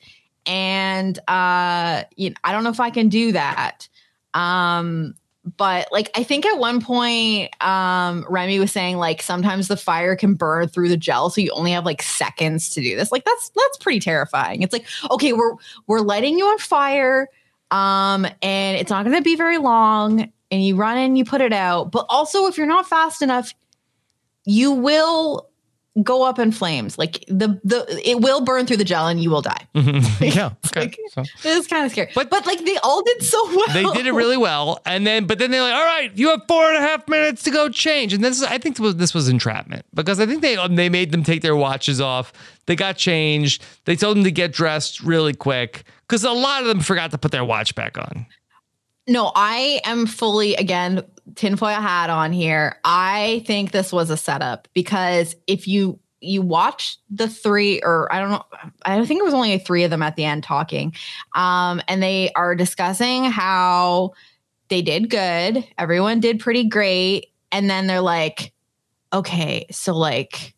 And 0.47 1.19
uh, 1.29 2.05
you 2.17 2.31
know, 2.31 2.37
I 2.45 2.53
don't 2.53 2.63
know 2.63 2.71
if 2.71 2.81
I 2.81 2.91
can 2.91 3.09
do 3.09 3.33
that. 3.33 3.89
Um, 4.35 5.15
but 5.57 5.89
like 5.91 6.11
I 6.15 6.23
think 6.23 6.47
at 6.47 6.59
one 6.59 6.81
point, 6.81 7.51
um, 7.63 8.25
Remi 8.29 8.59
was 8.59 8.71
saying 8.71 8.99
like 8.99 9.21
sometimes 9.23 9.69
the 9.69 9.77
fire 9.77 10.15
can 10.15 10.35
burn 10.35 10.69
through 10.69 10.91
the 10.91 10.97
gel, 10.97 11.31
so 11.31 11.41
you 11.41 11.51
only 11.53 11.73
have 11.73 11.85
like 11.85 12.03
seconds 12.03 12.71
to 12.71 12.83
do 12.83 12.97
this. 12.97 13.11
Like 13.11 13.25
that's 13.25 13.51
that's 13.51 13.79
pretty 13.79 14.01
terrifying. 14.01 14.63
It's 14.63 14.73
like, 14.73 14.87
okay, 15.11 15.33
we're 15.33 15.55
we're 15.87 16.01
lighting 16.01 16.39
you 16.39 16.47
on 16.47 16.59
fire 16.59 17.29
um 17.71 18.27
and 18.43 18.77
it's 18.77 18.91
not 18.91 19.05
going 19.05 19.17
to 19.17 19.23
be 19.23 19.37
very 19.37 19.59
long 19.59 20.31
and 20.51 20.65
you 20.65 20.77
run 20.77 20.97
in, 20.97 21.15
you 21.17 21.25
put 21.25 21.41
it 21.41 21.53
out 21.53 21.93
but 21.93 22.07
also 22.09 22.47
if 22.47 22.57
you're 22.57 22.67
not 22.67 22.87
fast 22.89 23.23
enough 23.23 23.53
you 24.45 24.73
will 24.73 25.49
go 26.03 26.23
up 26.23 26.39
in 26.39 26.53
flames 26.53 26.97
like 26.97 27.25
the 27.27 27.61
the 27.65 28.01
it 28.05 28.21
will 28.21 28.41
burn 28.41 28.65
through 28.65 28.77
the 28.77 28.85
gel 28.85 29.09
and 29.09 29.21
you 29.21 29.31
will 29.31 29.43
die 29.43 29.67
yeah. 30.21 30.51
Okay. 30.77 30.95
So- 31.13 31.23
it 31.23 31.45
is 31.45 31.67
kind 31.67 31.85
of 31.85 31.91
scary 31.91 32.11
but 32.15 32.31
but 32.31 32.47
like 32.47 32.65
they 32.65 32.77
all 32.79 33.03
did 33.03 33.23
so 33.23 33.45
well 33.57 33.67
they 33.73 33.83
did 33.83 34.07
it 34.07 34.13
really 34.13 34.37
well, 34.37 34.81
and 34.87 35.05
then 35.07 35.27
but 35.27 35.39
then 35.41 35.51
they're 35.51 35.63
like, 35.63 35.75
"All 35.75 35.85
right, 35.85 36.17
you 36.17 36.29
have 36.31 36.43
four 36.47 36.69
and 36.69 36.77
a 36.77 36.81
half 36.81 37.09
minutes 37.09 37.43
to 37.45 37.51
go 37.51 37.69
change." 37.69 38.13
And 38.13 38.23
this, 38.23 38.39
is, 38.39 38.45
I 38.45 38.59
think, 38.59 38.77
this 38.77 38.81
was, 38.81 38.97
this 38.97 39.13
was 39.15 39.29
entrapment 39.29 39.85
because 39.93 40.21
I 40.21 40.27
think 40.27 40.41
they 40.41 40.57
they 40.69 40.89
made 40.89 41.11
them 41.11 41.25
take 41.25 41.43
their 41.43 41.57
watches 41.57 42.01
off. 42.01 42.33
They 42.67 42.77
got 42.77 42.97
changed. 42.97 43.65
They 43.87 43.97
told 43.97 44.17
them 44.17 44.25
to 44.25 44.31
get 44.31 44.53
dressed 44.53 45.01
really 45.03 45.35
quick 45.35 45.85
because 46.09 46.25
a 46.25 46.31
lot 46.31 46.63
of 46.63 46.69
them 46.69 46.81
forgot 46.81 47.11
to 47.11 47.19
put 47.19 47.31
their 47.31 47.45
watch 47.45 47.75
back 47.75 47.99
on. 47.99 48.27
No, 49.07 49.33
I 49.35 49.81
am 49.85 50.07
fully 50.07 50.55
again 50.55 51.03
tinfoil 51.35 51.81
hat 51.81 52.11
on 52.11 52.33
here. 52.33 52.77
I 52.85 53.43
think 53.47 53.71
this 53.71 53.93
was 53.93 54.11
a 54.11 54.17
setup 54.17 54.69
because 54.75 55.35
if 55.47 55.67
you 55.69 55.99
you 56.21 56.43
watch 56.43 56.99
the 57.11 57.29
three 57.29 57.81
or 57.81 58.13
I 58.13 58.21
don't 58.21 58.31
know, 58.31 58.45
I 58.83 59.05
think 59.05 59.21
it 59.21 59.25
was 59.25 59.35
only 59.35 59.59
three 59.59 59.85
of 59.85 59.91
them 59.91 60.03
at 60.03 60.17
the 60.17 60.25
end 60.25 60.45
talking, 60.45 60.95
um, 61.35 61.81
and 61.89 62.03
they 62.03 62.33
are 62.35 62.55
discussing 62.55 63.25
how 63.25 64.13
they 64.69 64.83
did 64.83 65.09
good, 65.09 65.67
everyone 65.79 66.21
did 66.21 66.41
pretty 66.41 66.69
great, 66.69 67.29
and 67.51 67.71
then 67.71 67.87
they're 67.87 68.01
like, 68.03 68.53
okay, 69.13 69.67
so 69.71 69.95
like 69.97 70.55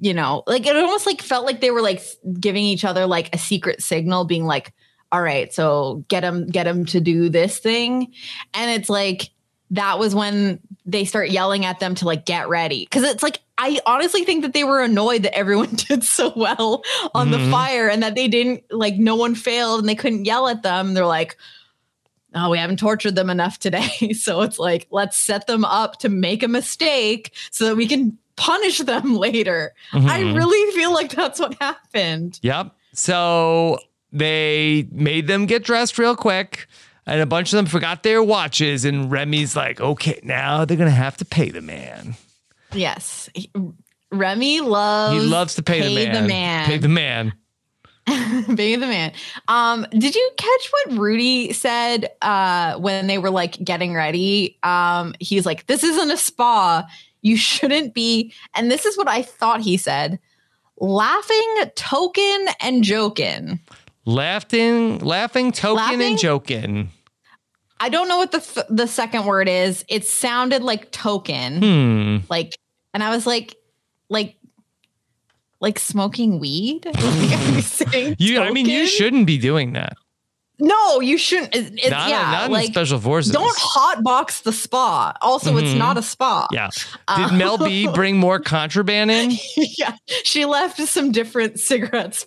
you 0.00 0.14
know, 0.14 0.42
like 0.46 0.66
it 0.66 0.76
almost 0.76 1.06
like 1.06 1.22
felt 1.22 1.46
like 1.46 1.60
they 1.60 1.70
were 1.70 1.82
like 1.82 2.02
giving 2.38 2.64
each 2.64 2.84
other 2.84 3.06
like 3.06 3.34
a 3.34 3.38
secret 3.38 3.82
signal, 3.82 4.24
being 4.24 4.44
like, 4.44 4.72
all 5.10 5.22
right, 5.22 5.52
so 5.52 6.04
get 6.08 6.22
him, 6.24 6.46
get 6.46 6.66
him 6.66 6.86
to 6.86 7.00
do 7.00 7.28
this 7.28 7.58
thing. 7.58 8.12
And 8.54 8.70
it's 8.70 8.88
like, 8.88 9.30
that 9.70 9.98
was 9.98 10.14
when 10.14 10.60
they 10.84 11.04
start 11.04 11.30
yelling 11.30 11.64
at 11.64 11.80
them 11.80 11.94
to 11.96 12.04
like 12.04 12.26
get 12.26 12.48
ready. 12.48 12.86
Cause 12.86 13.02
it's 13.04 13.22
like, 13.22 13.40
I 13.56 13.80
honestly 13.86 14.24
think 14.24 14.42
that 14.42 14.52
they 14.52 14.64
were 14.64 14.80
annoyed 14.82 15.22
that 15.22 15.34
everyone 15.36 15.70
did 15.88 16.02
so 16.04 16.32
well 16.36 16.82
on 17.14 17.30
the 17.30 17.38
Mhm. 17.38 17.50
fire 17.50 17.88
and 17.88 18.02
that 18.02 18.14
they 18.14 18.28
didn't, 18.28 18.64
like, 18.70 18.96
no 18.96 19.16
one 19.16 19.34
failed 19.34 19.80
and 19.80 19.88
they 19.88 19.94
couldn't 19.94 20.24
yell 20.24 20.48
at 20.48 20.62
them. 20.62 20.94
They're 20.94 21.06
like, 21.06 21.36
oh, 22.34 22.50
we 22.50 22.58
haven't 22.58 22.78
tortured 22.78 23.14
them 23.14 23.30
enough 23.30 23.58
today. 23.58 24.12
so 24.18 24.40
it's 24.42 24.58
like, 24.58 24.86
let's 24.90 25.18
set 25.18 25.46
them 25.46 25.64
up 25.64 25.98
to 26.00 26.08
make 26.08 26.42
a 26.42 26.48
mistake 26.48 27.32
so 27.50 27.66
that 27.66 27.76
we 27.76 27.86
can 27.86 28.18
punish 28.42 28.78
them 28.78 29.14
later. 29.26 29.72
I 29.92 29.98
Mhm. 30.22 30.36
really 30.36 30.72
feel 30.76 30.92
like 30.92 31.10
that's 31.12 31.38
what 31.40 31.54
happened. 31.60 32.38
Yep. 32.42 32.72
So 32.92 33.78
they 34.12 34.88
made 34.92 35.26
them 35.26 35.46
get 35.46 35.64
dressed 35.64 35.96
real 35.98 36.16
quick, 36.16 36.66
and 37.06 37.20
a 37.20 37.26
bunch 37.26 37.52
of 37.52 37.56
them 37.56 37.66
forgot 37.66 38.02
their 38.02 38.22
watches. 38.22 38.84
And 38.84 39.10
Remi's 39.10 39.54
like, 39.56 39.80
"Okay, 39.80 40.20
now 40.22 40.64
they're 40.64 40.76
gonna 40.76 40.90
have 40.90 41.16
to 41.18 41.24
pay 41.24 41.50
the 41.50 41.62
man." 41.62 42.16
Yes. 42.72 43.28
He- 43.34 43.50
Remi 44.10 44.60
loves 44.60 45.14
he 45.22 45.26
loves 45.28 45.54
to 45.54 45.62
pay, 45.62 45.80
the 45.80 45.94
man. 46.12 46.26
man. 46.26 46.66
Pay 46.66 46.78
the 46.78 46.88
man. 46.88 47.32
Pay 48.06 48.74
the 48.76 48.86
man. 48.86 49.12
Um, 49.46 49.86
did 49.92 50.14
you 50.16 50.30
catch 50.36 50.70
what 50.72 50.98
Rudy 50.98 51.52
said 51.52 52.10
uh 52.20 52.74
when 52.78 53.06
they 53.06 53.16
were 53.18 53.30
like 53.30 53.62
getting 53.62 53.94
ready? 53.94 54.58
Um, 54.64 55.14
he's 55.20 55.46
like, 55.46 55.66
This 55.66 55.84
isn't 55.84 56.10
a 56.10 56.16
spa. 56.16 56.84
You 57.22 57.36
shouldn't 57.36 57.94
be. 57.94 58.32
And 58.54 58.70
this 58.70 58.84
is 58.84 58.96
what 58.98 59.08
I 59.08 59.22
thought 59.22 59.60
he 59.60 59.76
said. 59.76 60.18
Laughing, 60.78 61.54
token, 61.76 62.46
and 62.60 62.82
joking. 62.82 63.60
Laughing, 64.04 64.98
laughing, 64.98 65.52
token, 65.52 65.76
Laughing? 65.76 66.02
and 66.02 66.18
joking. 66.18 66.90
I 67.78 67.88
don't 67.88 68.08
know 68.08 68.18
what 68.18 68.32
the 68.32 68.38
f- 68.38 68.66
the 68.68 68.86
second 68.86 69.24
word 69.26 69.48
is. 69.48 69.84
It 69.88 70.06
sounded 70.06 70.62
like 70.62 70.90
token. 70.90 71.62
Hmm. 71.62 72.16
Like, 72.28 72.56
and 72.94 73.02
I 73.02 73.10
was 73.10 73.26
like, 73.26 73.56
like, 74.08 74.36
like 75.60 75.78
smoking 75.78 76.38
weed. 76.40 76.86
Like, 77.92 78.16
you 78.18 78.40
I 78.40 78.50
mean, 78.50 78.66
you 78.66 78.86
shouldn't 78.86 79.26
be 79.26 79.38
doing 79.38 79.74
that. 79.74 79.94
No, 80.58 81.00
you 81.00 81.18
shouldn't. 81.18 81.54
It's, 81.56 81.70
it's- 81.70 81.90
Not- 81.90 82.08
yeah, 82.08 82.30
not 82.30 82.50
like 82.50 82.66
special 82.68 83.00
forces. 83.00 83.32
Don't 83.32 83.56
hotbox 83.56 84.42
the 84.44 84.52
spa. 84.52 85.12
Also, 85.20 85.56
it's 85.56 85.70
Mhm. 85.70 85.78
not 85.78 85.98
a 85.98 86.02
spa. 86.02 86.46
Yeah. 86.52 86.70
Uh, 87.08 87.28
Did 87.30 87.36
Mel 87.36 87.58
B 87.58 87.88
bring 87.94 88.16
more 88.18 88.38
contraband 88.38 89.10
in? 89.10 89.32
yeah, 89.56 89.96
she 90.22 90.44
left 90.44 90.78
some 90.78 91.10
different 91.10 91.58
cigarettes. 91.68 92.26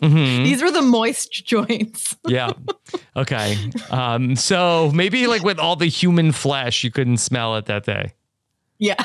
Mhm. 0.00 0.44
These 0.44 0.62
were 0.62 0.70
the 0.70 0.80
moist 0.82 1.44
joints. 1.44 2.16
yeah. 2.26 2.52
Okay. 3.14 3.58
Um, 3.90 4.36
so 4.36 4.90
maybe 4.94 5.26
like 5.26 5.42
with 5.42 5.58
all 5.58 5.76
the 5.76 5.86
human 5.86 6.32
flesh, 6.32 6.82
you 6.84 6.90
couldn't 6.90 7.18
smell 7.18 7.56
it 7.56 7.66
that 7.66 7.84
day. 7.84 8.14
Yeah. 8.78 9.02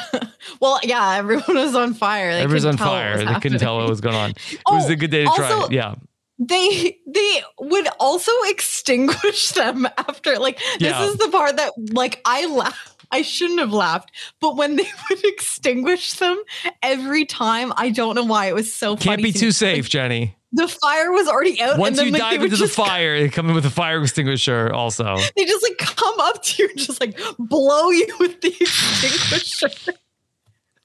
Well, 0.60 0.80
yeah, 0.84 1.16
everyone 1.16 1.56
was 1.56 1.76
on 1.76 1.94
fire. 1.94 2.34
They 2.34 2.42
Everyone's 2.42 2.66
on 2.66 2.78
fire. 2.78 3.18
was 3.18 3.26
They 3.26 3.40
couldn't 3.40 3.60
tell 3.60 3.78
what 3.78 3.88
was 3.90 4.02
going 4.02 4.16
on. 4.16 4.30
It 4.32 4.60
was 4.70 4.90
Oh, 4.90 4.92
a 4.92 4.96
good 4.98 5.12
day 5.12 5.24
to 5.24 5.32
try 5.34 5.64
it. 5.66 5.72
Yeah. 5.72 5.96
They 6.44 6.98
they 7.06 7.42
would 7.60 7.88
also 8.00 8.32
extinguish 8.46 9.50
them 9.52 9.88
after. 9.98 10.40
Like 10.40 10.60
this 10.80 11.00
is 11.12 11.18
the 11.18 11.30
part 11.30 11.58
that 11.58 11.74
like 11.94 12.20
I 12.26 12.48
laugh. 12.48 12.96
I 13.14 13.22
shouldn't 13.22 13.60
have 13.60 13.74
laughed, 13.74 14.10
but 14.40 14.56
when 14.56 14.76
they 14.78 14.88
would 15.10 15.26
extinguish 15.26 16.14
them 16.14 16.42
every 16.82 17.26
time, 17.26 17.74
I 17.76 17.90
don't 17.90 18.16
know 18.16 18.24
why 18.24 18.48
it 18.48 18.56
was 18.56 18.74
so 18.74 18.96
Can't 18.96 19.22
be 19.22 19.32
to 19.34 19.40
too 19.40 19.46
me. 19.48 19.52
safe, 19.52 19.90
Jenny. 19.90 20.36
The 20.54 20.68
fire 20.68 21.14
was 21.14 21.30
already 21.30 21.62
out. 21.62 21.78
Once 21.78 21.98
and 21.98 22.00
then, 22.00 22.06
you 22.08 22.12
like, 22.12 22.22
dive 22.34 22.44
into 22.44 22.58
the 22.58 22.68
fire, 22.68 23.18
they 23.18 23.30
come 23.30 23.48
in 23.48 23.56
with 23.56 23.66
a 23.66 23.70
fire 23.70 24.02
extinguisher 24.02 24.70
also. 24.74 25.16
they 25.38 25.46
just 25.46 25.64
like 25.64 25.78
come 25.78 26.20
up 26.20 26.44
to 26.44 26.64
you 26.64 26.68
and 26.70 26.78
just 26.78 27.00
like 27.00 27.18
blow 27.40 27.90
you 27.90 28.06
with 28.20 28.42
the 28.42 28.50
extinguisher. 28.50 29.94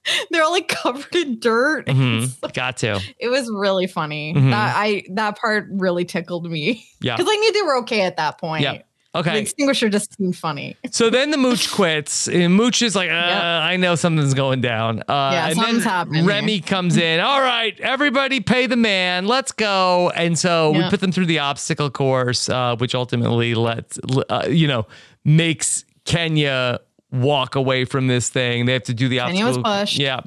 They're 0.31 0.43
all 0.43 0.53
like 0.53 0.69
covered 0.69 1.15
in 1.15 1.39
dirt. 1.41 1.87
Mhm. 1.97 2.53
Got 2.53 2.77
to. 2.79 3.01
It 3.19 3.29
was 3.29 3.51
really 3.53 3.87
funny. 3.87 4.35
Mhm. 4.35 4.51
That 4.51 4.75
I 4.77 5.05
that 5.13 5.39
part 5.39 5.67
really 5.71 6.05
tickled 6.05 6.51
me. 6.51 6.87
Yeah. 7.01 7.17
Because 7.17 7.31
I 7.33 7.37
knew 7.37 7.53
they 7.53 7.63
were 7.63 7.77
okay 7.79 8.03
at 8.03 8.17
that 8.17 8.39
point. 8.39 8.63
Yeah. 8.63 8.83
Okay. 9.15 9.33
The 9.33 9.39
extinguisher 9.39 9.89
just 9.89 10.15
seemed 10.19 10.37
funny. 10.37 10.77
So 10.91 11.09
then 11.09 11.31
the 11.31 11.39
mooch 11.39 11.71
quits. 11.73 12.29
And 12.29 12.55
mooch 12.55 12.83
is 12.83 12.95
like, 12.95 13.09
uh, 13.09 13.15
I 13.15 13.77
know 13.79 13.95
something's 13.95 14.35
going 14.35 14.61
down. 14.61 15.01
Uh, 15.09 15.31
Yeah, 15.33 15.47
and 15.47 15.57
something's 15.57 15.85
then 15.85 15.91
happening 15.91 16.27
Remi 16.27 16.61
comes 16.61 16.97
in. 17.09 17.21
All 17.21 17.41
right, 17.41 17.81
everybody 17.81 18.41
pay 18.41 18.67
the 18.67 18.77
man. 18.77 19.27
Let's 19.27 19.53
go. 19.53 20.11
And 20.11 20.39
so 20.39 20.73
we 20.73 20.87
put 20.91 21.01
them 21.01 21.13
through 21.13 21.27
the 21.27 21.39
obstacle 21.39 21.89
course, 21.89 22.51
uh, 22.51 22.77
which 22.77 22.95
ultimately 22.95 23.55
lets, 23.55 23.99
uh, 24.29 24.49
you 24.51 24.67
know, 24.69 24.87
makes 25.25 25.87
Kenya 26.05 26.81
walk 27.13 27.55
away 27.55 27.85
from 27.85 28.07
this 28.07 28.29
thing. 28.29 28.67
They 28.67 28.73
have 28.73 28.83
to 28.85 28.95
do 28.95 29.09
the 29.09 29.19
was 29.19 29.41
obstacle. 29.41 29.63
pushed. 29.63 29.99
Yeah. 29.99 30.21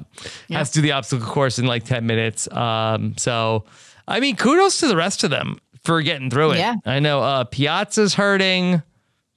Has 0.50 0.70
to 0.70 0.78
do 0.78 0.82
the 0.82 0.92
obstacle 0.92 1.26
course 1.26 1.58
in 1.58 1.66
like 1.66 1.84
10 1.84 2.06
minutes. 2.06 2.50
Um, 2.52 3.16
so, 3.16 3.64
I 4.08 4.20
mean, 4.20 4.36
kudos 4.36 4.78
to 4.80 4.88
the 4.88 4.96
rest 4.96 5.22
of 5.24 5.30
them 5.30 5.58
for 5.84 6.02
getting 6.02 6.30
through 6.30 6.52
it. 6.52 6.58
Yeah. 6.58 6.76
I 6.86 6.98
know 7.00 7.20
uh, 7.20 7.44
Piazza's 7.44 8.14
hurting, 8.14 8.82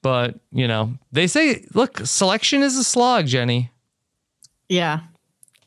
but, 0.02 0.38
you 0.52 0.66
know, 0.68 0.94
they 1.12 1.26
say, 1.26 1.64
look, 1.74 1.98
selection 2.04 2.62
is 2.62 2.76
a 2.76 2.84
slog, 2.84 3.26
Jenny. 3.26 3.70
Yeah. 4.68 5.00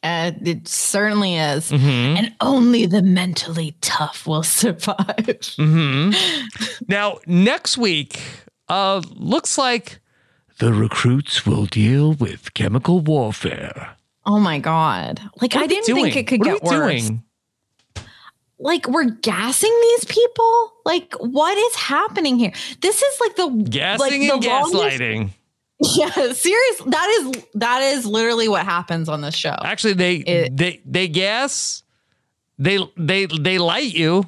Uh, 0.04 0.32
it 0.44 0.68
certainly 0.68 1.36
is. 1.36 1.72
Mhm. 1.72 2.18
And 2.18 2.36
only 2.42 2.86
the 2.86 3.02
mentally 3.02 3.76
tough 3.82 4.28
will 4.28 4.44
survive. 4.44 5.40
hmm 5.58 6.12
now, 6.88 7.18
next 7.26 7.78
week, 7.78 8.20
uh, 8.70 9.02
looks 9.16 9.58
like 9.58 10.00
The 10.60 10.74
recruits 10.74 11.46
will 11.46 11.66
deal 11.66 12.14
with 12.14 12.54
chemical 12.54 13.00
warfare. 13.00 13.96
Oh 14.26 14.40
my 14.40 14.60
god. 14.60 15.22
Like 15.42 15.56
I 15.56 15.68
didn't 15.68 15.86
think 15.96 16.16
it 16.16 16.28
could 16.28 16.40
What 16.40 16.46
get 16.62 16.64
worse. 16.64 16.74
doing? 17.08 17.24
Like 18.60 18.88
we're 18.88 19.06
gassing 19.10 19.78
these 19.82 20.06
people? 20.06 20.74
Like 20.84 21.14
what 21.20 21.58
is 21.58 21.76
happening 21.76 22.40
here? 22.40 22.52
This 22.82 23.02
is 23.02 23.20
like 23.22 23.36
the 23.36 23.48
gassing 23.70 24.00
like 24.00 24.14
and 24.14 24.44
the 24.44 24.50
longest- 24.50 24.74
gaslighting. 25.00 25.30
Yeah, 25.80 26.10
serious. 26.34 26.78
That 26.88 27.08
is 27.36 27.44
that 27.54 27.84
is 27.84 28.04
literally 28.08 28.48
what 28.48 28.66
happens 28.66 29.08
on 29.08 29.22
this 29.22 29.36
show. 29.36 29.56
Actually, 29.64 29.94
they 29.94 30.50
they 30.52 30.82
they 30.84 31.08
gas, 31.08 31.84
they 32.58 32.80
they 32.98 33.28
they 33.28 33.60
light 33.60 33.94
you, 33.94 34.28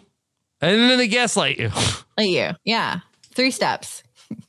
and 0.61 0.77
then 0.79 0.99
they 0.99 1.07
gaslight 1.07 1.57
you. 1.57 1.71
Like 2.19 2.29
you. 2.29 2.49
Yeah. 2.65 2.99
Three 3.33 3.49
steps. 3.49 4.03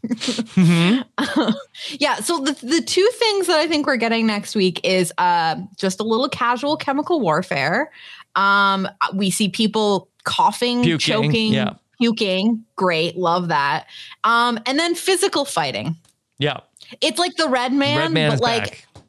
Mhm. 0.06 1.04
yeah. 2.00 2.16
So 2.16 2.38
the, 2.38 2.52
the 2.66 2.82
two 2.82 3.08
things 3.14 3.46
that 3.46 3.58
I 3.58 3.66
think 3.66 3.86
we're 3.86 3.96
getting 3.96 4.26
next 4.26 4.54
week 4.54 4.80
is 4.84 5.12
uh, 5.18 5.56
just 5.76 6.00
a 6.00 6.02
little 6.04 6.28
casual 6.28 6.76
chemical 6.76 7.20
warfare. 7.20 7.90
Um, 8.34 8.88
we 9.14 9.30
see 9.30 9.48
people 9.48 10.08
coughing, 10.24 10.82
Puking, 10.82 10.98
choking, 10.98 11.52
yeah. 11.52 11.74
puking. 12.00 12.64
Great. 12.76 13.16
Love 13.16 13.48
that. 13.48 13.86
Um, 14.24 14.58
and 14.66 14.78
then 14.78 14.94
physical 14.94 15.44
fighting. 15.44 15.96
Yeah, 16.38 16.60
It's 17.00 17.18
like 17.18 17.36
the 17.36 17.48
red 17.48 17.72
man, 17.72 17.98
red 17.98 18.12
man 18.12 18.30
but 18.30 18.40
like 18.40 18.62
back. 18.94 19.02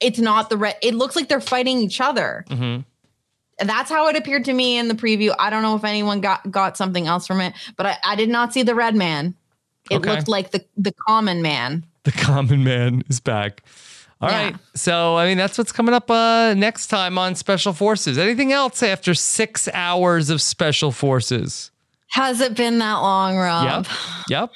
it's 0.00 0.18
not 0.18 0.48
the 0.48 0.56
red. 0.56 0.76
It 0.82 0.94
looks 0.94 1.14
like 1.16 1.28
they're 1.28 1.40
fighting 1.40 1.78
each 1.78 2.00
other. 2.00 2.44
hmm 2.48 2.78
that's 3.58 3.90
how 3.90 4.08
it 4.08 4.16
appeared 4.16 4.46
to 4.46 4.52
me 4.52 4.76
in 4.76 4.88
the 4.88 4.94
preview. 4.94 5.32
I 5.38 5.48
don't 5.50 5.62
know 5.62 5.76
if 5.76 5.84
anyone 5.84 6.20
got 6.20 6.50
got 6.50 6.76
something 6.76 7.06
else 7.06 7.26
from 7.28 7.40
it, 7.40 7.52
but 7.76 7.86
I, 7.86 7.96
I 8.04 8.16
did 8.16 8.28
not 8.28 8.52
see 8.52 8.62
the 8.64 8.74
red 8.74 8.96
man. 8.96 9.36
It 9.90 9.96
Okay. 9.96 10.10
looked 10.10 10.28
like 10.28 10.50
the 10.52 10.64
the 10.76 10.92
common 11.06 11.42
man. 11.42 11.84
The 12.04 12.12
common 12.12 12.64
man 12.64 13.02
is 13.08 13.20
back. 13.20 13.62
All 14.20 14.28
right. 14.28 14.52
Yeah. 14.52 14.56
So, 14.76 15.16
I 15.16 15.26
mean, 15.26 15.36
that's 15.36 15.58
what's 15.58 15.72
coming 15.72 15.94
up 15.94 16.08
uh, 16.10 16.54
next 16.54 16.86
time 16.86 17.18
on 17.18 17.34
Special 17.34 17.72
Forces. 17.72 18.18
Anything 18.18 18.52
else 18.52 18.80
after 18.82 19.14
six 19.14 19.68
hours 19.74 20.30
of 20.30 20.40
Special 20.40 20.92
Forces? 20.92 21.72
Has 22.10 22.40
it 22.40 22.54
been 22.56 22.78
that 22.78 22.94
long, 22.98 23.36
Rob? 23.36 23.86
Yep. 23.86 23.96
Yep. 24.28 24.50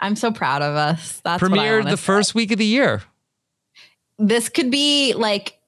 I'm 0.00 0.16
so 0.16 0.30
proud 0.32 0.62
of 0.62 0.74
us. 0.74 1.20
That's 1.24 1.42
what 1.42 1.52
I 1.52 1.56
Premiered 1.56 1.84
the 1.84 1.96
say. 1.96 2.02
first 2.02 2.34
week 2.34 2.50
of 2.50 2.58
the 2.58 2.64
year. 2.64 3.02
This 4.18 4.48
could 4.48 4.70
be 4.70 5.12
like 5.14 5.58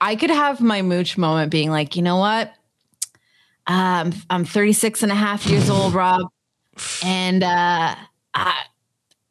I 0.00 0.14
could 0.16 0.30
have 0.30 0.60
my 0.60 0.82
mooch 0.82 1.16
moment 1.16 1.50
being 1.50 1.70
like, 1.70 1.96
you 1.96 2.02
know 2.02 2.16
what? 2.18 2.52
Um, 3.66 4.12
I'm 4.30 4.44
36 4.44 5.02
and 5.02 5.10
a 5.10 5.14
half 5.14 5.46
years 5.46 5.70
old, 5.70 5.94
Rob. 5.94 6.22
And 7.04 7.42
uh 7.42 7.94
I 8.36 8.54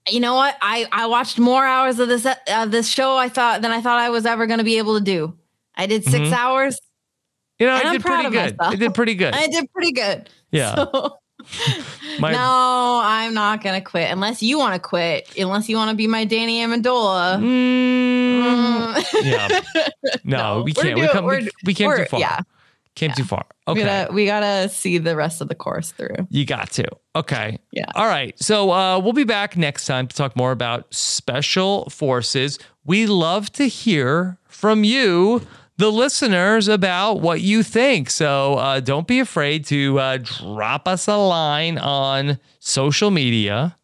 you 0.10 0.20
know 0.20 0.36
what? 0.36 0.56
I 0.62 0.88
I 0.92 1.08
watched 1.08 1.40
more 1.40 1.66
hours 1.66 2.00
of 2.00 2.08
this 2.08 2.26
of 2.48 2.72
this 2.72 2.88
show 2.88 3.16
I 3.18 3.30
thought 3.30 3.62
than 3.62 3.72
I 3.72 3.82
thought 3.82 3.98
I 4.00 4.10
was 4.10 4.26
ever 4.26 4.46
going 4.48 4.60
to 4.60 4.64
be 4.66 4.78
able 4.78 4.98
to 4.98 5.04
do. 5.04 5.34
I 5.76 5.88
did 5.88 6.04
6 6.04 6.16
Mhm. 6.30 6.32
hours. 6.32 6.80
You 7.60 7.68
know, 7.68 7.74
I 7.76 7.92
did 7.94 8.02
pretty 8.02 8.30
good. 8.30 8.56
I 8.60 8.76
did 8.76 8.94
pretty 8.94 9.16
good. 9.16 9.34
I 9.34 9.48
did 9.48 9.72
pretty 9.72 9.92
good. 9.94 10.30
Yeah. 10.52 10.76
So, 10.76 11.18
My- 12.20 12.32
no, 12.34 13.02
I'm 13.04 13.34
not 13.34 13.64
gonna 13.64 13.82
quit 13.82 14.12
unless 14.12 14.42
you 14.44 14.58
want 14.60 14.74
to 14.74 14.80
quit. 14.80 15.30
Unless 15.38 15.70
you 15.70 15.76
want 15.78 15.90
to 15.92 15.96
be 15.96 16.08
my 16.08 16.26
Danny 16.26 16.60
Amendola. 16.60 17.40
Mm, 17.40 19.24
yeah. 19.24 19.62
No, 20.24 20.62
we 20.64 20.74
we're 20.76 20.84
can't. 20.84 21.00
we, 21.00 21.08
come, 21.08 21.26
we, 21.26 21.50
we 21.66 21.74
came 21.74 21.92
far. 22.08 22.20
yeah. 22.20 22.40
Came 22.96 23.12
too 23.12 23.26
far. 23.26 23.46
We 23.68 23.72
Okay. 23.74 23.84
gotta 23.84 24.14
we 24.14 24.26
gotta 24.26 24.70
see 24.70 24.98
the 24.98 25.16
rest 25.18 25.42
of 25.42 25.50
the 25.50 25.56
course 25.56 25.92
through. 25.92 26.16
You 26.30 26.46
got 26.46 26.72
to. 26.72 26.86
Okay. 27.16 27.60
Yeah. 27.72 27.86
All 27.94 28.08
right. 28.08 28.34
So 28.42 28.72
uh, 28.72 29.00
we'll 29.00 29.12
be 29.14 29.26
back 29.26 29.58
next 29.58 29.86
time 29.86 30.08
to 30.08 30.16
talk 30.16 30.36
more 30.36 30.52
about 30.54 30.94
special 30.94 31.90
forces. 31.90 32.58
We 32.86 33.06
love 33.06 33.52
to 33.54 33.68
hear 33.68 34.38
from 34.48 34.84
you, 34.86 35.42
the 35.78 35.92
listeners, 35.92 36.70
about 36.70 37.16
what 37.20 37.42
you 37.42 37.64
think. 37.64 38.10
So 38.10 38.54
uh, 38.56 38.80
don't 38.80 39.08
be 39.08 39.20
afraid 39.20 39.66
to 39.66 40.00
uh, 40.00 40.18
drop 40.22 40.88
us 40.88 41.08
a 41.10 41.18
line 41.18 41.78
on 41.78 42.40
social 42.60 43.12
media. 43.12 43.76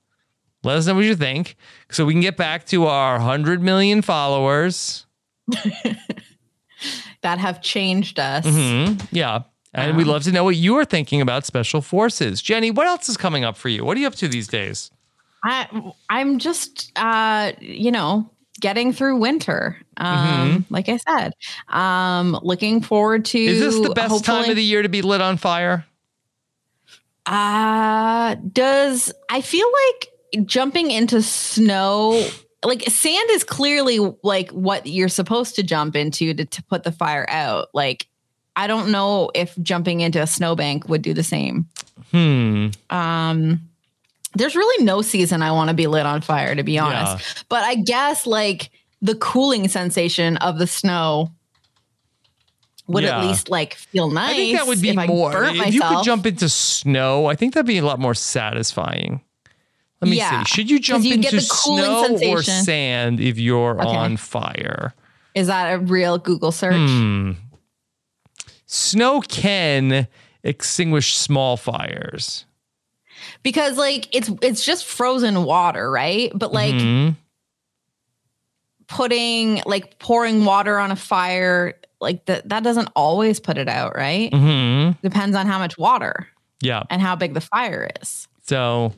Let 0.64 0.78
us 0.78 0.88
know 0.88 0.94
what 0.96 1.04
you 1.06 1.16
think 1.16 1.56
so 1.90 2.06
we 2.06 2.14
can 2.14 2.22
get 2.22 2.38
back 2.38 2.66
to 2.68 2.86
our 2.86 3.16
100 3.18 3.62
million 3.62 4.02
followers. 4.02 5.06
That 7.22 7.38
have 7.40 7.62
changed 7.62 8.20
us. 8.20 8.46
hmm 8.46 8.94
Yeah. 9.12 9.44
And 9.74 9.96
we'd 9.96 10.08
love 10.08 10.24
to 10.24 10.32
know 10.34 10.44
what 10.44 10.58
you 10.58 10.76
are 10.78 10.84
thinking 10.86 11.22
about 11.22 11.46
special 11.46 11.82
forces. 11.82 12.42
Jenny, 12.42 12.72
what 12.72 12.88
else 12.88 13.08
is 13.08 13.16
coming 13.16 13.46
up 13.46 13.56
for 13.56 13.70
you? 13.70 13.86
What 13.86 13.96
are 13.96 14.02
you 14.02 14.08
up 14.08 14.16
to 14.16 14.28
these 14.28 14.48
days? 14.50 14.92
I 15.46 15.68
I'm 16.10 16.40
just 16.40 16.92
uh 16.98 17.54
you 17.62 17.90
know 17.92 18.30
getting 18.60 18.92
through 18.92 19.16
winter. 19.18 19.78
Um 19.98 20.18
Mhm. 20.18 20.66
like 20.70 20.90
I 20.90 20.98
said. 20.98 21.34
Um 21.70 22.38
looking 22.44 22.82
forward 22.82 23.24
to 23.26 23.40
Is 23.40 23.60
this 23.62 23.80
the 23.80 23.94
best 23.94 24.26
time 24.26 24.50
of 24.50 24.56
the 24.58 24.64
year 24.64 24.82
to 24.82 24.90
be 24.90 25.02
lit 25.02 25.22
on 25.22 25.38
fire? 25.38 25.86
Uh 27.26 28.36
does 28.52 29.14
I 29.30 29.42
feel 29.42 29.68
like 29.90 30.46
jumping 30.46 30.92
into 30.92 31.22
snow 31.22 32.28
like 32.64 32.84
sand 32.90 33.30
is 33.32 33.44
clearly 33.44 34.00
like 34.24 34.52
what 34.52 34.86
you're 34.88 35.10
supposed 35.10 35.56
to 35.56 35.64
jump 35.64 35.96
into 35.96 36.34
to, 36.34 36.46
to 36.46 36.64
put 36.64 36.84
the 36.84 36.92
fire 36.92 37.26
out. 37.30 37.70
Like 37.74 38.08
I 38.56 38.68
don't 38.68 38.92
know 38.92 39.32
if 39.34 39.58
jumping 39.62 40.02
into 40.02 40.22
a 40.22 40.28
snowbank 40.28 40.88
would 40.90 41.02
do 41.02 41.14
the 41.14 41.24
same. 41.24 41.68
Hmm. 42.12 42.68
Um 42.90 43.62
there's 44.36 44.56
really 44.56 44.86
no 44.86 45.02
season 45.02 45.42
I 45.42 45.52
want 45.52 45.70
to 45.70 45.74
be 45.74 45.88
lit 45.88 46.06
on 46.06 46.22
fire 46.22 46.56
to 46.56 46.64
be 46.64 46.78
honest. 46.80 47.38
Yeah. 47.38 47.44
But 47.50 47.64
I 47.64 47.76
guess 47.76 48.26
like 48.28 48.70
the 49.02 49.16
cooling 49.16 49.68
sensation 49.68 50.38
of 50.38 50.60
the 50.60 50.68
snow 50.68 51.32
would 52.88 53.04
Yeah. 53.04 53.20
at 53.20 53.26
least 53.28 53.50
like 53.50 53.74
feel 53.76 54.10
nice. 54.10 54.34
I 54.34 54.36
think 54.36 54.58
that 54.58 54.68
would 54.68 54.82
be 54.82 54.96
more. 54.96 55.44
If 55.46 55.74
you 55.74 55.82
could 55.82 56.04
jump 56.04 56.26
into 56.26 56.48
snow, 56.50 57.26
I 57.26 57.36
think 57.36 57.54
that'd 57.54 57.66
be 57.66 57.78
a 57.78 57.86
lot 57.86 58.00
more 58.00 58.14
satisfying. 58.14 59.22
Let 60.02 60.10
me 60.10 60.18
Yeah, 60.18 60.44
see. 60.44 60.56
Should 60.56 60.70
you 60.72 60.80
jump 60.80 61.04
you 61.06 61.14
into 61.14 61.30
get 61.30 61.42
the 61.42 61.48
cooling 61.64 62.18
snow 62.18 62.32
or 62.32 62.42
sand 62.42 63.20
if 63.20 63.38
you're 63.38 63.80
Okay. 63.80 63.88
on 63.96 64.18
fire? 64.18 64.94
Is 65.36 65.48
that 65.48 65.74
a 65.74 65.80
real 65.80 66.18
Google 66.18 66.52
search? 66.52 66.74
Hmm. 66.76 67.32
Snow 68.66 69.22
can 69.22 70.08
extinguish 70.44 71.16
small 71.16 71.56
fires. 71.58 72.46
Because 73.44 73.78
like 73.78 74.08
it's 74.16 74.32
it's 74.42 74.66
just 74.66 74.86
frozen 74.86 75.44
water, 75.44 75.92
right? 75.92 76.32
But 76.34 76.52
like 76.52 76.74
Mhm. 76.74 77.16
putting 78.88 79.62
like 79.66 80.00
pouring 80.00 80.44
water 80.46 80.80
on 80.80 80.92
a 80.92 80.96
fire, 80.96 81.76
like 82.00 82.26
that 82.26 82.50
that 82.50 82.64
doesn't 82.64 82.90
always 82.96 83.40
put 83.40 83.58
it 83.58 83.68
out, 83.70 83.96
right? 83.96 84.32
Mhm. 84.32 85.00
Depends 85.02 85.36
on 85.36 85.46
how 85.46 85.60
much 85.60 85.78
water 85.78 86.28
yeah. 86.62 86.84
and 86.90 87.02
how 87.02 87.16
big 87.16 87.34
the 87.36 87.42
fire 87.42 87.90
is. 88.02 88.28
So 88.48 88.94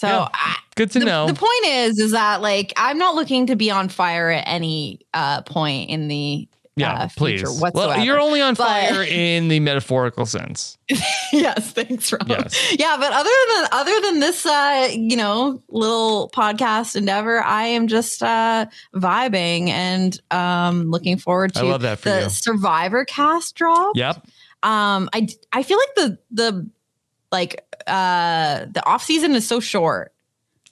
So 0.00 0.08
Yeah. 0.08 0.28
I, 0.32 0.56
good 0.76 0.90
to 0.92 0.98
the, 0.98 1.04
know. 1.04 1.26
the 1.26 1.34
point 1.34 1.66
is 1.66 1.98
is 1.98 2.12
that 2.12 2.40
like 2.40 2.72
I'm 2.78 2.96
not 2.96 3.14
looking 3.14 3.46
to 3.48 3.56
be 3.56 3.70
on 3.70 3.90
fire 3.90 4.30
at 4.30 4.44
any 4.46 5.00
uh 5.12 5.42
point 5.42 5.90
in 5.90 6.08
the 6.08 6.48
yeah, 6.76 6.92
uh, 6.94 7.08
please. 7.14 7.42
whatsoever. 7.42 7.88
Well, 7.88 8.04
you're 8.06 8.18
only 8.18 8.40
on 8.40 8.54
But- 8.54 8.64
fire 8.66 9.02
in 9.08 9.48
the 9.48 9.60
metaphorical 9.60 10.24
sense. 10.24 10.78
yes, 11.32 11.72
thanks, 11.72 12.10
Rob. 12.10 12.26
Yes. 12.26 12.74
Yeah, 12.78 12.96
but 12.98 13.12
other 13.12 13.28
than 13.54 13.66
other 13.72 14.00
than 14.00 14.20
this, 14.20 14.46
uh, 14.46 14.88
you 14.90 15.16
know, 15.16 15.62
little 15.68 16.30
podcast 16.34 16.96
endeavor, 16.96 17.42
I 17.42 17.64
am 17.64 17.86
just 17.86 18.22
uh, 18.22 18.64
vibing 18.94 19.68
and 19.68 20.18
um, 20.30 20.90
looking 20.90 21.18
forward 21.18 21.54
I 21.56 21.60
to 21.60 21.66
love 21.66 21.82
that 21.82 21.98
for 21.98 22.08
the 22.08 22.22
you. 22.22 22.28
Survivor 22.30 23.04
cast 23.04 23.56
drop. 23.56 23.94
Yep. 23.96 24.16
Um, 24.62 25.10
I 25.12 25.28
I 25.52 25.62
feel 25.62 25.76
like 25.78 25.94
the 25.96 26.18
the 26.30 26.70
like 27.32 27.64
uh 27.86 28.66
the 28.72 28.82
off 28.86 29.02
season 29.04 29.34
is 29.34 29.46
so 29.46 29.60
short. 29.60 30.12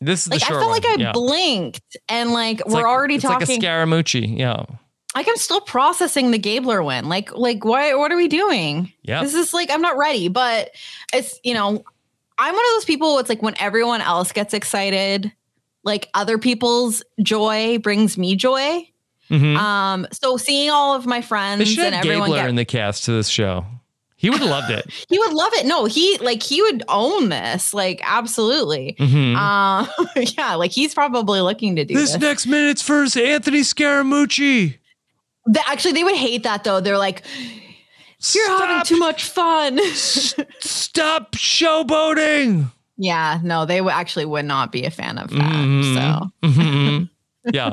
This 0.01 0.27
is 0.27 0.31
Like 0.33 0.43
I 0.45 0.47
felt 0.49 0.71
like. 0.71 0.87
I 0.87 0.95
yeah. 0.99 1.13
blinked 1.13 1.97
and 2.09 2.33
like 2.33 2.61
It's 2.61 2.69
we're 2.69 2.75
like- 2.83 2.85
already 2.87 3.15
it's 3.17 3.23
talking. 3.25 3.49
like 3.49 3.59
a 3.59 3.61
Scaramucci. 3.63 4.39
Yeah. 4.39 4.65
like 5.17 5.27
I'm 5.29 5.37
still 5.37 5.61
processing 5.61 6.31
the 6.31 6.39
Gabler 6.39 6.83
win. 6.83 7.09
Like, 7.09 7.33
like 7.37 7.65
why? 7.65 7.95
What 7.95 8.13
are 8.13 8.17
we 8.17 8.29
doing? 8.29 8.93
Yeah. 9.03 9.23
This 9.23 9.35
is 9.35 9.53
like 9.53 9.71
I'm 9.71 9.81
not 9.83 9.97
ready, 9.97 10.29
but 10.29 10.71
it's 11.13 11.41
you 11.43 11.55
know, 11.55 11.83
I'm 12.39 12.55
one 12.55 12.65
of 12.65 12.71
those 12.77 12.85
people. 12.85 13.19
It's 13.19 13.29
like 13.29 13.43
when 13.43 13.55
everyone 13.59 14.01
else 14.01 14.31
gets 14.31 14.55
excited, 14.55 15.33
like 15.83 16.09
other 16.15 16.39
people's 16.39 17.03
joy 17.21 17.79
brings 17.79 18.17
me 18.17 18.37
joy. 18.37 18.89
Mhm. 19.31 19.57
Um, 19.57 20.07
so 20.13 20.37
seeing 20.37 20.71
all 20.71 20.95
of 20.95 21.05
my 21.07 21.21
friends 21.23 21.77
and 21.77 21.95
everyone 21.95 22.29
Gabler 22.29 22.43
get, 22.43 22.49
in 22.51 22.55
the 22.57 22.65
cast 22.65 23.05
to 23.07 23.13
this 23.13 23.29
show. 23.29 23.67
He 24.21 24.31
would 24.31 24.41
have 24.41 24.51
loved 24.51 24.71
it. 24.71 24.85
he 25.09 25.19
would 25.19 25.33
love 25.33 25.53
it. 25.55 25.65
No, 25.65 25.85
he 25.87 26.19
like 26.19 26.43
he 26.43 26.61
would 26.61 26.83
own 26.89 27.29
this, 27.29 27.73
like 27.73 28.01
absolutely. 28.03 28.97
Mhm. 28.99 29.37
Um, 29.37 29.89
yeah, 30.37 30.55
like 30.57 30.73
he's 30.73 30.93
probably 30.93 31.41
looking 31.41 31.77
to 31.77 31.85
do 31.85 31.95
this. 31.95 32.13
this 32.13 32.21
next 32.21 32.47
minute's 32.47 32.83
for 32.83 33.03
Anthony 33.03 33.61
Scaramucci. 33.61 34.77
They- 35.49 35.61
actually, 35.67 35.93
they 35.93 36.05
would 36.05 36.17
hate 36.17 36.43
that 36.43 36.65
though. 36.65 36.81
They're 36.81 36.99
like, 36.99 37.23
"You're 38.35 38.49
having 38.59 38.85
too 38.85 38.99
much 38.99 39.23
fun." 39.25 39.79
Stop 39.95 41.33
showboating. 41.33 42.71
yeah, 42.97 43.39
no, 43.45 43.65
they 43.65 43.81
would 43.81 43.93
actually 43.93 44.25
would 44.25 44.45
not 44.45 44.73
be 44.73 44.85
a 44.85 44.91
fan 44.91 45.19
of 45.19 45.31
that. 45.31 45.39
Mhm. 45.39 45.95
So 45.95 46.49
Mhm. 46.49 46.68
Yeah. 47.53 47.73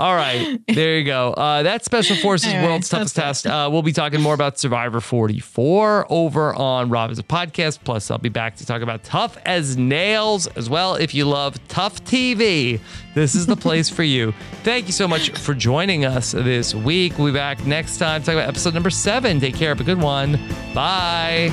All 0.00 0.14
right. 0.14 0.58
There 0.66 0.98
you 0.98 1.04
go. 1.04 1.32
Uh, 1.32 1.62
that's 1.62 1.84
Special 1.84 2.16
Forces 2.16 2.48
Anyway, 2.48 2.66
World's 2.68 2.88
Toughest 2.88 3.16
Test. 3.16 3.46
Uh, 3.46 3.68
we'll 3.70 3.82
be 3.82 3.92
talking 3.92 4.20
more 4.20 4.34
about 4.34 4.58
Survivor 4.58 5.00
44 5.00 6.06
over 6.08 6.54
on 6.54 6.88
Rob 6.88 7.10
Has 7.10 7.18
a 7.18 7.22
Podcast. 7.22 7.80
Plus, 7.84 8.10
I'll 8.10 8.18
be 8.18 8.28
back 8.28 8.56
to 8.56 8.66
talk 8.66 8.82
about 8.82 9.04
Tough 9.04 9.36
as 9.44 9.76
Nails 9.76 10.46
as 10.48 10.70
well. 10.70 10.94
If 10.94 11.14
you 11.14 11.24
love 11.26 11.56
tough 11.68 12.02
TV, 12.04 12.80
this 13.14 13.34
is 13.34 13.46
the 13.46 13.56
place 13.56 13.88
for 13.90 14.02
you. 14.02 14.32
Thank 14.62 14.86
you 14.86 14.92
so 14.92 15.06
much 15.06 15.30
for 15.30 15.54
joining 15.54 16.04
us 16.04 16.32
this 16.32 16.74
week. 16.74 17.18
We'll 17.18 17.32
be 17.32 17.38
back 17.38 17.66
next 17.66 17.98
time 17.98 18.22
to 18.22 18.26
talk 18.26 18.34
about 18.34 18.48
episode 18.48 18.74
number 18.74 18.90
seven. 18.90 19.40
Take 19.40 19.54
care. 19.56 19.68
Have 19.68 19.80
a 19.80 19.84
good 19.84 20.00
one. 20.00 20.38
Bye. 20.74 21.52